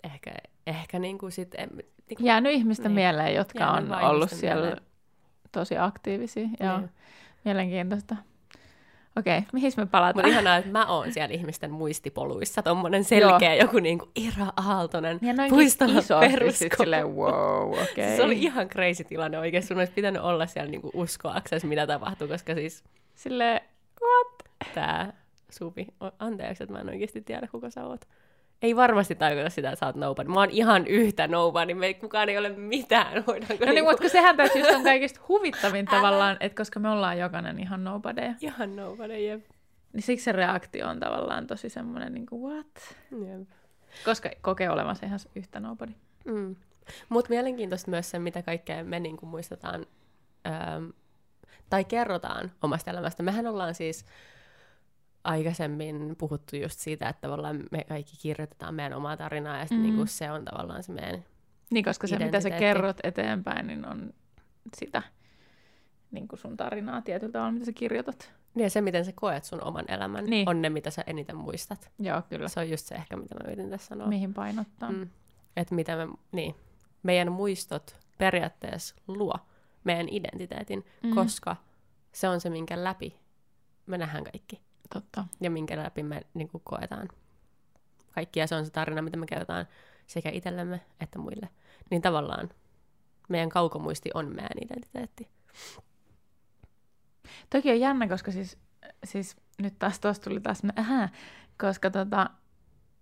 ehkä, 0.03 0.32
ehkä 0.68 0.99
niin 0.99 1.18
kuin 1.18 1.32
sit, 1.32 1.55
en, 1.57 1.70
niin 1.76 1.86
kuin, 2.18 2.26
Jäänyt 2.26 2.51
ihmisten 2.53 2.86
Niin. 2.86 2.93
mieleen, 2.95 3.36
jotka 3.36 3.72
on 3.72 3.93
ollut 4.03 4.30
siellä 4.30 4.62
mieleen. 4.66 4.84
tosi 5.51 5.78
aktiivisia. 5.78 6.47
Joo, 6.60 6.78
Niin. 6.78 6.89
mielenkiintoista. 7.45 8.16
Okei, 9.20 9.41
mihin 9.53 9.72
me 9.78 9.86
palataan? 9.86 10.26
Mutta 10.26 10.28
ihanaa, 10.28 10.57
että 10.57 10.72
mä 10.72 10.86
oon 10.86 11.11
siellä 11.11 11.34
ihmisten 11.36 11.72
muistipoluissa, 11.72 12.63
tommonen 12.63 13.03
selkeä 13.03 13.55
joku 13.55 13.80
niinku 13.80 14.09
Ira 14.15 14.45
Aaltonen 14.57 15.20
ja 15.22 15.34
puistolla 15.49 16.01
sit 16.01 16.20
peruskoulu. 16.20 17.15
wow, 17.15 17.74
okei. 17.74 18.05
Siis 18.05 18.15
Se 18.17 18.24
oli 18.24 18.38
ihan 18.41 18.67
crazy 18.70 19.03
tilanne 19.03 19.39
oikein. 19.39 19.63
Sun 19.63 19.78
olisi 19.78 19.91
pitänyt 19.93 20.22
olla 20.22 20.45
siellä 20.45 20.72
niinku 20.72 20.91
uskoaksesi, 20.93 21.67
mitä 21.67 21.88
tapahtuu, 21.88 22.28
koska 22.28 22.53
siis 22.55 22.84
Silleen, 23.15 23.61
what? 24.01 24.72
tää 24.74 25.13
Suvi, 25.49 25.88
anteeksi, 26.20 26.63
että 26.63 26.74
mä 26.74 26.80
en 26.82 26.89
oikeasti 26.89 27.22
tiedä, 27.22 27.47
kuka 27.47 27.70
sä 27.70 27.86
oot. 27.86 28.01
Ei 28.62 28.76
varmasti 28.76 29.16
tarkoita 29.16 29.49
sitä, 29.49 29.70
että 29.70 29.80
sä 29.80 29.86
oot 29.86 29.95
nobody. 29.95 30.30
Mä 30.30 30.39
oon 30.39 30.49
ihan 30.49 30.88
yhtä 30.88 31.28
nobody, 31.28 31.74
me 31.74 31.86
ei, 31.86 31.93
kukaan 31.93 32.30
ei 32.30 32.38
ole 32.38 32.49
mitään. 32.49 33.24
Voidaanko 33.28 33.53
No 33.60 33.66
niin, 33.66 33.76
niinku- 33.76 33.89
mutta 33.91 34.01
kun 34.01 34.10
sehän 34.10 34.38
tässä 34.38 34.60
just 34.60 34.72
on 34.72 34.84
kaikista 34.84 35.20
huvittavin 35.28 35.86
tavallaan, 35.95 36.38
että 36.39 36.55
koska 36.57 36.80
me 36.80 36.89
ollaan 36.89 37.18
jokainen 37.18 37.60
ihan 37.60 37.84
nobodyja, 37.84 38.34
Ihan 38.41 38.76
nobody, 38.76 39.20
jep. 39.20 39.45
niin 39.93 40.03
siksi 40.03 40.24
se 40.24 40.32
reaktio 40.32 40.88
on 40.88 40.99
tavallaan 40.99 41.47
tosi 41.47 41.70
semmoinen 41.70 42.14
niin 42.14 42.26
kuin 42.26 42.41
what? 42.41 42.95
jep. 43.28 43.47
Koska 44.05 44.30
kokee 44.41 44.70
olevansa 44.70 45.05
ihan 45.05 45.20
yhtä 45.36 45.60
nobody. 45.60 45.91
Mm. 46.26 46.55
Mutta 47.10 47.30
mielenkiintoista 47.30 47.91
myös 47.91 48.10
se, 48.12 48.20
mitä 48.20 48.41
kaikkea 48.41 48.84
me 48.84 48.99
niinku 48.99 49.26
muistetaan 49.26 49.86
ähm, 50.47 50.86
tai 51.70 51.84
kerrotaan 51.84 52.51
omasta 52.62 52.91
elämästä. 52.91 53.24
Mehän 53.24 53.47
ollaan 53.47 53.76
siis 53.76 54.05
aikaisemmin 55.30 56.15
puhuttu 56.17 56.55
just 56.55 56.80
siitä, 56.80 57.09
että 57.09 57.21
tavallaan 57.21 57.63
me 57.71 57.84
kaikki 57.84 58.17
kirjoitetaan 58.21 58.75
meidän 58.75 58.93
omaa 58.93 59.17
tarinaa 59.17 59.57
ja 59.57 59.63
sitten 59.63 59.77
Mm. 59.77 59.84
niinku 59.84 60.05
se 60.05 60.32
on 60.32 60.45
tavallaan 60.45 60.84
se 60.84 60.91
meidän... 60.91 61.25
Niin, 61.71 61.86
koska 61.86 62.07
se, 62.07 62.19
mitä 62.19 62.41
sä 62.41 62.49
kerrot 62.49 62.97
eteenpäin, 63.03 63.67
niin 63.67 63.88
on 63.88 64.13
sitä 64.77 65.03
niin 66.11 66.27
kuin 66.27 66.39
sun 66.39 66.57
tarinaa 66.57 67.01
tietyllä 67.01 67.32
tavalla, 67.32 67.51
mitä 67.51 67.65
sä 67.65 67.71
kirjoitat. 67.73 68.34
Niin 68.55 68.63
ja 68.63 68.69
se, 68.69 68.82
miten 68.82 69.05
sä 69.05 69.11
koet 69.15 69.43
sun 69.43 69.63
oman 69.63 69.86
elämän, 69.88 70.25
Niin. 70.25 70.49
on 70.49 70.61
ne, 70.61 70.69
mitä 70.69 70.89
sä 70.91 71.03
eniten 71.07 71.36
muistat. 71.36 71.91
Joo, 71.99 72.21
kyllä. 72.30 72.47
Se 72.47 72.59
on 72.59 72.69
just 72.69 72.86
se 72.86 72.95
ehkä, 72.95 73.17
mitä 73.17 73.36
mä 73.36 73.41
yritin 73.47 73.69
tässä 73.69 73.88
sanoa. 73.88 74.07
Mihin 74.07 74.34
painottaa. 74.34 74.91
Mm. 74.91 75.09
Että 75.57 75.75
mitä 75.75 75.95
me, 75.95 76.07
niin, 76.32 76.55
meidän 77.03 77.32
muistot 77.32 77.95
periaatteessa 78.17 78.95
luo 79.07 79.34
meidän 79.84 80.07
identiteetin, 80.09 80.86
mm. 81.03 81.15
koska 81.15 81.55
se 82.11 82.30
on 82.30 82.41
se, 82.41 82.49
minkä 82.49 82.84
läpi 82.84 83.19
me 83.86 83.97
nähdään 83.97 84.23
kaikki. 84.23 84.61
Totta. 84.93 85.25
Ja 85.41 85.49
minkä 85.51 85.77
läpi 85.77 86.03
me 86.03 86.21
niin 86.33 86.49
kuin, 86.49 86.61
koetaan 86.65 87.09
kaikki. 88.11 88.39
Ja 88.39 88.47
se 88.47 88.55
on 88.55 88.65
se 88.65 88.71
tarina, 88.71 89.01
mitä 89.01 89.17
me 89.17 89.25
kerrotaan 89.25 89.67
sekä 90.07 90.29
itsellemme 90.29 90.81
että 90.99 91.19
muille. 91.19 91.49
Niin 91.89 92.01
tavallaan 92.01 92.49
meidän 93.29 93.49
kaukomuisti 93.49 94.09
on 94.13 94.25
meidän 94.35 94.63
identiteetti. 94.65 95.29
Toki 97.49 97.71
on 97.71 97.79
jännä, 97.79 98.07
koska 98.07 98.31
siis, 98.31 98.57
siis 99.03 99.37
nyt 99.57 99.79
taas 99.79 99.99
tuossa 99.99 100.23
tuli 100.23 100.39
taas, 100.39 100.61
ähä, 100.79 101.09
koska 101.61 101.89
tota, 101.89 102.29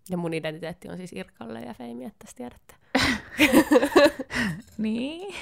Ja 0.10 0.18
mun 0.18 0.34
identiteetti 0.34 0.90
on 0.90 0.98
siis 0.98 1.14
Irkalle 1.14 1.62
ja 1.62 1.74
Feimi, 1.74 2.06
että 2.06 2.20
tässä 2.20 2.38
tiedätte. 2.38 2.76
Niin, 4.78 5.36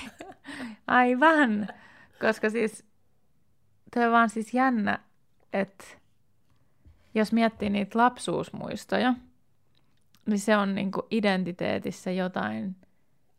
aivan. 0.87 1.67
Koska 2.21 2.49
siis, 2.49 2.85
toi 3.93 4.05
on 4.05 4.11
vaan 4.11 4.29
siis 4.29 4.53
jännä, 4.53 4.99
että 5.53 5.85
jos 7.15 7.31
miettii 7.31 7.69
niitä 7.69 7.99
lapsuusmuistoja, 7.99 9.13
niin 10.25 10.39
se 10.39 10.57
on 10.57 10.75
niinku 10.75 11.07
identiteetissä 11.11 12.11
jotain 12.11 12.75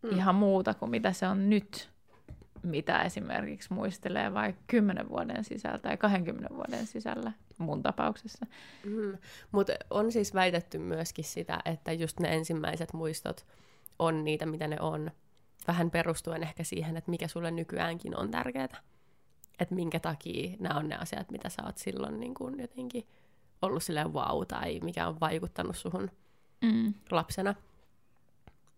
mm. 0.03 0.11
ihan 0.11 0.35
muuta 0.35 0.75
kuin 0.75 0.91
mitä 0.91 1.13
se 1.13 1.29
on 1.29 1.51
nyt, 1.51 1.91
mitä 2.63 3.03
esimerkiksi 3.03 3.73
muistelee 3.73 4.35
vaikka 4.35 4.63
10 4.67 5.09
vuoden 5.09 5.45
sisällä 5.45 5.79
tai 5.79 5.97
20 5.97 6.55
vuoden 6.55 6.87
sisällä 6.87 7.33
mun 7.59 7.83
tapauksessa. 7.83 8.47
Mm. 8.85 9.19
Mutta 9.53 9.73
on 9.91 10.13
siis 10.13 10.35
väitetty 10.35 10.79
myöskin 10.79 11.25
sitä, 11.25 11.59
että 11.65 11.93
just 11.93 12.21
ne 12.21 12.35
ensimmäiset 12.35 12.93
muistot 12.93 13.47
on 13.99 14.25
niitä, 14.25 14.47
mitä 14.47 14.69
ne 14.69 14.77
on. 14.81 15.11
Vähän 15.69 15.91
perustuen 15.91 16.43
ehkä 16.43 16.65
siihen, 16.65 16.97
että 16.97 17.11
mikä 17.11 17.29
sulle 17.29 17.51
nykyäänkin 17.51 18.17
on 18.17 18.31
tärkeää. 18.31 18.83
Että 19.61 19.75
minkä 19.75 20.01
takia 20.01 20.57
nämä 20.61 20.79
on 20.79 20.89
ne 20.89 20.97
asiat, 20.97 21.31
mitä 21.31 21.49
sä 21.49 21.63
oot 21.65 21.79
silloin 21.79 22.21
niin 22.21 22.35
kun 22.35 22.61
jotenkin 22.61 23.07
ollut 23.63 23.83
silleen 23.83 24.13
wow, 24.13 24.47
tai 24.49 24.81
mikä 24.81 25.09
on 25.09 25.21
vaikuttanut 25.21 25.77
suhun 25.77 26.11
Mm. 26.63 26.95
lapsena. 27.11 27.55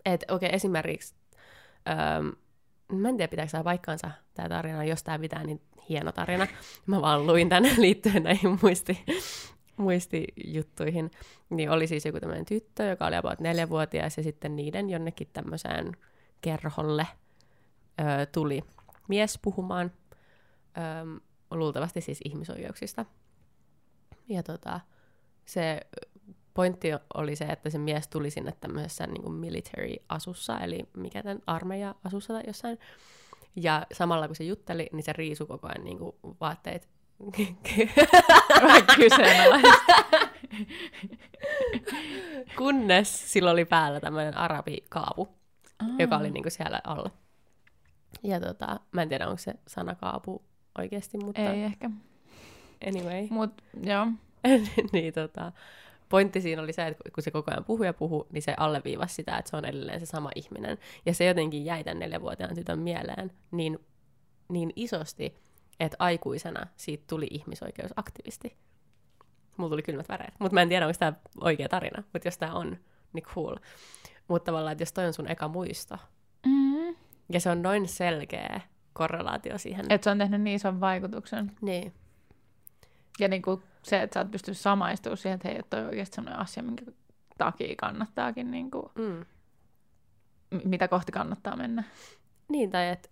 Että 0.05 0.35
okei, 0.35 0.47
okay, 0.47 0.57
esimerkiksi, 0.57 1.15
öö, 1.89 2.33
mä 2.93 3.09
en 3.09 3.17
tiedä 3.17 3.31
pitääkö 3.31 3.51
tämä 3.53 3.65
paikkaansa 3.65 4.11
tämä 4.35 4.49
tarina, 4.49 4.85
jos 4.85 5.03
tämä 5.03 5.19
pitää, 5.19 5.45
niin 5.45 5.61
hieno 5.89 6.13
tarina. 6.13 6.47
Mä 6.87 7.01
vaan 7.03 7.27
luin 7.27 7.49
tänne 7.49 7.75
liittyen 7.79 8.23
näihin 8.23 8.59
muisti, 8.63 9.05
muistijuttuihin. 9.77 11.11
Niin 11.51 11.71
oli 11.71 11.87
siis 11.87 12.05
joku 12.07 12.21
tämmöinen 12.21 12.45
tyttö, 12.45 12.85
joka 12.85 13.07
oli 13.07 13.17
about 13.17 13.41
neljävuotias, 13.41 14.17
ja 14.17 14.23
sitten 14.23 14.57
niiden 14.57 14.91
jonnekin 14.91 15.29
tämmöiseen 15.33 15.97
kerholle 16.41 17.07
öö, 18.01 18.27
tuli 18.27 18.63
mies 19.09 19.39
puhumaan, 19.43 19.93
öö, 20.79 21.21
luultavasti 21.51 22.01
siis 22.01 22.21
ihmisoikeuksista. 22.25 23.07
Ja 24.29 24.43
tota, 24.43 24.81
se 25.45 25.81
pointti 26.55 26.89
oli 27.15 27.37
se, 27.37 27.45
että 27.45 27.71
se 27.71 27.79
mies 27.79 28.09
tuli 28.09 28.31
sinne 28.31 28.53
tämmöisessä 28.61 29.07
niin 29.07 29.23
kuin 29.23 29.35
military-asussa, 29.35 30.61
eli 30.61 30.89
mikä 30.97 31.23
tämän 31.23 31.43
armeija-asussa 31.47 32.35
tai 32.35 32.43
jossain. 32.47 32.79
Ja 33.57 33.87
samalla 33.93 34.27
kun 34.27 34.37
se 34.37 34.45
jutteli, 34.45 34.89
niin 34.93 35.03
se 35.03 35.13
riisui 35.13 35.47
koko 35.47 35.69
ajan 35.69 35.85
niin 35.85 35.99
kuin 35.99 36.17
vaatteet. 36.41 36.89
Vähän 38.63 38.83
kyseenalaista. 38.97 39.79
Kunnes 42.57 43.33
sillä 43.33 43.51
oli 43.51 43.65
päällä 43.65 44.01
tämmöinen 44.01 44.37
arabikaapu, 44.37 45.29
joka 45.99 46.17
oli 46.17 46.31
niin 46.31 46.43
kuin 46.43 46.53
siellä 46.53 46.81
alla. 46.85 47.11
Ja 48.23 48.41
tota, 48.41 48.81
mä 48.93 49.03
en 49.03 49.09
tiedä, 49.09 49.27
onko 49.27 49.39
se 49.39 49.55
sana 49.67 49.95
kaapu 49.95 50.43
oikeasti, 50.79 51.19
mutta 51.19 51.41
Ei 51.41 51.63
ehkä. 51.63 51.91
Anyway. 52.87 53.27
Mut 53.31 53.63
joo. 53.83 54.07
niin 54.93 55.15
tota, 55.15 55.53
pointti 56.09 56.41
siinä 56.41 56.63
oli 56.63 56.73
se, 56.73 56.87
että 56.87 57.05
kun 57.15 57.23
se 57.23 57.31
koko 57.31 57.51
ajan 57.51 57.65
puhui 57.65 57.87
ja 57.87 57.95
puhui, 57.95 58.27
niin 58.33 58.43
se 58.43 58.55
alleviivasi 58.57 59.15
sitä, 59.15 59.37
että 59.37 59.51
se 59.51 59.57
on 59.57 59.65
edelleen 59.65 60.01
se 60.01 60.07
sama 60.07 60.31
ihminen. 60.35 60.79
Ja 61.07 61.15
se 61.15 61.25
jotenkin 61.25 61.65
jäi 61.65 61.85
tämän 61.85 61.99
neljävuotiaan 61.99 62.55
tytön 62.55 62.79
mieleen 62.79 63.33
niin, 63.51 63.79
niin 64.49 64.73
isosti, 64.77 65.35
että 65.81 65.97
aikuisena 65.99 66.67
siitä 66.77 67.05
tuli 67.07 67.27
ihmisoikeusaktivisti. 67.31 68.57
Mulla 69.57 69.71
tuli 69.71 69.83
kylmät 69.83 70.09
väreet. 70.09 70.35
Mutta 70.39 70.55
mä 70.55 70.63
en 70.63 70.69
tiedä, 70.69 70.87
onko 70.87 70.99
tämä 70.99 71.13
oikea 71.41 71.69
tarina. 71.69 72.03
Mutta 72.13 72.29
jos 72.29 72.39
tämä 72.39 72.53
on, 72.53 72.77
niin 73.13 73.25
cool. 73.25 73.57
Mutta 74.29 74.47
tavallaan, 74.47 74.73
että 74.73 74.83
jos 74.83 74.93
toi 74.93 75.07
on 75.07 75.13
sun 75.13 75.31
eka 75.31 75.49
muisto, 75.49 75.97
Mm. 76.47 76.97
ja 77.33 77.41
se 77.41 77.51
on 77.51 77.63
noin 77.63 77.89
selkeä 77.89 78.61
korrelaatio 78.93 79.59
siihen. 79.59 79.87
Että 79.89 80.05
se 80.05 80.11
on 80.11 80.19
tehnyt 80.19 80.43
niin 80.43 80.57
ison 80.57 80.81
vaikutuksen. 80.81 81.53
Niin. 81.61 81.93
Ja 83.19 83.29
niin 83.29 83.43
kuin 83.43 83.63
se, 83.83 84.03
että 84.03 84.15
sä 84.15 84.21
oot 84.21 84.31
pystynyt 84.31 84.59
samaistumaan 84.59 85.17
siihen, 85.17 85.35
että 85.35 85.49
hei, 85.49 85.63
toi 85.71 85.81
on 85.81 85.87
oikeasti 85.87 86.15
sellainen 86.15 86.41
asia, 86.41 86.63
minkä 86.63 86.85
takia 87.39 87.75
kannattaakin, 87.79 88.51
niin 88.51 88.71
kuin, 88.71 88.87
Mm. 88.99 89.25
mitä 90.65 90.89
kohti 90.89 91.13
kannattaa 91.13 91.57
mennä. 91.57 91.85
Niin, 92.49 92.71
tai 92.71 92.89
että 92.89 93.09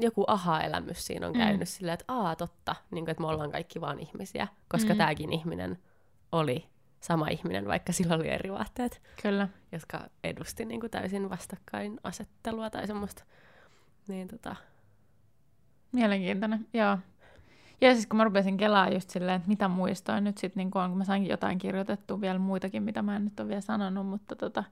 joku 0.00 0.24
aha-elämys 0.26 1.06
siinä 1.06 1.26
on 1.26 1.32
Mm. 1.32 1.38
käynyt 1.38 1.60
mm. 1.60 1.66
silleen, 1.66 1.94
että 1.94 2.04
aa, 2.08 2.36
totta, 2.36 2.74
niin 2.90 3.04
kuin, 3.04 3.10
että 3.10 3.20
me 3.20 3.26
ollaan 3.26 3.50
kaikki 3.52 3.80
vaan 3.80 3.98
ihmisiä, 3.98 4.48
koska 4.68 4.88
Mm. 4.88 4.94
mm. 4.94 4.98
tämäkin 4.98 5.32
ihminen 5.32 5.78
oli 6.32 6.66
sama 7.00 7.28
ihminen, 7.28 7.66
vaikka 7.66 7.92
sillä 7.92 8.14
oli 8.14 8.28
eri 8.28 8.52
vaatteet, 8.52 9.02
Kyllä. 9.22 9.48
jotka 9.72 10.00
edusti 10.24 10.64
niin 10.64 10.80
kuin 10.80 10.90
täysin 10.90 11.30
vastakkain 11.30 12.00
asettelua 12.02 12.70
tai 12.70 12.86
semmoista. 12.86 13.24
Niin 14.08 14.28
tota, 14.28 14.56
Mielenkiintoinen, 15.92 16.66
joo. 16.72 16.98
Ja 17.80 17.94
siis 17.94 18.06
kun 18.06 18.16
mä 18.16 18.24
rupesin 18.24 18.56
kelaa 18.56 18.88
just 18.88 19.10
silleen, 19.10 19.36
että 19.36 19.48
mitä 19.48 19.68
muistoin 19.68 20.24
nyt 20.24 20.38
sitten 20.38 20.60
niin 20.60 20.78
on, 20.78 20.90
kun 20.90 20.98
mä 20.98 21.04
sainkin 21.04 21.30
jotain 21.30 21.58
kirjoitettua 21.58 22.20
vielä 22.20 22.38
muitakin, 22.38 22.82
mitä 22.82 23.02
mä 23.02 23.16
en 23.16 23.24
nyt 23.24 23.40
ole 23.40 23.48
vielä 23.48 23.60
sanonut, 23.60 24.06
mutta 24.06 24.36
tota, 24.36 24.64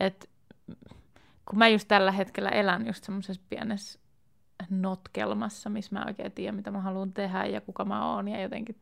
että 0.00 0.26
kun 1.44 1.58
mä 1.58 1.68
just 1.68 1.88
tällä 1.88 2.12
hetkellä 2.12 2.48
elän 2.48 2.86
just 2.86 3.04
semmoisessa 3.04 3.42
pienessä 3.48 3.98
notkelmassa, 4.70 5.70
missä 5.70 5.94
mä 5.94 6.04
oikein 6.06 6.32
tiedän, 6.32 6.54
mitä 6.54 6.70
mä 6.70 6.80
haluan 6.80 7.12
tehdä 7.12 7.44
ja 7.44 7.60
kuka 7.60 7.84
mä 7.84 8.14
oon 8.14 8.28
ja 8.28 8.42
jotenkin 8.42 8.76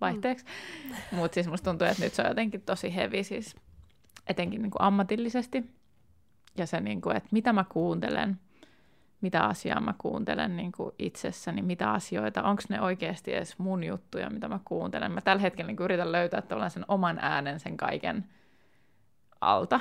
vaihteeksi. 0.00 0.44
Mm. 0.84 1.16
Mutta 1.16 1.34
siis 1.34 1.48
musta 1.48 1.70
tuntuu, 1.70 1.86
että 1.86 2.02
nyt 2.02 2.14
se 2.14 2.22
on 2.22 2.28
jotenkin 2.28 2.62
tosi 2.62 2.94
hevi 2.94 3.24
siis 3.24 3.56
etenkin 4.26 4.62
niin 4.62 4.70
kuin 4.70 4.82
ammatillisesti. 4.82 5.70
Ja 6.56 6.66
se, 6.66 6.80
niin 6.80 7.00
kuin, 7.00 7.16
että 7.16 7.28
mitä 7.32 7.52
mä 7.52 7.64
kuuntelen, 7.64 8.40
mitä 9.22 9.42
asiaa 9.44 9.80
mä 9.80 9.94
kuuntelen 9.98 10.56
niin 10.56 10.72
kuin 10.72 10.94
itsessäni, 10.98 11.62
mitä 11.62 11.92
asioita, 11.92 12.42
onko 12.42 12.62
ne 12.68 12.80
oikeasti 12.80 13.34
edes 13.34 13.58
mun 13.58 13.84
juttuja, 13.84 14.30
mitä 14.30 14.48
mä 14.48 14.60
kuuntelen. 14.64 15.12
Mä 15.12 15.20
tällä 15.20 15.42
hetkellä 15.42 15.66
niin 15.66 15.76
kuin 15.76 15.84
yritän 15.84 16.12
löytää 16.12 16.42
tavallaan 16.42 16.70
sen 16.70 16.84
oman 16.88 17.18
äänen 17.22 17.60
sen 17.60 17.76
kaiken 17.76 18.24
alta. 19.40 19.80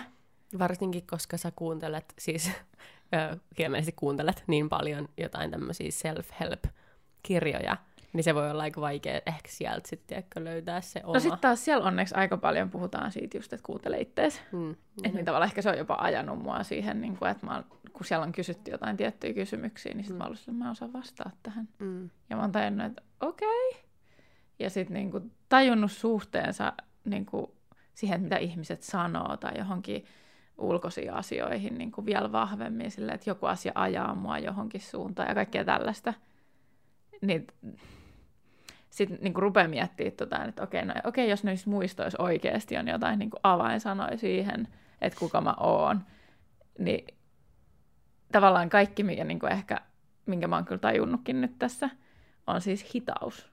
Varsinkin, 0.59 1.07
koska 1.07 1.37
sä 1.37 1.51
kuuntelet, 1.55 2.13
siis 2.19 2.51
kirjaimellisesti 3.55 3.95
kuuntelet 3.95 4.43
niin 4.47 4.69
paljon 4.69 5.09
jotain 5.17 5.51
tämmöisiä 5.51 5.91
self-help-kirjoja, 5.91 7.77
niin 8.13 8.23
se 8.23 8.35
voi 8.35 8.51
olla 8.51 8.63
aika 8.63 8.81
vaikea 8.81 9.21
ehkä 9.25 9.49
sieltä 9.49 9.89
sitten 9.89 10.23
löytää 10.39 10.81
se 10.81 11.01
oma. 11.03 11.13
No 11.13 11.19
sitten 11.19 11.39
taas 11.39 11.65
siellä 11.65 11.87
onneksi 11.87 12.15
aika 12.15 12.37
paljon 12.37 12.69
puhutaan 12.69 13.11
siitä 13.11 13.37
just, 13.37 13.53
että 13.53 13.65
kuuntele 13.65 14.01
ittees. 14.01 14.41
Mm. 14.51 14.71
Että 14.71 15.17
niin 15.17 15.25
tavallaan 15.25 15.49
ehkä 15.49 15.61
se 15.61 15.69
on 15.69 15.77
jopa 15.77 15.97
ajanut 15.99 16.39
mua 16.39 16.63
siihen, 16.63 17.01
niin 17.01 17.17
kuin, 17.17 17.31
että 17.31 17.45
mä, 17.45 17.63
kun 17.93 18.05
siellä 18.05 18.25
on 18.25 18.31
kysytty 18.31 18.71
jotain 18.71 18.97
tiettyjä 18.97 19.33
kysymyksiä, 19.33 19.93
niin 19.93 20.03
sitten 20.03 20.15
mm. 20.15 20.17
mä 20.17 20.27
olisin, 20.27 20.53
että 20.53 20.63
mä 20.63 20.71
osaan 20.71 20.93
vastata 20.93 21.31
tähän. 21.43 21.69
Mm. 21.79 22.09
Ja 22.29 22.35
mä 22.35 22.41
oon 22.41 22.51
tajunnut, 22.51 22.85
että 22.85 23.01
okei. 23.19 23.69
Okay. 23.69 23.81
Ja 24.59 24.69
sitten 24.69 24.93
niin 24.93 25.11
kuin, 25.11 25.31
tajunnut 25.49 25.91
suhteensa 25.91 26.73
niin 27.05 27.25
kuin, 27.25 27.47
siihen, 27.93 28.21
mitä 28.21 28.37
ihmiset 28.37 28.83
sanoo 28.83 29.37
tai 29.37 29.57
johonkin 29.57 30.05
ulkoisiin 30.57 31.13
asioihin 31.13 31.77
niin 31.77 31.91
kuin 31.91 32.05
vielä 32.05 32.31
vahvemmin, 32.31 32.91
sille, 32.91 33.11
että 33.11 33.29
joku 33.29 33.45
asia 33.45 33.71
ajaa 33.75 34.15
mua 34.15 34.39
johonkin 34.39 34.81
suuntaan 34.81 35.29
ja 35.29 35.35
kaikkea 35.35 35.65
tällaista. 35.65 36.13
Niin 37.21 37.47
sitten 38.91 39.17
niin 39.21 39.35
rupeaa 39.35 39.67
miettimään, 39.67 40.13
tota, 40.17 40.43
että 40.43 40.63
okei, 40.63 40.85
no, 40.85 40.93
okei, 41.03 41.29
jos 41.29 41.43
noissa 41.43 41.69
muistoissa 41.69 42.23
oikeasti 42.23 42.77
on 42.77 42.87
jotain 42.87 43.19
niin 43.19 43.29
kuin 43.29 43.39
avainsanoja 43.43 44.17
siihen, 44.17 44.67
että 45.01 45.19
kuka 45.19 45.41
mä 45.41 45.53
oon, 45.59 46.01
niin 46.79 47.07
tavallaan 48.31 48.69
kaikki, 48.69 49.03
mikä 49.03 49.23
niin 49.23 49.39
kuin 49.39 49.51
ehkä, 49.51 49.81
minkä 50.25 50.47
mä 50.47 50.55
oon 50.55 50.65
kyllä 50.65 50.79
tajunnutkin 50.79 51.41
nyt 51.41 51.59
tässä, 51.59 51.89
on 52.47 52.61
siis 52.61 52.93
hitaus. 52.95 53.51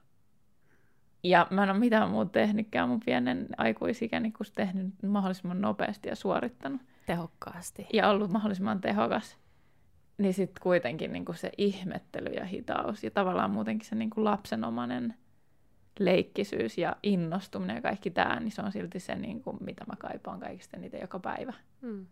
Ja 1.23 1.47
mä 1.49 1.63
en 1.63 1.69
ole 1.69 1.79
mitään 1.79 2.09
muuta 2.09 2.31
tehnytkään 2.31 2.89
mun 2.89 2.99
pienen 3.05 3.47
aikuisikäni, 3.57 4.31
kun 4.31 4.45
tehnyt 4.55 4.93
mahdollisimman 5.07 5.61
nopeasti 5.61 6.09
ja 6.09 6.15
suorittanut. 6.15 6.81
Tehokkaasti. 7.05 7.87
Ja 7.93 8.09
ollut 8.09 8.31
mahdollisimman 8.31 8.81
tehokas. 8.81 9.37
Niin 10.17 10.33
sitten 10.33 10.63
kuitenkin 10.63 11.11
niin 11.11 11.25
se 11.33 11.51
ihmettely 11.57 12.29
ja 12.29 12.45
hitaus 12.45 13.03
ja 13.03 13.11
tavallaan 13.11 13.51
muutenkin 13.51 13.89
se 13.89 13.95
niin 13.95 14.09
lapsenomainen 14.15 15.15
leikkisyys 15.99 16.77
ja 16.77 16.95
innostuminen 17.03 17.75
ja 17.75 17.81
kaikki 17.81 18.09
tämä, 18.09 18.39
niin 18.39 18.51
se 18.51 18.61
on 18.61 18.71
silti 18.71 18.99
se, 18.99 19.15
niin 19.15 19.41
kuin, 19.41 19.57
mitä 19.59 19.85
mä 19.85 19.93
kaipaan 19.99 20.39
kaikista 20.39 20.77
niitä 20.77 20.97
joka 20.97 21.19
päivä. 21.19 21.53
Mm. 21.81 22.05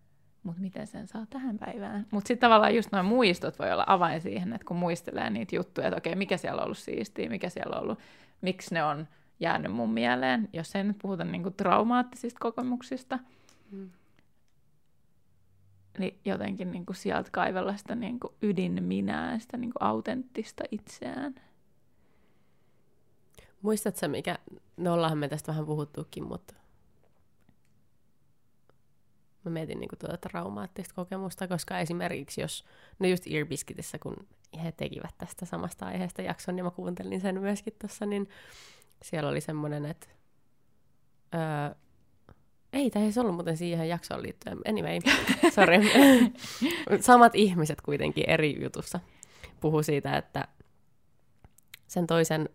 Mutta 0.44 0.62
miten 0.62 0.88
sen 0.88 1.08
saa 1.08 1.26
tähän 1.30 1.58
päivään? 1.58 2.06
Mutta 2.12 2.28
sitten 2.28 2.48
tavallaan 2.48 2.76
just 2.76 2.92
noin 2.92 3.06
muistot 3.06 3.60
voi 3.60 3.72
olla 3.72 3.84
avain 3.88 4.22
siihen, 4.22 4.54
että 4.54 4.68
kun 4.68 4.78
muistelee 4.78 5.30
niitä 5.30 5.56
juttuja, 5.56 5.88
että 5.88 5.98
okei, 5.98 6.16
mikä 6.16 6.38
siellä 6.38 6.60
on 6.60 6.66
ollut 6.66 6.78
siistiä, 6.78 7.30
mikä 7.30 7.50
siellä 7.50 7.76
on 7.76 7.84
ollut, 7.84 8.00
miksi 8.42 8.74
ne 8.74 8.84
on 8.84 9.08
jäänyt 9.40 9.72
mun 9.72 9.94
mieleen, 9.94 10.50
jos 10.54 10.76
ei 10.76 10.84
nyt 10.84 10.98
puhuta 11.02 11.24
niinku 11.24 11.52
traumaattisista 11.52 12.40
kokemuksista, 12.40 13.20
mm. 13.72 13.90
niin 15.98 16.20
jotenkin 16.26 16.72
niinku 16.72 16.94
sieltä 16.94 17.30
kaivella 17.32 17.78
sitä 17.78 17.96
niinku 17.96 18.36
ydinminää, 18.42 19.40
sitä 19.40 19.58
niinku 19.58 19.78
autenttista 19.80 20.64
itseään. 20.72 21.36
Muistatko 23.62 24.08
mikä, 24.08 24.38
no 24.78 24.94
ollaanhan 24.94 25.18
me 25.18 25.28
tästä 25.30 25.52
vähän 25.52 25.66
puhuttukin, 25.66 26.24
mutta 26.24 26.54
mä 29.44 29.52
mietin 29.52 29.80
niin 29.80 29.90
tuota 30.00 30.18
traumaattista 30.18 30.96
kokemusta, 30.96 31.48
koska 31.48 31.80
esimerkiksi 31.80 32.42
jos, 32.42 32.66
no 33.00 33.08
just 33.08 33.24
Ear 33.28 33.46
Biscuitissa, 33.46 34.00
kun 34.00 34.28
he 34.64 34.72
tekivät 34.72 35.16
tästä 35.18 35.46
samasta 35.46 35.86
aiheesta 35.86 36.22
jakson, 36.22 36.56
niin 36.56 36.66
mä 36.66 36.72
kuuntelin 36.72 37.22
sen 37.22 37.42
myöskin 37.42 37.74
tuossa, 37.80 38.06
niin 38.06 38.30
siellä 39.02 39.30
oli 39.30 39.42
semmoinen, 39.42 39.86
että 39.86 40.08
öö, 41.34 41.76
ei, 42.74 42.90
tämä 42.90 43.06
ei 43.06 43.12
ollut 43.18 43.36
muuten 43.36 43.58
siihen 43.58 43.90
jaksoon 43.90 44.22
liittyen. 44.22 44.58
Anyway, 44.68 45.00
sorry. 45.56 45.78
Samat 47.02 47.36
ihmiset 47.36 47.82
kuitenkin 47.82 48.30
eri 48.30 48.64
jutussa 48.64 49.00
puhu 49.60 49.84
siitä, 49.84 50.18
että 50.18 50.48
sen 51.88 52.08
toisen 52.08 52.50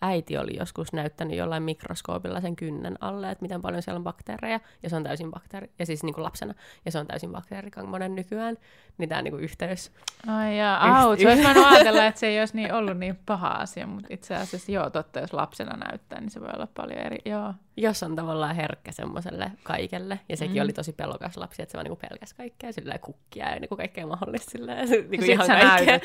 äiti 0.00 0.38
oli 0.38 0.56
joskus 0.56 0.92
näyttänyt 0.92 1.36
jollain 1.36 1.62
mikroskoopilla 1.62 2.40
sen 2.40 2.56
kynnen 2.56 2.98
alle, 3.00 3.30
että 3.30 3.42
miten 3.42 3.62
paljon 3.62 3.82
siellä 3.82 3.98
on 3.98 4.04
bakteereja, 4.04 4.60
ja 4.82 4.90
se 4.90 4.96
on 4.96 5.04
täysin 5.04 5.30
bakteeri, 5.30 5.70
ja 5.78 5.86
siis 5.86 6.02
niin 6.02 6.14
kuin 6.14 6.24
lapsena, 6.24 6.54
ja 6.84 6.92
se 6.92 6.98
on 6.98 7.06
täysin 7.06 7.32
bakteerikangonen 7.32 8.14
nykyään, 8.14 8.56
niin 8.98 9.08
tämä 9.08 9.22
niin 9.22 9.40
yhteys. 9.40 9.92
Ai 10.26 10.58
ja 10.58 10.78
aut, 10.80 11.20
yh- 11.20 11.26
olisi 11.26 11.46
ajatella, 11.46 12.06
että 12.06 12.20
se 12.20 12.26
ei 12.26 12.40
olisi 12.40 12.56
niin 12.56 12.74
ollut 12.74 12.98
niin 12.98 13.18
paha 13.26 13.48
asia, 13.48 13.86
mutta 13.86 14.08
itse 14.10 14.34
asiassa 14.34 14.72
joo, 14.72 14.90
totta, 14.90 15.20
jos 15.20 15.32
lapsena 15.32 15.76
näyttää, 15.76 16.20
niin 16.20 16.30
se 16.30 16.40
voi 16.40 16.50
olla 16.54 16.68
paljon 16.74 16.98
eri, 16.98 17.18
joo. 17.24 17.54
Jos 17.76 18.02
on 18.02 18.16
tavallaan 18.16 18.56
herkkä 18.56 18.92
semmoiselle 18.92 19.52
kaikelle, 19.62 20.20
ja 20.28 20.36
sekin 20.36 20.56
mm. 20.56 20.62
oli 20.62 20.72
tosi 20.72 20.92
pelokas 20.92 21.36
lapsi, 21.36 21.62
että 21.62 21.72
se 21.72 21.78
vaan 21.78 21.86
niin 21.86 22.08
pelkäs 22.10 22.34
kaikkea, 22.34 22.72
silleen 22.72 23.00
kukkia 23.00 23.50
ja 23.50 23.60
niin 23.60 23.68
kuin 23.68 23.78
kaikkea 23.78 24.06
mahdollista, 24.06 24.50
silleen, 24.50 24.88
niin 24.88 25.08
kuin 25.08 25.30
ihan 25.30 25.46
kaikkea. 25.46 26.00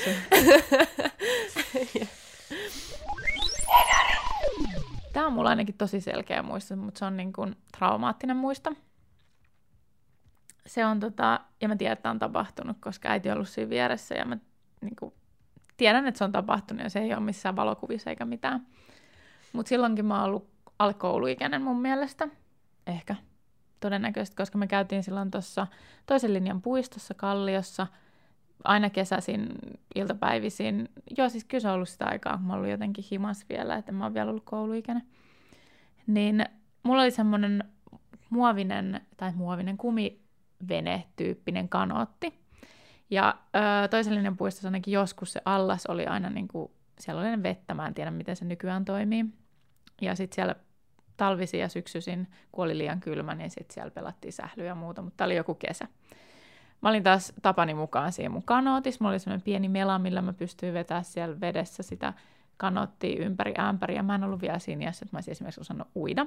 Tämä 5.20 5.28
on 5.28 5.34
mulla 5.34 5.50
ainakin 5.50 5.78
tosi 5.78 6.02
selkeä 6.02 6.44
muisto, 6.44 6.76
mutta 6.76 7.00
se 7.00 7.06
on 7.06 7.18
niin 7.18 7.34
kuin 7.34 7.56
traumaattinen 7.78 8.38
muisto. 8.38 8.74
Se 10.66 10.86
on 10.86 11.00
tota, 11.00 11.40
ja 11.62 11.68
mä 11.68 11.76
tiedän, 11.76 11.94
että 11.94 12.10
on 12.10 12.20
tapahtunut, 12.20 12.78
koska 12.80 13.10
äiti 13.10 13.30
on 13.30 13.36
ollut 13.36 13.50
siinä 13.50 13.70
vieressä 13.70 14.16
ja 14.16 14.26
mä 14.26 14.38
niin 14.82 14.96
kuin, 15.00 15.14
tiedän, 15.78 16.08
että 16.08 16.18
se 16.18 16.24
on 16.24 16.32
tapahtunut 16.32 16.84
ja 16.84 16.90
se 16.90 17.00
ei 17.00 17.14
ole 17.14 17.20
missään 17.20 17.56
valokuvissa 17.56 18.10
eikä 18.10 18.26
mitään. 18.26 18.68
Mutta 19.54 19.70
silloinkin 19.70 20.06
mä 20.06 20.16
oon 20.16 20.26
ollut 20.26 20.50
alle 20.80 20.94
kouluikäinen 20.94 21.62
mun 21.62 21.82
mielestä, 21.82 22.28
ehkä 22.88 23.16
todennäköisesti, 23.80 24.36
koska 24.36 24.58
me 24.58 24.68
käytiin 24.68 25.04
silloin 25.04 25.32
tuossa 25.32 25.68
toisen 26.06 26.34
linjan 26.34 26.62
puistossa 26.62 27.14
Kalliossa– 27.14 27.88
aina 28.64 28.89
kesäisin, 28.89 29.49
iltapäivisin. 29.95 30.89
Joo, 31.18 31.30
siis 31.30 31.43
kyllä 31.43 31.62
se 31.62 31.68
on 31.68 31.74
ollut 31.74 31.89
sitä 31.89 32.05
aikaa, 32.05 32.38
kun 32.38 32.45
mä 32.45 32.53
ollut 32.53 32.70
jotenkin 32.70 33.05
himas 33.12 33.45
vielä, 33.49 33.76
että 33.76 33.91
mä 33.91 34.03
oon 34.03 34.14
vielä 34.14 34.30
ollut 34.30 34.45
kouluikäinen. 34.45 35.03
Niin 36.07 36.45
mulla 36.84 37.01
oli 37.01 37.12
semmoinen 37.12 37.64
muovinen, 38.30 39.01
tai 39.18 39.32
muovinen 39.36 39.78
kumivene-tyyppinen 39.78 41.70
kanootti. 41.70 42.34
Ja 43.10 43.36
öö, 43.55 43.88
toisellinen 43.88 44.38
puistossa 44.38 44.68
ainakin 44.68 44.91
joskus 44.91 45.34
se 45.34 45.41
allas 45.45 45.86
oli 45.86 46.05
aina 46.05 46.30
niin 46.30 46.47
kuin, 46.47 46.72
siellä 46.99 47.22
oli 47.22 47.43
vettä, 47.43 47.74
mä 47.74 47.88
en 47.88 47.93
tiedä 47.93 48.12
miten 48.12 48.36
se 48.36 48.45
nykyään 48.45 48.86
toimii. 48.86 49.26
Ja 50.01 50.16
sitten 50.16 50.36
siellä 50.36 50.55
talvisin 51.18 51.60
ja 51.60 51.70
syksyisin, 51.70 52.28
kun 52.51 52.66
oli 52.66 52.78
liian 52.78 52.99
kylmä, 52.99 53.36
niin 53.36 53.49
sitten 53.49 53.74
siellä 53.74 53.91
pelattiin 53.91 54.34
sählyä 54.34 54.66
ja 54.66 54.76
muuta, 54.76 55.01
mutta 55.01 55.18
tämä 55.18 55.26
oli 55.26 55.36
joku 55.36 55.55
kesä. 55.55 55.88
Mä 56.82 56.90
olin 56.90 57.04
taas 57.04 57.34
tapani 57.42 57.74
mukaan 57.74 58.12
siihen 58.12 58.32
mun 58.32 58.44
kanootissa. 58.44 58.98
Mulla 59.02 59.12
oli 59.12 59.20
semmoinen 59.20 59.44
pieni 59.44 59.70
mela, 59.70 60.00
millä 60.00 60.22
mä 60.22 60.34
pystyin 60.34 60.74
vetämään 60.74 61.06
siellä 61.06 61.40
vedessä 61.40 61.84
sitä 61.84 62.14
kanottia 62.58 63.26
ympäri 63.26 63.54
ämpäriä. 63.60 64.04
Mä 64.04 64.16
en 64.16 64.24
ollut 64.24 64.42
vielä 64.42 64.60
siinä 64.60 64.84
iässä, 64.84 65.06
että 65.06 65.16
mä 65.16 65.18
olisin 65.18 65.32
esimerkiksi 65.32 65.62
osannut 65.62 65.88
uida. 65.96 66.26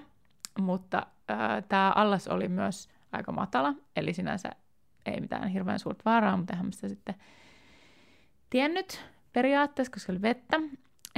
Mutta 0.61 1.07
äh, 1.31 1.65
tämä 1.69 1.93
allas 1.97 2.29
oli 2.29 2.49
myös 2.49 2.89
aika 3.13 3.33
matala, 3.33 3.75
eli 3.97 4.13
sinänsä 4.13 4.51
ei 5.07 5.21
mitään 5.21 5.49
hirveän 5.49 5.79
suurta 5.79 6.03
vaaraa, 6.05 6.37
mutta 6.37 6.53
eihän 6.53 6.67
mä 6.67 6.73
sitä 6.73 6.89
sitten 6.89 7.15
tiennyt 8.51 9.05
periaatteessa, 9.33 9.93
koska 9.93 10.13
oli 10.13 10.23
vettä. 10.23 10.61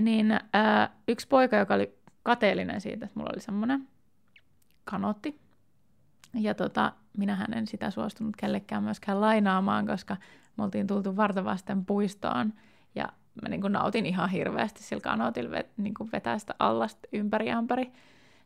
Niin 0.01 0.33
äh, 0.33 0.91
yksi 1.09 1.29
poika, 1.29 1.57
joka 1.57 1.75
oli 1.75 1.99
kateellinen 2.23 2.81
siitä, 2.81 3.05
että 3.05 3.19
mulla 3.19 3.31
oli 3.35 3.41
semmoinen 3.41 3.89
kanotti, 4.85 5.41
ja 6.35 6.55
tota, 6.55 6.93
minähän 7.19 7.55
en 7.55 7.67
sitä 7.67 7.91
suostunut 7.91 8.37
kellekään 8.37 8.83
myöskään 8.83 9.21
lainaamaan, 9.21 9.87
koska 9.87 10.17
me 10.57 10.65
oltiin 10.65 10.87
tultu 10.87 11.17
vartavasten 11.17 11.85
puistoon 11.85 12.53
ja 12.95 13.09
mä 13.43 13.49
niin 13.49 13.61
nautin 13.69 14.07
ihan 14.07 14.31
hirveästi 14.31 14.83
sillä 14.83 15.01
kanootilla 15.01 15.51
vet, 15.51 15.71
niin 15.77 15.95
vetää 16.13 16.39
sitä 16.39 16.55
allasta 16.59 17.09
ympäri 17.13 17.51
ämpäri. 17.51 17.93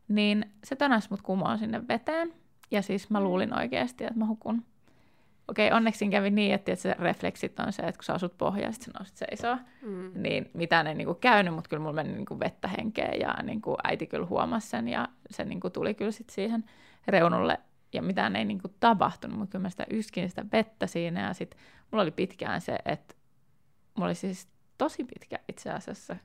Niin 0.08 0.50
se 0.64 0.76
tönäs 0.76 1.10
mut 1.10 1.22
kumoon 1.22 1.58
sinne 1.58 1.88
veteen 1.88 2.32
ja 2.70 2.82
siis 2.82 3.10
mä 3.10 3.20
luulin 3.20 3.58
oikeasti, 3.58 4.04
että 4.04 4.18
mä 4.18 4.26
hukun. 4.26 4.62
okei, 5.48 5.72
onneksi 5.72 6.08
kävi 6.08 6.30
niin, 6.30 6.54
että 6.54 6.74
se 6.74 6.96
refleksit 6.98 7.60
on 7.60 7.72
se, 7.72 7.82
että 7.82 7.98
kun 7.98 8.04
sä 8.04 8.14
asut 8.14 8.38
pohjaan, 8.38 8.72
sitten 8.72 8.92
sä 8.92 8.98
nousit 8.98 9.16
seisoo, 9.16 9.56
Mm. 9.82 10.22
niin 10.22 10.50
mitään 10.54 10.86
ei 10.86 10.94
niinku 10.94 11.14
käynyt, 11.14 11.54
mutta 11.54 11.68
kyllä 11.68 11.80
mulla 11.82 11.94
meni 11.94 12.12
niinku 12.12 12.40
vettä 12.40 12.68
henkeen 12.68 13.20
ja 13.20 13.34
niinku 13.42 13.76
äiti 13.84 14.06
kyllä 14.06 14.26
huomasi 14.26 14.68
sen 14.68 14.88
ja 14.88 15.08
se 15.30 15.44
niinku 15.44 15.70
tuli 15.70 15.94
kyllä 15.94 16.10
sit 16.10 16.30
siihen 16.30 16.64
reunulle 17.06 17.60
ja 17.92 18.02
mitään 18.02 18.36
ei 18.36 18.44
niinku 18.44 18.68
tapahtunut, 18.80 19.38
mutta 19.38 19.52
kyllä 19.52 19.62
mä 19.62 19.70
sitä 19.70 19.86
yskin 19.90 20.28
sitä 20.28 20.44
vettä 20.52 20.86
siinä 20.86 21.26
ja 21.26 21.32
sitten 21.32 21.60
mulla 21.90 22.02
oli 22.02 22.10
pitkään 22.10 22.60
se, 22.60 22.78
että 22.84 23.14
mulla 23.94 24.06
oli 24.06 24.14
siis 24.14 24.48
tosi 24.78 25.04
pitkä 25.04 25.38
itse 25.48 25.70
asiassa 25.70 26.16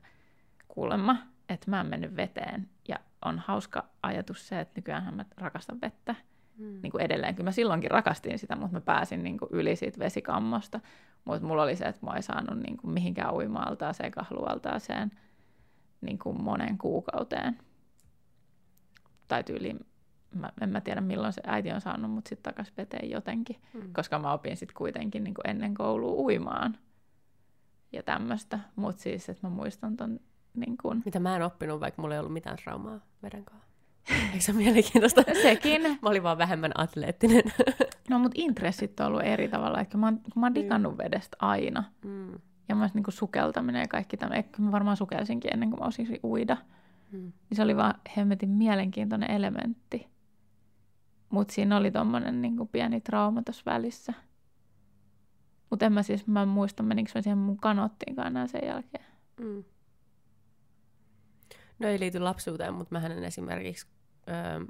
kuulemma, 0.68 1.16
että 1.48 1.70
mä 1.70 1.80
en 1.80 1.86
mennyt 1.86 2.16
veteen 2.16 2.68
ja 2.88 2.96
on 3.24 3.38
hauska 3.38 3.88
ajatus 4.02 4.48
se, 4.48 4.60
että 4.60 4.72
nykyään 4.76 5.14
mä 5.14 5.24
rakastan 5.36 5.80
vettä 5.80 6.14
Mm. 6.58 6.78
niin 6.82 6.90
kuin 6.90 7.02
edelleen. 7.04 7.34
Kyllä 7.34 7.46
mä 7.48 7.52
silloinkin 7.52 7.90
rakastin 7.90 8.38
sitä, 8.38 8.56
mutta 8.56 8.72
mä 8.76 8.80
pääsin 8.80 9.22
niin 9.22 9.38
kuin 9.38 9.48
yli 9.52 9.76
siitä 9.76 9.98
vesikammosta. 9.98 10.80
Mutta 11.24 11.46
mulla 11.46 11.62
oli 11.62 11.76
se, 11.76 11.84
että 11.84 12.06
mä 12.06 12.16
ei 12.16 12.22
saanut 12.22 12.58
niin 12.58 12.76
kuin 12.76 12.94
mihinkään 12.94 13.34
uimaaltaaseen, 13.34 14.10
kahlualtaaseen 14.10 15.12
niin 16.00 16.18
kuin 16.18 16.42
monen 16.42 16.78
kuukauteen. 16.78 17.58
Tai 19.28 19.44
tyyliin, 19.44 19.86
mä, 20.34 20.50
en 20.60 20.68
mä 20.68 20.80
tiedä 20.80 21.00
milloin 21.00 21.32
se 21.32 21.42
äiti 21.46 21.72
on 21.72 21.80
saanut 21.80 22.10
mut 22.10 22.26
sitten 22.26 22.54
takas 22.54 22.72
veteen 22.76 23.10
jotenkin, 23.10 23.56
Mm. 23.74 23.92
koska 23.92 24.18
mä 24.18 24.32
opin 24.32 24.56
sitten 24.56 24.76
kuitenkin 24.76 25.24
niin 25.24 25.34
kuin 25.34 25.50
ennen 25.50 25.74
koulua 25.74 26.12
uimaan 26.12 26.76
ja 27.92 28.02
tämmöistä. 28.02 28.58
Mutta 28.76 29.02
siis, 29.02 29.28
että 29.28 29.46
mä 29.46 29.54
muistan 29.54 29.96
ton 29.96 30.20
niin 30.54 30.76
kuin, 30.82 31.02
Mitä 31.04 31.20
mä 31.20 31.36
en 31.36 31.42
oppinut, 31.42 31.80
vaikka 31.80 32.02
mulla 32.02 32.14
ei 32.14 32.20
ollut 32.20 32.32
mitään 32.32 32.56
traumaa 32.56 33.00
veden 33.22 33.44
kanssa. 33.44 33.64
Eikö 34.32 34.40
se 34.44 34.52
ole 34.52 34.58
mielenkiintoista? 34.60 35.22
sekin. 35.42 35.82
Mä 35.82 36.08
olin 36.10 36.22
vaan 36.22 36.38
vähemmän 36.38 36.72
atleettinen. 36.74 37.42
No, 38.10 38.18
mutta 38.18 38.34
intressit 38.40 39.00
on 39.00 39.06
ollut 39.06 39.22
eri 39.22 39.48
tavalla. 39.48 39.80
Että 39.80 39.98
mä, 39.98 40.06
oon- 40.06 40.20
mä 40.36 40.46
oon 40.46 40.54
digannut 40.54 40.98
vedestä 40.98 41.36
aina, 41.40 41.84
Mm. 42.04 42.32
ja 42.68 42.74
myös 42.74 42.94
niin 42.94 43.04
sukeltaminen 43.08 43.80
ja 43.80 43.88
kaikki 43.88 44.16
tämä. 44.16 44.34
Ehkä 44.34 44.62
mä 44.62 44.72
varmaan 44.72 44.96
sukelsinkin 44.96 45.52
ennen 45.52 45.70
kuin 45.70 45.80
mä 45.80 45.86
osasin 45.86 46.20
uida. 46.24 46.56
Mm. 47.12 47.18
Niin 47.20 47.32
se 47.56 47.62
oli 47.62 47.76
vaan 47.76 47.94
hemmetin 48.16 48.48
mielenkiintoinen 48.50 49.30
elementti. 49.30 50.08
Mutta 51.34 51.54
siinä 51.54 51.76
oli 51.76 51.90
tommonen 51.90 52.42
niin 52.42 52.68
pieni 52.72 53.00
trauma 53.00 53.42
tuossa 53.42 53.62
välissä. 53.66 54.14
Mutta 55.70 55.86
en 55.86 55.92
mä 55.92 56.02
siis, 56.02 56.26
mä 56.26 56.42
en 56.42 56.48
muista, 56.48 56.82
menikö 56.82 57.10
mä 57.14 57.22
siihen 57.22 57.38
mun 57.38 57.56
kanottiinkaan 57.56 58.26
enää 58.26 58.46
sen 58.46 58.66
jälkeen. 58.66 59.04
Mm. 59.40 59.64
No 61.78 61.88
ei 61.88 62.00
liity 62.00 62.18
lapsuuteen, 62.18 62.74
mutta 62.74 63.00
mä 63.00 63.06
en 63.06 63.24
esimerkiksi 63.24 63.86
öö, 64.28 64.66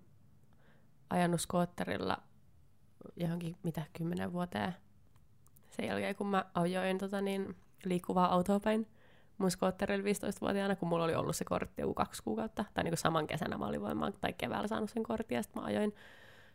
ajanut 1.11 1.41
skootterilla 1.41 2.17
johonkin 3.17 3.57
mitä 3.63 3.83
kymmenen 3.93 4.33
vuoteen 4.33 4.75
sen 5.71 5.87
jälkeen, 5.87 6.17
kun 6.17 6.27
mä 6.27 6.45
ajoin 6.55 6.99
tota, 6.99 7.21
niin, 7.21 7.57
liikkuvaa 7.85 8.33
autoa 8.33 8.61
päin 8.61 8.87
mun 9.39 9.51
skootterilla 9.51 10.05
15-vuotiaana, 10.05 10.77
kun 10.77 10.89
mulla 10.89 11.05
oli 11.05 11.15
ollut 11.15 11.37
se 11.37 11.45
kortti 11.45 11.83
joku 11.83 11.95
kaksi 11.95 12.23
kuukautta, 12.23 12.65
tai 12.75 12.85
niin 12.85 12.91
kuin 12.91 12.99
saman 12.99 13.27
kesänä 13.27 13.59
mä 13.59 13.67
olin 13.67 13.83
varmaan, 13.83 14.13
tai 14.21 14.33
keväällä 14.33 14.69
saanut 14.69 14.91
sen 14.91 15.03
kortin, 15.03 15.37
ja 15.37 15.43
sitten 15.43 15.63
mä 15.63 15.67
ajoin 15.67 15.95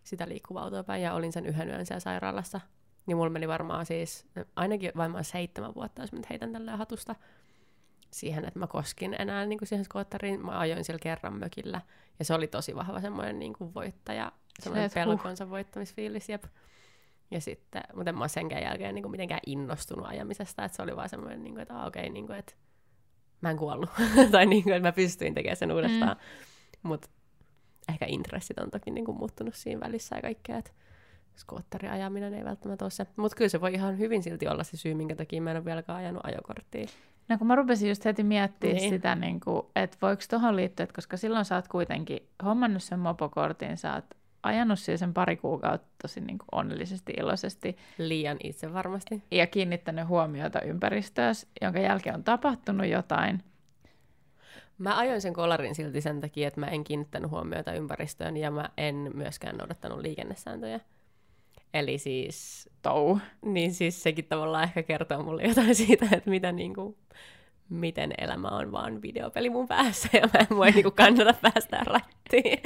sitä 0.09 0.27
liikkuvaa 0.27 0.83
päin, 0.83 1.01
ja 1.01 1.13
olin 1.13 1.31
sen 1.31 1.45
yhden 1.45 1.69
yön 1.69 1.85
siellä 1.85 1.99
sairaalassa. 1.99 2.61
Niin 3.05 3.17
mulla 3.17 3.29
meni 3.29 3.47
varmaan 3.47 3.85
siis 3.85 4.25
ainakin 4.55 4.91
varmaan 4.97 5.23
seitsemän 5.23 5.75
vuotta, 5.75 6.01
jos 6.01 6.11
mä 6.11 6.17
nyt 6.17 6.29
heitän 6.29 6.51
tälleen 6.51 6.77
hatusta, 6.77 7.15
siihen, 8.11 8.45
että 8.45 8.59
mä 8.59 8.67
koskin 8.67 9.15
enää 9.19 9.45
niin 9.45 9.59
kuin 9.59 9.67
siihen 9.67 9.85
skootteriin. 9.85 10.45
Mä 10.45 10.59
ajoin 10.59 10.83
siellä 10.83 10.99
kerran 11.03 11.33
mökillä, 11.33 11.81
ja 12.19 12.25
se 12.25 12.33
oli 12.33 12.47
tosi 12.47 12.75
vahva 12.75 13.01
semmoinen 13.01 13.39
niin 13.39 13.53
kuin 13.53 13.73
voittaja, 13.73 14.31
semmoinen 14.59 14.89
huh. 14.89 14.93
pelkonsa 14.93 15.49
voittamisfiilis, 15.49 16.29
jep. 16.29 16.43
Ja 17.31 17.41
sitten, 17.41 17.83
mutta 17.95 18.09
en 18.09 18.15
mä 18.15 18.21
ole 18.21 18.29
senkään 18.29 18.63
jälkeen 18.63 18.95
niin 18.95 19.03
kuin 19.03 19.11
mitenkään 19.11 19.41
innostunut 19.45 20.05
ajamisesta, 20.05 20.65
että 20.65 20.75
se 20.75 20.81
oli 20.81 20.95
vaan 20.95 21.09
semmoinen, 21.09 21.43
niin 21.43 21.53
kuin, 21.53 21.61
että 21.61 21.85
okei, 21.85 22.01
okay, 22.01 22.13
niin 22.13 22.27
kuin, 22.27 22.39
että 22.39 22.53
mä 23.41 23.49
en 23.49 23.57
kuollut, 23.57 23.89
tai 24.31 24.45
niin 24.45 24.63
kuin, 24.63 24.73
että 24.73 24.87
mä 24.87 24.91
pystyin 24.91 25.33
tekemään 25.33 25.57
sen 25.57 25.71
uudestaan. 25.71 26.17
Mm. 26.17 26.87
Mutta 26.87 27.09
ehkä 27.89 28.05
intressit 28.09 28.59
on 28.59 28.71
toki 28.71 28.91
niin 28.91 29.05
kuin 29.05 29.17
muuttunut 29.17 29.55
siinä 29.55 29.79
välissä 29.79 30.15
ja 30.15 30.21
kaikkea, 30.21 30.57
että 30.57 30.71
skootterin 31.35 31.91
ajaminen 31.91 32.33
ei 32.33 32.45
välttämättä 32.45 32.85
ole 32.85 32.91
se. 32.91 33.07
Mutta 33.15 33.35
kyllä 33.37 33.49
se 33.49 33.61
voi 33.61 33.73
ihan 33.73 33.97
hyvin 33.97 34.23
silti 34.23 34.47
olla 34.47 34.63
se 34.63 34.77
syy, 34.77 34.93
minkä 34.93 35.15
takia 35.15 35.41
mä 35.41 35.51
en 35.51 35.57
ole 35.57 35.65
vieläkään 35.65 35.97
ajanut 35.99 36.25
ajokorttia. 36.25 36.87
No 37.29 37.37
kun 37.37 37.47
mä 37.47 37.55
rupesin 37.55 37.89
just 37.89 38.05
heti 38.05 38.23
miettimään 38.23 38.75
Niin. 38.77 38.89
sitä, 38.89 39.15
niin 39.15 39.39
kuin, 39.39 39.61
että 39.75 39.97
voiko 40.01 40.21
tuohon 40.29 40.55
liittyä, 40.55 40.83
että 40.83 40.95
koska 40.95 41.17
silloin 41.17 41.45
sä 41.45 41.55
oot 41.55 41.67
kuitenkin 41.67 42.19
hommannut 42.45 42.83
sen 42.83 42.99
mopokortin, 42.99 43.77
sä 43.77 43.93
oot 43.93 44.05
ajanut 44.43 44.79
siihen 44.79 44.97
sen 44.97 45.13
pari 45.13 45.37
kuukautta 45.37 45.87
tosi 46.01 46.21
niin 46.21 46.37
kuin 46.37 46.47
onnellisesti, 46.51 47.13
iloisesti 47.19 47.77
Liian 47.97 48.37
itse 48.43 48.73
varmasti. 48.73 49.23
ja 49.31 49.47
kiinnittänyt 49.47 50.07
huomiota 50.07 50.61
ympäristöön, 50.61 51.35
jonka 51.61 51.79
jälkeen 51.79 52.15
on 52.15 52.23
tapahtunut 52.23 52.87
jotain. 52.87 53.43
Mä 54.79 54.97
ajoin 54.97 55.21
sen 55.21 55.33
kolarin 55.33 55.75
silti 55.75 56.01
sen 56.01 56.21
takia, 56.21 56.47
että 56.47 56.59
mä 56.59 56.65
en 56.65 56.83
kiinnittänyt 56.83 57.31
huomiota 57.31 57.73
ympäristöön 57.73 58.37
ja 58.37 58.51
mä 58.51 58.69
en 58.77 59.11
myöskään 59.13 59.57
noudattanut 59.57 59.99
liikennesääntöjä. 59.99 60.79
Eli 61.73 61.97
siis, 61.97 62.69
Tou. 62.81 63.19
niin 63.45 63.73
siis 63.73 64.03
sekin 64.03 64.25
tavallaan 64.25 64.63
ehkä 64.63 64.83
kertoo 64.83 65.23
mulle 65.23 65.43
jotain 65.43 65.75
siitä, 65.75 66.05
että 66.11 66.29
mitä 66.29 66.51
niinku, 66.51 66.97
miten 67.69 68.13
elämä 68.17 68.47
on 68.47 68.71
vaan 68.71 69.01
videopeli 69.01 69.49
mun 69.49 69.67
päässä 69.67 70.09
ja 70.13 70.29
mä 70.33 70.39
en 70.39 70.57
voi 70.57 70.71
niinku 70.71 70.91
kannata 70.91 71.33
päästä 71.33 71.83
rattiin. 71.85 72.59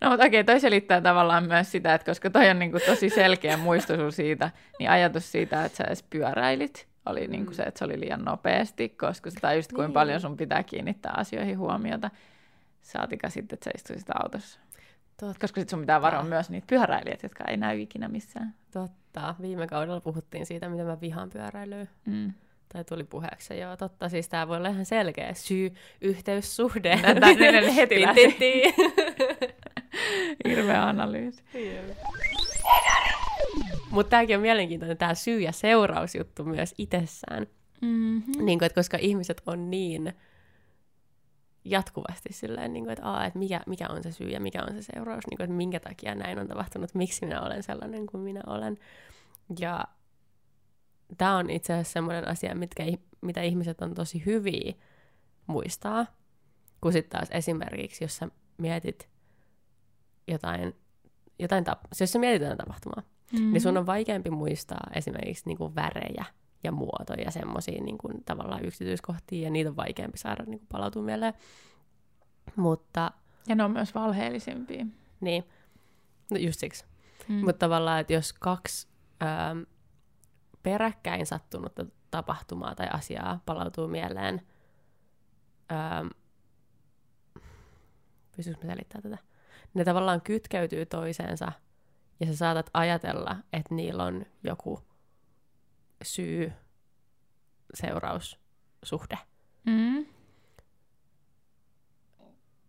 No 0.00 0.10
mutta 0.10 0.26
okei, 0.26 0.44
toi 0.44 0.60
selittää 0.60 1.00
tavallaan 1.00 1.44
myös 1.44 1.72
sitä, 1.72 1.94
että 1.94 2.10
koska 2.10 2.30
toi 2.30 2.50
on 2.50 2.58
niin 2.58 2.70
kuin 2.70 2.82
tosi 2.86 3.10
selkeä 3.10 3.56
muistutus 3.56 4.16
siitä, 4.16 4.50
niin 4.78 4.90
ajatus 4.90 5.32
siitä, 5.32 5.64
että 5.64 5.76
sä 5.76 5.84
edes 5.84 6.02
pyöräilit, 6.02 6.88
oli 7.06 7.26
niin 7.26 7.44
kuin 7.46 7.54
se, 7.54 7.62
että 7.62 7.78
se 7.78 7.84
oli 7.84 8.00
liian 8.00 8.24
nopeasti, 8.24 8.88
koska 8.88 9.30
sitä 9.30 9.54
just 9.54 9.72
kuinka 9.72 9.86
Niin. 9.88 9.94
paljon 9.94 10.20
sun 10.20 10.36
pitää 10.36 10.62
kiinnittää 10.62 11.12
asioihin 11.16 11.58
huomiota. 11.58 12.10
Saatika 12.82 13.30
sitten, 13.30 13.56
että 13.56 13.64
sä 13.64 13.70
istuisit 13.74 14.08
autossa. 14.22 14.60
Totta. 15.20 15.40
Koska 15.40 15.60
sitten 15.60 15.70
sun 15.70 15.80
pitää 15.80 16.02
varoa 16.02 16.22
myös 16.22 16.50
niitä 16.50 16.66
pyöräilijät, 16.66 17.22
jotka 17.22 17.44
ei 17.44 17.56
näy 17.56 17.80
ikinä 17.80 18.08
missään. 18.08 18.54
Totta. 18.72 19.34
Viime 19.42 19.66
kaudella 19.66 20.00
puhuttiin 20.00 20.46
siitä, 20.46 20.68
miten 20.68 20.86
mä 20.86 21.00
vihaan 21.00 21.30
pyöräilyä. 21.30 21.86
Mm. 22.06 22.32
Tai 22.72 22.84
tuli 22.84 23.04
puheeksi. 23.04 23.58
Joo, 23.58 23.76
totta. 23.76 24.08
Siis 24.08 24.28
tää 24.28 24.48
voi 24.48 24.56
olla 24.56 24.68
ihan 24.68 24.84
selkeä 24.84 25.34
syy, 25.34 25.74
yhteys, 26.00 26.56
suhde. 26.56 27.00
Heti 27.76 28.02
lähti. 28.02 28.62
Hirveä 30.48 30.82
analyysi. 30.88 31.42
Mutta 33.94 34.10
tämäkin 34.10 34.36
on 34.36 34.42
mielenkiintoinen, 34.42 34.96
tämä 34.96 35.14
syy- 35.14 35.40
ja 35.40 35.52
seurausjuttu 35.52 36.44
myös 36.44 36.74
itsessään. 36.78 37.46
Mm-hmm. 37.80 38.44
Niin 38.44 38.58
kuin, 38.58 38.66
että 38.66 38.80
koska 38.80 38.98
ihmiset 39.00 39.42
on 39.46 39.70
niin 39.70 40.12
jatkuvasti 41.64 42.32
silleen, 42.32 42.72
niin 42.72 42.84
kuin, 42.84 42.92
että, 42.92 43.06
aa, 43.06 43.26
että 43.26 43.38
mikä, 43.38 43.60
mikä 43.66 43.88
on 43.88 44.02
se 44.02 44.12
syy 44.12 44.28
ja 44.28 44.40
mikä 44.40 44.62
on 44.62 44.74
se 44.74 44.82
seuraus, 44.82 45.26
niin 45.30 45.36
kuin, 45.36 45.44
että 45.44 45.56
minkä 45.56 45.80
takia 45.80 46.14
näin 46.14 46.38
on 46.38 46.48
tapahtunut, 46.48 46.94
miksi 46.94 47.26
minä 47.26 47.42
olen 47.42 47.62
sellainen 47.62 48.06
kuin 48.06 48.20
minä 48.20 48.40
olen. 48.46 48.78
Ja 49.60 49.84
tämä 51.18 51.36
on 51.36 51.50
itse 51.50 51.72
asiassa 51.72 51.92
sellainen 51.92 52.28
asia, 52.28 52.54
mitkä, 52.54 52.84
mitä 53.20 53.42
ihmiset 53.42 53.82
on 53.82 53.94
tosi 53.94 54.22
hyviä 54.26 54.72
muistaa, 55.46 56.06
kun 56.80 56.92
sitten 56.92 57.18
taas 57.18 57.28
esimerkiksi, 57.30 58.04
jos 58.04 58.16
sä 58.16 58.28
mietit 58.58 59.08
jotain, 60.28 60.74
jotain 61.38 61.64
tap- 61.66 61.88
jos 62.00 62.12
sä 62.12 62.18
mietit 62.18 62.42
jotain 62.42 62.58
tapahtumaa, 62.58 63.02
Mm-hmm. 63.32 63.52
niin 63.52 63.60
sun 63.60 63.76
on 63.76 63.86
vaikeampi 63.86 64.30
muistaa 64.30 64.90
esimerkiksi 64.94 65.46
niin 65.46 65.58
kuin 65.58 65.74
värejä 65.74 66.24
ja 66.64 66.72
muotoja, 66.72 67.30
semmoisia 67.30 67.82
niin 67.82 67.98
kuin, 67.98 68.24
tavallaan 68.24 68.64
yksityiskohtia, 68.64 69.44
ja 69.44 69.50
niitä 69.50 69.70
on 69.70 69.76
vaikeampi 69.76 70.18
saada 70.18 70.44
niin 70.44 70.58
kuin, 70.58 70.68
palautua 70.72 71.02
mieleen. 71.02 71.34
Mutta 72.56 73.10
Ja 73.48 73.54
ne 73.54 73.64
on 73.64 73.70
myös 73.70 73.94
valheellisimpia. 73.94 74.86
niin, 75.20 75.44
no 76.30 76.36
just 76.36 76.60
siksi. 76.60 76.84
Mm. 77.28 77.34
Mutta 77.34 77.58
tavallaan, 77.58 78.00
että 78.00 78.12
jos 78.12 78.32
kaksi 78.32 78.88
ähm, 79.22 79.58
peräkkäin 80.62 81.26
sattunutta 81.26 81.86
tapahtumaa 82.10 82.74
tai 82.74 82.88
asiaa 82.92 83.40
palautuu 83.46 83.88
mieleen, 83.88 84.40
ähm, 85.72 86.06
pystyykö 88.36 88.60
mä 88.66 88.70
selittämään 88.72 89.02
tätä? 89.02 89.18
Ne 89.74 89.84
tavallaan 89.84 90.20
kytkeytyy 90.20 90.86
toiseensa 90.86 91.52
ja 92.20 92.26
sä 92.26 92.36
saatat 92.36 92.70
ajatella, 92.74 93.36
että 93.52 93.74
niillä 93.74 94.04
on 94.04 94.26
joku 94.42 94.80
syy, 96.02 96.52
seuraus, 97.74 98.38
suhde. 98.82 99.18
Mm. 99.66 100.06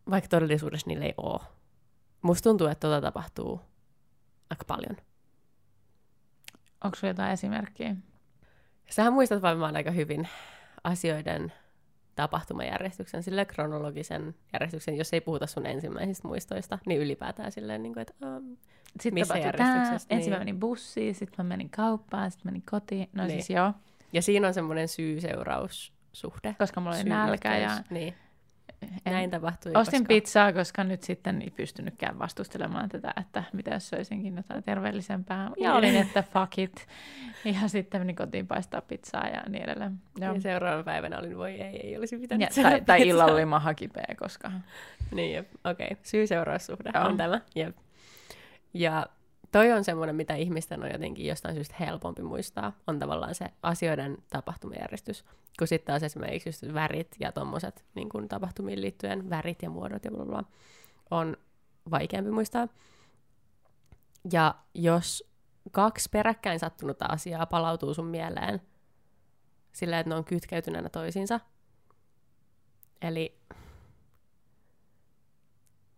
Vaikka 0.09 0.27
todellisuudessa 0.27 0.87
niillä 0.87 1.05
ei 1.05 1.13
ole. 1.17 1.39
Musta 2.21 2.49
tuntuu, 2.49 2.67
että 2.67 2.87
tota 2.87 3.01
tapahtuu 3.01 3.61
aika 4.49 4.65
paljon. 4.67 4.97
Onko 6.83 6.95
sulla 6.95 7.11
jotain 7.11 7.31
esimerkkiä? 7.31 7.95
Sähän 8.89 9.13
muistat 9.13 9.41
varmaan 9.41 9.75
aika 9.75 9.91
hyvin 9.91 10.27
asioiden 10.83 11.53
tapahtumajärjestyksen, 12.15 13.23
sille 13.23 13.45
kronologisen 13.45 14.35
järjestyksen, 14.53 14.97
jos 14.97 15.13
ei 15.13 15.21
puhuta 15.21 15.47
sun 15.47 15.65
ensimmäisistä 15.65 16.27
muistoista, 16.27 16.79
niin 16.85 17.01
ylipäätään 17.01 17.51
silleen, 17.51 17.83
niin 17.83 17.93
kuin, 17.93 18.01
että 18.01 18.13
uh, 18.37 18.57
Sitten 18.87 19.13
missä 19.13 19.37
järjestyksessä. 19.37 20.07
ensin 20.09 20.31
mä 20.31 20.35
Niin. 20.35 20.41
menin 20.41 20.59
bussiin, 20.59 21.15
sitten 21.15 21.45
mä 21.45 21.49
menin 21.49 21.69
kauppaan, 21.69 22.31
sitten 22.31 22.47
menin 22.51 22.63
kotiin. 22.71 23.09
No 23.13 23.23
Niin. 23.23 23.31
siis 23.31 23.49
joo, 23.49 23.73
Ja 24.13 24.21
siinä 24.21 24.47
on 24.47 24.53
semmoinen 24.53 24.87
syy-seuraussuhde. 24.87 26.55
koska 26.57 26.81
mulla 26.81 26.95
oli 26.95 27.03
nälkä 27.03 27.57
ja. 27.57 27.71
Niin. 27.89 28.13
En, 29.05 29.13
Näin 29.13 29.31
tapahtui. 29.31 29.71
ostin 29.75 29.99
koska... 29.99 30.07
pizzaa, 30.07 30.53
koska 30.53 30.83
nyt 30.83 31.03
sitten 31.03 31.41
ei 31.41 31.49
pystynytkään 31.49 32.19
vastustelemaan 32.19 32.89
tätä, 32.89 33.13
että 33.21 33.43
mitä 33.53 33.71
jos 33.71 33.89
söisinkin 33.89 34.35
jotain 34.35 34.63
terveellisempää. 34.63 35.43
Ja 35.43 35.49
Niin. 35.55 35.71
olin, 35.71 35.95
että 35.95 36.23
fuck 36.33 36.59
it. 36.59 36.87
Ja 37.61 37.67
sitten 37.67 38.01
menin 38.01 38.15
kotiin 38.15 38.47
paistaa 38.47 38.81
pizzaa 38.81 39.27
ja 39.27 39.43
niin 39.49 39.63
edelleen. 39.63 40.01
Joo. 40.17 40.33
Ja 40.33 40.41
seuraavana 40.41 40.83
päivänä 40.83 41.19
olin, 41.19 41.37
voi 41.37 41.51
ei, 41.51 41.87
ei 41.87 41.97
olisi 41.97 42.17
pitänyt 42.17 42.57
Ja, 42.57 42.63
tai, 42.63 42.81
tai 42.81 43.07
illalla 43.07 43.33
oli 43.33 43.45
maha 43.45 43.73
kipeä, 43.73 44.15
koska... 44.19 44.51
Niin, 45.11 45.39
okei. 45.39 45.87
Okay. 45.91 45.97
Syy-seuraussuhde 46.03 46.99
on 46.99 47.17
tämä. 47.17 47.41
Jep. 47.55 47.75
Ja 48.73 49.05
toi 49.55 49.71
on 49.71 49.83
semmoinen, 49.83 50.15
mitä 50.15 50.35
ihmisten 50.35 50.83
on 50.83 50.91
jotenkin 50.91 51.25
jostain 51.25 51.55
syystä 51.55 51.75
helpompi 51.79 52.21
muistaa, 52.21 52.73
on 52.87 52.99
tavallaan 52.99 53.35
se 53.35 53.45
asioiden 53.61 54.17
tapahtumajärjestys. 54.29 55.25
Kun 55.59 55.67
sitten 55.67 55.93
taas 55.93 56.03
esimerkiksi 56.03 56.49
just 56.49 56.73
värit 56.73 57.15
ja 57.19 57.31
tommoset 57.31 57.85
niin 57.93 58.09
kun 58.09 58.27
tapahtumiin 58.27 58.81
liittyen, 58.81 59.29
värit 59.29 59.61
ja 59.61 59.69
muodot 59.69 60.05
ja 60.05 60.11
bla 60.11 60.25
bla, 60.25 60.33
bla, 60.33 60.43
on 61.11 61.37
vaikeampi 61.91 62.31
muistaa. 62.31 62.67
Ja 64.31 64.55
jos 64.73 65.31
kaksi 65.71 66.09
peräkkäin 66.09 66.59
sattunutta 66.59 67.05
asiaa 67.05 67.45
palautuu 67.45 67.93
sun 67.93 68.07
mieleen 68.07 68.61
sillä, 69.71 69.99
että 69.99 70.09
ne 70.09 70.15
on 70.15 70.25
kytkeytyneenä 70.25 70.89
toisiinsa, 70.89 71.39
eli 73.01 73.39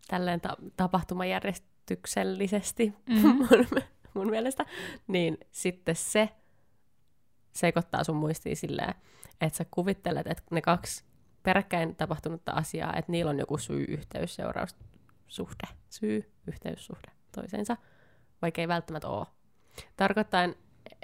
tälleen 0.08 0.41
ta- 0.41 0.58
tapahtumajärjestyksellisesti 1.88 2.93
Mhm. 3.09 3.27
mun, 3.38 3.83
mun 4.13 4.29
mielestä, 4.29 4.65
niin 5.07 5.38
sitten 5.51 5.95
se 5.95 6.29
sekoittaa 7.53 8.03
sun 8.03 8.15
muistiin 8.15 8.57
silleen, 8.57 8.93
että 9.41 9.57
sä 9.57 9.65
kuvittelet, 9.71 10.27
että 10.27 10.43
ne 10.51 10.61
kaksi 10.61 11.03
peräkkäin 11.43 11.95
tapahtunutta 11.95 12.51
asiaa, 12.51 12.93
että 12.95 13.11
niillä 13.11 13.29
on 13.29 13.39
joku 13.39 13.57
syy-yhteys, 13.57 14.35
seuraussuhde, 14.35 15.67
syy-yhteyssuhde 15.89 17.11
toisensa, 17.35 17.77
vaikka 18.41 18.61
ei 18.61 18.67
välttämättä 18.67 19.07
ole. 19.07 19.25
Tarkoittain 19.97 20.55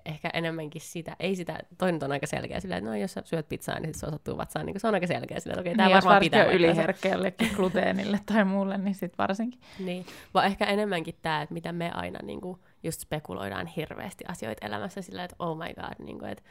ehkä 0.05 0.29
enemmänkin 0.33 0.81
sitä, 0.81 1.15
ei 1.19 1.35
sitä, 1.35 1.59
toinen 1.77 2.03
on 2.03 2.11
aika 2.11 2.27
selkeä 2.27 2.59
sillä, 2.59 2.77
että 2.77 2.89
no 2.89 2.95
jos 2.95 3.13
sä 3.13 3.21
syöt 3.25 3.49
pizzaa, 3.49 3.79
niin 3.79 3.93
sit 3.93 3.99
se 3.99 4.05
osattuu 4.05 4.37
vatsaan, 4.37 4.65
niin 4.65 4.79
se 4.79 4.87
on 4.87 4.93
aika 4.93 5.07
selkeä 5.07 5.39
sillä, 5.39 5.53
että 5.53 5.61
okei, 5.61 5.75
tämä 5.75 5.87
niin, 5.87 5.95
jos 5.95 6.05
varmaan 6.05 6.19
pitää 6.19 6.45
yliherkkä 6.45 7.09
jollekin 7.09 7.49
gluteenille 7.55 8.19
tai 8.25 8.45
muulle, 8.45 8.77
niin 8.77 8.95
sitten 8.95 9.17
varsinkin. 9.17 9.61
Niin, 9.79 10.05
vaan 10.33 10.45
ehkä 10.45 10.65
enemmänkin 10.65 11.15
tämä, 11.21 11.41
että 11.41 11.53
mitä 11.53 11.71
me 11.71 11.91
aina 11.91 12.19
niin 12.23 12.41
kuin, 12.41 12.59
just 12.83 13.01
spekuloidaan 13.01 13.67
hirveästi 13.67 14.23
asioita 14.27 14.65
elämässä 14.65 15.01
sillä, 15.01 15.23
että 15.23 15.35
oh 15.39 15.57
my 15.57 15.73
god, 15.73 16.05
niin 16.05 16.19
kuin, 16.19 16.31
että, 16.31 16.43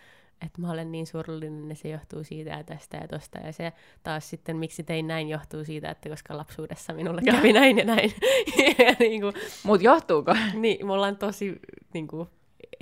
että 0.47 0.61
mä 0.61 0.71
olen 0.71 0.93
niin 0.93 1.07
surullinen, 1.07 1.69
niin 1.69 1.77
se 1.77 1.89
johtuu 1.89 2.25
siitä 2.25 2.51
ja 2.51 2.65
tästä 2.65 2.97
ja 2.97 3.09
tosta. 3.09 3.39
Ja 3.39 3.53
se 3.53 3.73
taas 4.03 4.31
sitten, 4.31 4.57
miksi 4.57 4.83
tein 4.83 5.07
näin, 5.07 5.29
johtuu 5.29 5.65
siitä, 5.65 5.91
että 5.91 6.09
koska 6.09 6.37
lapsuudessa 6.37 6.93
minulle 6.93 7.23
kävi 7.23 7.53
näin 7.53 7.79
ja 7.79 7.85
näin. 7.85 8.13
ja 8.87 8.95
niin, 8.99 9.21
kuin, 9.21 9.35
Mutta 9.63 9.85
johtuuko? 9.85 10.35
niin, 10.55 10.87
me 10.87 10.93
ollaan 10.93 11.17
tosi 11.17 11.61
niin 11.95 12.09
kuin, 12.09 12.29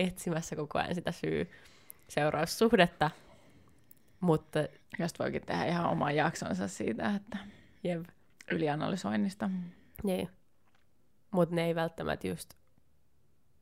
etsimässä 0.01 0.57
koko 0.57 0.79
ajan 0.79 0.95
sitä 0.95 1.13
syy-seuraussuhdetta. 1.13 3.11
Mutta 4.21 4.61
Josta 4.99 5.25
voikin 5.25 5.47
tehdä 5.47 5.65
ihan 5.65 5.91
oman 5.91 6.17
jaksonsa 6.17 6.69
siitä, 6.69 7.15
että 7.17 7.39
jep, 7.85 8.05
ylianalysoinnista. 8.51 9.51
Niin. 10.03 10.29
Mutta 11.31 11.55
ne 11.55 11.67
ei 11.67 11.75
välttämättä 11.75 12.29
just, 12.29 12.55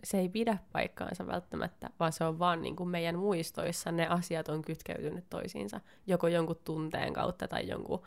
se 0.05 0.19
ei 0.19 0.29
pidä 0.29 0.59
paikkaansa 0.73 1.27
välttämättä, 1.27 1.91
vaan 2.01 2.13
se 2.13 2.25
on 2.25 2.39
vaan 2.39 2.63
niin 2.63 2.77
kuin 2.77 2.89
meidän 2.89 3.19
muistoissa 3.19 3.93
ne 3.93 4.07
asiat 4.07 4.49
on 4.49 4.63
kytkeytynyt 4.63 5.25
toisiinsa, 5.31 5.81
joko 6.07 6.29
jonkun 6.29 6.61
tunteen 6.65 7.13
kautta 7.13 7.49
tai 7.49 7.69
jonkun, 7.69 8.03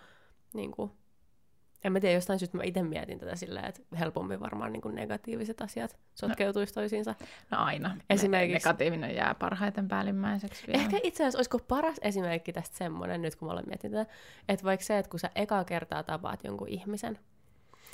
niin 0.53 0.71
kuin, 0.71 0.91
en 1.83 1.93
mä 1.93 1.99
tiedä, 1.99 2.15
jostain 2.15 2.39
syystä 2.39 2.57
mä 2.57 2.63
itse 2.63 2.83
mietin 2.83 3.19
tätä 3.19 3.35
silleen, 3.35 3.65
että 3.65 3.81
helpommin 3.99 4.39
varmaan 4.39 4.73
niin 4.73 4.81
kuin 4.81 4.95
negatiiviset 4.95 5.61
asiat 5.61 5.97
sotkeutuisi 6.15 6.73
toisiinsa. 6.73 7.15
No 7.51 7.57
aina. 7.57 7.97
Esimerkiksi- 8.09 8.67
Negatiivinen 8.67 9.15
jää 9.15 9.35
parhaiten 9.39 9.87
päällimmäiseksi 9.87 10.67
vielä. 10.67 10.81
Ehkä 10.81 10.99
itse 11.03 11.23
asiassa 11.23 11.37
olisiko 11.37 11.59
paras 11.59 11.97
esimerkki 12.01 12.53
tästä 12.53 12.77
semmoinen, 12.77 13.21
nyt 13.21 13.35
kun 13.35 13.47
mä 13.47 13.51
olen 13.53 13.67
miettinyt 13.67 13.97
tätä, 13.97 14.11
että 14.49 14.65
vaikka 14.65 14.85
se, 14.85 14.97
että 14.97 15.09
kun 15.09 15.19
sä 15.19 15.29
ekaa 15.35 15.63
kertaa 15.63 16.03
tapaat 16.03 16.43
jonkun 16.43 16.67
ihmisen, 16.67 17.19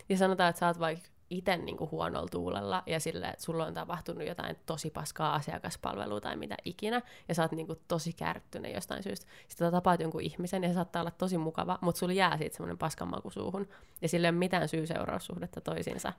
ja 0.09 0.17
sanotaan, 0.17 0.49
että 0.49 0.59
sä 0.59 0.67
oot 0.67 0.79
vaikka 0.79 1.09
itse 1.30 1.57
niinku 1.57 1.89
huonolla 1.91 2.28
tuulella, 2.32 2.84
ja 2.86 2.99
sille, 2.99 3.28
että 3.28 3.43
sulla 3.43 3.65
on 3.65 3.73
tapahtunut 3.73 4.28
jotain 4.28 4.55
tosi 4.65 4.89
paskaa 4.89 5.36
asiakaspalvelua 5.36 6.21
tai 6.21 6.36
mitä 6.36 6.55
ikinä, 6.65 7.01
ja 7.28 7.36
sä 7.36 7.41
oot 7.41 7.51
niinku 7.51 7.75
tosi 7.88 8.13
kärttynyt 8.13 8.73
jostain 8.73 9.03
syystä. 9.03 9.25
Sitten 9.47 9.71
tapaat 9.71 9.99
jonkun 9.99 10.21
ihmisen, 10.21 10.63
ja 10.63 10.69
se 10.69 10.75
saattaa 10.75 11.01
olla 11.01 11.11
tosi 11.11 11.38
mukava, 11.38 11.78
mutta 11.82 11.99
sulla 11.99 12.13
jää 12.13 12.38
siitä 12.38 12.55
semmoinen 12.55 12.78
paskanmaku 12.78 13.30
suuhun, 13.30 13.67
ja 14.01 14.09
sillä 14.09 14.28
ei 14.28 14.32
ole 14.32 14.38
mitään 14.38 14.69
syy-seuraussuhdetta 14.69 15.61
toisiinsa. 15.61 16.13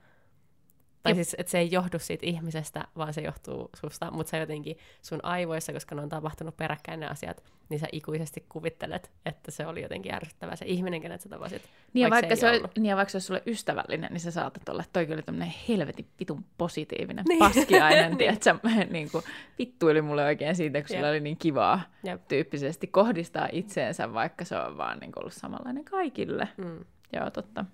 Tai 1.09 1.11
Jep. 1.11 1.17
siis, 1.17 1.37
että 1.39 1.51
se 1.51 1.59
ei 1.59 1.71
johdu 1.73 1.99
siitä 1.99 2.27
ihmisestä, 2.27 2.85
vaan 2.97 3.13
se 3.15 3.21
johtuu 3.21 3.71
susta, 3.77 4.11
mutta 4.11 4.31
sä 4.31 4.37
jotenkin 4.37 4.77
sun 5.03 5.21
aivoissa, 5.23 5.73
koska 5.73 5.95
ne 5.95 6.03
on 6.03 6.09
tapahtunut 6.09 6.57
peräkkäin 6.57 7.01
ne 7.01 7.07
asiat, 7.07 7.45
niin 7.69 7.81
sä 7.81 7.87
ikuisesti 7.93 8.45
kuvittelet, 8.49 9.11
että 9.27 9.51
se 9.51 9.67
oli 9.67 9.83
jotenkin 9.83 10.15
ärsyttävää 10.15 10.57
se 10.57 10.65
ihminen, 10.65 11.01
kenet 11.01 11.21
sä 11.21 11.29
tapasit. 11.29 11.63
Niin 11.93 12.03
ja, 12.03 12.11
vaikka 12.11 12.31
ei 12.31 12.37
se, 12.37 12.49
on, 12.51 12.69
niin 12.79 12.97
vaikka 12.97 13.11
se 13.11 13.17
olisi 13.17 13.27
sulle 13.27 13.43
ystävällinen, 13.47 14.13
niin 14.13 14.21
sä 14.21 14.31
saatat 14.31 14.69
olla, 14.69 14.81
että 14.83 14.93
toi 14.93 15.07
kyllä 15.07 15.23
tämmöinen 15.23 15.55
helvetin 15.69 16.07
vitun 16.21 16.45
positiivinen, 16.59 17.25
Niin. 17.29 17.39
paskiainen, 17.39 18.13
Niin. 18.19 18.39
niin. 18.63 18.93
niin 18.93 19.11
kuin, 19.11 19.25
vittuili 19.59 20.03
mulle 20.03 20.25
oikein 20.25 20.57
siitä, 20.57 20.79
kun 20.79 20.87
Jep. 20.91 20.97
sillä 20.99 21.09
oli 21.09 21.21
niin 21.21 21.37
kivaa 21.37 21.81
Jep. 22.05 22.29
tyyppisesti 22.29 22.87
kohdistaa 22.87 23.49
itseensä, 23.53 24.13
vaikka 24.13 24.45
se 24.45 24.57
on 24.59 24.77
vaan 24.77 24.99
niin 24.99 25.13
kuin, 25.13 25.23
ollut 25.23 25.33
samanlainen 25.35 25.85
kaikille. 25.85 26.49
Mm, 26.57 26.85
Joo, 27.13 27.31
totta. 27.31 27.65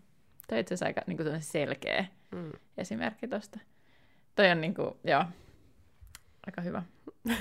Toi 0.49 0.59
on 0.59 0.61
itse 0.61 0.75
asiassa 0.75 0.87
aika 0.87 1.01
niin 1.07 1.17
kuin, 1.17 1.43
selkeä 1.43 2.05
mm. 2.35 2.53
esimerkki 2.79 3.29
tosta. 3.29 3.59
Toi 4.35 4.51
on 4.51 4.61
niin 4.61 4.75
kuin, 4.75 4.91
joo, 5.05 5.25
aika 6.47 6.61
hyvä. 6.61 6.83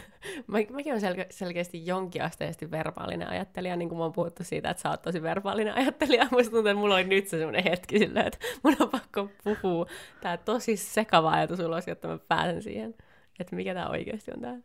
Mä, 0.47 0.57
mäkin 0.71 0.93
olen 0.93 1.01
selke- 1.01 1.27
selkeästi 1.29 1.85
jonkinasteisesti 1.85 2.71
verbaalinen 2.71 3.29
ajattelija, 3.29 3.75
niin 3.75 3.89
kuin 3.89 3.97
mä 3.99 4.03
oon 4.03 4.13
puhuttu 4.13 4.43
siitä, 4.43 4.69
että 4.69 4.81
sä 4.81 4.89
oot 4.89 5.01
tosi 5.01 5.21
verbaalinen 5.21 5.73
ajattelija. 5.73 6.27
Musta 6.31 6.51
tuntuu, 6.51 6.67
että 6.67 6.79
mulla 6.79 6.95
oli 6.95 7.03
nyt 7.03 7.27
se 7.27 7.37
semmoinen 7.37 7.63
hetki 7.63 7.99
silleen, 7.99 8.27
että 8.27 8.39
mun 8.63 8.75
on 8.79 8.89
pakko 8.89 9.29
puhua 9.43 9.85
tää 10.21 10.37
tosi 10.37 10.77
sekava 10.77 11.31
ajatus 11.31 11.59
ulos, 11.59 11.87
jotta 11.87 12.07
mä 12.07 12.17
pääsen 12.17 12.61
siihen, 12.61 12.95
että 13.39 13.55
mikä 13.55 13.73
tää 13.73 13.89
oikeasti 13.89 14.31
on 14.35 14.41
tää 14.41 14.57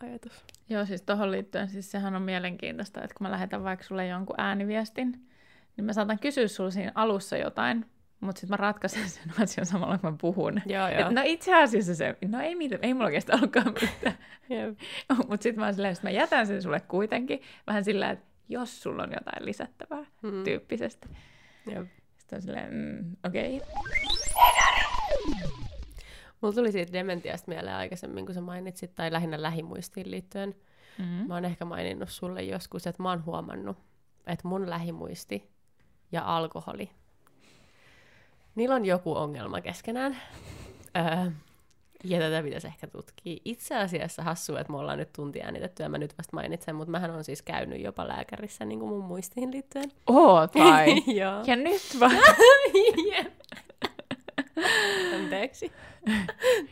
ajatus. 0.00 0.44
Joo, 0.68 0.86
siis 0.86 1.02
tuohon 1.02 1.30
liittyen, 1.30 1.68
siis 1.68 1.90
sehän 1.90 2.16
on 2.16 2.22
mielenkiintoista, 2.22 3.02
että 3.02 3.14
kun 3.14 3.26
mä 3.26 3.30
lähetän 3.30 3.64
vaikka 3.64 3.84
sulle 3.84 4.06
jonkun 4.06 4.40
ääniviestin, 4.40 5.27
niin 5.78 5.84
mä 5.84 5.92
saatan 5.92 6.18
kysyä 6.18 6.48
sulle 6.48 6.70
siinä 6.70 6.92
alussa 6.94 7.36
jotain, 7.36 7.86
mutta 8.20 8.40
sitten 8.40 8.52
mä 8.52 8.56
ratkaisen 8.56 9.08
sen 9.08 9.32
asian 9.42 9.66
samalla, 9.66 9.98
kun 9.98 10.10
mä 10.10 10.16
puhun. 10.20 10.62
Joo, 10.66 10.86
Et 10.86 10.98
joo. 11.00 11.10
no 11.10 11.20
itse 11.24 11.54
asiassa 11.54 11.94
se, 11.94 12.16
no 12.28 12.40
ei, 12.40 12.54
mitään, 12.54 12.84
ei 12.84 12.94
mulla 12.94 13.06
oikeastaan 13.06 13.38
olekaan 13.40 13.74
mitään. 13.82 14.18
Mutta 15.28 15.42
sitten 15.42 15.60
mä 15.60 15.64
oon 15.64 15.74
silleen, 15.74 15.92
että 15.92 16.06
mä 16.06 16.10
jätän 16.10 16.46
sen 16.46 16.62
sulle 16.62 16.80
kuitenkin, 16.80 17.42
vähän 17.66 17.84
sillä, 17.84 18.10
että 18.10 18.26
jos 18.48 18.82
sulla 18.82 19.02
on 19.02 19.12
jotain 19.12 19.44
lisättävää 19.44 20.04
Mm. 20.22 20.44
tyyppisesti. 20.44 21.08
Jep. 21.70 21.88
Sitten 22.18 22.36
on 22.36 22.42
silleen, 22.42 22.74
mm, 22.74 23.16
okei. 23.26 23.56
Okay. 23.56 23.68
Mulla 26.40 26.54
tuli 26.54 26.72
siitä 26.72 26.92
dementiasta 26.92 27.48
mieleen 27.48 27.76
aikaisemmin, 27.76 28.26
kun 28.26 28.34
sä 28.34 28.40
mainitsit, 28.40 28.94
tai 28.94 29.12
lähinnä 29.12 29.42
lähimuistiin 29.42 30.10
liittyen. 30.10 30.54
Mm-hmm. 30.98 31.26
Mä 31.28 31.34
oon 31.34 31.44
ehkä 31.44 31.64
maininnut 31.64 32.08
sulle 32.08 32.42
joskus, 32.42 32.86
että 32.86 33.02
mä 33.02 33.08
oon 33.10 33.24
huomannut, 33.24 33.76
että 34.26 34.48
mun 34.48 34.70
lähimuisti 34.70 35.50
ja 36.12 36.36
alkoholi, 36.36 36.90
niillä 38.54 38.74
on 38.74 38.84
joku 38.84 39.16
ongelma 39.16 39.60
keskenään. 39.60 40.16
Öö, 40.96 41.30
ja 42.04 42.18
tätä 42.18 42.42
pitäisi 42.42 42.66
ehkä 42.66 42.86
tutkia. 42.86 43.36
Itse 43.44 43.76
asiassa 43.76 44.22
hassu, 44.22 44.56
että 44.56 44.72
me 44.72 44.78
ollaan 44.78 44.98
nyt 44.98 45.12
tunti 45.12 45.42
äänitetty 45.42 45.82
ja 45.82 45.88
mä 45.88 45.98
nyt 45.98 46.18
vasta 46.18 46.36
mainitsen, 46.36 46.74
mutta 46.74 46.90
mähän 46.90 47.10
on 47.10 47.24
siis 47.24 47.42
käynyt 47.42 47.80
jopa 47.80 48.08
lääkärissä 48.08 48.64
niin 48.64 48.78
kuin 48.78 48.88
mun 48.88 49.04
muistiin 49.04 49.50
liittyen. 49.50 49.92
Oot 50.06 50.54
vai? 50.54 51.02
Joo. 51.20 51.44
ja 51.46 51.56
nyt 51.56 51.82
vai? 52.00 52.18
Anteeksi. 55.14 55.72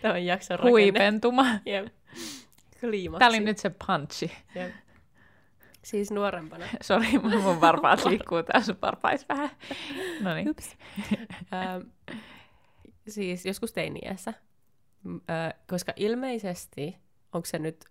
Tämä 0.03 0.19
jakson 0.19 0.59
rakenne. 0.59 0.71
Huipentuma. 0.71 1.47
Jep. 1.67 1.87
Kliimaksi. 2.81 3.19
Tää 3.19 3.29
oli 3.29 3.41
nyt 3.41 3.59
se 3.59 3.71
punchi. 3.87 4.33
Jep. 4.55 4.73
Siis 5.87 6.11
nuorempana. 6.11 6.67
Sori, 6.83 7.19
mun 7.19 7.61
varpaat 7.61 8.05
liikkuu 8.05 8.43
tässä 8.43 8.75
varpais 8.83 9.29
vähän. 9.29 9.51
No 10.21 10.35
niin. 10.35 10.51
Ups. 10.51 10.77
ähm, 11.55 11.89
siis 13.09 13.47
joskus 13.47 13.73
teini-iässä, 13.73 14.35
M- 15.05 15.17
äh, 15.31 15.55
koska 15.71 15.93
ilmeisesti, 15.97 16.97
onko 17.33 17.47
se 17.47 17.59
nyt 17.59 17.85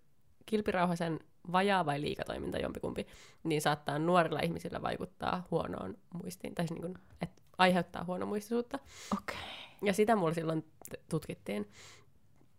Kilpirauhasen 0.45 1.19
vajaa 1.51 1.85
vai 1.85 2.01
liikatoiminta 2.01 2.57
jompikumpi, 2.57 3.07
niin 3.43 3.61
saattaa 3.61 3.99
nuorilla 3.99 4.39
ihmisillä 4.39 4.81
vaikuttaa 4.81 5.47
huonoon 5.51 5.97
muistiin, 6.13 6.55
tai 6.55 6.67
siis 6.67 6.81
niin 6.81 6.93
kuin, 6.93 7.03
että 7.21 7.41
aiheuttaa 7.57 8.03
huonomuistisuutta. 8.03 8.79
Okei. 9.13 9.37
Ja 9.81 9.93
sitä 9.93 10.15
mulla 10.15 10.33
silloin 10.33 10.65
tutkittiin, 11.09 11.69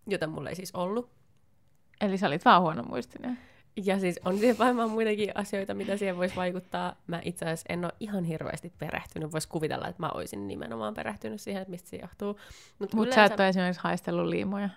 jota 0.07 0.27
mulla 0.27 0.49
ei 0.49 0.57
siis 0.57 0.75
ollut. 0.75 1.11
Eli 2.01 2.19
sä 2.19 2.27
olit 2.27 2.45
vaan 2.45 2.63
huonomuistinen. 2.63 3.39
Ja 3.85 4.01
siis 4.01 4.21
on 4.25 4.39
siellä 4.39 4.59
varmaan 4.59 4.91
muitakin 4.91 5.31
asioita, 5.35 5.75
mitä 5.75 5.97
siihen 5.97 6.17
voisi 6.17 6.37
vaikuttaa. 6.37 6.97
Mä 7.07 7.21
itse 7.25 7.45
asiassa 7.45 7.67
en 7.69 7.85
ole 7.85 7.93
ihan 8.01 8.25
hirveästi 8.25 8.73
perehtynyt. 8.79 9.33
Voisi 9.33 9.49
kuvitella, 9.49 9.89
että 9.89 10.03
mä 10.03 10.09
olisin 10.09 10.49
nimenomaan 10.49 10.95
perehtynyt 10.95 11.41
siihen, 11.41 11.63
että 11.63 11.71
mistä 11.71 11.91
se 11.91 11.97
johtuu. 11.97 12.39
Mutta 12.79 12.97
Mut 12.97 13.13
sä 13.13 13.25
et 13.25 13.41
ole 13.41 13.49
esimerkiksi 13.49 13.83
haistellut 13.83 14.27
liimoja, 14.27 14.69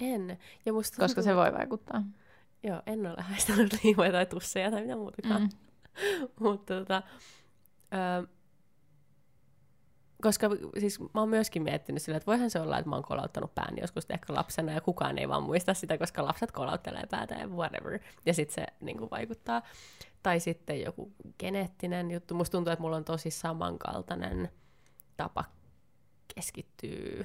En. 0.00 0.38
Ja 0.66 0.72
musta 0.72 0.96
koska 0.96 1.22
tuntuu, 1.22 1.32
se 1.32 1.36
voi 1.36 1.58
vaikuttaa. 1.58 2.02
Joo, 2.62 2.82
en 2.86 3.06
ole 3.06 3.22
haistanut 3.30 3.74
liimoja 3.84 4.12
tai 4.12 4.26
tusseja 4.26 4.70
tai 4.70 4.82
mitä 4.82 4.96
muutakaan. 4.96 5.42
Mm. 5.42 6.28
Mutta 6.48 6.74
tota, 6.74 7.02
koska 10.22 10.50
siis 10.78 11.00
mä 11.00 11.20
oon 11.20 11.28
myöskin 11.28 11.62
miettinyt 11.62 12.02
sillä, 12.02 12.16
että 12.16 12.26
voihan 12.26 12.50
se 12.50 12.60
olla, 12.60 12.78
että 12.78 12.88
mä 12.90 12.96
oon 12.96 13.04
kolauttanut 13.04 13.54
pään 13.54 13.76
joskus 13.80 14.06
ehkä 14.10 14.34
lapsena 14.34 14.72
ja 14.72 14.80
kukaan 14.80 15.18
ei 15.18 15.28
vaan 15.28 15.42
muista 15.42 15.74
sitä, 15.74 15.98
koska 15.98 16.24
lapset 16.24 16.52
kolauttelee 16.52 17.06
päätä 17.10 17.34
ja 17.34 17.48
whatever. 17.48 17.98
Ja 18.26 18.34
sitten 18.34 18.54
se 18.54 18.66
niin 18.80 18.98
kuin, 18.98 19.10
vaikuttaa. 19.10 19.62
Tai 20.22 20.40
sitten 20.40 20.80
joku 20.80 21.12
geneettinen 21.38 22.10
juttu. 22.10 22.34
Musta 22.34 22.52
tuntuu, 22.52 22.72
että 22.72 22.82
mulla 22.82 22.96
on 22.96 23.04
tosi 23.04 23.30
samankaltainen 23.30 24.50
tapa 25.16 25.44
keskittyä 26.34 27.24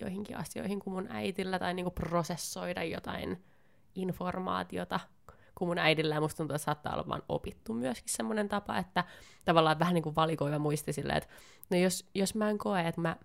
joihinkin 0.00 0.36
asioihin 0.36 0.80
kuin 0.80 0.94
mun 0.94 1.06
äitillä 1.10 1.58
tai 1.58 1.74
niin 1.74 1.84
kuin 1.84 1.94
prosessoida 1.94 2.84
jotain 2.84 3.44
informaatiota 3.94 5.00
kuin 5.54 5.68
mun 5.68 5.78
äidillä. 5.78 6.14
Ja 6.14 6.20
musta 6.20 6.36
tuntuu, 6.36 6.54
että 6.54 6.64
saattaa 6.64 6.92
olla 6.94 7.08
vaan 7.08 7.22
opittu 7.28 7.72
myöskin 7.74 8.12
semmoinen 8.14 8.48
tapa, 8.48 8.78
että 8.78 9.04
tavallaan 9.44 9.78
vähän 9.78 9.94
niin 9.94 10.02
kuin 10.02 10.16
valikoiva 10.16 10.58
muisti 10.58 10.92
silleen, 10.92 11.18
että 11.18 11.30
no 11.70 11.76
jos, 11.76 12.10
jos 12.14 12.34
mä 12.34 12.50
en 12.50 12.58
koe, 12.58 12.80
että, 12.88 13.00
mä, 13.00 13.16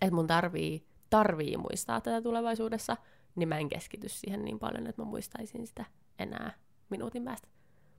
että 0.00 0.14
mun 0.14 0.26
tarvii, 0.26 0.86
tarvii 1.10 1.56
muistaa 1.56 2.00
tätä 2.00 2.22
tulevaisuudessa, 2.22 2.96
niin 3.34 3.48
mä 3.48 3.58
en 3.58 3.68
keskity 3.68 4.08
siihen 4.08 4.44
niin 4.44 4.58
paljon, 4.58 4.86
että 4.86 5.02
mä 5.02 5.06
muistaisin 5.06 5.66
sitä 5.66 5.84
enää 6.18 6.52
minuutin 6.90 7.24
päästä. 7.24 7.48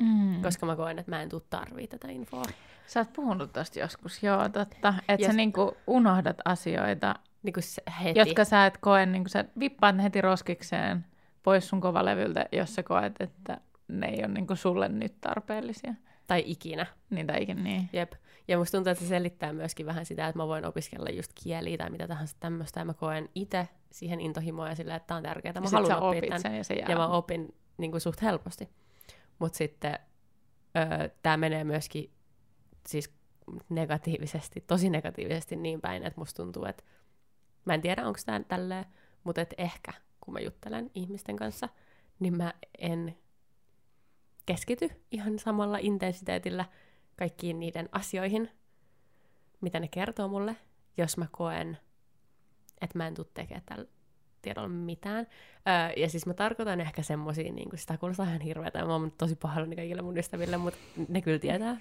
Mm. 0.01 0.41
Koska 0.41 0.65
mä 0.65 0.75
koen, 0.75 0.99
että 0.99 1.11
mä 1.11 1.21
en 1.21 1.29
tuu 1.29 1.39
tarvii 1.49 1.87
tätä 1.87 2.07
infoa. 2.11 2.43
Sä 2.87 2.99
oot 2.99 3.13
puhunut 3.13 3.53
tosta 3.53 3.79
joskus, 3.79 4.23
joo, 4.23 4.49
totta. 4.49 4.93
Että 5.09 5.27
sä 5.27 5.33
niinku 5.33 5.77
unohdat 5.87 6.37
asioita, 6.45 7.15
Niin 7.43 7.53
kuin 7.53 7.63
se 7.63 7.81
heti. 8.03 8.19
jotka 8.19 8.45
sä 8.45 8.65
et 8.65 8.77
koe, 8.77 9.05
niin 9.05 9.29
sä 9.29 9.45
vippaat 9.59 9.95
ne 9.95 10.03
heti 10.03 10.21
roskikseen 10.21 11.05
pois 11.43 11.69
sun 11.69 11.81
kovalevyltä, 11.81 12.45
jos 12.51 12.75
sä 12.75 12.83
koet, 12.83 13.13
että 13.19 13.57
ne 13.87 14.07
ei 14.07 14.19
ole 14.19 14.27
niin 14.27 14.57
sulle 14.57 14.89
nyt 14.89 15.21
tarpeellisia. 15.21 15.93
Tai 16.27 16.43
ikinä. 16.45 16.85
Niin 17.09 17.27
tai 17.27 17.43
ikinä 17.43 17.63
niin. 17.63 17.89
Jep. 17.93 18.13
Ja 18.47 18.57
musta 18.57 18.77
tuntuu, 18.77 18.91
että 18.91 19.03
se 19.03 19.07
selittää 19.07 19.53
myöskin 19.53 19.85
vähän 19.85 20.05
sitä, 20.05 20.27
että 20.27 20.39
mä 20.39 20.47
voin 20.47 20.65
opiskella 20.65 21.09
just 21.09 21.31
kieliä 21.43 21.77
tai 21.77 21.89
mitä 21.89 22.07
tahansa 22.07 22.37
tämmöistä, 22.39 22.79
ja 22.79 22.85
mä 22.85 22.93
koen 22.93 23.29
itse 23.35 23.67
siihen 23.91 24.21
intohimoa 24.21 24.69
ja 24.69 24.75
sillä, 24.75 24.95
että 24.95 25.07
tää 25.07 25.17
on 25.17 25.23
tärkeää. 25.23 25.53
Mä 25.59 25.67
sä 25.67 25.77
haluan 25.77 25.97
oppia 25.97 26.19
opit 26.19 26.29
tämän. 26.29 26.41
sen 26.41 26.57
ja 26.57 26.63
se 26.63 26.73
jää. 26.73 26.89
Ja 26.89 26.95
mä 26.95 27.07
opin 27.07 27.55
niin 27.77 27.91
kuin 27.91 28.01
suht 28.01 28.21
helposti. 28.21 28.69
Mutta 29.39 29.57
sitten 29.57 29.99
öö, 30.77 31.09
tämä 31.23 31.37
menee 31.37 31.63
myöskin 31.63 32.11
siis 32.87 33.13
negatiivisesti, 33.69 34.63
tosi 34.67 34.89
negatiivisesti 34.89 35.55
niin 35.55 35.81
päin, 35.81 36.03
että 36.03 36.19
musta 36.21 36.43
tuntuu, 36.43 36.65
että 36.65 36.83
mä 37.65 37.73
en 37.73 37.81
tiedä, 37.81 38.07
onko 38.07 38.19
tämä 38.25 38.39
tälleen, 38.39 38.85
mutta 39.23 39.41
et 39.41 39.53
ehkä 39.57 39.93
kun 40.21 40.33
mä 40.33 40.39
juttelen 40.39 40.91
ihmisten 40.95 41.35
kanssa, 41.35 41.69
niin 42.19 42.37
mä 42.37 42.53
en 42.77 43.17
keskity 44.45 44.89
ihan 45.11 45.39
samalla 45.39 45.77
intensiteetillä 45.77 46.65
kaikkiin 47.17 47.59
niiden 47.59 47.89
asioihin, 47.91 48.49
mitä 49.61 49.79
ne 49.79 49.87
kertoo 49.87 50.27
mulle, 50.27 50.55
jos 50.97 51.17
mä 51.17 51.27
koen, 51.31 51.77
että 52.81 52.97
mä 52.97 53.07
en 53.07 53.13
tule 53.13 53.27
tekemään 53.33 53.63
tällä 53.65 53.85
tiedolla 54.41 54.69
mitään. 54.69 55.27
Öö, 55.67 55.93
ja 55.97 56.09
siis 56.09 56.25
mä 56.25 56.33
tarkoitan 56.33 56.81
ehkä 56.81 57.03
semmosia, 57.03 57.51
niin 57.51 57.69
sitä 57.75 57.97
kuulostaa 57.97 58.25
ihan 58.25 58.41
hirveätä, 58.41 58.79
ja 58.79 58.85
mä 58.85 58.93
oon 58.93 59.11
tosi 59.17 59.35
pahoillani 59.35 59.75
kaikille 59.75 60.01
mun 60.01 60.17
ystäville, 60.17 60.57
mutta 60.57 60.79
ne 61.09 61.21
kyllä 61.21 61.39
tietää. 61.39 61.77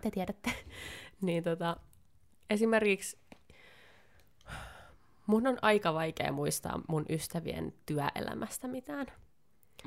Te 0.00 0.10
tiedätte. 0.10 0.50
niin 1.20 1.44
tota, 1.44 1.76
esimerkiksi 2.50 3.18
mun 5.28 5.46
on 5.46 5.58
aika 5.62 5.94
vaikea 5.94 6.32
muistaa 6.32 6.80
mun 6.88 7.06
ystävien 7.10 7.72
työelämästä 7.86 8.68
mitään. 8.68 9.06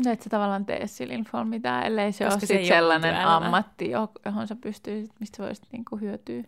No 0.05 0.11
et 0.11 0.21
sä 0.21 0.29
tavallaan 0.29 0.65
tee 0.65 0.87
sillä 0.87 1.13
infolla 1.13 1.45
mitään, 1.45 1.83
ellei 1.85 2.11
se 2.11 2.23
Koska 2.25 2.35
ole 2.35 2.47
se 2.47 2.57
sit 2.57 2.65
sellainen 2.65 3.13
työelämä. 3.13 3.35
ammatti, 3.35 3.89
jo- 3.91 4.11
johon 4.25 4.47
sä 4.47 4.55
pystyisit, 4.55 5.11
mistä 5.19 5.43
voisit 5.43 5.65
niinku 5.71 5.97
hyötyä. 5.97 6.43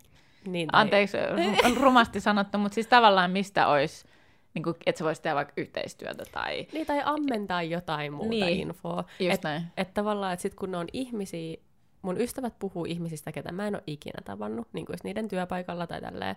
Niin, 0.47 0.67
tai- 0.69 0.81
Anteeksi, 0.81 1.17
ru- 1.17 1.79
rumasti 1.81 2.19
sanottu, 2.19 2.57
mutta 2.57 2.73
siis 2.75 2.87
tavallaan 2.87 3.31
mistä 3.31 3.67
olisi, 3.67 4.05
niinku, 4.53 4.73
että 4.85 4.99
sä 4.99 5.05
voisit 5.05 5.21
tehdä 5.21 5.35
vaikka 5.35 5.53
yhteistyötä 5.57 6.23
tai 6.31 6.67
Niin, 6.73 6.87
tai 6.87 7.01
ammentaa 7.05 7.63
jotain 7.63 8.13
muuta 8.13 8.29
Niin, 8.29 8.59
infoa. 8.59 9.03
just 9.19 9.45
Et-. 9.45 9.63
Että 9.77 9.93
tavallaan, 9.93 10.33
että 10.33 10.41
sit 10.41 10.55
kun 10.55 10.71
ne 10.71 10.77
on 10.77 10.87
ihmisiä, 10.93 11.57
mun 12.01 12.21
ystävät 12.21 12.53
puhuu 12.59 12.85
ihmisistä, 12.85 13.31
ketä 13.31 13.51
mä 13.51 13.67
en 13.67 13.75
ole 13.75 13.83
ikinä 13.87 14.21
tavannut, 14.25 14.67
niin 14.73 14.85
kuin 14.85 14.97
niiden 15.03 15.27
työpaikalla 15.27 15.87
tai 15.87 16.01
tälleen. 16.01 16.35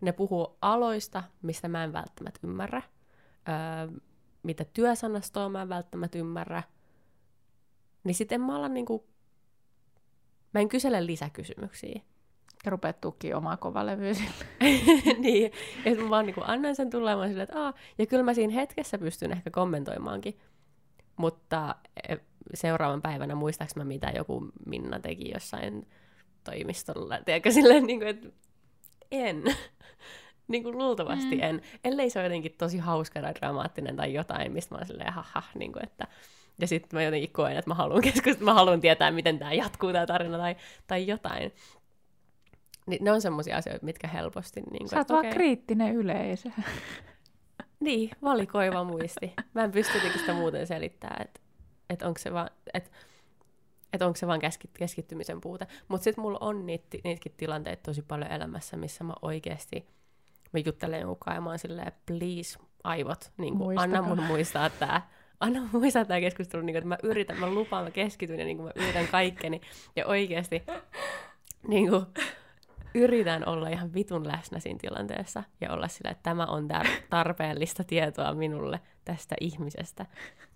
Ne 0.00 0.12
puhuu 0.12 0.58
aloista, 0.62 1.24
mistä 1.42 1.68
mä 1.68 1.84
en 1.84 1.92
välttämättä 1.92 2.40
ymmärrä. 2.42 2.82
Öö, 3.48 3.98
mitä 4.42 4.64
työsanastoa 4.64 5.48
mä 5.48 5.62
en 5.62 5.68
välttämättä 5.68 6.18
ymmärrä. 6.18 6.62
Niin 8.04 8.14
sitten 8.14 8.40
mä 8.40 8.56
alan 8.56 8.74
niinku, 8.74 9.06
mä 10.54 10.60
en 10.60 10.68
kysele 10.68 11.06
lisäkysymyksiä. 11.06 12.00
Ja 12.64 12.70
rupeat 12.70 13.00
tukkimaan 13.00 13.38
omaa 13.38 13.56
kovalevyä 13.56 14.12
niin, 15.18 15.52
että 15.84 16.04
mä 16.04 16.10
vaan 16.10 16.26
niinku 16.26 16.40
annan 16.44 16.76
sen 16.76 16.90
ja 16.92 17.16
oon 17.16 17.28
silleen, 17.28 17.48
että 17.48 17.64
Aa, 17.64 17.74
ja 17.98 18.06
kyllä 18.06 18.22
mä 18.22 18.34
siinä 18.34 18.54
hetkessä 18.54 18.98
pystyn 18.98 19.32
ehkä 19.32 19.50
kommentoimaankin. 19.50 20.38
Mutta 21.16 21.74
e, 22.08 22.16
seuraavan 22.54 23.02
päivänä 23.02 23.34
muistaaks 23.34 23.76
mä, 23.76 23.84
mitä 23.84 24.12
joku 24.16 24.48
Minna 24.66 25.00
teki 25.00 25.30
jossain 25.30 25.88
toimistolla. 26.44 27.18
Tiedätkö 27.24 27.50
silleen, 27.50 27.86
niin 27.86 27.98
kuin, 27.98 28.08
että 28.08 28.28
en. 29.10 29.42
niin 30.48 30.62
kuin 30.62 30.78
luultavasti 30.78 31.36
Mm. 31.36 31.42
en. 31.42 31.62
Ellei 31.84 32.10
se 32.10 32.18
ole 32.18 32.26
jotenkin 32.26 32.54
tosi 32.58 32.78
hauska 32.78 33.20
tai 33.20 33.34
dramaattinen 33.34 33.96
tai 33.96 34.14
jotain, 34.14 34.52
mistä 34.52 34.74
mä 34.74 34.78
oon 34.78 34.86
silleen, 34.86 35.12
haha, 35.12 35.42
niin 35.54 35.72
kuin, 35.72 35.84
että... 35.84 36.06
Ja 36.60 36.66
sitten 36.66 36.98
mä 36.98 37.02
jotenkin 37.02 37.32
koen, 37.32 37.56
että 37.56 37.70
mä 37.70 37.74
haluan 37.74 38.02
keskustella, 38.12 38.44
mä 38.44 38.54
haluan 38.54 38.80
tietää, 38.80 39.10
miten 39.10 39.38
tämä 39.38 39.52
jatkuu, 39.52 39.92
tämä 39.92 40.06
tarina 40.06 40.38
tai, 40.38 40.56
tai 40.86 41.06
jotain. 41.06 41.52
Niin 42.86 43.04
ne 43.04 43.12
on 43.12 43.20
semmoisia 43.20 43.56
asioita, 43.56 43.84
mitkä 43.84 44.08
helposti... 44.08 44.60
Niin 44.60 44.78
kuin, 44.78 44.88
Sä 44.88 44.96
oot 44.98 45.10
vaan 45.10 45.26
kriittinen 45.26 45.94
yleisö. 45.94 46.50
niin, 47.80 48.10
valikoiva 48.22 48.84
muisti. 48.84 49.32
Mä 49.54 49.64
en 49.64 49.72
pysty 49.72 49.96
jotenkin 49.96 50.20
sitä 50.20 50.32
muuten 50.32 50.66
selittämään, 50.66 51.22
että 51.22 51.40
et 51.90 52.02
onko 52.02 52.18
se 52.18 52.32
vaan, 52.32 52.50
et, 52.74 52.90
et 53.92 54.02
onko 54.02 54.16
se 54.16 54.26
vaan 54.26 54.40
keskit, 54.40 54.70
keskittymisen 54.78 55.40
puute. 55.40 55.66
Mutta 55.88 56.04
sitten 56.04 56.22
mulla 56.22 56.38
on 56.40 56.66
niit, 56.66 56.82
niitäkin 57.04 57.32
tilanteita 57.36 57.82
tosi 57.82 58.02
paljon 58.02 58.32
elämässä, 58.32 58.76
missä 58.76 59.04
mä 59.04 59.12
oikeasti, 59.22 59.88
mä 60.52 60.60
juttelen 60.64 61.02
kanssa 61.02 61.34
ja 61.34 61.40
mä 61.40 61.50
oon 61.50 61.58
silleen, 61.58 61.92
please, 62.06 62.58
aivot, 62.84 63.32
niin 63.36 63.58
kuin, 63.58 63.78
anna 63.78 64.02
mun 64.02 64.22
muistaa 64.22 64.70
tää. 64.70 65.08
Anna 65.40 65.60
mun 65.60 65.70
muistaa 65.72 66.04
tää 66.04 66.20
keskustelu, 66.20 66.62
niin 66.62 66.74
kuin, 66.74 66.78
että 66.78 66.88
mä 66.88 67.10
yritän, 67.10 67.38
mä 67.38 67.50
lupaan, 67.50 67.84
mä 67.84 67.90
keskityn 67.90 68.38
ja 68.38 68.44
niin 68.44 68.56
kuin, 68.56 68.66
mä 68.66 68.82
yritän 68.84 69.08
kaikkeni. 69.08 69.60
Ja 69.96 70.06
oikeasti, 70.06 70.62
niin 71.68 71.90
kuin, 71.90 72.06
yritän 72.94 73.48
olla 73.48 73.68
ihan 73.68 73.94
vitun 73.94 74.28
läsnä 74.28 74.58
siinä 74.58 74.78
tilanteessa 74.80 75.44
ja 75.60 75.72
olla 75.72 75.88
sillä, 75.88 76.10
että 76.10 76.22
tämä 76.22 76.46
on 76.46 76.68
tar- 76.70 77.02
tarpeellista 77.10 77.84
tietoa 77.84 78.34
minulle 78.34 78.80
tästä 79.04 79.36
ihmisestä, 79.40 80.06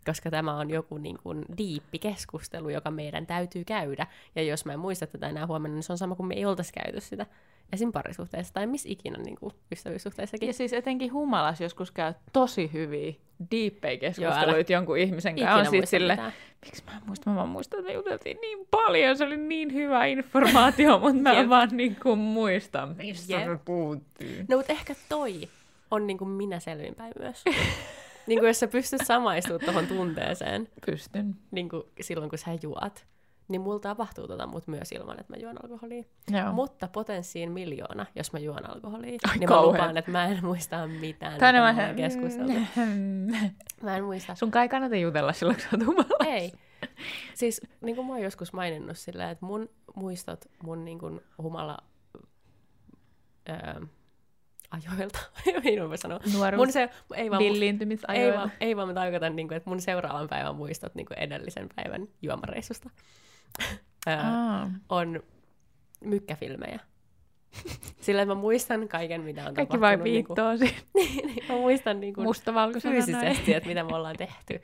koska 0.07 0.31
tämä 0.31 0.57
on 0.57 0.71
joku 0.71 0.99
niin 0.99 1.19
kuin 1.23 1.45
diippi 1.59 1.99
keskustelu, 1.99 2.69
joka 2.69 2.91
meidän 2.91 3.27
täytyy 3.27 3.65
käydä. 3.65 4.07
Ja 4.35 4.43
jos 4.43 4.65
mä 4.65 4.73
en 4.73 4.81
muista 4.81 5.07
tätä 5.07 5.29
enää 5.29 5.47
huomenna, 5.47 5.75
niin 5.75 5.83
se 5.83 5.93
on 5.93 5.99
sama 5.99 6.15
kuin 6.15 6.27
me 6.27 6.35
ei 6.35 6.45
oltaisi 6.45 6.73
käyty 6.73 7.01
sitä 7.01 7.27
esim. 7.73 7.93
parisuhteessa 7.93 8.55
tai 8.55 8.67
missä 8.67 8.89
ikinä 8.89 9.19
niin 9.19 9.37
kuin 9.37 9.55
ystävyyssuhteessakin. 9.73 10.47
Ja 10.47 10.53
siis 10.53 10.73
etenkin 10.73 11.13
humalas 11.13 11.61
joskus 11.61 11.91
käy 11.91 12.15
tosi 12.33 12.71
hyviä, 12.73 13.13
diippejä 13.51 13.99
keskusteluita 13.99 14.73
jonkun 14.73 14.99
ihmisen 14.99 15.37
kanssa. 15.37 15.59
On 15.59 15.67
sit 15.67 15.89
sille, 15.89 16.13
mitään. 16.13 16.33
miksi 16.65 16.83
mä 16.87 16.97
en 16.97 17.03
muista, 17.07 17.31
mä 17.31 17.37
vaan 17.37 17.49
muistan, 17.49 17.81
että 17.81 17.91
me 17.91 17.95
juteltiin 17.95 18.39
niin 18.41 18.67
paljon, 18.71 19.17
se 19.17 19.25
oli 19.25 19.37
niin 19.37 19.73
hyvä 19.73 20.05
informaatio, 20.07 20.99
mutta 20.99 21.23
mä 21.23 21.33
en 21.33 21.49
vaan 21.49 21.69
niin 21.73 21.97
kuin 22.03 22.19
muista, 22.19 22.87
mistä 22.87 23.33
Jep. 23.33 23.49
me 23.49 23.59
puhuttiin. 23.65 24.47
No 24.49 24.57
mutta 24.57 24.73
ehkä 24.73 24.95
toi 25.09 25.49
on 25.91 26.07
niin 26.07 26.19
kuin 26.19 26.31
minä 26.31 26.61
selvinpäin 26.61 27.13
myös. 27.19 27.45
niin 28.27 28.39
kuin 28.39 28.47
jos 28.47 28.61
sä 28.61 28.67
pystyt 28.69 29.01
samaistumaan 29.05 29.65
tuohon 29.65 29.87
tunteeseen, 29.87 30.69
Pystyn. 30.87 31.37
niin 31.51 31.69
kuin 31.69 31.83
silloin 32.01 32.31
kun 32.31 32.39
sä 32.39 32.51
juot, 32.63 33.05
niin 33.49 33.61
mulla 33.61 33.81
tapahtuu 33.81 34.29
tota 34.29 34.47
mut 34.47 34.67
myös 34.69 34.93
ilman, 34.93 35.21
että 35.21 35.33
mä 35.33 35.37
juon 35.43 35.65
alkoholia. 35.65 36.03
Joo. 36.31 36.53
Mutta 36.53 36.89
potenssiin 36.89 37.53
miljoona, 37.53 38.07
jos 38.15 38.33
mä 38.33 38.39
juon 38.39 38.71
alkoholia, 38.71 39.19
Ai 39.29 39.39
niin 39.39 39.41
mä 39.41 39.47
kauhean. 39.47 39.73
lupaan, 39.73 39.97
että 39.97 40.11
mä 40.11 40.25
en 40.27 40.45
muista 40.45 40.87
mitään, 40.87 41.33
mitä 41.33 41.53
nämä- 41.53 41.73
me 41.73 41.81
ollaan 41.81 41.97
keskusteltu. 41.97 42.53
Mä 43.83 43.97
en 43.97 44.05
muista. 44.05 44.35
Sun 44.35 44.51
kai 44.51 44.69
kannata 44.69 44.97
jutella 44.97 45.33
silloin, 45.33 45.57
kun 45.57 45.63
sä 45.63 45.69
oot 45.77 45.87
humalassa. 45.87 46.25
Ei. 46.27 46.53
Siis 47.35 47.61
niin 47.81 47.97
kuin 47.97 48.07
mä 48.07 48.13
oon 48.13 48.23
joskus 48.23 48.53
maininnut 48.53 48.99
sillä, 48.99 49.31
että 49.31 49.47
mun 49.47 49.69
muistot 49.97 50.45
mun 50.63 50.85
niin 50.85 50.99
kuin 50.99 51.21
humala 51.43 51.79
öö, 53.49 53.81
ajoilta, 54.71 55.19
mä 55.81 55.89
voin 55.89 55.99
sanoa. 55.99 56.21
Nuoruus, 56.35 56.59
Mun 56.59 56.73
se, 56.73 56.91
ei 57.15 57.31
vaan, 57.31 57.43
ei 57.43 57.49
villiintymisajoilla. 57.53 58.39
vaan, 58.39 58.53
ei 58.61 58.77
vaan 58.77 58.89
mä 58.89 58.95
tarkoitan, 58.95 59.37
niin 59.37 59.49
kuin, 59.49 59.57
että 59.57 59.71
mun 59.71 59.81
seuraavan 59.81 60.29
päivän 60.29 60.57
muistot 60.57 60.95
niin 60.95 61.07
kuin 61.07 61.19
edellisen 61.19 61.69
päivän 61.77 62.09
juomareissusta 62.23 62.91
Aa. 64.07 64.71
on 64.89 65.23
mykkäfilmejä. 66.05 66.81
Sillä 68.01 68.25
mä 68.25 68.35
muistan 68.35 68.89
kaiken, 68.89 69.21
mitä 69.23 69.47
on 69.47 69.55
Kaikki 69.55 69.81
vain 69.81 69.99
tapahtunut. 69.99 70.05
Niin 70.05 70.27
viittoo 70.27 70.57
siitä 70.57 70.83
kuin, 70.93 71.27
niin, 71.27 71.45
mä 71.49 71.55
muistan 71.55 72.01
niin 72.01 72.15
kuin, 72.15 72.29
fyysisesti, 72.83 73.55
että 73.55 73.69
mitä 73.69 73.85
me 73.85 73.95
ollaan 73.95 74.17
tehty. 74.17 74.63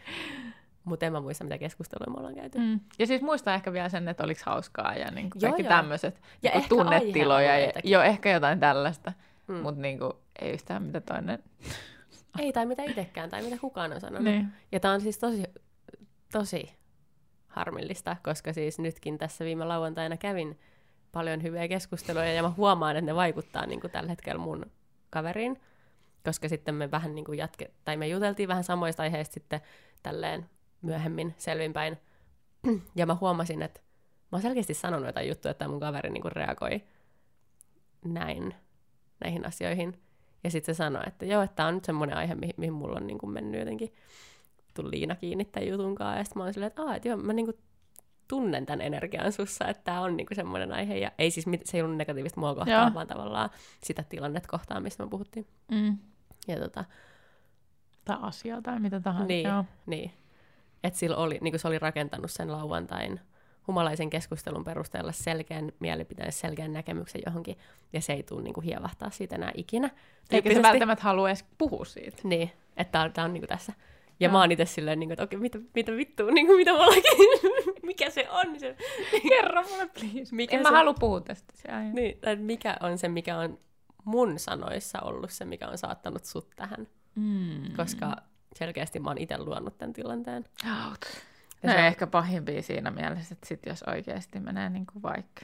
Mutta 0.85 1.07
en 1.07 1.13
mä 1.13 1.21
muista, 1.21 1.45
mitä 1.45 1.59
keskustelua 1.59 2.13
me 2.15 2.19
ollaan 2.19 2.35
käyty. 2.35 2.59
Mm. 2.59 2.81
Ja 2.99 3.07
siis 3.07 3.23
muista 3.23 3.55
ehkä 3.55 3.73
vielä 3.73 3.89
sen, 3.89 4.09
että 4.09 4.25
oliks 4.25 4.43
hauskaa 4.43 4.95
ja 4.95 5.11
niin 5.11 5.31
kuin 5.31 5.41
Joo, 5.43 5.53
kaikki 5.53 5.69
tämmöiset 5.69 6.21
Ja 6.43 6.51
niin 6.55 6.69
tunnetiloja. 6.69 7.59
Ja, 7.59 7.73
joo, 7.85 8.03
ehkä 8.03 8.31
jotain 8.31 8.61
tällaista, 8.61 9.13
Mm. 9.49 9.55
mutta 9.55 9.81
niin 9.81 9.99
kuin, 9.99 10.13
ei 10.41 10.51
yhtään 10.53 10.83
mitä 10.83 11.01
toinen. 11.01 11.43
Ei, 12.39 12.53
tai 12.53 12.67
mitä 12.67 12.83
itsekään, 12.83 13.31
tai 13.31 13.43
mitä 13.43 13.57
kukaan 13.61 13.93
on 13.93 14.01
sanonut. 14.01 14.25
Niin. 14.25 14.49
Ja 14.73 14.81
tää 14.81 14.93
on 14.93 15.01
siis 15.01 15.19
tosi, 15.19 15.43
tosi 16.33 16.73
harmillista, 17.59 18.17
koska 18.23 18.53
siis 18.53 18.79
nytkin 18.79 19.19
tässä 19.19 19.45
viime 19.45 19.65
lauantaina 19.65 20.17
kävin 20.17 20.59
paljon 21.13 21.43
hyviä 21.43 21.69
keskusteluja, 21.69 22.33
ja 22.33 22.43
mä 22.43 22.51
huomaan, 22.51 22.97
että 22.97 23.07
ne 23.07 23.15
vaikuttaa 23.15 23.67
niin 23.67 23.81
kuin 23.81 23.91
tällä 23.91 24.11
hetkellä 24.11 24.39
mun 24.39 24.67
kaveriin, 25.11 25.61
koska 26.25 26.49
sitten 26.49 26.75
me 26.75 26.91
vähän 26.91 27.15
niin 27.15 27.25
kuin 27.25 27.39
jatke, 27.39 27.71
tai 27.85 27.97
me 27.97 28.09
juteltiin 28.09 28.49
vähän 28.49 28.65
samoista 28.65 29.03
aiheista 29.03 29.35
sitten 29.35 29.61
tälleen 30.03 30.47
myöhemmin 30.83 31.35
selvinpäin, 31.39 31.99
ja 32.97 33.07
mä 33.07 33.17
huomasin, 33.21 33.63
että 33.63 33.81
mä 34.33 34.37
oon 34.37 34.43
selkeästi 34.43 34.75
sanonut 34.75 35.07
jotain 35.07 35.29
juttuja, 35.29 35.51
että 35.51 35.69
mun 35.69 35.81
kaveri 35.81 36.11
niin 36.11 36.23
kuin 36.23 36.33
reagoi 36.33 36.83
näin 38.05 38.55
näihin 39.21 39.47
asioihin. 39.47 40.01
Ja 40.45 40.51
sitten 40.51 40.75
se 40.75 40.77
sanoi, 40.77 41.03
että 41.07 41.27
joo, 41.27 41.43
että 41.43 41.57
tämä 41.57 41.69
on 41.69 41.75
nyt 41.75 41.85
semmoinen 41.85 42.17
aihe, 42.17 42.35
mihin, 42.35 42.55
mihin 42.57 42.73
mulla 42.73 42.97
on 42.97 43.07
niin 43.07 43.19
kuin 43.19 43.31
mennyt 43.31 43.61
jotenkin, 43.61 43.95
tuli 44.83 44.91
Liina 44.91 45.15
kiinni 45.15 45.45
tämän 45.45 45.69
jutun 45.69 45.95
kanssa. 45.95 46.19
Ja 46.19 46.25
sitten 46.25 46.41
mä 46.41 46.45
oon 46.45 46.55
silleen, 46.55 46.67
että, 46.67 46.83
Aa, 46.83 46.97
että 46.97 47.09
joo, 47.09 47.17
mä 47.17 47.33
niin 47.33 47.47
kuin 47.47 47.59
tunnen 48.29 48.67
tämän 48.67 48.81
energian 48.81 49.33
sussa, 49.33 49.69
että 49.69 49.85
tämä 49.85 50.01
on 50.01 50.17
niin 50.17 50.27
kuin 50.27 50.37
semmoinen 50.37 50.73
aihe. 50.73 50.99
Ja 50.99 51.13
ei 51.19 51.31
siis, 51.31 51.47
se 51.65 51.77
ei 51.77 51.83
ollut 51.83 51.97
negatiivista 51.97 52.41
mua 52.41 52.55
kohtaan, 52.55 52.87
Joo. 52.87 52.95
vaan 52.95 53.07
tavallaan 53.07 53.51
sitä 53.83 54.03
tilannetta 54.03 54.49
kohtaan, 54.49 54.83
mistä 54.83 55.05
me 55.05 55.11
puhuttiin. 55.11 55.47
Mm. 55.71 55.99
Ja 56.49 56.59
tota, 56.59 56.85
Tai 58.05 58.17
asia 58.21 58.63
tai 58.63 58.81
mitä 58.81 59.01
tahansa. 59.01 59.27
Niin. 59.27 59.49
Joo. 59.49 59.65
niin, 59.87 60.11
että 60.85 60.99
sillä 60.99 61.17
oli, 61.17 61.39
niin 61.41 61.53
kuin 61.53 61.61
se 61.61 61.69
oli 61.69 61.79
rakentanut 61.79 62.31
sen 62.31 62.53
lauantain 62.53 63.21
humalaisen 63.67 64.11
keskustelun 64.11 64.65
perusteella 64.65 65.13
selkeän 65.13 65.73
mielipiteen, 65.81 66.33
selkeän 66.33 66.73
näkemyksen 66.73 67.21
johonkin, 67.27 67.59
ja 67.93 68.01
se 68.01 68.13
ei 68.13 68.23
tule 68.23 68.43
niin 68.43 68.55
kuin 68.55 68.65
hievahtaa 68.65 69.11
siitä 69.11 69.35
enää 69.35 69.53
ikinä. 69.55 69.91
Eikä 70.31 70.55
se 70.55 70.63
välttämättä 70.63 71.05
halua 71.05 71.29
edes 71.29 71.45
puhua 71.59 71.85
siitä. 71.85 72.17
Niin, 72.25 72.51
että 72.77 72.93
tää 72.93 73.03
on, 73.03 73.13
tää 73.13 73.25
on 73.25 73.33
niinku 73.33 73.47
tässä. 73.47 73.73
Ja 74.21 74.27
Joo. 74.27 74.33
mä 74.33 74.41
oon 74.41 74.53
itse 74.53 74.65
silleen, 74.65 75.01
niinku, 75.01 75.13
että 75.13 75.23
okei, 75.25 75.39
mitä, 75.39 75.59
mitä 75.75 75.93
vittua, 75.93 76.31
niinku, 76.33 76.57
mitä 76.57 76.73
mullakin, 76.73 77.03
mikä 77.87 78.11
se 78.11 78.29
on? 78.31 78.61
Se, 78.61 78.77
Kerro 79.29 79.63
mulle, 79.63 79.87
please. 80.01 80.35
Mikä 80.35 80.57
en 80.57 80.65
se- 80.65 80.71
mä 80.71 80.77
halua 80.77 80.95
puhua 80.95 81.21
tästä. 81.21 81.53
Se 81.57 81.69
niin, 81.93 82.19
tai 82.21 82.37
mikä 82.37 82.77
on 82.81 82.99
se, 82.99 83.09
mikä 83.09 83.39
on 83.39 83.59
mun 84.05 84.39
sanoissa 84.39 85.01
ollut 85.01 85.31
se, 85.31 85.45
mikä 85.45 85.69
on 85.69 85.79
saattanut 85.79 86.25
sut 86.25 86.51
tähän. 86.57 86.89
Mm. 87.15 87.77
Koska 87.77 88.17
selkeästi 88.55 89.01
mä 89.01 89.11
oon 89.11 89.19
itse 89.19 89.39
luonut 89.39 89.79
tämän 89.79 89.93
tilanteen. 89.93 90.45
Ja 90.65 90.71
No 91.63 91.73
se 91.73 91.87
ehkä 91.87 92.07
pahimpia 92.07 92.63
siinä 92.63 92.91
mielessä, 92.91 93.33
että 93.35 93.47
sit 93.49 93.67
jos 93.67 93.83
oikeasti 93.83 94.41
menee 94.41 94.71
niin 94.71 94.87
kuin 94.93 95.03
vaikka... 95.03 95.41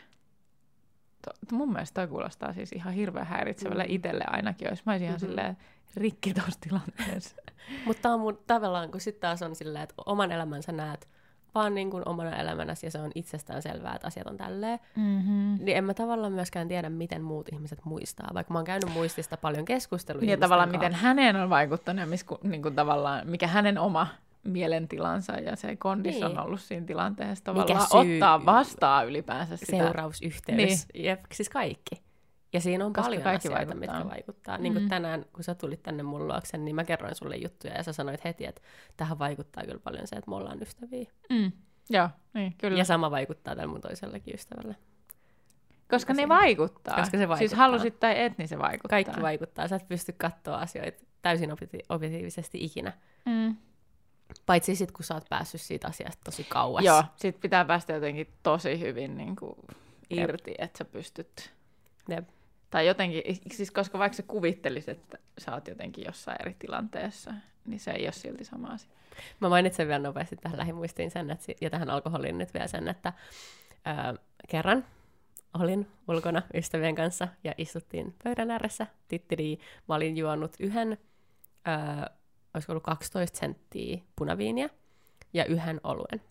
To, 1.24 1.56
mun 1.56 1.72
mielestä 1.72 1.94
toi 2.00 2.08
kuulostaa 2.08 2.52
siis 2.52 2.72
ihan 2.72 2.92
hirveän 2.94 3.26
häiritsevälle 3.26 3.84
Mm. 3.84 3.90
itselle 3.94 4.24
ainakin, 4.26 4.68
jos 4.70 4.84
mä 4.86 4.92
olisin 4.92 5.06
ihan 5.06 5.18
Mhm. 5.20 5.26
silleen 5.26 5.56
rikki 5.96 6.34
tuossa 6.34 6.60
tilanteessa. 6.60 7.36
Mutta 7.86 8.02
tää 8.02 8.12
on 8.14 8.20
mun 8.20 8.38
tavallaan, 8.46 8.90
kun 8.90 9.00
sitten 9.00 9.20
taas 9.20 9.42
on 9.42 9.56
silleen, 9.56 9.82
että 9.84 9.94
oman 10.06 10.32
elämänsä 10.32 10.72
näet 10.72 11.08
vaan 11.54 11.74
niin 11.74 11.90
kuin 11.90 12.08
omana 12.08 12.36
elämänäsi 12.36 12.86
ja 12.86 12.90
se 12.90 12.98
on 12.98 13.10
itsestään 13.14 13.62
selvää, 13.62 13.94
että 13.94 14.06
asiat 14.06 14.26
on 14.26 14.36
tälleen. 14.36 14.78
Mm-hmm. 14.96 15.56
Niin 15.64 15.76
en 15.76 15.84
mä 15.84 15.94
tavallaan 15.94 16.32
myöskään 16.32 16.68
tiedä, 16.68 16.88
miten 16.90 17.22
muut 17.22 17.48
ihmiset 17.52 17.84
muistaa, 17.84 18.30
vaikka 18.34 18.52
mä 18.52 18.58
oon 18.58 18.64
käynyt 18.66 18.92
muistista 18.94 19.36
paljon 19.36 19.64
keskusteluja. 19.64 20.22
Ja 20.22 20.24
ihmisten 20.24 20.40
tavallaan 20.40 20.68
kanssa. 20.70 20.86
miten 20.88 21.00
häneen 21.00 21.36
on 21.36 21.50
vaikuttanut 21.50 22.00
ja 22.00 22.06
mis, 22.06 22.26
niin 22.42 22.62
kuin 22.62 22.74
tavallaan, 22.74 23.26
mikä 23.30 23.46
hänen 23.46 23.78
oma 23.78 24.06
mielentilansa 24.44 25.32
ja 25.32 25.56
se 25.56 25.76
kondis 25.76 26.14
Niin. 26.14 26.24
on 26.24 26.38
ollut 26.38 26.60
siinä 26.60 26.86
tilanteessa 26.86 27.52
Mikä 27.52 27.62
tavallaan 27.74 28.06
syy- 28.06 28.14
ottaa 28.16 28.46
vastaan 28.46 29.06
ylipäänsä 29.06 29.56
sitä. 29.56 29.70
seurausyhteys. 29.76 30.56
Niin. 30.56 30.78
Jep, 31.04 31.20
siis 31.32 31.48
kaikki. 31.48 32.02
Ja 32.54 32.60
siinä 32.60 32.86
on 32.86 32.92
Koska 32.92 33.06
paljon 33.06 33.22
kaikki 33.22 33.48
asioita, 33.48 33.66
vaikuttaa. 33.72 33.94
mitkä 33.98 34.14
vaikuttaa. 34.14 34.58
Niin 34.58 34.72
kuin 34.72 34.82
Mm. 34.82 34.88
tänään, 34.88 35.24
kun 35.32 35.44
sä 35.44 35.54
tulit 35.54 35.82
tänne 35.82 36.02
mun 36.02 36.28
luokse, 36.28 36.58
niin 36.58 36.74
mä 36.76 36.84
kerroin 36.84 37.14
sulle 37.14 37.36
juttuja 37.36 37.74
ja 37.74 37.82
sä 37.82 37.92
sanoit 37.92 38.24
heti, 38.24 38.46
että 38.46 38.60
tähän 38.96 39.18
vaikuttaa 39.18 39.64
kyllä 39.64 39.78
paljon 39.84 40.06
se, 40.06 40.16
että 40.16 40.30
me 40.30 40.36
ollaan 40.36 40.62
ystäviä. 40.62 41.10
Mm. 41.30 41.52
Joo, 41.90 42.08
niin, 42.34 42.54
kyllä. 42.58 42.78
Ja 42.78 42.84
sama 42.84 43.10
vaikuttaa 43.10 43.56
tällä 43.56 43.72
mun 43.72 43.80
toisellekin 43.80 44.34
ystävälle. 44.34 44.76
koska 45.90 46.14
ne 46.14 46.28
vaikuttaa. 46.28 46.94
Koska 46.96 47.10
se 47.10 47.16
Siis 47.18 47.28
vaikuttaa. 47.28 47.56
halusit 47.58 48.00
tai 48.00 48.20
et, 48.22 48.38
niin 48.38 48.48
se 48.48 48.58
vaikuttaa. 48.58 48.88
Kaikki 48.88 49.22
vaikuttaa. 49.22 49.68
Sä 49.68 49.76
et 49.76 49.88
pysty 49.88 50.12
katsoa 50.12 50.56
asioita 50.56 51.04
täysin 51.22 51.50
obje- 51.50 51.84
objektiivisesti 51.88 52.64
ikinä. 52.64 52.92
Mm. 53.24 53.56
Paitsi 54.46 54.76
sit, 54.76 54.92
kun 54.92 55.04
sä 55.04 55.14
oot 55.14 55.28
päässyt 55.28 55.60
siitä 55.60 55.88
asiasta 55.88 56.20
tosi 56.24 56.44
kauas. 56.44 56.84
Joo, 56.84 57.04
sit 57.16 57.40
pitää 57.40 57.64
päästä 57.64 57.92
jotenkin 57.92 58.26
tosi 58.42 58.80
hyvin 58.80 59.16
niin 59.16 59.36
kuin, 59.36 59.54
irti, 60.10 60.54
että 60.58 60.78
sä 60.78 60.84
pystyt... 60.84 61.50
Jep. 62.08 62.28
Tai 62.74 62.86
jotenkin, 62.86 63.22
siis 63.52 63.70
koska 63.70 63.98
vaikka 63.98 64.16
sä 64.16 64.22
kuvittelisit, 64.22 64.88
että 64.88 65.18
sä 65.38 65.54
oot 65.54 65.68
jotenkin 65.68 66.04
jossain 66.04 66.36
eri 66.40 66.56
tilanteessa, 66.58 67.34
niin 67.66 67.80
se 67.80 67.90
ei 67.90 68.04
ole 68.04 68.12
silti 68.12 68.44
sama 68.44 68.68
asia. 68.68 68.90
Mä 69.40 69.48
mainitsen 69.48 69.88
vielä 69.88 70.02
nopeasti 70.02 70.36
tähän 70.36 70.58
lähimuistiin 70.58 71.10
sen, 71.10 71.30
että, 71.30 71.52
ja 71.60 71.70
tähän 71.70 71.90
alkoholiin 71.90 72.38
nyt 72.38 72.54
vielä 72.54 72.66
sen, 72.66 72.88
että 72.88 73.12
ää, 73.84 74.14
kerran 74.48 74.84
olin 75.60 75.86
ulkona 76.08 76.42
ystävien 76.54 76.94
kanssa 76.94 77.28
ja 77.44 77.54
istuttiin 77.58 78.14
pöydän 78.24 78.50
ääressä. 78.50 78.86
Tittiri, 79.08 79.58
mä 79.88 79.94
olin 79.94 80.16
juonut 80.16 80.56
yhden, 80.60 80.98
ää, 81.64 82.10
olisiko 82.54 82.72
ollut 82.72 82.84
12 82.84 83.38
senttiä 83.38 83.98
punaviiniä 84.16 84.68
ja 85.32 85.44
yhden 85.44 85.80
oluen. 85.84 86.22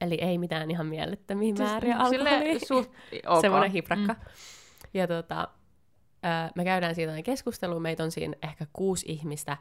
Eli 0.00 0.14
ei 0.14 0.38
mitään 0.38 0.70
ihan 0.70 0.86
mielettömiä 0.86 1.54
määriä 1.58 1.96
alkoholia. 1.96 2.40
Sille 2.40 2.58
suht 2.66 2.90
ok. 3.26 3.40
Semmoinen 3.40 3.70
hiprakka. 3.70 4.12
Mm. 4.12 4.20
Ja 4.94 5.06
tota, 5.06 5.48
me 6.54 6.64
käydään 6.64 6.94
siitä 6.94 7.22
keskustelua, 7.22 7.80
meitä 7.80 8.04
on 8.04 8.10
siinä 8.10 8.34
ehkä 8.42 8.66
kuusi 8.72 9.06
ihmistä, 9.08 9.56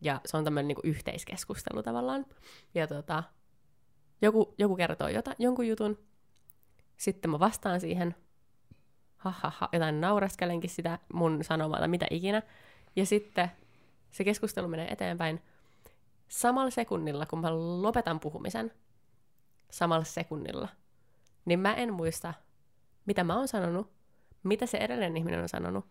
ja 0.00 0.20
se 0.24 0.36
on 0.36 0.44
tämmöinen 0.44 0.68
niinku 0.68 0.82
yhteiskeskustelu 0.84 1.82
tavallaan. 1.82 2.26
Ja 2.74 2.86
tota, 2.86 3.22
joku, 4.22 4.54
joku 4.58 4.76
kertoo 4.76 5.08
jota, 5.08 5.34
jonkun 5.38 5.68
jutun, 5.68 5.98
sitten 6.96 7.30
mä 7.30 7.38
vastaan 7.38 7.80
siihen, 7.80 8.14
ha, 9.16 9.30
ha, 9.30 9.52
ha, 9.56 9.68
jotain 9.72 10.00
nauraskelenkin 10.00 10.70
sitä 10.70 10.98
mun 11.12 11.44
sanomaa 11.44 11.78
tai 11.78 11.88
mitä 11.88 12.06
ikinä. 12.10 12.42
Ja 12.96 13.06
sitten 13.06 13.50
se 14.10 14.24
keskustelu 14.24 14.68
menee 14.68 14.88
eteenpäin. 14.92 15.42
Samalla 16.28 16.70
sekunnilla, 16.70 17.26
kun 17.26 17.40
mä 17.40 17.48
lopetan 17.82 18.20
puhumisen, 18.20 18.72
samalla 19.70 20.04
sekunnilla, 20.04 20.68
niin 21.44 21.60
mä 21.60 21.74
en 21.74 21.92
muista, 21.92 22.34
mitä 23.06 23.24
mä 23.24 23.36
oon 23.36 23.48
sanonut, 23.48 23.95
mitä 24.46 24.66
se 24.66 24.78
edellinen 24.78 25.16
ihminen 25.16 25.40
on 25.42 25.48
sanonut, 25.48 25.84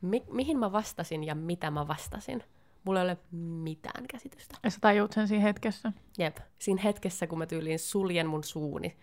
mi- 0.00 0.24
mihin 0.30 0.58
mä 0.58 0.72
vastasin 0.72 1.24
ja 1.24 1.34
mitä 1.34 1.70
mä 1.70 1.88
vastasin. 1.88 2.44
Mulla 2.84 3.00
ei 3.00 3.04
ole 3.04 3.18
mitään 3.62 4.06
käsitystä. 4.06 4.54
Ja 4.62 4.70
sä 4.70 4.78
tajuut 4.80 5.12
sen 5.12 5.28
siinä 5.28 5.42
hetkessä. 5.42 5.92
Jep. 6.18 6.36
Siinä 6.58 6.82
hetkessä, 6.82 7.26
kun 7.26 7.38
mä 7.38 7.46
tyyliin 7.46 7.78
suljen 7.78 8.26
mun 8.26 8.44
suuni 8.44 8.96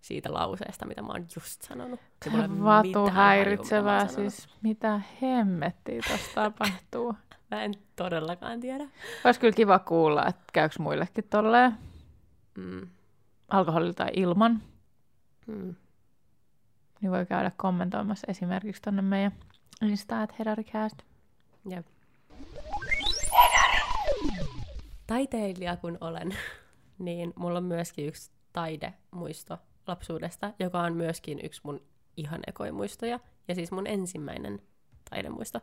siitä 0.00 0.32
lauseesta, 0.32 0.86
mitä 0.86 1.02
mä 1.02 1.08
oon 1.12 1.26
just 1.36 1.62
sanonut. 1.62 2.00
Vatu 2.64 2.88
mitä 3.04 3.10
häiritsevää, 3.10 4.06
sanonut. 4.08 4.32
siis 4.32 4.48
mitä 4.62 5.00
hemmettiä 5.22 6.00
tosta 6.10 6.34
tapahtuu. 6.34 7.14
Mä 7.50 7.62
en 7.62 7.74
todellakaan 7.96 8.60
tiedä. 8.60 8.84
Olisi 9.24 9.40
kyllä 9.40 9.52
kiva 9.52 9.78
kuulla, 9.78 10.26
että 10.26 10.42
käykö 10.52 10.74
muillekin 10.78 11.24
tolleen 11.30 11.72
Mm. 12.58 12.88
alkoholilla 13.48 13.92
tai 13.92 14.10
ilman. 14.12 14.62
Mm. 15.46 15.74
Niin 17.00 17.12
voi 17.12 17.26
käydä 17.26 17.52
kommentoimassa 17.56 18.26
esimerkiksi 18.30 18.82
tonne 18.82 19.02
meidän 19.02 19.32
Insta, 19.82 20.22
että 20.22 20.36
Hedaricast. 20.38 21.02
Jep. 21.68 21.86
Taiteilija 25.06 25.76
kun 25.76 25.98
olen, 26.00 26.36
niin 26.98 27.32
mulla 27.36 27.58
on 27.58 27.64
myöskin 27.64 28.06
yksi 28.06 28.30
taidemuisto 28.52 29.58
lapsuudesta, 29.86 30.52
joka 30.58 30.80
on 30.80 30.96
myöskin 30.96 31.40
yksi 31.44 31.60
mun 31.64 31.82
ihan 32.16 32.40
ekoimuistoja, 32.46 33.20
ja 33.48 33.54
siis 33.54 33.72
mun 33.72 33.86
ensimmäinen 33.86 34.62
taidemuisto. 35.10 35.60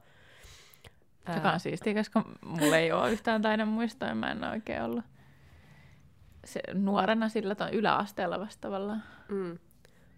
Joka 1.35 1.51
on 1.51 1.59
siistiä, 1.59 1.93
koska 1.93 2.23
mulla 2.45 2.77
ei 2.77 2.91
ole 2.91 3.11
yhtään 3.11 3.41
taidemuistoa, 3.41 4.09
ja 4.09 4.15
mä 4.15 4.31
en 4.31 4.43
oikein 4.43 4.83
ollut 4.83 5.05
se, 6.45 6.61
nuorena 6.73 7.29
sillä 7.29 7.55
on 7.59 7.73
yläasteella 7.73 8.39
vasta 8.39 8.61
tavallaan. 8.61 9.03
Mm. 9.29 9.59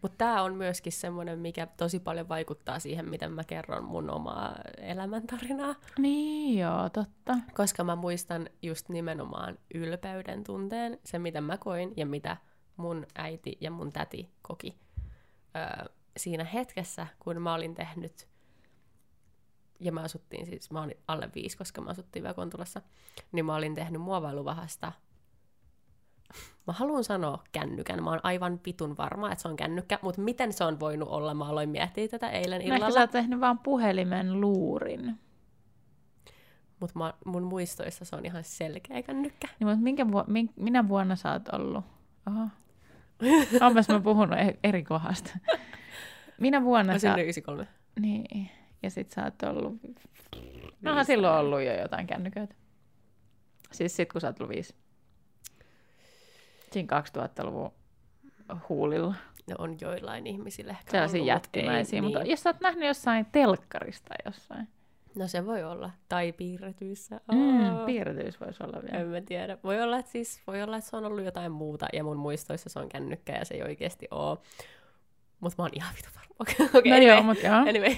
Mutta 0.03 0.17
tämä 0.17 0.41
on 0.43 0.55
myöskin 0.55 0.93
semmoinen, 0.93 1.39
mikä 1.39 1.65
tosi 1.65 1.99
paljon 1.99 2.29
vaikuttaa 2.29 2.79
siihen, 2.79 3.09
miten 3.09 3.31
mä 3.31 3.43
kerron 3.43 3.83
mun 3.83 4.09
omaa 4.09 4.55
elämäntarinaa. 4.77 5.75
Niin 5.99 6.59
joo, 6.59 6.89
totta. 6.89 7.37
Koska 7.53 7.83
mä 7.83 7.95
muistan 7.95 8.49
just 8.61 8.89
nimenomaan 8.89 9.57
ylpeyden 9.73 10.43
tunteen, 10.43 10.99
se 11.05 11.19
mitä 11.19 11.41
mä 11.41 11.57
koin 11.57 11.93
ja 11.97 12.05
mitä 12.05 12.37
mun 12.77 13.05
äiti 13.15 13.57
ja 13.61 13.71
mun 13.71 13.91
täti 13.91 14.29
koki 14.41 14.79
öö, 15.55 15.85
siinä 16.17 16.43
hetkessä, 16.43 17.07
kun 17.19 17.41
mä 17.41 17.53
olin 17.53 17.75
tehnyt, 17.75 18.27
ja 19.79 19.91
mä 19.91 20.01
asuttiin 20.01 20.45
siis, 20.45 20.71
mä 20.71 20.81
olin 20.81 20.97
alle 21.07 21.29
viisi, 21.35 21.57
koska 21.57 21.81
mä 21.81 21.89
asuttiin 21.89 22.23
vielä 22.23 22.33
Kontulassa, 22.33 22.81
niin 23.31 23.45
mä 23.45 23.55
olin 23.55 23.75
tehnyt 23.75 24.01
muovailuvahasta 24.01 24.91
Mä 26.67 26.73
haluan 26.73 27.03
sanoa 27.03 27.43
kännykän. 27.51 28.03
Mä 28.03 28.09
oon 28.09 28.19
aivan 28.23 28.59
pitun 28.59 28.97
varma, 28.97 29.31
että 29.31 29.41
se 29.41 29.47
on 29.47 29.55
kännykkä, 29.55 29.99
mutta 30.01 30.21
miten 30.21 30.53
se 30.53 30.63
on 30.63 30.79
voinut 30.79 31.09
olla? 31.09 31.33
Mä 31.33 31.45
aloin 31.45 31.69
miettiä 31.69 32.07
tätä 32.07 32.29
eilen 32.29 32.61
illalla. 32.61 32.79
No 32.79 32.85
ehkä 32.85 32.93
sä 32.93 32.99
oot 32.99 33.11
tehnyt 33.11 33.39
vaan 33.39 33.59
puhelimen 33.59 34.41
luurin. 34.41 35.19
Mutta 36.79 37.13
mun 37.25 37.43
muistoissa 37.43 38.05
se 38.05 38.15
on 38.15 38.25
ihan 38.25 38.43
selkeä 38.43 39.01
kännykkä. 39.01 39.47
Niin, 39.59 39.67
mutta 39.67 39.83
minkä 39.83 40.11
vu- 40.11 40.23
min- 40.27 40.53
minä 40.55 40.87
vuonna 40.87 41.15
sä 41.15 41.31
oot 41.31 41.49
ollut? 41.49 41.85
Oho. 42.27 42.47
Onpas 43.67 43.89
mä 43.89 43.99
puhunut 43.99 44.39
e- 44.39 44.59
eri 44.63 44.83
kohdasta. 44.83 45.37
Minä 46.39 46.63
vuonna 46.63 46.93
mä 46.93 46.99
sä... 46.99 47.15
93. 47.15 47.67
Niin, 47.99 48.49
ja 48.83 48.89
sit 48.89 49.11
sä 49.11 49.23
oot 49.23 49.43
ollut... 49.43 49.73
No, 50.81 51.03
silloin 51.03 51.39
ollut 51.39 51.61
jo 51.61 51.81
jotain 51.81 52.07
kännyköitä. 52.07 52.55
Siis 53.71 53.95
sit 53.95 54.11
kun 54.11 54.21
sä 54.21 54.27
oot 54.27 54.39
ollut 54.39 54.55
viisi. 54.55 54.75
Siinä 56.73 57.01
2000-luvun 57.17 57.71
huulilla. 58.69 59.15
Ne 59.47 59.55
on 59.57 59.77
joillain 59.81 60.27
ihmisille 60.27 60.71
ehkä 60.71 60.91
Sellaisia 60.91 61.23
jättimäisiä, 61.23 62.01
niin. 62.01 62.03
mutta 62.03 62.29
jos 62.29 62.43
sä 62.43 62.49
oot 62.49 62.61
nähnyt 62.61 62.87
jossain 62.87 63.25
telkkarista 63.31 64.13
jossain. 64.25 64.67
No 65.15 65.27
se 65.27 65.45
voi 65.45 65.63
olla. 65.63 65.89
Tai 66.09 66.31
piirretyissä. 66.31 67.21
Oh. 67.29 67.35
Mm, 67.35 67.85
piirretyissä 67.85 68.45
voisi 68.45 68.63
olla 68.63 68.81
vielä. 68.81 68.97
En 68.97 69.07
mä 69.07 69.21
tiedä. 69.21 69.57
Voi 69.63 69.81
olla, 69.81 69.99
että 69.99 70.11
siis, 70.11 70.41
voi 70.47 70.63
olla, 70.63 70.77
että 70.77 70.89
se 70.89 70.95
on 70.95 71.05
ollut 71.05 71.25
jotain 71.25 71.51
muuta, 71.51 71.87
ja 71.93 72.03
mun 72.03 72.17
muistoissa 72.17 72.69
se 72.69 72.79
on 72.79 72.89
kännykkä, 72.89 73.33
ja 73.33 73.45
se 73.45 73.53
ei 73.53 73.63
oikeasti 73.63 74.07
ole. 74.11 74.37
Mutta 75.43 75.61
mä 75.61 75.63
oon 75.63 75.71
ihan 75.73 75.95
vitu 75.95 76.09
varma. 76.15 76.23
okay, 76.39 76.91
no 76.91 76.95
anyway, 76.95 77.15
joo, 77.15 77.23
mutta 77.23 77.47
joo. 77.47 77.55
Anyway. 77.55 77.95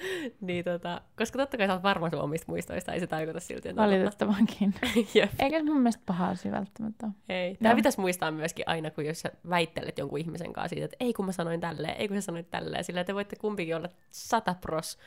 niin, 0.40 0.64
tota, 0.64 1.00
koska 1.16 1.38
totta 1.38 1.56
kai 1.56 1.66
sä 1.66 1.72
oot 1.72 1.82
varma 1.82 2.10
sun 2.10 2.20
omista 2.20 2.52
muistoista, 2.52 2.92
ei 2.92 3.00
se 3.00 3.06
tarkoita 3.06 3.40
silti, 3.40 3.68
että 3.68 3.82
Valitettavankin. 3.82 4.74
Eikä 5.38 5.64
mun 5.64 5.76
mielestä 5.76 6.02
paha 6.06 6.28
asia 6.28 6.52
välttämättä 6.52 7.08
Ei. 7.28 7.56
Tämä 7.62 7.74
pitäisi 7.74 8.00
muistaa 8.00 8.30
myöskin 8.30 8.64
aina, 8.68 8.90
kun 8.90 9.04
jos 9.04 9.20
sä 9.20 9.32
väittelet 9.50 9.98
jonkun 9.98 10.18
ihmisen 10.18 10.52
kanssa 10.52 10.68
siitä, 10.68 10.84
että 10.84 10.96
ei 11.00 11.12
kun 11.12 11.26
mä 11.26 11.32
sanoin 11.32 11.60
tälleen, 11.60 11.96
ei 11.96 12.08
kun 12.08 12.16
sä 12.16 12.20
sanoit 12.20 12.50
tälleen, 12.50 12.84
sillä 12.84 13.04
te 13.04 13.14
voitte 13.14 13.36
kumpikin 13.36 13.76
olla 13.76 13.88
sata 14.10 14.54
pros 14.54 14.98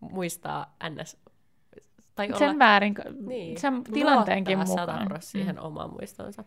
muistaa 0.00 0.76
ns 0.90 1.16
tai 2.14 2.26
olla, 2.26 2.38
sen 2.38 2.58
väärin, 2.58 2.94
niin, 3.20 3.60
sen 3.60 3.84
tilanteenkin 3.84 4.58
mukaan. 4.58 4.78
sata 4.78 5.04
pros 5.04 5.30
siihen 5.30 5.56
mm. 5.56 5.62
omaan 5.62 5.90
muistonsa. 5.90 6.44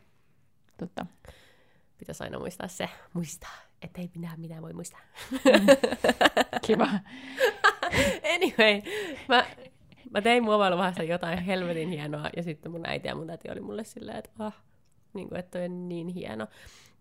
Totta. 0.77 1.05
Pitäisi 1.97 2.23
aina 2.23 2.39
muistaa 2.39 2.67
se, 2.67 2.89
muistaa 3.13 3.70
että 3.81 4.01
ei 4.01 4.09
minä 4.15 4.37
minä 4.37 4.61
voi 4.61 4.73
muistaa. 4.73 4.99
Mm. 5.31 5.67
Kiva. 6.67 6.87
anyway, 8.35 8.81
mä, 9.27 9.45
mä 10.09 10.21
tein 10.21 10.43
muovailuvahasta 10.43 11.03
jotain 11.03 11.39
helvetin 11.39 11.89
hienoa, 11.89 12.29
ja 12.37 12.43
sitten 12.43 12.71
mun 12.71 12.85
äiti 12.85 13.07
ja 13.07 13.15
mun 13.15 13.27
täti 13.27 13.51
oli 13.51 13.61
mulle 13.61 13.83
silleen, 13.83 14.17
että 14.17 14.29
ah, 14.39 14.55
niin 15.13 15.29
kuin, 15.29 15.39
että 15.39 15.59
on 15.59 15.89
niin 15.89 16.07
hieno. 16.07 16.47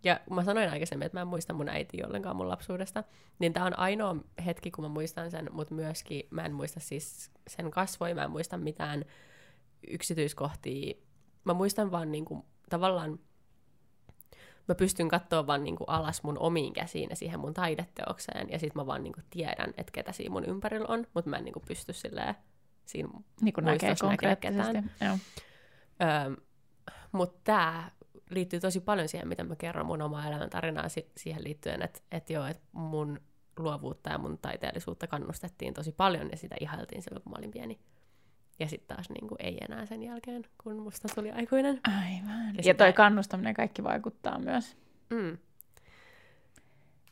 Ja 0.04 0.20
mä 0.30 0.44
sanoin 0.44 0.70
aikaisemmin, 0.70 1.06
että 1.06 1.18
mä 1.18 1.22
en 1.22 1.28
muista 1.28 1.52
mun 1.52 1.68
äiti 1.68 2.04
ollenkaan 2.04 2.36
mun 2.36 2.48
lapsuudesta, 2.48 3.04
niin 3.38 3.52
tää 3.52 3.64
on 3.64 3.78
ainoa 3.78 4.16
hetki, 4.46 4.70
kun 4.70 4.84
mä 4.84 4.88
muistan 4.88 5.30
sen, 5.30 5.48
mutta 5.52 5.74
myöskin 5.74 6.22
mä 6.30 6.42
en 6.42 6.54
muista 6.54 6.80
siis 6.80 7.30
sen 7.48 7.70
kasvoja, 7.70 8.14
mä 8.14 8.24
en 8.24 8.30
muista 8.30 8.56
mitään 8.56 9.04
yksityiskohtia. 9.88 10.94
Mä 11.44 11.54
muistan 11.54 11.90
vaan 11.90 12.12
niin 12.12 12.24
kuin, 12.24 12.42
tavallaan 12.70 13.18
mä 14.70 14.74
pystyn 14.74 15.08
katsoa 15.08 15.46
vaan 15.46 15.64
niin 15.64 15.76
kuin 15.76 15.88
alas 15.88 16.22
mun 16.22 16.38
omiin 16.38 16.72
käsiin 16.72 17.10
ja 17.10 17.16
siihen 17.16 17.40
mun 17.40 17.54
taideteokseen, 17.54 18.50
ja 18.50 18.58
sitten 18.58 18.82
mä 18.82 18.86
vaan 18.86 19.02
niin 19.02 19.12
kuin 19.12 19.24
tiedän, 19.30 19.70
että 19.76 19.92
ketä 19.92 20.12
siinä 20.12 20.32
mun 20.32 20.44
ympärillä 20.44 20.86
on, 20.88 21.06
mutta 21.14 21.30
mä 21.30 21.36
en 21.36 21.44
niin 21.44 21.52
kuin 21.52 21.64
pysty 21.68 21.92
silleen 21.92 22.34
siinä 22.84 23.08
niin 23.40 23.52
kuin 23.52 23.64
näkee 23.64 23.94
konkreettisesti. 24.00 24.72
Näkee 24.72 25.18
Öö, 26.02 26.36
mutta 27.12 27.40
tämä 27.44 27.90
liittyy 28.30 28.60
tosi 28.60 28.80
paljon 28.80 29.08
siihen, 29.08 29.28
mitä 29.28 29.44
mä 29.44 29.56
kerron 29.56 29.86
mun 29.86 30.02
omaa 30.02 30.26
elämäntarinaa 30.26 30.88
si- 30.88 31.12
siihen 31.16 31.44
liittyen, 31.44 31.82
että 31.82 32.00
et 32.12 32.30
joo, 32.30 32.46
että 32.46 32.62
mun 32.72 33.20
luovuutta 33.58 34.10
ja 34.10 34.18
mun 34.18 34.38
taiteellisuutta 34.38 35.06
kannustettiin 35.06 35.74
tosi 35.74 35.92
paljon 35.92 36.28
ja 36.30 36.36
sitä 36.36 36.56
ihailtiin 36.60 37.02
silloin, 37.02 37.22
kun 37.22 37.32
mä 37.32 37.38
olin 37.38 37.50
pieni. 37.50 37.80
Ja 38.60 38.68
sitten 38.68 38.96
taas 38.96 39.10
niin 39.10 39.28
kuin, 39.28 39.42
ei 39.42 39.58
enää 39.68 39.86
sen 39.86 40.02
jälkeen, 40.02 40.44
kun 40.62 40.76
musta 40.76 41.08
tuli 41.14 41.30
aikuinen. 41.30 41.80
Aivan. 41.84 42.54
Ja, 42.56 42.62
ja 42.64 42.74
toi 42.74 42.92
kannustaminen 42.92 43.54
kaikki 43.54 43.84
vaikuttaa 43.84 44.38
myös. 44.38 44.76
Mm. 45.10 45.38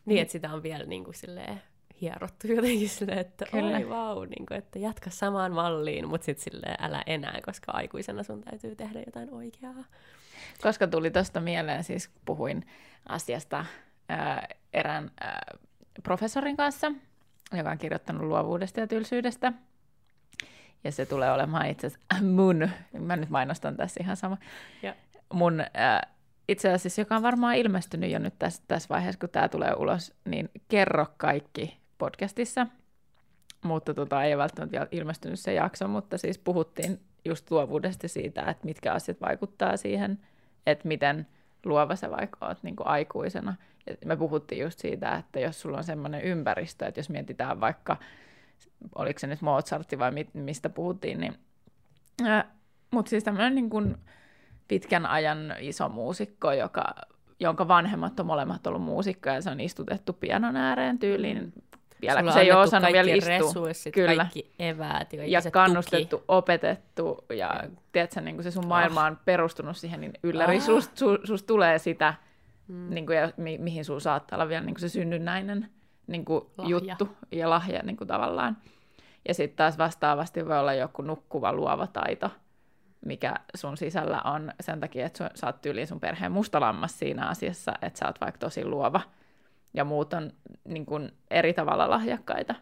Niin, 0.05 0.23
että 0.23 0.33
sitä 0.33 0.53
on 0.53 0.62
vielä 0.62 0.85
niin 0.85 1.05
kuin, 1.05 1.15
silleen, 1.15 1.62
hierottu 2.01 2.47
jotenkin 2.57 2.89
silleen, 2.89 3.19
että 3.19 3.45
Kyllä. 3.51 3.77
oi 3.77 3.89
vau, 3.89 4.25
niin 4.25 4.47
kuin, 4.47 4.59
että 4.59 4.79
jatka 4.79 5.11
samaan 5.11 5.53
malliin, 5.53 6.09
mutta 6.09 6.25
sitten 6.25 6.45
silleen 6.45 6.77
älä 6.79 7.03
enää, 7.07 7.41
koska 7.45 7.73
aikuisena 7.73 8.23
sun 8.23 8.43
täytyy 8.43 8.77
tehdä 8.77 9.03
jotain 9.07 9.35
oikeaa. 9.35 9.85
Koska 10.62 10.87
tuli 10.87 11.11
tuosta 11.11 11.41
mieleen, 11.41 11.85
siis 11.85 12.11
puhuin 12.25 12.66
asiasta 13.09 13.65
ää, 14.09 14.49
erään 14.73 15.11
ää, 15.20 15.59
professorin 16.03 16.57
kanssa, 16.57 16.93
joka 17.57 17.70
on 17.70 17.79
kirjoittanut 17.79 18.23
luovuudesta 18.23 18.81
ja 18.81 18.87
tylsyydestä– 18.87 19.53
ja 20.89 20.93
se 20.93 21.06
tulee 21.06 21.32
olemaan 21.32 21.66
itse 21.66 21.86
asiassa 21.86 22.24
mun, 22.24 22.69
mä 22.98 23.16
nyt 23.16 23.31
mainostan 23.31 23.77
tässä 23.77 24.01
ihan 24.02 24.16
sama, 24.16 24.36
ja. 24.82 24.94
mun 25.32 25.60
äh, 25.60 26.01
itse 26.48 26.73
asiassa, 26.73 27.01
joka 27.01 27.16
on 27.16 27.23
varmaan 27.23 27.55
ilmestynyt 27.55 28.10
jo 28.10 28.19
nyt 28.19 28.35
tässä, 28.39 28.62
tässä 28.69 28.89
vaiheessa, 28.89 29.20
kun 29.20 29.28
tämä 29.28 29.48
tulee 29.48 29.74
ulos, 29.74 30.15
niin 30.24 30.51
kerro 30.69 31.06
kaikki 31.16 31.78
podcastissa, 31.98 32.66
mutta 33.65 33.94
tota, 33.94 34.24
ei 34.24 34.39
välttämättä 34.39 34.73
vielä 34.73 34.89
ilmestynyt 34.90 35.40
se 35.40 35.52
jakso, 35.52 35.89
mutta 35.89 36.19
siis 36.19 36.39
puhuttiin 36.39 37.01
just 37.24 37.51
luovuudesta 37.51 38.09
siitä, 38.09 38.43
että 38.43 38.65
mitkä 38.65 38.93
asiat 38.93 39.20
vaikuttaa 39.20 39.77
siihen, 39.77 40.19
että 40.66 40.89
miten 40.89 41.27
luova 41.65 41.97
sä 41.97 42.10
vaikka 42.10 42.47
oot 42.47 42.62
niin 42.62 42.77
aikuisena. 42.78 43.55
Ja 43.86 43.97
me 44.05 44.16
puhuttiin 44.16 44.62
just 44.62 44.78
siitä, 44.78 45.16
että 45.16 45.40
jos 45.40 45.60
sulla 45.60 45.78
on 45.78 45.85
semmoinen 45.85 46.23
ympäristö, 46.23 46.86
että 46.86 46.98
jos 46.98 47.10
mietitään 47.10 47.60
vaikka 47.60 47.97
oliko 48.95 49.19
se 49.19 49.27
nyt 49.27 49.43
Mozartti 49.43 49.99
vai 49.99 50.11
mit, 50.11 50.35
mistä 50.35 50.69
puhuttiin, 50.69 51.21
niin 51.21 51.35
mutta 52.91 53.11
siis 53.11 53.25
tämmöinen 53.25 53.55
niin 53.55 53.71
kuin 53.71 53.97
pitkän 54.69 55.07
ajan 55.07 55.55
iso 55.61 55.89
muusikko, 55.89 56.53
joka, 56.53 56.95
jonka 57.41 57.69
vanhemmat 57.69 58.21
on 58.21 58.27
molemmat 58.27 58.67
ollut 58.67 58.83
muusikkoja 58.83 59.35
ja 59.35 59.43
se 59.43 59.51
on 59.51 59.61
istutettu 59.61 60.13
pianon 60.13 60.57
ääreen 60.57 60.99
tyyliin. 60.99 61.53
Vielä 62.03 62.21
Sulla 62.21 62.33
se 62.33 62.41
ei 62.41 62.53
ole 62.53 62.61
osannut 62.61 62.93
vielä 62.93 63.11
istua. 63.11 63.93
Kyllä. 63.93 64.17
kaikki 64.17 64.55
eväät 64.59 65.13
ja, 65.13 65.25
ja 65.27 65.51
kannustettu, 65.51 66.17
tuki. 66.17 66.25
opetettu 66.29 67.25
ja, 67.37 67.65
tiedätkö, 67.93 68.21
niin 68.21 68.37
kuin 68.37 68.45
se 68.45 68.51
sun 68.51 68.67
maailma 68.67 69.05
on 69.05 69.19
perustunut 69.25 69.77
siihen, 69.77 70.01
niin 70.01 70.13
ylläri 70.23 70.57
oh. 70.57 70.63
susta 70.63 70.99
sus, 70.99 71.21
sus 71.25 71.43
tulee 71.43 71.79
sitä, 71.79 72.15
mm. 72.69 72.91
niin 72.91 73.07
kuin, 73.07 73.19
ja 73.19 73.33
mi, 73.37 73.59
mihin 73.59 73.85
sun 73.85 74.01
saattaa 74.01 74.37
olla 74.37 74.49
vielä 74.49 74.65
niin 74.65 74.75
kuin 74.75 74.81
se 74.81 74.89
synnynnäinen 74.89 75.69
niin 76.09 76.25
kuin 76.25 76.45
juttu 76.67 77.09
ja 77.33 77.51
lahja 77.51 77.83
niin 77.83 77.97
kuin 77.97 78.09
tavallaan. 78.09 78.57
Ja 79.29 79.35
sitten 79.35 79.57
taas 79.57 79.79
vastaavasti 79.79 80.47
voi 80.47 80.59
olla 80.59 80.75
joku 80.75 81.03
nukkuva 81.03 81.53
luova 81.53 81.87
taito, 81.87 82.31
mikä 83.07 83.35
sun 83.55 83.77
sisällä 83.77 84.23
on 84.23 84.53
sen 84.61 84.81
takia, 84.81 85.07
että 85.07 85.31
sä 85.35 85.47
oot 85.47 85.63
tyyliin 85.63 85.87
sun 85.87 86.01
perheen 86.01 86.33
mustalammas 86.33 86.99
siinä 86.99 87.27
asiassa, 87.27 87.73
että 87.83 87.99
sä 87.99 88.07
oot 88.07 88.21
vaikka 88.21 88.39
tosi 88.39 88.65
luova 88.65 89.01
ja 89.75 89.85
muut 89.85 90.13
on 90.13 90.33
niin 90.65 90.87
kuin 90.87 91.13
eri 91.31 91.55
tavalla 91.55 91.91
lahjakkaita. 91.91 92.55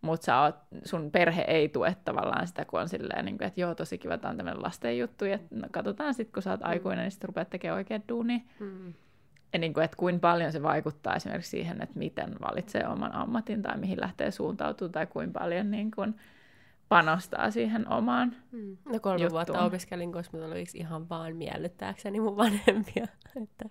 Mutta 0.00 0.52
sun 0.84 1.10
perhe 1.10 1.44
ei 1.48 1.68
tue 1.68 1.96
tavallaan 2.04 2.46
sitä, 2.46 2.64
kun 2.64 2.80
on 2.80 2.88
silleen, 2.88 3.24
niin 3.24 3.38
kuin, 3.38 3.48
että 3.48 3.60
joo, 3.60 3.74
tosi 3.74 3.98
kiva, 3.98 4.18
tämä 4.18 4.30
on 4.30 4.36
tämmöinen 4.36 4.62
lasten 4.62 4.98
juttu, 4.98 5.24
ja 5.24 5.38
no, 5.50 5.68
katsotaan 5.70 6.14
sitten, 6.14 6.32
kun 6.32 6.42
sä 6.42 6.50
oot 6.50 6.60
mm. 6.60 6.66
aikuinen, 6.66 7.02
niin 7.02 7.10
sitten 7.10 7.28
rupeat 7.28 7.50
tekemään 7.50 7.76
oikeat 7.76 8.02
duuni. 8.08 8.44
Mm 8.60 8.94
niin 9.58 9.74
kuin, 9.74 9.84
että 9.84 9.96
kuinka 9.96 10.20
paljon 10.20 10.52
se 10.52 10.62
vaikuttaa 10.62 11.14
esimerkiksi 11.14 11.50
siihen, 11.50 11.82
että 11.82 11.98
miten 11.98 12.36
valitsee 12.40 12.88
oman 12.88 13.14
ammatin 13.14 13.62
tai 13.62 13.78
mihin 13.78 14.00
lähtee 14.00 14.30
suuntautumaan 14.30 14.92
tai 14.92 15.06
kuinka 15.06 15.40
paljon 15.40 15.70
niin 15.70 15.90
kuin 15.90 16.14
panostaa 16.88 17.50
siihen 17.50 17.88
omaan 17.88 18.36
mm. 18.52 18.76
No 18.92 19.00
kolme 19.00 19.22
juttuun. 19.22 19.30
vuotta 19.30 19.64
opiskelin 19.64 20.12
kosmetologiksi 20.12 20.78
ihan 20.78 21.08
vaan 21.08 21.36
miellyttääkseni 21.36 22.20
mun 22.20 22.36
vanhempia. 22.36 23.06
että... 23.42 23.64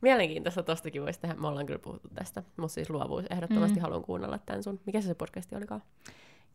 Mielenkiintoista 0.00 0.62
tostakin 0.62 1.02
voisi 1.02 1.20
tehdä. 1.20 1.34
Me 1.34 1.46
ollaan 1.46 1.66
kyllä 1.66 1.78
puhuttu 1.78 2.08
tästä. 2.14 2.42
Mutta 2.56 2.74
siis 2.74 2.90
luovuus. 2.90 3.24
Ehdottomasti 3.30 3.76
Mm. 3.78 3.82
haluan 3.82 4.02
kuunnella 4.02 4.38
tämän 4.38 4.62
sun. 4.62 4.80
Mikä 4.86 5.00
se 5.00 5.06
se 5.06 5.14
podcasti 5.14 5.56
olikaan? 5.56 5.82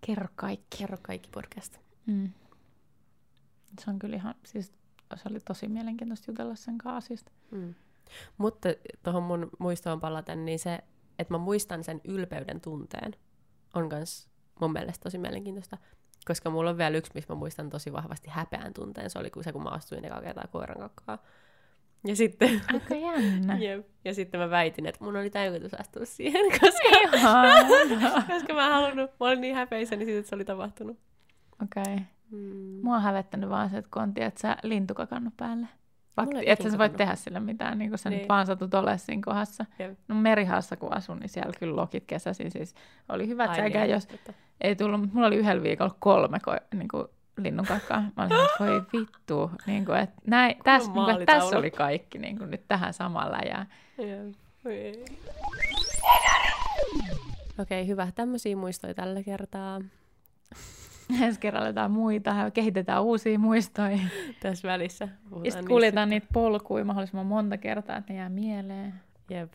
Kerro 0.05 0.27
kaikki. 0.35 0.77
Kerro 0.77 0.97
kaikki 1.01 1.29
podcast. 1.33 1.77
Mm. 2.05 2.29
Se 3.79 3.89
on 3.91 3.99
kyllä 3.99 4.15
ihan, 4.15 4.35
siis 4.45 4.73
se 5.15 5.29
oli 5.29 5.39
tosi 5.39 5.67
mielenkiintoista 5.67 6.31
jutella 6.31 6.55
sen 6.55 6.77
kanssa 6.77 6.97
asiasta. 6.97 7.31
Mm. 7.51 7.73
Mutta 8.37 8.69
tuohon 9.03 9.23
mun 9.23 9.49
muistoon 9.59 9.99
palaten, 9.99 10.45
niin 10.45 10.59
se, 10.59 10.79
että 11.19 11.33
mä 11.33 11.37
muistan 11.37 11.83
sen 11.83 12.01
ylpeyden 12.03 12.61
tunteen, 12.61 13.15
on 13.73 13.87
myös 13.91 14.29
mun 14.59 14.71
mielestä 14.71 15.03
tosi 15.03 15.17
mielenkiintoista. 15.17 15.77
Koska 16.25 16.49
mulla 16.49 16.69
on 16.69 16.77
vielä 16.77 16.97
yksi, 16.97 17.11
missä 17.15 17.33
mä 17.33 17.39
muistan 17.39 17.69
tosi 17.69 17.93
vahvasti 17.93 18.29
häpeän 18.29 18.73
tunteen. 18.73 19.09
Se 19.09 19.19
oli 19.19 19.29
kun 19.29 19.43
se, 19.43 19.51
kun 19.51 19.63
mä 19.63 19.69
astuin 19.69 20.05
ekaa 20.05 20.21
kertaa 20.21 20.47
koiran 20.51 20.79
kakkaa. 20.79 21.17
Ja 22.07 22.15
sitten, 22.15 22.61
Aika 22.73 22.95
jännä. 22.95 23.57
jep, 23.65 23.87
ja 24.05 24.13
sitten 24.13 24.39
mä 24.39 24.49
väitin, 24.49 24.85
että 24.85 25.03
mun 25.03 25.15
oli 25.15 25.29
tarkoitus 25.29 25.73
astua 25.73 26.05
siihen, 26.05 26.41
koska, 26.59 28.27
koska 28.33 28.53
mä 28.53 28.69
halunnut, 28.69 29.11
mä 29.19 29.25
olin 29.25 29.41
niin 29.41 29.55
häpeissäni 29.55 30.05
siitä, 30.05 30.19
että 30.19 30.29
se 30.29 30.35
oli 30.35 30.45
tapahtunut. 30.45 30.97
Okei. 31.63 31.93
Okay. 31.93 32.05
Mm. 32.31 32.79
Mua 32.83 32.95
on 32.95 33.01
hävettänyt 33.01 33.49
vaan 33.49 33.69
se, 33.69 33.77
että 33.77 33.91
kun 33.93 34.01
on, 34.01 34.13
tiedät, 34.13 34.37
sä 34.37 34.57
lintukakannut 34.63 35.37
päälle. 35.37 35.67
Vaikka 36.17 36.31
Mulla 36.31 36.39
ei 36.39 36.49
et 36.51 36.61
sä 36.71 36.77
voit 36.77 36.95
tehdä 36.97 37.15
sille 37.15 37.39
mitään, 37.39 37.77
niin 37.77 37.89
kun 37.89 37.97
sä 37.97 38.09
Niin. 38.09 38.19
nyt 38.19 38.29
vaan 38.29 38.45
satut 38.45 38.73
olemaan 38.73 38.99
siinä 38.99 39.21
kohdassa. 39.25 39.65
Jep. 39.79 39.99
No 40.07 40.15
merihassa 40.15 40.75
kun 40.77 40.93
asun, 40.93 41.19
niin 41.19 41.29
siellä 41.29 41.53
kyllä 41.59 41.75
lokit 41.75 42.03
kesäsin. 42.07 42.51
Siis 42.51 42.75
oli 43.09 43.27
hyvät 43.27 43.49
Ai 43.49 43.55
säkä, 43.55 43.79
niin, 43.81 43.91
jos 43.91 44.07
totta. 44.07 44.33
ei 44.61 44.75
tullut, 44.75 44.99
mutta 44.99 45.13
mulla 45.15 45.27
oli 45.27 45.35
yhdellä 45.35 45.63
viikolla 45.63 45.95
kolme 45.99 46.37
ko- 46.49 46.77
niin 46.77 46.87
kuin 46.87 47.07
linnunkakkaa. 47.37 48.01
Mä 48.17 48.23
olin, 48.23 48.45
että 48.45 48.63
voi 48.63 48.81
vittu, 49.01 49.51
niin 49.67 49.85
kuin, 49.85 49.97
että 49.97 50.21
näin, 50.27 50.55
tässä, 50.63 50.91
niin 50.91 51.05
kuin, 51.05 51.21
että 51.21 51.33
tässä 51.33 51.57
oli 51.57 51.71
kaikki 51.71 52.17
niin 52.17 52.37
kuin, 52.37 52.51
nyt 52.51 52.67
tähän. 52.67 52.93
Jep. 53.97 54.35
Oi 54.65 54.73
ei. 54.73 55.05
Okei, 57.59 57.87
hyvä. 57.87 58.07
Tämmöisiä 58.15 58.55
muistoja 58.55 58.93
tällä 58.93 59.23
kertaa. 59.23 59.81
Ensi 61.21 61.39
kerralla 61.39 61.67
jotain 61.67 61.91
muita, 61.91 62.29
ja 62.29 62.51
kehitetään 62.51 63.03
uusia 63.03 63.39
muistoja. 63.39 63.99
Tässä 64.39 64.67
välissä. 64.67 65.07
Ja 65.43 65.51
sitten 65.51 65.67
kuljetaan 65.67 66.09
niitä 66.09 66.27
polkuja 66.33 66.85
mahdollisimman 66.85 67.25
monta 67.25 67.57
kertaa, 67.57 67.97
että 67.97 68.13
ne 68.13 68.19
jää 68.19 68.29
mieleen. 68.29 68.93
Jep. 69.29 69.53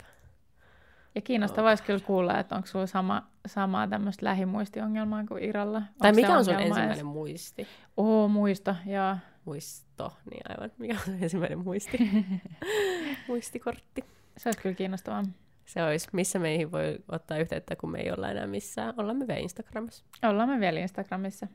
Ja 1.15 1.21
kiinnostavaa 1.21 1.71
olisi 1.71 1.83
kyllä 1.83 2.01
kuulla, 2.01 2.39
että 2.39 2.55
onko 2.55 2.67
sulla 2.67 2.87
sama, 2.87 3.23
samaa 3.47 3.89
tämmöistä 3.89 4.27
lähimuistiongelmaa 4.27 5.25
kuin 5.25 5.45
Iralla. 5.45 5.81
Tai 5.81 5.89
Onko 5.91 6.07
se 6.07 6.13
mikä 6.13 6.39
on 6.39 6.45
sun 6.45 6.55
ensimmäinen 6.55 6.91
edes? 6.91 7.03
muisti? 7.05 7.67
Oo, 7.97 8.29
muisto, 8.29 8.75
joo. 8.87 9.17
Muisto, 9.45 10.13
niin 10.31 10.43
aivan. 10.49 10.71
Mikä 10.79 10.95
on 10.95 11.01
sun 11.01 11.19
ensimmäinen 11.23 11.59
muisti? 11.59 11.99
Muistikortti. 13.29 14.05
Se 14.37 14.49
olisi 14.49 14.61
kyllä 14.61 14.75
kiinnostavaa. 14.75 15.25
Se 15.71 15.83
olisi, 15.83 16.09
missä 16.13 16.39
meihin 16.39 16.73
voi 16.73 16.99
ottaa 17.09 17.39
yhteyttä, 17.39 17.77
kun 17.77 17.91
me 17.91 18.01
ei 18.01 18.11
olla 18.11 18.31
enää 18.31 18.47
missään. 18.47 18.95
Ollaan 18.97 19.17
me 19.17 19.27
vielä 19.27 19.41
Instagramissa. 19.41 20.05
Ollaan 20.23 20.49
me 20.49 20.61
vielä 20.61 20.81
Instagramissa, 20.81 21.47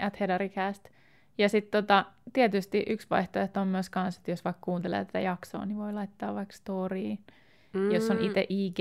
at 0.00 0.20
Hedaricast. 0.20 0.88
Ja 1.38 1.48
sitten 1.48 1.82
tota, 1.82 2.04
tietysti 2.32 2.84
yksi 2.88 3.06
vaihtoehto 3.10 3.60
on 3.60 3.68
myös 3.68 3.90
kans, 3.90 4.16
että 4.16 4.30
jos 4.30 4.44
vaikka 4.44 4.60
kuuntelee 4.64 5.04
tätä 5.04 5.20
jaksoa, 5.20 5.66
niin 5.66 5.78
voi 5.78 5.92
laittaa 5.92 6.34
vaikka 6.34 6.56
storyin. 6.56 7.18
Mm. 7.72 7.90
Jos 7.90 8.10
on 8.10 8.20
itse 8.20 8.46
ig 8.48 8.78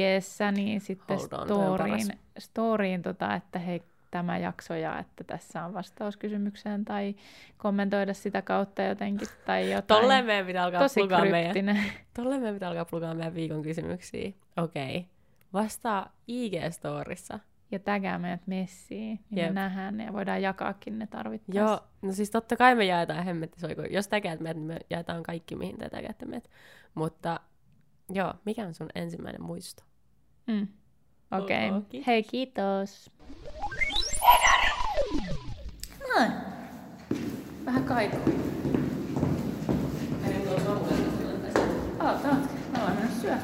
niin 0.52 0.82
sitten 0.82 1.18
Hold 1.18 1.32
on, 1.32 1.48
storyin, 1.48 2.20
storyin 2.40 3.02
tota, 3.02 3.36
että 3.36 3.60
hei, 3.60 3.82
tämä 4.12 4.38
jakso 4.38 4.76
ja 4.76 5.00
että 5.00 5.24
tässä 5.24 5.66
on 5.66 5.74
vastaus 5.74 6.18
kysymykseen 6.18 6.86
tai 6.86 7.16
kommentoida 7.58 8.14
sitä 8.14 8.42
kautta 8.42 8.82
jotenkin 8.82 9.28
tai 9.46 9.72
jotain. 9.72 10.02
Tolleen 10.02 10.26
meidän 10.26 10.46
pitää 10.46 10.64
alkaa 10.64 10.82
Tosi 10.82 11.00
plugaa 11.00 11.26
meidän, 11.26 11.80
tolleen 12.16 12.42
meidän 12.42 12.56
pitää 12.56 12.70
alkaa 12.70 12.86
plugaa 12.86 13.14
meidän 13.14 13.36
viikon 13.36 13.62
kysymyksiä. 13.62 14.32
Okei. 14.58 14.98
Okay. 14.98 15.10
Vastaa 15.54 16.14
IG-storissa. 16.28 17.40
Ja 17.72 17.80
tägää 17.80 18.20
meidät 18.20 18.48
messiin, 18.48 19.20
niin 19.30 19.46
me 19.48 19.54
nähdään 19.54 19.98
ne 19.98 20.06
ja 20.06 20.14
voidaan 20.14 20.42
jakaakin 20.42 21.00
ne 21.00 21.08
tarvittaessa. 21.08 21.62
Joo, 21.62 21.80
no 22.02 22.14
siis 22.14 22.30
totta 22.30 22.56
kai 22.56 22.76
me 22.76 22.86
jaetaan 22.86 23.24
hemmettisoiko. 23.24 23.82
Jos 23.82 24.08
täkäät 24.08 24.40
meidät, 24.40 24.58
niin 24.58 24.68
me 24.68 24.80
jaetaan 24.90 25.24
kaikki, 25.24 25.56
mihin 25.56 25.78
te 25.78 25.90
täkäätte 25.90 26.26
meidät. 26.26 26.50
Mutta 26.94 27.40
joo, 28.10 28.34
mikä 28.46 28.66
on 28.66 28.74
sun 28.74 28.90
ensimmäinen 28.96 29.44
muisto? 29.44 29.84
Mm. 30.48 30.68
Okei. 31.32 31.70
Okay. 31.70 31.82
kiitos. 31.82 32.08
Hei, 32.08 32.24
kiitos. 32.24 33.12
Noin. 36.16 36.32
Vähän 37.66 37.84
kaikuu. 37.84 38.20
Oota. 42.00 42.28
Me 42.72 42.80
ollaan 42.80 42.96
mennä 42.96 43.12
syömään. 43.22 43.42